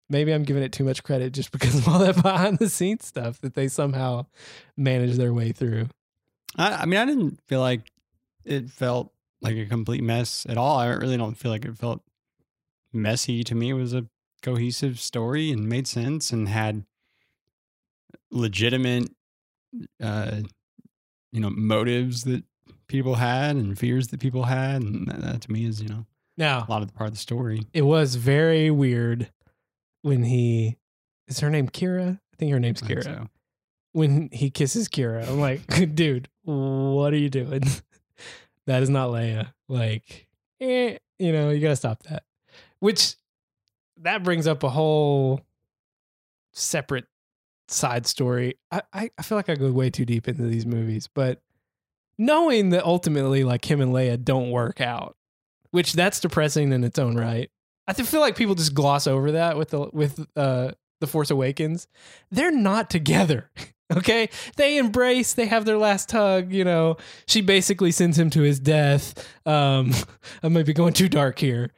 maybe 0.10 0.32
I'm 0.34 0.44
giving 0.44 0.64
it 0.64 0.72
too 0.72 0.84
much 0.84 1.04
credit 1.04 1.34
just 1.34 1.52
because 1.54 1.76
of 1.76 1.88
all 1.88 2.00
that 2.00 2.22
behind 2.22 2.58
the 2.60 2.70
scenes 2.70 3.06
stuff 3.06 3.40
that 3.42 3.54
they 3.56 3.68
somehow 3.68 4.26
managed 4.78 5.18
their 5.18 5.34
way 5.34 5.52
through. 5.52 5.88
I, 6.58 6.74
I 6.74 6.86
mean, 6.86 7.00
I 7.00 7.06
didn't 7.06 7.40
feel 7.48 7.60
like 7.62 7.92
it 8.46 8.70
felt 8.70 9.12
like 9.42 9.56
a 9.56 9.66
complete 9.66 10.04
mess 10.04 10.46
at 10.50 10.58
all. 10.58 10.78
I 10.78 10.88
really 10.88 11.18
don't 11.18 11.36
feel 11.38 11.52
like 11.52 11.66
it 11.66 11.78
felt 11.78 12.02
messy 12.92 13.44
to 13.44 13.56
me. 13.56 13.70
It 13.70 13.74
was 13.74 13.94
a 13.94 14.06
cohesive 14.42 15.00
story 15.00 15.52
and 15.52 15.68
made 15.70 15.88
sense 15.88 16.32
and 16.32 16.50
had 16.50 16.86
legitimate, 18.32 19.10
uh, 20.02 20.42
you 21.32 21.40
know, 21.40 21.50
motives 21.50 22.24
that 22.24 22.44
people 22.88 23.16
had 23.16 23.56
and 23.56 23.78
fears 23.78 24.08
that 24.08 24.20
people 24.20 24.44
had, 24.46 24.82
and 24.82 25.08
that, 25.08 25.22
that 25.22 25.42
to 25.42 25.52
me 25.52 25.66
is, 25.66 25.82
you 25.82 25.90
know, 25.90 26.06
Now, 26.38 26.66
a 26.68 26.72
lot 26.72 26.82
of 26.82 26.88
the 26.88 26.94
part 26.94 27.08
of 27.10 27.14
the 27.14 27.20
story. 27.20 27.62
it 27.74 27.84
was 27.84 28.16
very 28.16 28.72
weird 28.72 29.30
when 30.02 30.24
he 30.24 30.78
is 31.28 31.40
her 31.40 31.50
name 31.50 31.70
Qi'ra? 31.70 32.20
I 32.34 32.36
think 32.38 32.52
her 32.52 32.60
name's 32.60 32.82
Qi'ra. 32.82 33.04
so. 33.04 33.28
When 33.92 34.30
he 34.32 34.50
kisses 34.50 34.88
Qi'ra, 34.88 35.28
I'm 35.28 35.40
like, 35.40 35.62
dude, 35.96 36.30
what 36.44 37.14
are 37.14 37.18
you 37.18 37.30
doing? 37.30 37.64
that 38.66 38.84
is 38.84 38.90
not 38.90 39.10
Leia. 39.10 39.54
Like, 39.68 40.28
eh, 40.62 40.98
you 41.18 41.32
know, 41.32 41.50
you 41.50 41.60
gotta 41.60 41.76
stop 41.76 42.04
that. 42.04 42.24
Which 42.80 43.16
that 43.98 44.24
brings 44.24 44.48
up 44.48 44.64
a 44.64 44.70
whole 44.70 45.42
separate 46.54 47.06
side 47.68 48.06
story. 48.08 48.58
I, 48.72 48.82
I, 48.94 49.10
I 49.18 49.22
feel 49.22 49.38
like 49.38 49.50
I 49.50 49.56
go 49.56 49.72
way 49.72 49.90
too 49.90 50.06
deep 50.06 50.28
into 50.28 50.44
these 50.44 50.66
movies, 50.66 51.08
but 51.08 51.42
knowing 52.18 52.70
that 52.70 52.84
ultimately 52.84 53.44
like 53.44 53.70
him 53.70 53.82
and 53.82 53.94
Leia 53.94 54.24
don't 54.24 54.52
work 54.52 54.82
out, 54.82 55.16
which 55.72 55.94
that's 55.94 56.20
depressing 56.20 56.72
in 56.72 56.84
its 56.84 57.00
own 57.00 57.16
right. 57.16 57.50
I 57.90 57.94
feel 57.94 58.22
like 58.22 58.36
people 58.36 58.56
just 58.56 58.74
gloss 58.74 59.08
over 59.08 59.34
that 59.34 59.58
with 59.58 59.70
the 59.70 59.90
with 59.92 60.26
uh 60.36 60.72
the 61.00 61.08
Force 61.08 61.32
Awakens. 61.32 61.88
They're 62.32 62.52
not 62.52 62.90
together. 62.90 63.50
Okay, 63.92 64.30
they 64.56 64.78
embrace. 64.78 65.34
They 65.34 65.48
have 65.48 65.66
their 65.66 65.80
last 65.80 66.12
hug. 66.12 66.54
You 66.54 66.64
know, 66.64 66.98
she 67.26 67.42
basically 67.42 67.90
sends 67.90 68.20
him 68.20 68.30
to 68.30 68.42
his 68.42 68.60
death. 68.60 69.28
Um, 69.48 69.94
I 70.44 70.48
might 70.48 70.68
be 70.68 70.74
going 70.74 70.94
too 70.94 71.10
dark 71.10 71.40
here. 71.40 71.72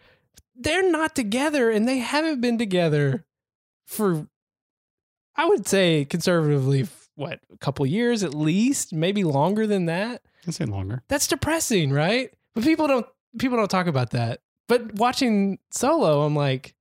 They're 0.53 0.91
not 0.91 1.15
together, 1.15 1.71
and 1.71 1.87
they 1.87 1.99
haven't 1.99 2.41
been 2.41 2.57
together 2.57 3.25
for, 3.87 4.27
I 5.37 5.45
would 5.45 5.65
say, 5.65 6.03
conservatively, 6.03 6.89
what 7.15 7.39
a 7.49 7.57
couple 7.59 7.85
years 7.85 8.23
at 8.23 8.35
least, 8.35 8.91
maybe 8.91 9.23
longer 9.23 9.65
than 9.65 9.85
that. 9.85 10.21
I'd 10.45 10.53
say 10.53 10.65
longer. 10.65 11.03
That's 11.07 11.27
depressing, 11.27 11.93
right? 11.93 12.29
But 12.53 12.65
people 12.65 12.87
don't 12.87 13.05
people 13.39 13.55
don't 13.57 13.71
talk 13.71 13.87
about 13.87 14.09
that. 14.09 14.41
But 14.71 14.93
watching 14.93 15.59
Solo, 15.69 16.21
I'm 16.21 16.33
like, 16.33 16.75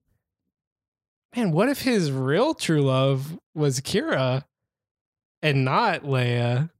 man, 1.35 1.51
what 1.51 1.69
if 1.69 1.83
his 1.83 2.13
real 2.13 2.55
true 2.55 2.83
love 2.83 3.37
was 3.53 3.81
Qi'ra 3.81 4.45
and 5.43 5.65
not 5.65 6.05
Leia? 6.05 6.71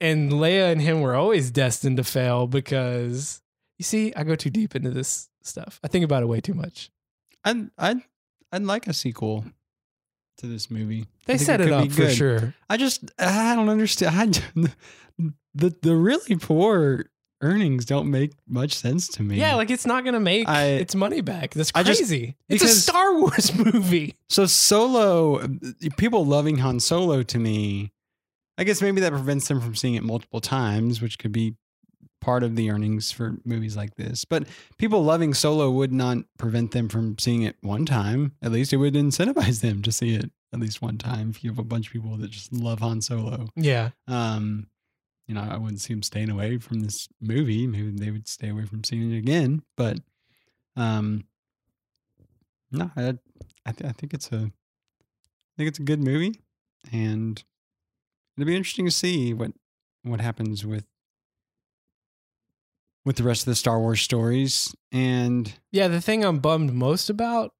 And 0.00 0.32
Leia 0.32 0.72
and 0.72 0.82
him 0.82 1.00
were 1.00 1.14
always 1.14 1.52
destined 1.52 1.98
to 1.98 2.02
fail 2.02 2.48
because 2.48 3.40
you 3.78 3.84
see, 3.84 4.12
I 4.16 4.24
go 4.24 4.34
too 4.34 4.50
deep 4.50 4.74
into 4.74 4.90
this 4.90 5.28
stuff. 5.44 5.78
I 5.84 5.86
think 5.86 6.04
about 6.04 6.24
it 6.24 6.26
way 6.26 6.40
too 6.40 6.54
much. 6.54 6.90
I'd 7.44 7.70
I'd 7.78 8.00
I'd 8.50 8.64
like 8.64 8.88
a 8.88 8.92
sequel 8.92 9.44
to 10.38 10.48
this 10.48 10.72
movie. 10.72 11.06
They 11.26 11.38
set 11.38 11.60
it, 11.60 11.66
could 11.66 11.72
up 11.72 11.90
for 11.92 11.96
good. 11.98 12.16
sure. 12.16 12.54
I 12.68 12.78
just 12.78 13.12
I 13.16 13.54
don't 13.54 13.68
understand. 13.68 14.42
I, 14.56 15.28
the 15.54 15.72
the 15.82 15.94
really 15.94 16.34
poor 16.34 17.04
earnings 17.40 17.84
don't 17.84 18.10
make 18.10 18.32
much 18.48 18.74
sense 18.74 19.08
to 19.08 19.22
me. 19.22 19.36
Yeah, 19.36 19.54
like 19.54 19.70
it's 19.70 19.86
not 19.86 20.04
gonna 20.04 20.20
make 20.20 20.48
I- 20.48 20.64
its 20.64 20.94
money 20.94 21.20
back. 21.20 21.54
That's 21.54 21.70
I 21.74 21.82
just- 21.82 22.00
crazy. 22.00 22.36
it's 22.48 22.62
a 22.64 22.68
Star 22.68 23.18
Wars 23.18 23.54
movie. 23.72 24.14
So 24.28 24.46
Solo, 24.46 25.46
people 25.96 26.24
loving 26.26 26.58
Han 26.58 26.80
Solo 26.80 27.22
to 27.22 27.38
me, 27.38 27.92
I 28.58 28.64
guess 28.64 28.82
maybe 28.82 29.00
that 29.02 29.12
prevents 29.12 29.46
them 29.48 29.60
from 29.60 29.74
seeing 29.76 29.94
it 29.94 30.02
multiple 30.02 30.40
times, 30.40 31.00
which 31.00 31.18
could 31.18 31.32
be 31.32 31.54
part 32.20 32.42
of 32.42 32.56
the 32.56 32.68
earnings 32.70 33.12
for 33.12 33.36
movies 33.44 33.76
like 33.76 33.94
this. 33.94 34.24
But 34.24 34.48
people 34.76 35.04
loving 35.04 35.32
Solo 35.34 35.70
would 35.70 35.92
not 35.92 36.18
prevent 36.38 36.72
them 36.72 36.88
from 36.88 37.16
seeing 37.18 37.42
it 37.42 37.54
one 37.60 37.86
time. 37.86 38.32
At 38.42 38.50
least 38.50 38.72
it 38.72 38.78
would 38.78 38.94
incentivize 38.94 39.60
them 39.62 39.82
to 39.82 39.92
see 39.92 40.14
it 40.16 40.30
at 40.52 40.58
least 40.58 40.82
one 40.82 40.98
time. 40.98 41.30
If 41.30 41.44
you 41.44 41.50
have 41.50 41.58
a 41.60 41.64
bunch 41.64 41.86
of 41.86 41.92
people 41.92 42.16
that 42.16 42.30
just 42.32 42.52
love 42.52 42.80
Han 42.80 43.00
Solo, 43.00 43.48
Yeah. 43.54 43.90
um, 44.08 44.66
you 45.28 45.34
know, 45.34 45.46
I 45.48 45.58
wouldn't 45.58 45.80
see 45.80 45.92
them 45.92 46.02
staying 46.02 46.30
away 46.30 46.56
from 46.58 46.80
this 46.80 47.06
movie. 47.20 47.66
Maybe 47.66 47.90
they 47.90 48.10
would 48.10 48.26
stay 48.26 48.48
away 48.48 48.64
from 48.64 48.82
seeing 48.82 49.12
it 49.12 49.18
again. 49.18 49.62
But, 49.76 49.98
um, 50.74 51.24
no, 52.72 52.90
I, 52.96 53.18
I, 53.66 53.72
th- 53.72 53.88
I 53.88 53.92
think 53.92 54.14
it's 54.14 54.32
a, 54.32 54.36
I 54.36 55.54
think 55.56 55.68
it's 55.68 55.78
a 55.78 55.84
good 55.84 56.02
movie, 56.02 56.40
and 56.92 57.42
it'll 58.36 58.46
be 58.46 58.56
interesting 58.56 58.86
to 58.86 58.90
see 58.90 59.34
what 59.34 59.52
what 60.02 60.20
happens 60.20 60.64
with 60.64 60.84
with 63.04 63.16
the 63.16 63.22
rest 63.22 63.42
of 63.42 63.46
the 63.46 63.54
Star 63.54 63.78
Wars 63.80 64.00
stories. 64.00 64.74
And 64.92 65.52
Yeah, 65.72 65.88
the 65.88 66.00
thing 66.00 66.24
I'm 66.24 66.38
bummed 66.38 66.72
most 66.72 67.10
about, 67.10 67.52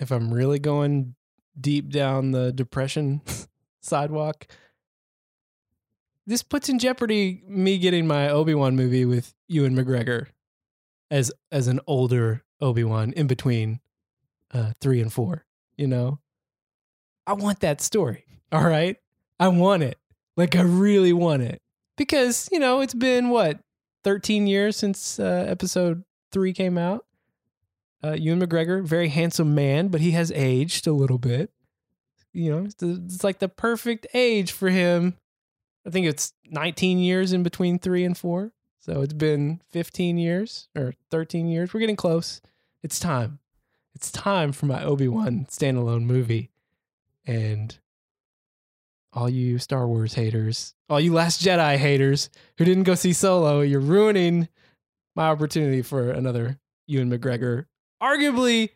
if 0.00 0.10
I'm 0.10 0.32
really 0.32 0.58
going 0.58 1.14
deep 1.60 1.90
down 1.90 2.32
the 2.32 2.52
depression 2.52 3.20
sidewalk, 3.80 4.46
this 6.26 6.42
puts 6.42 6.68
in 6.68 6.78
jeopardy 6.78 7.42
me 7.46 7.78
getting 7.78 8.06
my 8.06 8.28
Obi-Wan 8.28 8.76
movie 8.76 9.04
with 9.04 9.34
Ewan 9.48 9.74
McGregor 9.76 10.26
as 11.10 11.32
as 11.52 11.68
an 11.68 11.80
older 11.86 12.42
Obi-Wan 12.60 13.12
in 13.12 13.26
between 13.26 13.80
uh 14.52 14.72
3 14.80 15.00
and 15.02 15.12
4, 15.12 15.44
you 15.76 15.86
know? 15.86 16.20
I 17.26 17.32
want 17.34 17.60
that 17.60 17.80
story. 17.80 18.24
All 18.52 18.64
right? 18.64 18.96
I 19.38 19.48
want 19.48 19.82
it. 19.82 19.98
Like 20.36 20.56
I 20.56 20.62
really 20.62 21.12
want 21.12 21.42
it. 21.42 21.60
Because, 21.96 22.48
you 22.50 22.58
know, 22.58 22.80
it's 22.80 22.94
been 22.94 23.30
what 23.30 23.60
13 24.02 24.46
years 24.46 24.76
since 24.76 25.18
uh, 25.18 25.46
episode 25.48 26.02
3 26.32 26.52
came 26.52 26.76
out. 26.76 27.04
Uh, 28.02 28.12
Ewan 28.12 28.40
McGregor, 28.40 28.84
very 28.84 29.08
handsome 29.08 29.54
man, 29.54 29.88
but 29.88 30.00
he 30.00 30.10
has 30.10 30.30
aged 30.32 30.86
a 30.86 30.92
little 30.92 31.18
bit. 31.18 31.50
You 32.32 32.50
know, 32.50 32.64
it's, 32.64 32.82
it's 32.82 33.24
like 33.24 33.38
the 33.38 33.48
perfect 33.48 34.06
age 34.12 34.52
for 34.52 34.68
him. 34.68 35.16
I 35.86 35.90
think 35.90 36.06
it's 36.06 36.32
19 36.50 36.98
years 36.98 37.32
in 37.32 37.42
between 37.42 37.78
three 37.78 38.04
and 38.04 38.16
four. 38.16 38.52
So 38.80 39.00
it's 39.02 39.12
been 39.14 39.62
15 39.70 40.18
years 40.18 40.68
or 40.76 40.94
13 41.10 41.48
years. 41.48 41.72
We're 41.72 41.80
getting 41.80 41.96
close. 41.96 42.40
It's 42.82 42.98
time. 42.98 43.38
It's 43.94 44.10
time 44.10 44.52
for 44.52 44.66
my 44.66 44.84
Obi 44.84 45.08
Wan 45.08 45.46
standalone 45.50 46.04
movie. 46.04 46.50
And 47.26 47.78
all 49.12 49.28
you 49.28 49.58
Star 49.58 49.86
Wars 49.86 50.14
haters, 50.14 50.74
all 50.90 51.00
you 51.00 51.12
Last 51.12 51.42
Jedi 51.42 51.76
haters 51.76 52.28
who 52.58 52.64
didn't 52.64 52.82
go 52.82 52.94
see 52.94 53.12
Solo, 53.12 53.60
you're 53.60 53.80
ruining 53.80 54.48
my 55.14 55.28
opportunity 55.28 55.80
for 55.80 56.10
another 56.10 56.58
Ewan 56.86 57.10
McGregor. 57.10 57.66
Arguably 58.02 58.70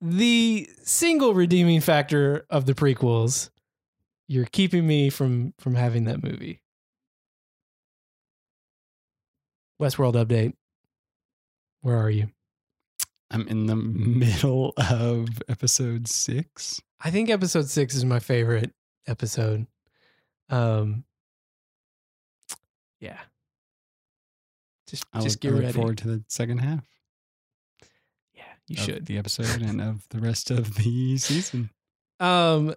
the 0.00 0.68
single 0.82 1.32
redeeming 1.32 1.80
factor 1.80 2.44
of 2.50 2.66
the 2.66 2.74
prequels. 2.74 3.50
You're 4.28 4.46
keeping 4.46 4.86
me 4.86 5.10
from 5.10 5.54
from 5.58 5.74
having 5.74 6.04
that 6.04 6.22
movie. 6.22 6.60
Westworld 9.80 10.14
update. 10.14 10.54
Where 11.82 11.96
are 11.96 12.10
you? 12.10 12.28
I'm 13.30 13.46
in 13.48 13.66
the 13.66 13.76
middle 13.76 14.72
of 14.76 15.28
episode 15.48 16.08
six. 16.08 16.80
I 17.00 17.10
think 17.10 17.28
episode 17.30 17.68
six 17.68 17.94
is 17.94 18.04
my 18.04 18.18
favorite 18.18 18.72
episode. 19.06 19.66
Um, 20.48 21.04
yeah. 23.00 23.18
Just, 24.88 25.04
I 25.12 25.20
just 25.20 25.40
get 25.40 25.50
I 25.50 25.54
look 25.54 25.62
ready. 25.64 25.72
forward 25.72 25.98
to 25.98 26.08
the 26.08 26.24
second 26.28 26.58
half. 26.58 26.84
yeah, 28.34 28.44
you 28.68 28.76
should. 28.76 29.06
the 29.06 29.18
episode 29.18 29.60
and 29.62 29.80
of 29.80 30.08
the 30.10 30.20
rest 30.20 30.50
of 30.50 30.76
the 30.76 31.18
season. 31.18 31.70
Um, 32.20 32.74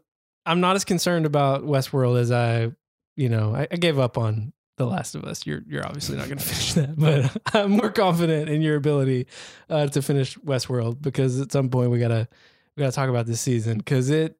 I'm 0.50 0.62
not 0.62 0.76
as 0.76 0.84
concerned 0.84 1.28
about 1.28 1.64
Westworld 1.64 2.20
as 2.20 2.32
I, 2.32 2.72
you 3.16 3.30
know, 3.30 3.56
I, 3.56 3.68
I 3.70 3.76
gave 3.76 4.00
up 4.00 4.18
on 4.18 4.52
The 4.78 4.88
Last 4.88 5.14
of 5.14 5.24
Us. 5.24 5.46
You're 5.46 5.62
you're 5.68 5.86
obviously 5.86 6.18
not 6.18 6.26
going 6.26 6.38
to 6.40 6.44
finish 6.44 6.74
that, 6.74 6.98
but 6.98 7.40
I'm 7.56 7.70
more 7.70 7.92
confident 7.92 8.50
in 8.50 8.64
your 8.64 8.76
ability 8.76 9.28
uh, 9.70 9.86
to 9.88 10.02
finish 10.02 10.40
Westworld 10.40 11.04
because 11.04 11.40
at 11.40 11.52
some 11.52 11.70
point 11.70 11.92
we 11.92 12.00
gotta 12.00 12.28
we 12.76 12.82
gotta 12.82 12.96
talk 12.96 13.10
about 13.10 13.28
this 13.28 13.40
season 13.40 13.78
because 13.78 14.10
it, 14.10 14.40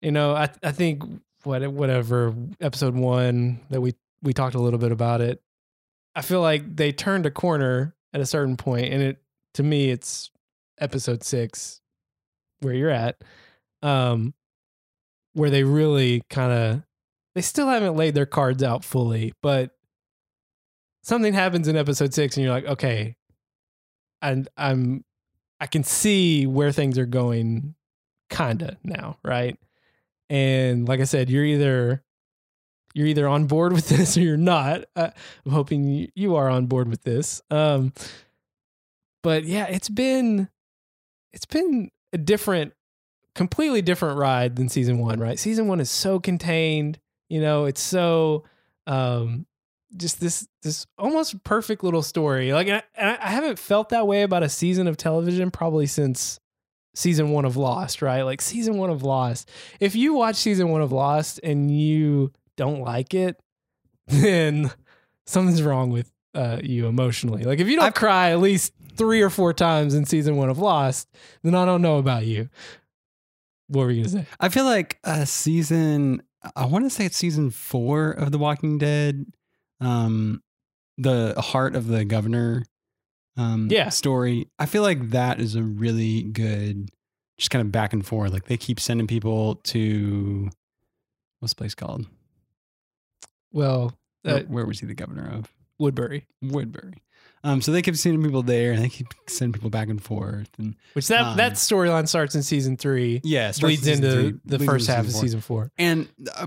you 0.00 0.12
know, 0.12 0.36
I 0.36 0.50
I 0.62 0.70
think 0.70 1.02
what 1.42 1.66
whatever 1.72 2.32
episode 2.60 2.94
one 2.94 3.58
that 3.70 3.80
we 3.80 3.96
we 4.22 4.32
talked 4.32 4.54
a 4.54 4.60
little 4.60 4.78
bit 4.78 4.92
about 4.92 5.20
it. 5.20 5.42
I 6.14 6.22
feel 6.22 6.42
like 6.42 6.76
they 6.76 6.92
turned 6.92 7.26
a 7.26 7.30
corner 7.32 7.96
at 8.12 8.20
a 8.20 8.26
certain 8.26 8.56
point, 8.56 8.92
and 8.92 9.02
it 9.02 9.22
to 9.54 9.64
me 9.64 9.90
it's 9.90 10.30
episode 10.78 11.24
six 11.24 11.80
where 12.60 12.72
you're 12.74 12.88
at 12.88 13.20
um 13.82 14.32
where 15.34 15.50
they 15.50 15.64
really 15.64 16.22
kind 16.30 16.52
of 16.52 16.82
they 17.34 17.40
still 17.40 17.68
haven't 17.68 17.96
laid 17.96 18.14
their 18.14 18.26
cards 18.26 18.62
out 18.62 18.84
fully 18.84 19.32
but 19.42 19.70
something 21.02 21.32
happens 21.32 21.68
in 21.68 21.76
episode 21.76 22.12
6 22.14 22.36
and 22.36 22.44
you're 22.44 22.52
like 22.54 22.66
okay 22.66 23.16
and 24.20 24.48
i'm 24.56 25.04
i 25.60 25.66
can 25.66 25.82
see 25.82 26.46
where 26.46 26.72
things 26.72 26.98
are 26.98 27.06
going 27.06 27.74
kinda 28.30 28.76
now 28.84 29.18
right? 29.22 29.58
And 30.30 30.88
like 30.88 31.00
i 31.00 31.04
said 31.04 31.28
you're 31.28 31.44
either 31.44 32.02
you're 32.94 33.06
either 33.06 33.28
on 33.28 33.46
board 33.46 33.72
with 33.72 33.88
this 33.90 34.16
or 34.16 34.20
you're 34.20 34.36
not. 34.36 34.84
Uh, 34.96 35.10
i'm 35.44 35.52
hoping 35.52 36.08
you 36.14 36.36
are 36.36 36.48
on 36.48 36.66
board 36.66 36.88
with 36.88 37.02
this 37.02 37.42
um 37.50 37.92
but 39.22 39.44
yeah 39.44 39.66
it's 39.66 39.88
been 39.88 40.48
it's 41.32 41.46
been 41.46 41.90
a 42.12 42.18
different 42.18 42.72
completely 43.34 43.82
different 43.82 44.18
ride 44.18 44.56
than 44.56 44.68
season 44.68 44.98
one, 44.98 45.18
right? 45.20 45.38
Season 45.38 45.66
one 45.68 45.80
is 45.80 45.90
so 45.90 46.20
contained, 46.20 46.98
you 47.28 47.40
know, 47.40 47.64
it's 47.64 47.80
so 47.80 48.44
um 48.86 49.46
just 49.96 50.20
this 50.20 50.48
this 50.62 50.86
almost 50.98 51.42
perfect 51.44 51.84
little 51.84 52.02
story. 52.02 52.52
Like 52.52 52.68
I, 52.68 52.82
I 52.98 53.30
haven't 53.30 53.58
felt 53.58 53.90
that 53.90 54.06
way 54.06 54.22
about 54.22 54.42
a 54.42 54.48
season 54.48 54.86
of 54.86 54.96
television 54.96 55.50
probably 55.50 55.86
since 55.86 56.40
season 56.94 57.30
one 57.30 57.44
of 57.44 57.56
Lost, 57.56 58.02
right? 58.02 58.22
Like 58.22 58.40
season 58.42 58.76
one 58.78 58.90
of 58.90 59.02
Lost. 59.02 59.50
If 59.80 59.94
you 59.94 60.14
watch 60.14 60.36
season 60.36 60.68
one 60.70 60.82
of 60.82 60.92
Lost 60.92 61.40
and 61.42 61.70
you 61.70 62.32
don't 62.56 62.80
like 62.80 63.14
it, 63.14 63.38
then 64.06 64.70
something's 65.26 65.62
wrong 65.62 65.90
with 65.90 66.10
uh, 66.34 66.58
you 66.62 66.86
emotionally. 66.86 67.44
Like 67.44 67.60
if 67.60 67.68
you 67.68 67.76
don't 67.76 67.86
I've- 67.86 67.94
cry 67.98 68.30
at 68.30 68.40
least 68.40 68.72
three 68.96 69.22
or 69.22 69.30
four 69.30 69.52
times 69.54 69.94
in 69.94 70.04
season 70.04 70.36
one 70.36 70.50
of 70.50 70.58
Lost, 70.58 71.08
then 71.42 71.54
I 71.54 71.64
don't 71.64 71.82
know 71.82 71.98
about 71.98 72.24
you. 72.26 72.48
What 73.72 73.84
were 73.84 73.90
you 73.90 74.04
gonna 74.04 74.22
say? 74.22 74.26
I 74.38 74.48
feel 74.50 74.64
like 74.64 74.98
a 75.04 75.24
season 75.26 76.22
I 76.56 76.66
want 76.66 76.84
to 76.84 76.90
say 76.90 77.04
it's 77.06 77.16
season 77.16 77.50
4 77.50 78.10
of 78.10 78.32
The 78.32 78.38
Walking 78.38 78.78
Dead. 78.78 79.26
Um 79.80 80.42
the 80.98 81.34
heart 81.40 81.74
of 81.74 81.86
the 81.86 82.04
governor 82.04 82.64
um 83.36 83.68
Yeah. 83.70 83.88
story. 83.88 84.48
I 84.58 84.66
feel 84.66 84.82
like 84.82 85.10
that 85.10 85.40
is 85.40 85.54
a 85.54 85.62
really 85.62 86.22
good 86.24 86.90
just 87.38 87.50
kind 87.50 87.64
of 87.64 87.72
back 87.72 87.92
and 87.94 88.04
forth. 88.06 88.30
Like 88.32 88.44
they 88.44 88.56
keep 88.58 88.78
sending 88.78 89.06
people 89.06 89.56
to 89.56 90.50
what's 91.40 91.54
the 91.54 91.58
place 91.58 91.74
called? 91.74 92.06
Well, 93.52 93.94
uh, 94.24 94.32
where, 94.32 94.42
where 94.44 94.66
was 94.66 94.80
he 94.80 94.86
the 94.86 94.94
governor 94.94 95.28
of? 95.32 95.52
Woodbury, 95.78 96.26
Woodbury. 96.42 97.02
Um, 97.44 97.60
so 97.60 97.72
they 97.72 97.82
keep 97.82 97.96
sending 97.96 98.22
people 98.22 98.42
there, 98.42 98.70
and 98.72 98.82
they 98.82 98.88
keep 98.88 99.08
sending 99.28 99.52
people 99.52 99.68
back 99.70 99.88
and 99.88 100.02
forth, 100.02 100.48
and 100.58 100.76
which 100.92 101.08
that 101.08 101.22
Um, 101.22 101.36
that 101.38 101.54
storyline 101.54 102.06
starts 102.08 102.34
in 102.36 102.42
season 102.42 102.76
three, 102.76 103.20
yeah, 103.24 103.48
it 103.48 103.54
starts 103.54 103.84
in 103.86 103.94
into 103.94 104.12
three, 104.12 104.32
the 104.44 104.58
bleeds 104.58 104.64
first 104.72 104.88
into 104.88 104.96
half 104.96 105.06
of 105.06 105.12
season 105.12 105.40
four. 105.40 105.72
And 105.76 106.08
uh, 106.36 106.46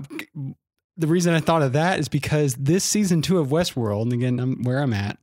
the 0.96 1.06
reason 1.06 1.34
I 1.34 1.40
thought 1.40 1.60
of 1.62 1.74
that 1.74 1.98
is 1.98 2.08
because 2.08 2.54
this 2.54 2.82
season 2.84 3.20
two 3.20 3.38
of 3.38 3.48
Westworld, 3.48 4.02
and 4.04 4.12
again, 4.14 4.40
I'm 4.40 4.62
where 4.62 4.80
I'm 4.80 4.94
at, 4.94 5.18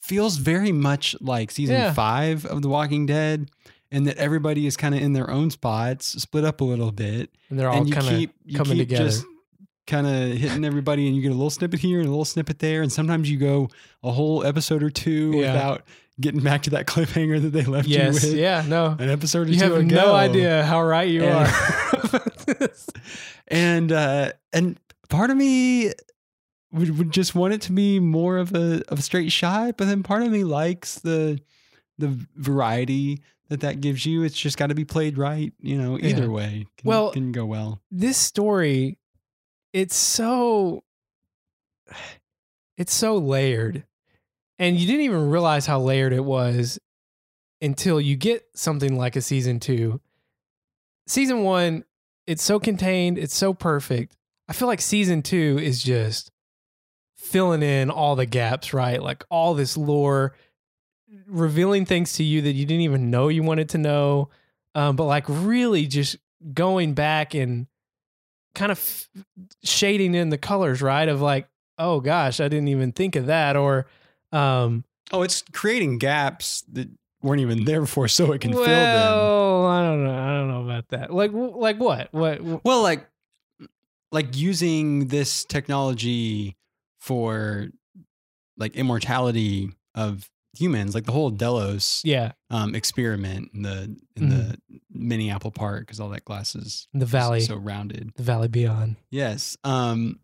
feels 0.00 0.38
very 0.38 0.72
much 0.72 1.14
like 1.20 1.50
season 1.50 1.76
Yeah. 1.76 1.92
five 1.92 2.46
of 2.46 2.62
The 2.62 2.68
Walking 2.70 3.04
Dead, 3.04 3.50
and 3.92 4.06
that 4.06 4.16
everybody 4.16 4.66
is 4.66 4.76
kind 4.78 4.94
of 4.94 5.02
in 5.02 5.12
their 5.12 5.30
own 5.30 5.50
spots, 5.50 6.06
split 6.22 6.44
up 6.46 6.62
a 6.62 6.64
little 6.64 6.92
bit, 6.92 7.28
And 7.50 7.58
they're 7.58 7.68
all 7.68 7.84
kind 7.84 7.90
of 7.90 8.54
coming 8.56 8.78
keep 8.78 8.88
together. 8.88 9.04
just 9.04 9.24
kind 9.86 10.06
of 10.06 10.36
hitting 10.38 10.64
everybody, 10.64 11.06
and 11.06 11.16
you 11.16 11.22
get 11.22 11.30
a 11.30 11.34
little 11.34 11.50
snippet 11.50 11.80
here 11.80 11.98
and 11.98 12.06
a 12.06 12.10
little 12.10 12.24
snippet 12.24 12.58
there, 12.60 12.82
and 12.82 12.92
sometimes 12.92 13.30
you 13.30 13.38
go 13.38 13.68
a 14.02 14.10
whole 14.12 14.44
episode 14.44 14.82
or 14.82 14.90
two 14.90 15.32
Yeah. 15.34 15.52
without 15.52 15.82
getting 16.20 16.42
back 16.42 16.62
to 16.64 16.70
that 16.70 16.86
cliffhanger 16.86 17.40
that 17.42 17.50
they 17.50 17.64
left 17.64 17.88
yes, 17.88 18.22
you 18.22 18.30
with. 18.30 18.38
yeah, 18.38 18.62
no, 18.68 18.94
An 18.98 19.08
episode 19.10 19.48
or 19.48 19.52
you 19.52 19.58
two 19.58 19.64
have 19.72 19.72
ago. 19.82 19.94
no 19.96 20.14
idea 20.14 20.64
how 20.64 20.82
right 20.82 21.08
you 21.08 21.24
And- 21.24 21.48
are. 22.14 22.68
and 23.48 23.92
uh 23.92 24.32
and 24.52 24.78
part 25.08 25.30
of 25.30 25.36
me 25.36 25.92
would, 26.72 26.98
would 26.98 27.10
just 27.10 27.34
want 27.34 27.52
it 27.54 27.60
to 27.62 27.72
be 27.72 27.98
more 28.00 28.36
of 28.38 28.54
a 28.54 28.82
of 28.88 28.98
a 28.98 29.02
straight 29.02 29.32
shot, 29.32 29.76
but 29.76 29.86
then 29.86 30.02
part 30.02 30.22
of 30.22 30.30
me 30.30 30.44
likes 30.44 31.00
the 31.00 31.40
the 31.98 32.16
variety 32.36 33.22
that 33.48 33.60
that 33.60 33.80
gives 33.80 34.06
you. 34.06 34.22
It's 34.22 34.38
just 34.38 34.56
got 34.56 34.68
to 34.68 34.74
be 34.76 34.84
played 34.84 35.18
right, 35.18 35.52
you 35.58 35.76
know. 35.76 35.98
Either 35.98 36.22
Yeah. 36.22 36.28
way, 36.28 36.66
can, 36.78 36.88
Well- 36.88 37.10
can 37.12 37.32
go 37.32 37.44
well. 37.46 37.80
this 37.90 38.16
story 38.16 38.98
it's 39.72 39.96
so 39.96 40.82
it's 42.76 42.94
so 42.94 43.16
layered 43.16 43.84
and 44.58 44.76
you 44.76 44.86
didn't 44.86 45.02
even 45.02 45.30
realize 45.30 45.66
how 45.66 45.80
layered 45.80 46.12
it 46.12 46.24
was 46.24 46.78
until 47.62 48.00
you 48.00 48.16
get 48.16 48.44
something 48.54 48.96
like 48.96 49.16
a 49.16 49.20
season 49.20 49.60
2 49.60 50.00
season 51.06 51.42
1 51.42 51.84
it's 52.26 52.42
so 52.42 52.60
contained 52.60 53.18
it's 53.18 53.34
so 53.34 53.52
perfect. 53.52 54.16
I 54.48 54.52
feel 54.52 54.68
like 54.68 54.80
season 54.80 55.22
2 55.22 55.58
is 55.60 55.82
just 55.82 56.30
filling 57.16 57.62
in 57.62 57.90
all 57.90 58.16
the 58.16 58.26
gaps 58.26 58.72
right? 58.72 59.02
Like 59.02 59.24
all 59.30 59.54
this 59.54 59.76
lore 59.76 60.34
revealing 61.26 61.86
things 61.86 62.14
to 62.14 62.24
you 62.24 62.42
that 62.42 62.52
you 62.52 62.66
didn't 62.66 62.82
even 62.82 63.10
know 63.10 63.28
you 63.28 63.42
wanted 63.42 63.68
to 63.70 63.78
know 63.78 64.30
um, 64.74 64.96
but 64.96 65.04
like 65.04 65.24
really 65.28 65.86
just 65.86 66.16
going 66.54 66.94
back 66.94 67.34
and 67.34 67.66
kind 68.54 68.72
of 68.72 68.78
f- 68.78 69.08
shading 69.64 70.14
in 70.14 70.30
the 70.30 70.38
colors, 70.38 70.82
right? 70.82 71.08
Of 71.08 71.20
like, 71.20 71.48
oh 71.78 72.00
gosh, 72.00 72.40
I 72.40 72.48
didn't 72.48 72.68
even 72.68 72.92
think 72.92 73.16
of 73.16 73.26
that, 73.26 73.56
or 73.56 73.86
um, 74.32 74.84
Oh, 75.12 75.22
it's 75.22 75.42
creating 75.52 75.98
gaps 75.98 76.62
that 76.72 76.88
weren't 77.22 77.40
even 77.40 77.64
there 77.64 77.80
before, 77.80 78.06
so 78.08 78.32
it 78.32 78.40
can 78.40 78.52
fill 78.52 78.62
them. 78.64 79.18
well, 79.18 79.66
I 79.66 79.82
don't 79.82 80.04
know, 80.04 80.14
I 80.18 80.26
don't 80.28 80.48
know 80.48 80.62
about 80.64 80.88
that. 80.88 81.12
Like, 81.12 81.32
w- 81.32 81.56
like 81.56 81.78
what? 81.78 82.08
What? 82.12 82.64
Well, 82.64 82.82
like 82.82 83.06
like 84.12 84.36
using 84.36 85.06
this 85.08 85.44
technology 85.44 86.56
for 86.98 87.68
like 88.56 88.76
immortality 88.76 89.72
of 89.94 90.28
humans, 90.56 90.94
like 90.94 91.04
the 91.04 91.12
whole 91.12 91.30
Delos 91.30 92.02
Yeah, 92.04 92.32
um, 92.50 92.74
experiment 92.74 93.50
in 93.54 93.62
the 93.62 93.96
in 94.16 94.28
the 94.28 94.58
mini 94.90 95.30
Apple 95.30 95.50
Park, 95.50 95.82
because 95.86 96.00
all 96.00 96.08
that 96.10 96.24
glass 96.24 96.54
is 96.54 96.88
the 96.92 97.06
valley, 97.06 97.40
so 97.40 97.56
rounded. 97.56 98.12
the 98.16 98.22
valley 98.22 98.48
beyond. 98.48 98.96
Yes. 99.10 99.56
Um, 99.64 100.18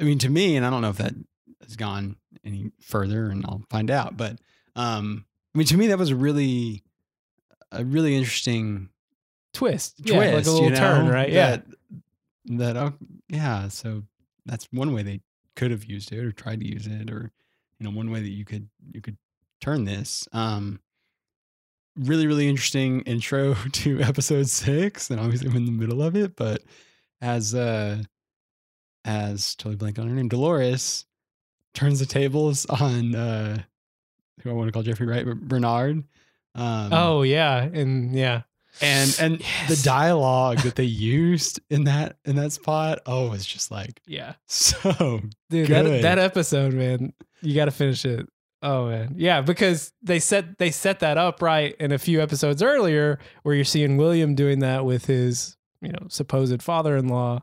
I 0.00 0.02
mean, 0.04 0.18
to 0.20 0.28
me, 0.28 0.56
and 0.56 0.66
I 0.66 0.70
don't 0.70 0.82
know 0.82 0.90
if 0.90 0.96
that 0.98 1.14
has 1.62 1.76
gone 1.76 2.16
any 2.44 2.70
further, 2.80 3.28
and 3.30 3.44
I'll 3.46 3.62
find 3.70 3.90
out. 3.90 4.16
But 4.16 4.38
um, 4.74 5.24
I 5.54 5.58
mean, 5.58 5.66
to 5.68 5.76
me, 5.76 5.86
that 5.88 5.98
was 5.98 6.10
a 6.10 6.16
really 6.16 6.82
a 7.70 7.84
really 7.84 8.16
interesting 8.16 8.88
Twist, 9.52 9.98
twist, 9.98 10.12
yeah, 10.12 10.34
like 10.34 10.46
a 10.46 10.50
little 10.50 10.68
you 10.70 10.74
turn, 10.74 11.06
know, 11.06 11.12
right? 11.12 11.30
Yeah, 11.30 11.50
That, 11.50 11.64
that 12.46 12.76
oh, 12.76 12.92
yeah. 13.28 13.68
So 13.68 14.02
that's 14.46 14.66
one 14.72 14.92
way 14.92 15.04
they 15.04 15.20
could 15.54 15.70
have 15.70 15.84
used 15.84 16.10
it 16.12 16.18
or 16.18 16.32
tried 16.32 16.58
to 16.60 16.66
use 16.66 16.88
it, 16.88 17.08
or 17.08 17.30
you 17.78 17.84
know, 17.84 17.96
one 17.96 18.10
way 18.10 18.20
that 18.20 18.30
you 18.30 18.44
could 18.44 18.68
you 18.92 19.00
could 19.00 19.16
turn 19.64 19.84
this. 19.84 20.28
Um, 20.32 20.78
really, 21.96 22.26
really 22.26 22.48
interesting 22.48 23.00
intro 23.02 23.54
to 23.72 24.00
episode 24.02 24.48
six, 24.48 25.10
and 25.10 25.18
obviously 25.18 25.48
I'm 25.48 25.56
in 25.56 25.64
the 25.64 25.72
middle 25.72 26.02
of 26.02 26.16
it, 26.16 26.36
but 26.36 26.62
as 27.20 27.54
uh 27.54 28.02
as 29.06 29.54
totally 29.54 29.76
blank 29.76 29.98
on 29.98 30.08
her 30.08 30.14
name, 30.14 30.28
Dolores 30.28 31.06
turns 31.74 31.98
the 32.00 32.06
tables 32.06 32.66
on 32.66 33.14
uh 33.14 33.62
who 34.42 34.50
I 34.50 34.52
want 34.52 34.68
to 34.68 34.72
call 34.72 34.82
Jeffrey 34.82 35.06
Wright, 35.06 35.24
Bernard. 35.24 36.04
Um, 36.56 36.92
oh 36.92 37.22
yeah, 37.22 37.62
and 37.62 38.14
yeah, 38.14 38.42
and 38.80 39.16
and 39.20 39.40
Yes. 39.40 39.68
the 39.68 39.84
dialogue 39.88 40.58
that 40.58 40.74
they 40.76 40.84
used 40.84 41.60
in 41.70 41.84
that 41.84 42.18
in 42.24 42.36
that 42.36 42.52
spot 42.52 43.00
oh 43.06 43.32
it's 43.32 43.46
just 43.46 43.70
like 43.70 44.00
yeah, 44.06 44.34
so 44.46 45.20
dude. 45.50 45.68
That 45.68 45.84
Good. 45.84 46.04
that 46.04 46.18
episode, 46.18 46.74
man, 46.74 47.12
you 47.40 47.54
got 47.54 47.64
to 47.66 47.70
finish 47.70 48.04
it. 48.04 48.28
Oh 48.64 48.88
man, 48.88 49.12
yeah, 49.18 49.42
because 49.42 49.92
they 50.02 50.18
set 50.18 50.56
they 50.56 50.70
set 50.70 51.00
that 51.00 51.18
up 51.18 51.42
right 51.42 51.76
in 51.78 51.92
a 51.92 51.98
few 51.98 52.22
episodes 52.22 52.62
earlier, 52.62 53.18
where 53.42 53.54
you're 53.54 53.62
seeing 53.62 53.98
William 53.98 54.34
doing 54.34 54.60
that 54.60 54.86
with 54.86 55.04
his 55.04 55.58
you 55.82 55.92
know 55.92 56.06
supposed 56.08 56.62
father-in-law, 56.62 57.42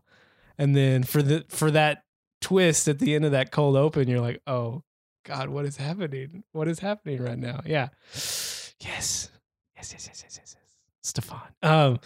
and 0.57 0.75
then 0.75 1.03
for 1.03 1.21
the 1.21 1.45
for 1.47 1.69
that 1.69 2.03
twist 2.41 2.87
at 2.87 2.97
the 2.97 3.13
end 3.13 3.23
of 3.23 3.33
that 3.33 3.51
cold 3.51 3.77
open, 3.77 4.07
you're 4.09 4.19
like, 4.19 4.41
oh 4.47 4.81
God, 5.23 5.49
what 5.49 5.65
is 5.65 5.77
happening? 5.77 6.43
What 6.53 6.67
is 6.67 6.79
happening 6.79 7.21
right 7.21 7.37
now? 7.37 7.61
Yeah, 7.67 7.89
yes, 8.13 8.73
yes, 8.79 9.29
yes, 9.75 9.91
yes, 9.91 10.07
yes, 10.07 10.23
yes, 10.23 10.37
yes. 10.37 10.55
Stefan, 11.03 11.41
um, 11.61 11.99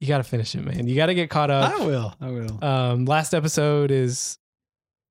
you 0.00 0.08
got 0.08 0.18
to 0.18 0.24
finish 0.24 0.54
it, 0.54 0.64
man. 0.64 0.88
You 0.88 0.96
got 0.96 1.06
to 1.06 1.14
get 1.14 1.28
caught 1.28 1.50
up. 1.50 1.78
i 1.78 1.84
will 1.84 2.14
i 2.22 2.30
will 2.30 2.64
Um, 2.64 3.04
last 3.04 3.34
episode 3.34 3.90
is 3.90 4.38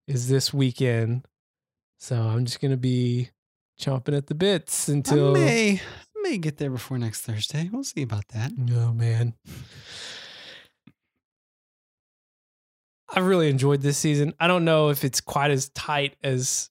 is 0.07 0.27
this 0.27 0.51
weekend, 0.51 1.27
so 1.99 2.15
I'm 2.15 2.45
just 2.45 2.59
gonna 2.59 2.75
be 2.75 3.29
chomping 3.79 4.15
at 4.15 4.27
the 4.27 4.35
bits 4.35 4.87
until. 4.87 5.31
i 5.35 5.39
may 5.39 5.81
may 6.23 6.37
get 6.39 6.57
there 6.57 6.71
before 6.71 6.97
next 6.97 7.21
thursday 7.21 7.69
we'll 7.71 7.83
see 7.83 8.01
about 8.01 8.27
that 8.29 8.51
Oh 8.73 8.93
man, 8.93 9.33
I 13.13 13.19
really 13.19 13.49
enjoyed 13.49 13.81
this 13.81 13.97
season. 13.97 14.33
I 14.39 14.47
don't 14.47 14.65
know 14.65 14.89
if 14.89 15.03
it's 15.03 15.21
quite 15.21 15.51
as 15.51 15.69
tight 15.69 16.15
as 16.23 16.69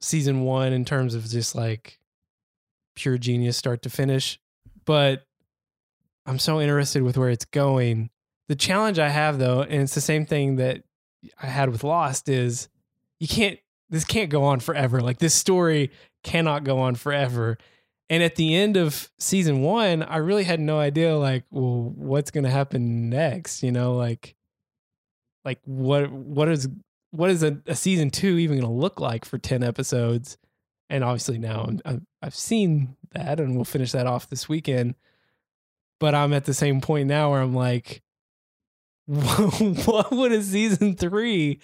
season 0.00 0.42
one 0.42 0.72
in 0.72 0.84
terms 0.84 1.14
of 1.14 1.24
just 1.28 1.54
like 1.54 1.98
pure 2.94 3.18
genius 3.18 3.56
start 3.56 3.82
to 3.82 3.90
finish, 3.90 4.40
but 4.84 5.24
I'm 6.26 6.38
so 6.38 6.60
interested 6.60 7.02
with 7.02 7.16
where 7.16 7.30
it's 7.30 7.44
going. 7.44 8.10
The 8.48 8.56
challenge 8.56 8.98
I 8.98 9.08
have 9.08 9.38
though, 9.38 9.62
and 9.62 9.82
it's 9.82 9.94
the 9.94 10.00
same 10.00 10.26
thing 10.26 10.56
that 10.56 10.82
I 11.40 11.46
had 11.46 11.70
with 11.70 11.84
Lost, 11.84 12.28
is 12.28 12.68
you 13.20 13.28
can't. 13.28 13.58
This 13.90 14.04
can't 14.04 14.28
go 14.28 14.44
on 14.44 14.60
forever. 14.60 15.00
Like 15.00 15.18
this 15.18 15.34
story 15.34 15.90
cannot 16.28 16.62
go 16.62 16.78
on 16.78 16.94
forever. 16.94 17.56
And 18.10 18.22
at 18.22 18.36
the 18.36 18.54
end 18.54 18.76
of 18.76 19.10
season 19.18 19.62
one, 19.62 20.02
I 20.02 20.18
really 20.18 20.44
had 20.44 20.60
no 20.60 20.78
idea, 20.78 21.16
like, 21.16 21.44
well, 21.50 21.92
what's 21.94 22.30
going 22.30 22.44
to 22.44 22.50
happen 22.50 23.08
next? 23.08 23.62
You 23.62 23.72
know, 23.72 23.94
like, 23.94 24.34
like 25.44 25.60
what 25.64 26.10
what 26.10 26.48
is 26.48 26.68
what 27.10 27.30
is 27.30 27.42
a, 27.42 27.58
a 27.66 27.74
season 27.74 28.10
two 28.10 28.38
even 28.38 28.60
going 28.60 28.70
to 28.70 28.80
look 28.80 29.00
like 29.00 29.24
for 29.24 29.38
ten 29.38 29.62
episodes? 29.62 30.36
And 30.90 31.02
obviously 31.04 31.38
now 31.38 31.70
I'm, 31.84 32.06
I've 32.22 32.34
seen 32.34 32.96
that, 33.12 33.40
and 33.40 33.56
we'll 33.56 33.64
finish 33.64 33.92
that 33.92 34.06
off 34.06 34.28
this 34.28 34.48
weekend. 34.48 34.94
But 36.00 36.14
I'm 36.14 36.32
at 36.32 36.44
the 36.44 36.54
same 36.54 36.80
point 36.80 37.08
now 37.08 37.30
where 37.30 37.40
I'm 37.40 37.54
like, 37.54 38.02
what 39.06 40.10
would 40.12 40.32
a 40.32 40.42
season 40.42 40.94
three 40.94 41.60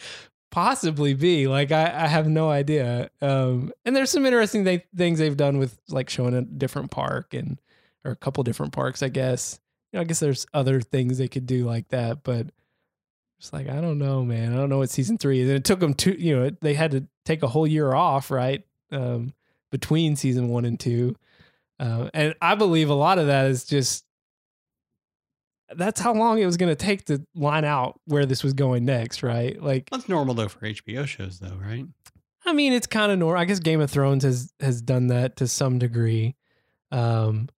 possibly 0.55 1.14
be? 1.14 1.48
Like, 1.48 1.72
I, 1.72 2.05
I 2.05 2.06
have 2.06 2.28
no 2.28 2.48
idea. 2.48 3.10
Um, 3.20 3.72
and 3.85 3.97
there's 3.97 4.12
some 4.12 4.24
interesting 4.24 4.64
th- 4.64 4.86
things 4.97 5.18
they've 5.18 5.36
done 5.36 5.59
with 5.59 5.76
like 5.89 6.09
showing 6.09 6.32
a 6.32 6.43
different 6.43 6.93
park 6.93 7.35
and 7.35 7.60
or 8.05 8.12
a 8.12 8.16
couple 8.16 8.44
different 8.44 8.72
parks, 8.72 9.02
I 9.02 9.09
guess. 9.09 9.59
You 9.90 9.97
know, 9.97 10.02
I 10.02 10.05
guess 10.05 10.20
there's 10.20 10.47
other 10.55 10.81
things 10.81 11.18
they 11.18 11.26
could 11.26 11.47
do 11.47 11.64
like 11.64 11.89
that, 11.89 12.22
but 12.22 12.47
it's 13.40 13.52
like 13.52 13.68
I 13.68 13.81
don't 13.81 13.98
know, 13.98 14.24
man. 14.24 14.52
I 14.52 14.56
don't 14.56 14.68
know 14.68 14.78
what 14.78 14.90
season 14.90 15.18
three 15.18 15.40
is. 15.40 15.48
And 15.48 15.56
it 15.56 15.64
took 15.64 15.81
them 15.81 15.93
two. 15.93 16.14
You 16.16 16.39
know, 16.39 16.51
they 16.62 16.74
had 16.74 16.93
to 16.93 17.05
take 17.24 17.43
a 17.43 17.48
whole 17.48 17.66
year 17.66 17.93
off, 17.93 18.31
right, 18.31 18.64
um, 18.93 19.35
between 19.72 20.14
season 20.14 20.47
one 20.51 20.64
and 20.64 20.78
two. 20.78 21.16
Uh, 21.81 22.10
and 22.14 22.36
I 22.40 22.55
believe 22.55 22.90
a 22.90 22.94
lot 22.94 23.18
of 23.18 23.26
that 23.26 23.47
is 23.47 23.64
just 23.64 24.05
that's 25.78 26.01
how 26.01 26.14
long 26.14 26.38
it 26.38 26.46
was 26.46 26.56
going 26.56 26.70
to 26.70 26.76
take 26.76 27.05
to 27.06 27.24
line 27.34 27.64
out 27.64 28.01
where 28.06 28.26
this 28.26 28.42
was 28.44 28.52
going 28.52 28.84
next, 28.84 29.22
right? 29.22 29.60
Like, 29.62 29.88
that's 29.90 30.09
normal 30.09 30.34
though 30.34 30.48
for 30.48 30.60
hbo 30.60 31.06
shows 31.06 31.38
though 31.38 31.56
right 31.62 31.86
I 32.46 32.52
mean, 32.52 32.72
it's 32.74 32.86
kind 32.86 33.10
of 33.10 33.18
normal. 33.18 33.40
I 33.40 33.46
guess 33.46 33.59
Game 33.59 33.80
of 33.80 33.90
Thrones 33.90 34.22
has 34.22 34.52
has 34.60 34.82
done 34.82 35.06
that 35.06 35.36
to 35.36 35.48
some 35.48 35.78
degree. 35.78 36.36
Um, 36.92 37.48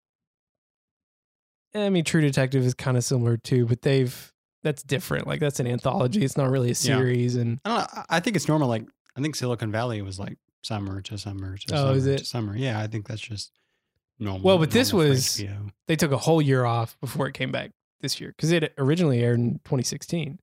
I 1.75 1.89
mean, 1.89 2.03
True 2.03 2.21
Detective 2.21 2.63
is 2.65 2.73
kind 2.73 2.97
of 2.97 3.03
similar 3.03 3.37
too, 3.37 3.65
but 3.65 3.81
they've 3.81 4.33
that's 4.63 4.83
different. 4.83 5.27
Like 5.27 5.39
that's 5.39 5.59
an 5.59 5.67
anthology. 5.67 6.23
It's 6.23 6.37
not 6.37 6.49
really 6.49 6.67
a 6.67 6.69
Yeah. 6.69 6.73
series, 6.73 7.35
and 7.35 7.59
i 7.65 7.69
don't 7.69 7.95
know 7.95 8.03
I- 8.09 8.19
think 8.19 8.35
it's 8.35 8.47
normal 8.47 8.67
like 8.67 8.85
i 9.15 9.21
think 9.21 9.35
silicon 9.35 9.71
valley 9.71 10.01
was 10.01 10.19
like 10.19 10.37
summer 10.63 11.01
to 11.01 11.17
summer 11.17 11.57
to 11.57 11.73
Oh, 11.73 11.77
summer 11.77 11.97
is 11.97 12.03
to 12.05 12.13
it? 12.13 12.25
summer 12.25 12.55
yeah 12.57 12.79
i 12.79 12.87
think 12.87 13.07
that's 13.07 13.21
just 13.21 13.51
normal 14.19 14.41
Well, 14.41 14.57
but 14.57 14.71
this 14.71 14.91
normal 14.93 15.09
was- 15.09 15.43
they 15.87 15.95
took 15.95 16.11
a 16.11 16.17
whole 16.17 16.41
year 16.41 16.65
off 16.65 16.97
before 17.01 17.27
it 17.27 17.33
came 17.33 17.51
back 17.51 17.71
this 18.01 18.19
year 18.19 18.29
because 18.35 18.51
it 18.51 18.73
originally 18.77 19.21
aired 19.21 19.39
in 19.39 19.53
2016. 19.65 20.33
is 20.33 20.39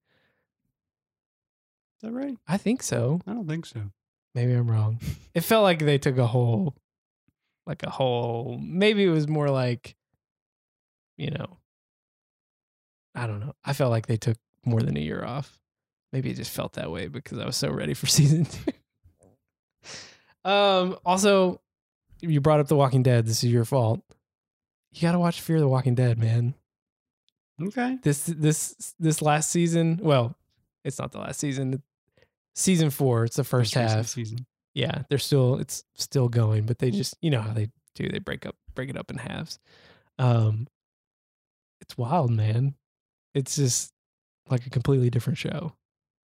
that 2.02 2.12
right 2.12 2.36
I 2.48 2.56
think 2.56 2.82
so. 2.82 3.20
i 3.26 3.32
don't 3.32 3.48
think 3.48 3.66
so 3.66 3.90
Maybe 4.34 4.52
I'm 4.52 4.68
wrong. 4.70 4.98
It 5.32 5.42
felt 5.42 5.62
like 5.62 5.78
they 5.78 5.98
took 5.98 6.18
a 6.18 6.26
whole, 6.26 6.74
like 7.66 7.84
a 7.84 7.90
whole. 7.90 8.58
Maybe 8.60 9.04
it 9.04 9.10
was 9.10 9.28
more 9.28 9.48
like, 9.48 9.94
you 11.16 11.30
know, 11.30 11.58
I 13.14 13.28
don't 13.28 13.38
know. 13.38 13.54
I 13.64 13.74
felt 13.74 13.92
like 13.92 14.06
they 14.06 14.16
took 14.16 14.36
more 14.64 14.80
than 14.80 14.96
a 14.96 15.00
year 15.00 15.24
off. 15.24 15.60
Maybe 16.12 16.30
it 16.30 16.34
just 16.34 16.50
felt 16.50 16.72
that 16.74 16.90
way 16.90 17.06
because 17.06 17.38
I 17.38 17.46
was 17.46 17.56
so 17.56 17.70
ready 17.70 17.94
for 17.94 18.06
season 18.08 18.46
two. 18.46 18.72
um. 20.50 20.96
Also, 21.06 21.60
you 22.20 22.40
brought 22.40 22.58
up 22.60 22.66
The 22.66 22.76
Walking 22.76 23.04
Dead. 23.04 23.26
This 23.26 23.44
is 23.44 23.52
your 23.52 23.64
fault. 23.64 24.00
You 24.92 25.02
got 25.02 25.12
to 25.12 25.18
watch 25.20 25.40
Fear 25.40 25.60
the 25.60 25.68
Walking 25.68 25.94
Dead, 25.94 26.18
man. 26.18 26.54
Okay 27.62 27.98
This 28.02 28.24
this 28.24 28.94
this 28.98 29.22
last 29.22 29.50
season. 29.50 30.00
Well, 30.02 30.36
it's 30.84 30.98
not 30.98 31.12
the 31.12 31.18
last 31.18 31.40
season. 31.40 31.82
season 32.54 32.90
four. 32.90 33.24
It's 33.24 33.36
the 33.36 33.44
first 33.44 33.74
half. 33.74 34.06
season. 34.06 34.46
Yeah, 34.74 35.02
they're 35.08 35.18
still 35.18 35.56
it's 35.58 35.84
still 35.94 36.28
going, 36.28 36.66
but 36.66 36.78
they 36.78 36.90
just 36.90 37.16
you 37.22 37.30
know 37.30 37.40
how 37.40 37.52
they 37.52 37.70
do. 37.94 38.08
They 38.08 38.18
break 38.18 38.44
up 38.46 38.56
break 38.74 38.90
it 38.90 38.96
up 38.96 39.10
in 39.10 39.18
halves. 39.18 39.58
Um, 40.18 40.66
it's 41.80 41.96
wild, 41.96 42.30
man. 42.30 42.74
It's 43.34 43.56
just 43.56 43.92
like 44.48 44.66
a 44.66 44.70
completely 44.70 45.10
different 45.10 45.38
show. 45.38 45.74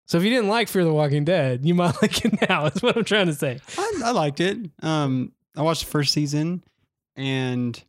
So 0.06 0.16
if 0.16 0.24
you 0.24 0.30
didn't 0.30 0.48
like 0.48 0.68
Fear 0.68 0.84
the 0.84 0.92
Walking 0.92 1.24
Dead, 1.24 1.64
you 1.64 1.74
might 1.74 2.00
like 2.00 2.24
it 2.24 2.48
now. 2.48 2.66
Is 2.66 2.82
what 2.82 2.96
I'm 2.96 3.04
trying 3.04 3.26
to 3.26 3.34
say. 3.34 3.60
I, 3.76 4.00
I 4.06 4.10
liked 4.12 4.40
it. 4.40 4.58
Um, 4.82 5.32
I 5.54 5.62
watched 5.62 5.84
the 5.84 5.90
first 5.90 6.12
season, 6.14 6.64
and 7.16 7.82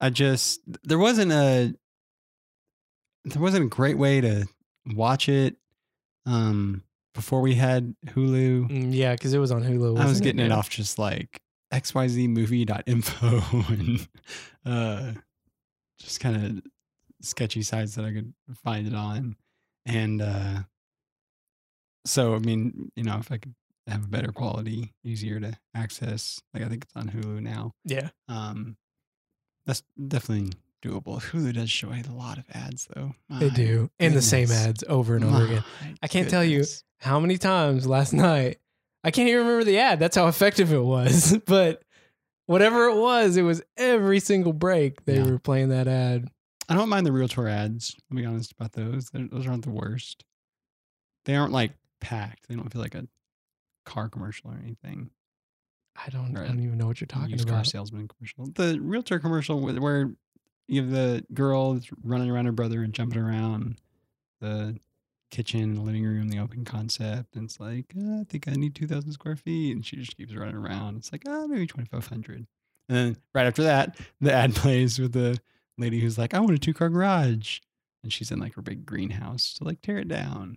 I 0.00 0.10
just 0.10 0.60
there 0.84 0.98
wasn't 0.98 1.32
a 1.32 1.74
there 3.32 3.42
wasn't 3.42 3.64
a 3.64 3.68
great 3.68 3.98
way 3.98 4.20
to 4.20 4.46
watch 4.94 5.28
it. 5.28 5.56
Um, 6.26 6.82
before 7.14 7.40
we 7.40 7.54
had 7.54 7.94
Hulu, 8.06 8.68
Mm, 8.68 8.94
yeah, 8.94 9.12
because 9.14 9.32
it 9.34 9.38
was 9.38 9.50
on 9.50 9.62
Hulu. 9.62 9.98
I 10.00 10.04
was 10.04 10.20
getting 10.20 10.40
it 10.40 10.48
Yeah. 10.48 10.56
off 10.56 10.68
just 10.70 10.98
like 10.98 11.40
xyzmovie.info 11.72 13.42
and 13.72 14.08
uh, 14.64 15.12
just 15.98 16.20
kind 16.20 16.36
of 16.58 16.62
sketchy 17.22 17.62
sites 17.62 17.94
that 17.96 18.04
I 18.04 18.12
could 18.12 18.32
find 18.62 18.86
it 18.86 18.94
on. 18.94 19.36
And 19.86 20.20
uh, 20.22 20.58
so, 22.04 22.34
I 22.34 22.38
mean, 22.38 22.90
you 22.94 23.04
know, 23.04 23.18
if 23.18 23.32
I 23.32 23.38
could 23.38 23.54
have 23.86 24.04
a 24.04 24.08
better 24.08 24.32
quality, 24.32 24.92
easier 25.02 25.40
to 25.40 25.58
access, 25.74 26.40
like 26.54 26.62
I 26.62 26.68
think 26.68 26.84
it's 26.84 26.94
on 26.96 27.08
Hulu 27.08 27.40
now. 27.42 27.72
Yeah, 27.84 28.10
Um, 28.28 28.76
that's 29.66 29.82
definitely 30.06 30.52
doable. 30.82 31.20
Hulu 31.30 31.54
does 31.54 31.70
show 31.70 31.90
a 31.92 32.02
lot 32.12 32.38
of 32.38 32.44
ads, 32.52 32.86
though. 32.94 33.14
they 33.30 33.48
My 33.48 33.54
do, 33.54 33.90
and 33.98 34.14
the 34.14 34.22
same 34.22 34.50
ads 34.50 34.84
over 34.88 35.16
and 35.16 35.24
over 35.24 35.44
again. 35.44 35.64
I 36.02 36.08
can't 36.08 36.28
tell 36.30 36.44
you 36.44 36.64
how 37.00 37.20
many 37.20 37.38
times 37.38 37.86
last 37.86 38.12
night 38.12 38.58
I 39.04 39.10
can't 39.10 39.28
even 39.28 39.46
remember 39.46 39.64
the 39.64 39.78
ad. 39.78 39.98
That's 40.00 40.16
how 40.16 40.26
effective 40.28 40.72
it 40.72 40.82
was. 40.82 41.36
but 41.46 41.82
whatever 42.46 42.86
it 42.88 42.96
was, 42.96 43.36
it 43.36 43.42
was 43.42 43.62
every 43.76 44.20
single 44.20 44.52
break 44.52 45.04
they 45.04 45.16
Yeah. 45.18 45.30
were 45.30 45.38
playing 45.38 45.68
that 45.68 45.86
ad. 45.88 46.28
I 46.68 46.74
don't 46.74 46.88
mind 46.88 47.06
the 47.06 47.12
realtor 47.12 47.48
ads. 47.48 47.94
I'll 48.10 48.16
be 48.16 48.26
honest 48.26 48.52
about 48.52 48.72
those. 48.72 49.08
They're, 49.10 49.26
those 49.30 49.46
aren't 49.46 49.64
the 49.64 49.70
worst. 49.70 50.24
They 51.24 51.36
aren't 51.36 51.52
like 51.52 51.72
packed. 52.00 52.48
They 52.48 52.56
don't 52.56 52.70
feel 52.72 52.82
like 52.82 52.94
a 52.94 53.06
car 53.86 54.08
commercial 54.08 54.50
or 54.50 54.58
anything. 54.62 55.10
I 55.96 56.10
don't, 56.10 56.36
I 56.36 56.46
don't 56.46 56.60
even 56.60 56.78
know 56.78 56.86
what 56.86 57.00
you're 57.00 57.06
talking 57.08 57.30
used 57.30 57.46
car 57.46 57.56
about. 57.56 57.66
salesman 57.66 58.06
commercial. 58.08 58.52
The 58.54 58.78
realtor 58.80 59.18
commercial 59.18 59.60
where- 59.60 59.74
where 59.80 60.12
you 60.68 60.82
have 60.82 60.90
the 60.90 61.24
girl 61.34 61.80
running 62.04 62.30
around 62.30 62.46
her 62.46 62.52
brother 62.52 62.82
and 62.82 62.92
jumping 62.92 63.18
around 63.20 63.80
the 64.40 64.78
kitchen, 65.30 65.74
the 65.74 65.80
living 65.82 66.04
room, 66.04 66.28
the 66.28 66.38
open 66.38 66.64
concept. 66.64 67.34
And 67.36 67.44
it's 67.44 67.58
like, 67.58 67.92
"Uh, 67.98 68.20
I 68.20 68.24
think 68.28 68.46
I 68.48 68.52
need 68.52 68.74
2,000 68.74 69.12
square 69.12 69.36
feet. 69.36 69.74
And 69.74 69.84
she 69.84 69.96
just 69.96 70.16
keeps 70.16 70.34
running 70.34 70.54
around. 70.56 70.96
It's 70.96 71.10
like, 71.12 71.24
ah, 71.26 71.46
maybe 71.46 71.66
2,500. 71.66 72.46
And 72.88 72.96
then 72.96 73.16
right 73.34 73.46
after 73.46 73.62
that, 73.64 73.98
the 74.20 74.32
ad 74.32 74.54
plays 74.54 74.98
with 74.98 75.12
the 75.12 75.38
lady 75.76 76.00
who's 76.00 76.16
like, 76.18 76.32
I 76.34 76.40
want 76.40 76.52
a 76.54 76.58
two 76.58 76.72
car 76.74 76.88
garage. 76.88 77.58
And 78.02 78.12
she's 78.12 78.30
in 78.30 78.38
like 78.38 78.54
her 78.54 78.62
big 78.62 78.86
greenhouse 78.86 79.54
to 79.54 79.64
like 79.64 79.80
tear 79.82 79.98
it 79.98 80.08
down. 80.08 80.56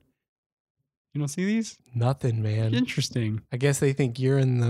You 1.14 1.20
don't 1.20 1.28
see 1.28 1.44
these? 1.44 1.78
Nothing, 1.94 2.42
man. 2.42 2.74
Interesting. 2.74 3.42
I 3.52 3.58
guess 3.58 3.80
they 3.80 3.92
think 3.92 4.20
you're 4.20 4.38
in 4.38 4.60
the 4.60 4.68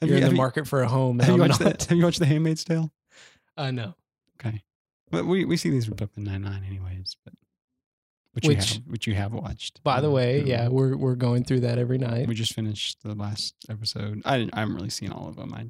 Have 0.00 0.08
you're 0.08 0.10
you, 0.10 0.16
in 0.18 0.24
the 0.24 0.30
you- 0.30 0.36
market 0.36 0.68
for 0.68 0.82
a 0.82 0.88
home. 0.88 1.18
Have 1.18 1.34
you 1.34 1.40
watched 1.40 1.58
the, 1.58 1.70
have 1.88 1.98
you 1.98 2.04
watched 2.04 2.20
The 2.20 2.26
Handmaid's 2.26 2.62
Tale? 2.62 2.92
I 3.56 3.70
no. 3.72 3.94
Okay. 4.38 4.62
But 5.10 5.26
we, 5.26 5.44
we 5.44 5.56
see 5.56 5.70
these 5.70 5.88
with 5.88 5.98
Brooklyn 5.98 6.24
Nine 6.24 6.42
Nine 6.42 6.62
anyways, 6.66 7.16
but 7.24 7.34
which, 8.32 8.44
you 8.44 8.50
Which- 8.50 8.74
have 8.74 8.82
which 8.86 9.06
you 9.08 9.14
have 9.14 9.32
watched. 9.32 9.82
By 9.82 10.00
the 10.00 10.10
way, 10.10 10.40
Hulu. 10.42 10.46
yeah, 10.46 10.68
we're 10.68 10.96
we're 10.96 11.16
going 11.16 11.44
through 11.44 11.60
that 11.60 11.78
every 11.78 11.98
night. 11.98 12.28
We 12.28 12.34
just 12.34 12.54
finished 12.54 12.98
the 13.02 13.14
last 13.14 13.54
episode. 13.68 14.22
I 14.24 14.38
didn't, 14.38 14.54
I 14.54 14.60
haven't 14.60 14.76
really 14.76 14.90
seen 14.90 15.10
all 15.10 15.28
of 15.28 15.36
them. 15.36 15.52
I 15.52 15.66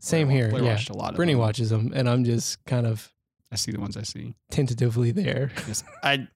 Same 0.00 0.28
here. 0.28 0.48
Blair 0.50 0.62
yeah, 0.64 0.72
watched 0.72 0.90
a 0.90 0.94
lot 0.96 1.10
of 1.10 1.16
Brittany 1.16 1.32
them. 1.34 1.40
watches 1.40 1.70
them, 1.70 1.92
and 1.94 2.08
I'm 2.08 2.24
just 2.24 2.62
kind 2.66 2.86
of 2.86 3.10
I 3.50 3.56
see 3.56 3.72
the 3.72 3.80
ones 3.80 3.96
I 3.96 4.02
see. 4.02 4.34
tentatively 4.50 5.12
there. 5.12 5.50
Yes. 5.66 5.82
I 6.02 6.28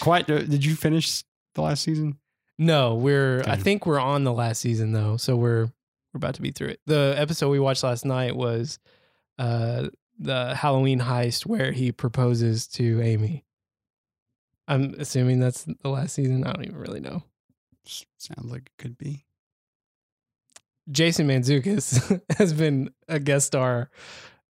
quite 0.00 0.26
did 0.26 0.64
you 0.64 0.74
finish 0.74 1.22
the 1.54 1.60
last 1.62 1.82
season? 1.82 2.18
No, 2.58 2.94
we're. 2.94 3.42
I 3.46 3.56
think 3.56 3.84
we're 3.84 3.98
on 4.00 4.24
the 4.24 4.32
last 4.32 4.60
season 4.62 4.92
though, 4.92 5.16
so 5.18 5.36
we're 5.36 5.64
we're 5.66 6.16
about 6.18 6.36
to 6.36 6.42
be 6.42 6.50
through 6.50 6.68
it. 6.68 6.80
The 6.86 7.14
episode 7.18 7.50
we 7.50 7.58
watched 7.60 7.82
last 7.82 8.04
night 8.06 8.34
was 8.36 8.78
uh 9.38 9.88
the 10.18 10.54
Halloween 10.54 11.00
heist 11.00 11.46
where 11.46 11.72
he 11.72 11.92
proposes 11.92 12.66
to 12.68 13.00
Amy. 13.02 13.44
I'm 14.66 14.94
assuming 14.98 15.40
that's 15.40 15.64
the 15.64 15.88
last 15.88 16.14
season. 16.14 16.44
I 16.44 16.52
don't 16.52 16.64
even 16.64 16.78
really 16.78 17.00
know. 17.00 17.22
Sounds 17.84 18.50
like 18.50 18.62
it 18.62 18.82
could 18.82 18.96
be. 18.96 19.26
Jason 20.90 21.28
Mantzoukas 21.28 22.20
has 22.38 22.52
been 22.52 22.90
a 23.08 23.18
guest 23.18 23.46
star, 23.46 23.90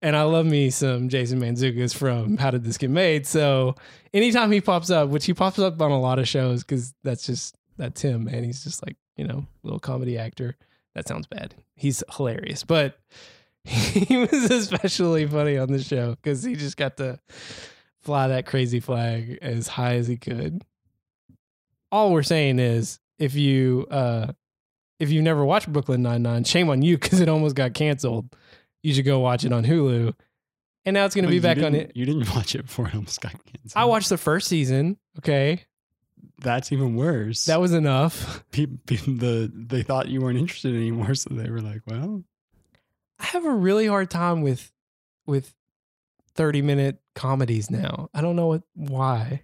and 0.03 0.17
I 0.17 0.23
love 0.23 0.47
me 0.47 0.71
some 0.71 1.09
Jason 1.09 1.41
Mantzoukas 1.41 1.95
from 1.95 2.37
How 2.37 2.51
Did 2.51 2.65
This 2.65 2.79
Get 2.79 2.91
Made. 2.91 3.27
So 3.27 3.75
anytime 4.13 4.53
he 4.53 4.61
pops 4.61 4.91
up, 4.91 5.09
which 5.09 5.27
he 5.27 5.35
pops 5.35 5.59
up 5.59 5.81
on 5.81 5.91
a 5.91 6.01
lot 6.01 6.19
of 6.19 6.29
shows, 6.29 6.63
because 6.63 6.95
that's 7.03 7.27
just 7.27 7.57
that's 7.77 8.03
him, 8.03 8.25
man. 8.25 8.45
He's 8.45 8.65
just 8.65 8.85
like 8.87 8.97
you 9.17 9.27
know, 9.27 9.47
little 9.63 9.81
comedy 9.81 10.19
actor. 10.19 10.57
That 10.95 11.09
sounds 11.09 11.27
bad. 11.27 11.55
He's 11.75 12.03
hilarious, 12.17 12.65
but 12.65 12.99
he 14.05 14.17
was 14.17 14.33
especially 14.51 15.27
funny 15.27 15.57
on 15.57 15.71
the 15.73 15.83
show 15.83 16.11
because 16.11 16.43
he 16.43 16.55
just 16.55 16.77
got 16.77 16.97
to 16.99 17.19
fly 18.03 18.29
that 18.29 18.47
crazy 18.47 18.81
flag 18.81 19.39
as 19.41 19.67
high 19.69 19.95
as 19.95 20.07
he 20.07 20.17
could. 20.17 20.63
All 21.91 22.13
we're 22.13 22.23
saying 22.23 22.59
is, 22.59 22.99
if 23.19 23.35
you 23.35 23.87
uh 23.91 24.33
if 25.01 25.11
you've 25.11 25.25
never 25.25 25.45
watched 25.45 25.73
Brooklyn 25.73 26.03
Nine 26.03 26.23
Nine, 26.23 26.45
shame 26.45 26.69
on 26.69 26.83
you 26.83 26.99
because 26.99 27.21
it 27.21 27.29
almost 27.29 27.55
got 27.57 27.75
canceled. 27.75 28.35
You 28.83 28.93
should 28.93 29.05
go 29.05 29.21
watch 29.21 29.45
it 29.45 29.53
on 29.53 29.65
Hulu. 29.65 30.15
And 30.85 30.93
now 30.95 31.07
it's 31.07 31.15
going 31.15 31.25
to 31.25 31.31
be 31.31 31.39
back 31.41 31.57
on 31.59 31.75
it. 31.75 31.93
You 31.95 32.05
didn't 32.05 32.35
watch 32.35 32.55
it 32.55 32.67
before 32.67 32.89
it 32.89 32.95
almost 32.95 33.23
got 33.23 33.33
canceled. 33.33 33.73
I 33.75 33.87
watched 33.87 34.11
the 34.11 34.19
first 34.19 34.49
season. 34.49 34.99
Okay, 35.19 35.65
That's 36.43 36.71
even 36.73 36.95
worse. 36.95 37.47
that 37.47 37.59
was 37.61 37.73
enough. 37.73 38.45
people, 38.51 38.77
the 38.89 39.51
they 39.55 39.83
thought 39.83 40.09
you 40.09 40.21
weren't 40.21 40.39
interested 40.39 40.75
anymore, 40.75 41.15
so 41.15 41.31
they 41.33 41.49
were 41.49 41.63
like, 41.63 41.81
"Well, 41.87 42.23
I 43.19 43.27
have 43.27 43.45
a 43.45 43.51
really 43.55 43.87
hard 43.87 44.11
time 44.11 44.43
with 44.43 44.71
with 45.27 45.55
thirty 46.35 46.63
minute 46.63 47.01
comedies 47.15 47.71
now. 47.71 48.09
I 48.15 48.21
don't 48.21 48.37
know 48.37 48.47
what 48.49 48.63
why. 48.75 49.43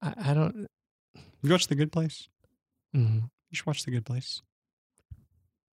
I, 0.00 0.14
I 0.30 0.34
don't. 0.34 0.66
you 1.42 1.50
watch 1.50 1.66
The 1.68 1.74
Good 1.74 1.92
Place? 1.92 2.28
mm. 2.94 3.22
You 3.50 3.54
should 3.56 3.66
watch 3.66 3.84
The 3.84 3.90
Good 3.90 4.04
Place." 4.06 4.42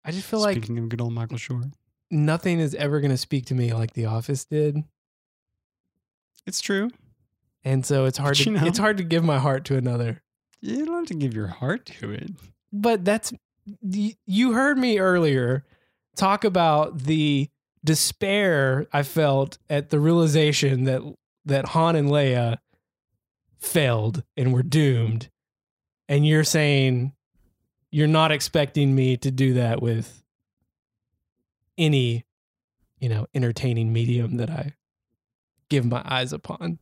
I 0.05 0.11
just 0.11 0.25
feel 0.27 0.39
like 0.39 0.55
Speaking 0.57 0.77
of 0.79 0.87
good 0.87 1.01
old 1.01 1.11
Michael 1.13 1.37
Schur, 1.37 1.69
nothing 2.09 2.59
is 2.61 2.73
ever 2.75 3.01
going 3.01 3.11
to 3.11 3.17
speak 3.17 3.45
to 3.47 3.53
me 3.55 3.73
like 3.73 3.91
The 3.93 4.05
Office 4.05 4.45
did, 4.45 4.77
it's 6.45 6.61
true. 6.61 6.89
and 7.65 7.85
so 7.85 8.05
it's 8.05 8.17
hard 8.17 8.37
But 8.37 8.43
to 8.45 8.49
you 8.51 8.57
know- 8.57 8.65
it's 8.65 8.77
hard 8.77 8.97
to 8.97 9.03
give 9.03 9.23
my 9.25 9.37
heart 9.37 9.65
to 9.65 9.75
another. 9.75 10.21
You 10.61 10.85
don't 10.85 10.95
have 10.95 11.05
to 11.07 11.13
give 11.13 11.33
your 11.33 11.47
heart 11.47 11.85
to 11.99 12.11
it. 12.11 12.31
but 12.71 13.03
that's 13.03 13.33
you 14.25 14.53
heard 14.53 14.77
me 14.77 14.97
earlier 14.97 15.65
talk 16.17 16.43
about 16.43 16.99
the 17.03 17.49
despair 17.83 18.87
I 18.91 19.03
felt 19.03 19.57
at 19.69 19.89
the 19.89 19.99
realization 19.99 20.83
that 20.85 21.01
that 21.45 21.67
Han 21.69 21.95
and 21.95 22.09
Leia 22.09 22.57
failed 23.59 24.23
and 24.35 24.53
were 24.53 24.63
doomed. 24.63 25.29
And 26.09 26.27
you're 26.27 26.43
saying 26.43 27.13
you're 27.91 28.07
not 28.07 28.31
expecting 28.31 28.93
me 28.95 29.15
to 29.17 29.31
do 29.31 29.53
that 29.53 29.81
with 29.81 30.23
any, 31.77 32.25
you 32.99 33.07
know, 33.09 33.27
entertaining 33.33 33.93
medium 33.93 34.37
that 34.37 34.49
I 34.49 34.73
give 35.69 35.85
my 35.85 36.01
eyes 36.05 36.33
upon. 36.33 36.79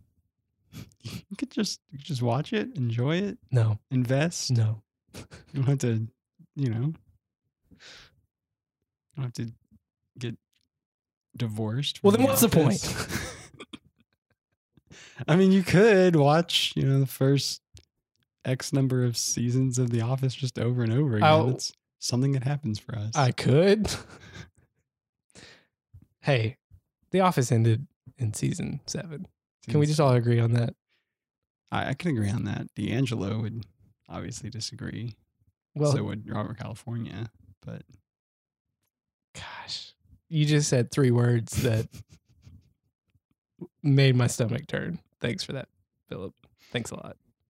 You 1.04 1.36
could 1.38 1.52
just 1.52 1.80
you 1.92 2.00
could 2.00 2.08
just 2.08 2.22
watch 2.24 2.52
it, 2.54 2.76
enjoy 2.76 3.18
it, 3.18 3.38
No, 3.52 3.80
invest. 3.92 4.52
no. 4.52 4.82
You 5.14 5.62
don't 5.62 5.66
have 5.66 5.78
to, 5.80 6.08
you 6.56 6.70
know, 6.70 6.94
don't 9.16 9.26
have 9.26 9.34
to 9.34 9.52
get 10.20 10.36
divorced. 11.38 12.04
Well, 12.04 12.12
then 12.12 12.24
what's 12.24 12.42
the 12.42 12.50
point? 12.50 12.82
I 15.28 15.36
mean, 15.36 15.52
you 15.52 15.64
could 15.64 16.16
watch, 16.16 16.74
you 16.76 16.84
know, 16.84 17.00
the 17.00 17.06
first 17.06 17.62
X 18.44 18.74
number 18.74 19.04
of 19.04 19.18
seasons 19.18 19.80
of 19.80 19.90
The 19.90 20.02
Office 20.02 20.36
just 20.36 20.60
over 20.60 20.84
and 20.84 20.94
over 20.94 21.16
again. 21.18 21.28
I'll- 21.28 21.50
it's 21.50 21.74
something 22.00 22.34
that 22.34 22.44
happens 22.44 22.80
for 22.80 22.96
us. 22.96 23.16
I 23.16 23.32
could. 23.32 23.90
hey, 26.22 26.58
The 27.12 27.22
Office 27.22 27.52
ended 27.52 27.88
in 28.18 28.34
season 28.34 28.82
seven. 28.86 29.28
Can 29.68 29.80
we 29.80 29.86
just 29.86 30.00
all 30.00 30.14
agree 30.14 30.40
on 30.40 30.54
that? 30.54 30.76
I, 31.72 31.90
I 31.90 31.94
can 31.96 32.12
agree 32.12 32.30
on 32.30 32.44
that. 32.46 32.68
D'Angelo 32.76 33.42
would 33.42 33.66
obviously 34.08 34.50
disagree. 34.50 35.16
Well, 35.74 35.92
so 35.92 36.04
would 36.04 36.30
Robert 36.30 36.58
California. 36.60 37.30
But 37.66 37.82
gosh, 39.36 39.94
you 40.30 40.46
just 40.46 40.70
said 40.70 40.92
three 40.92 41.12
words 41.12 41.64
that 41.64 41.88
made 43.84 44.16
my 44.16 44.28
stomach 44.28 44.68
turn. 44.68 45.00
Thanks 45.22 45.44
for 45.44 45.54
that, 45.54 45.68
Philip. 46.10 46.34
Thanks 46.72 46.92
a 46.92 46.96
lot. 46.96 47.18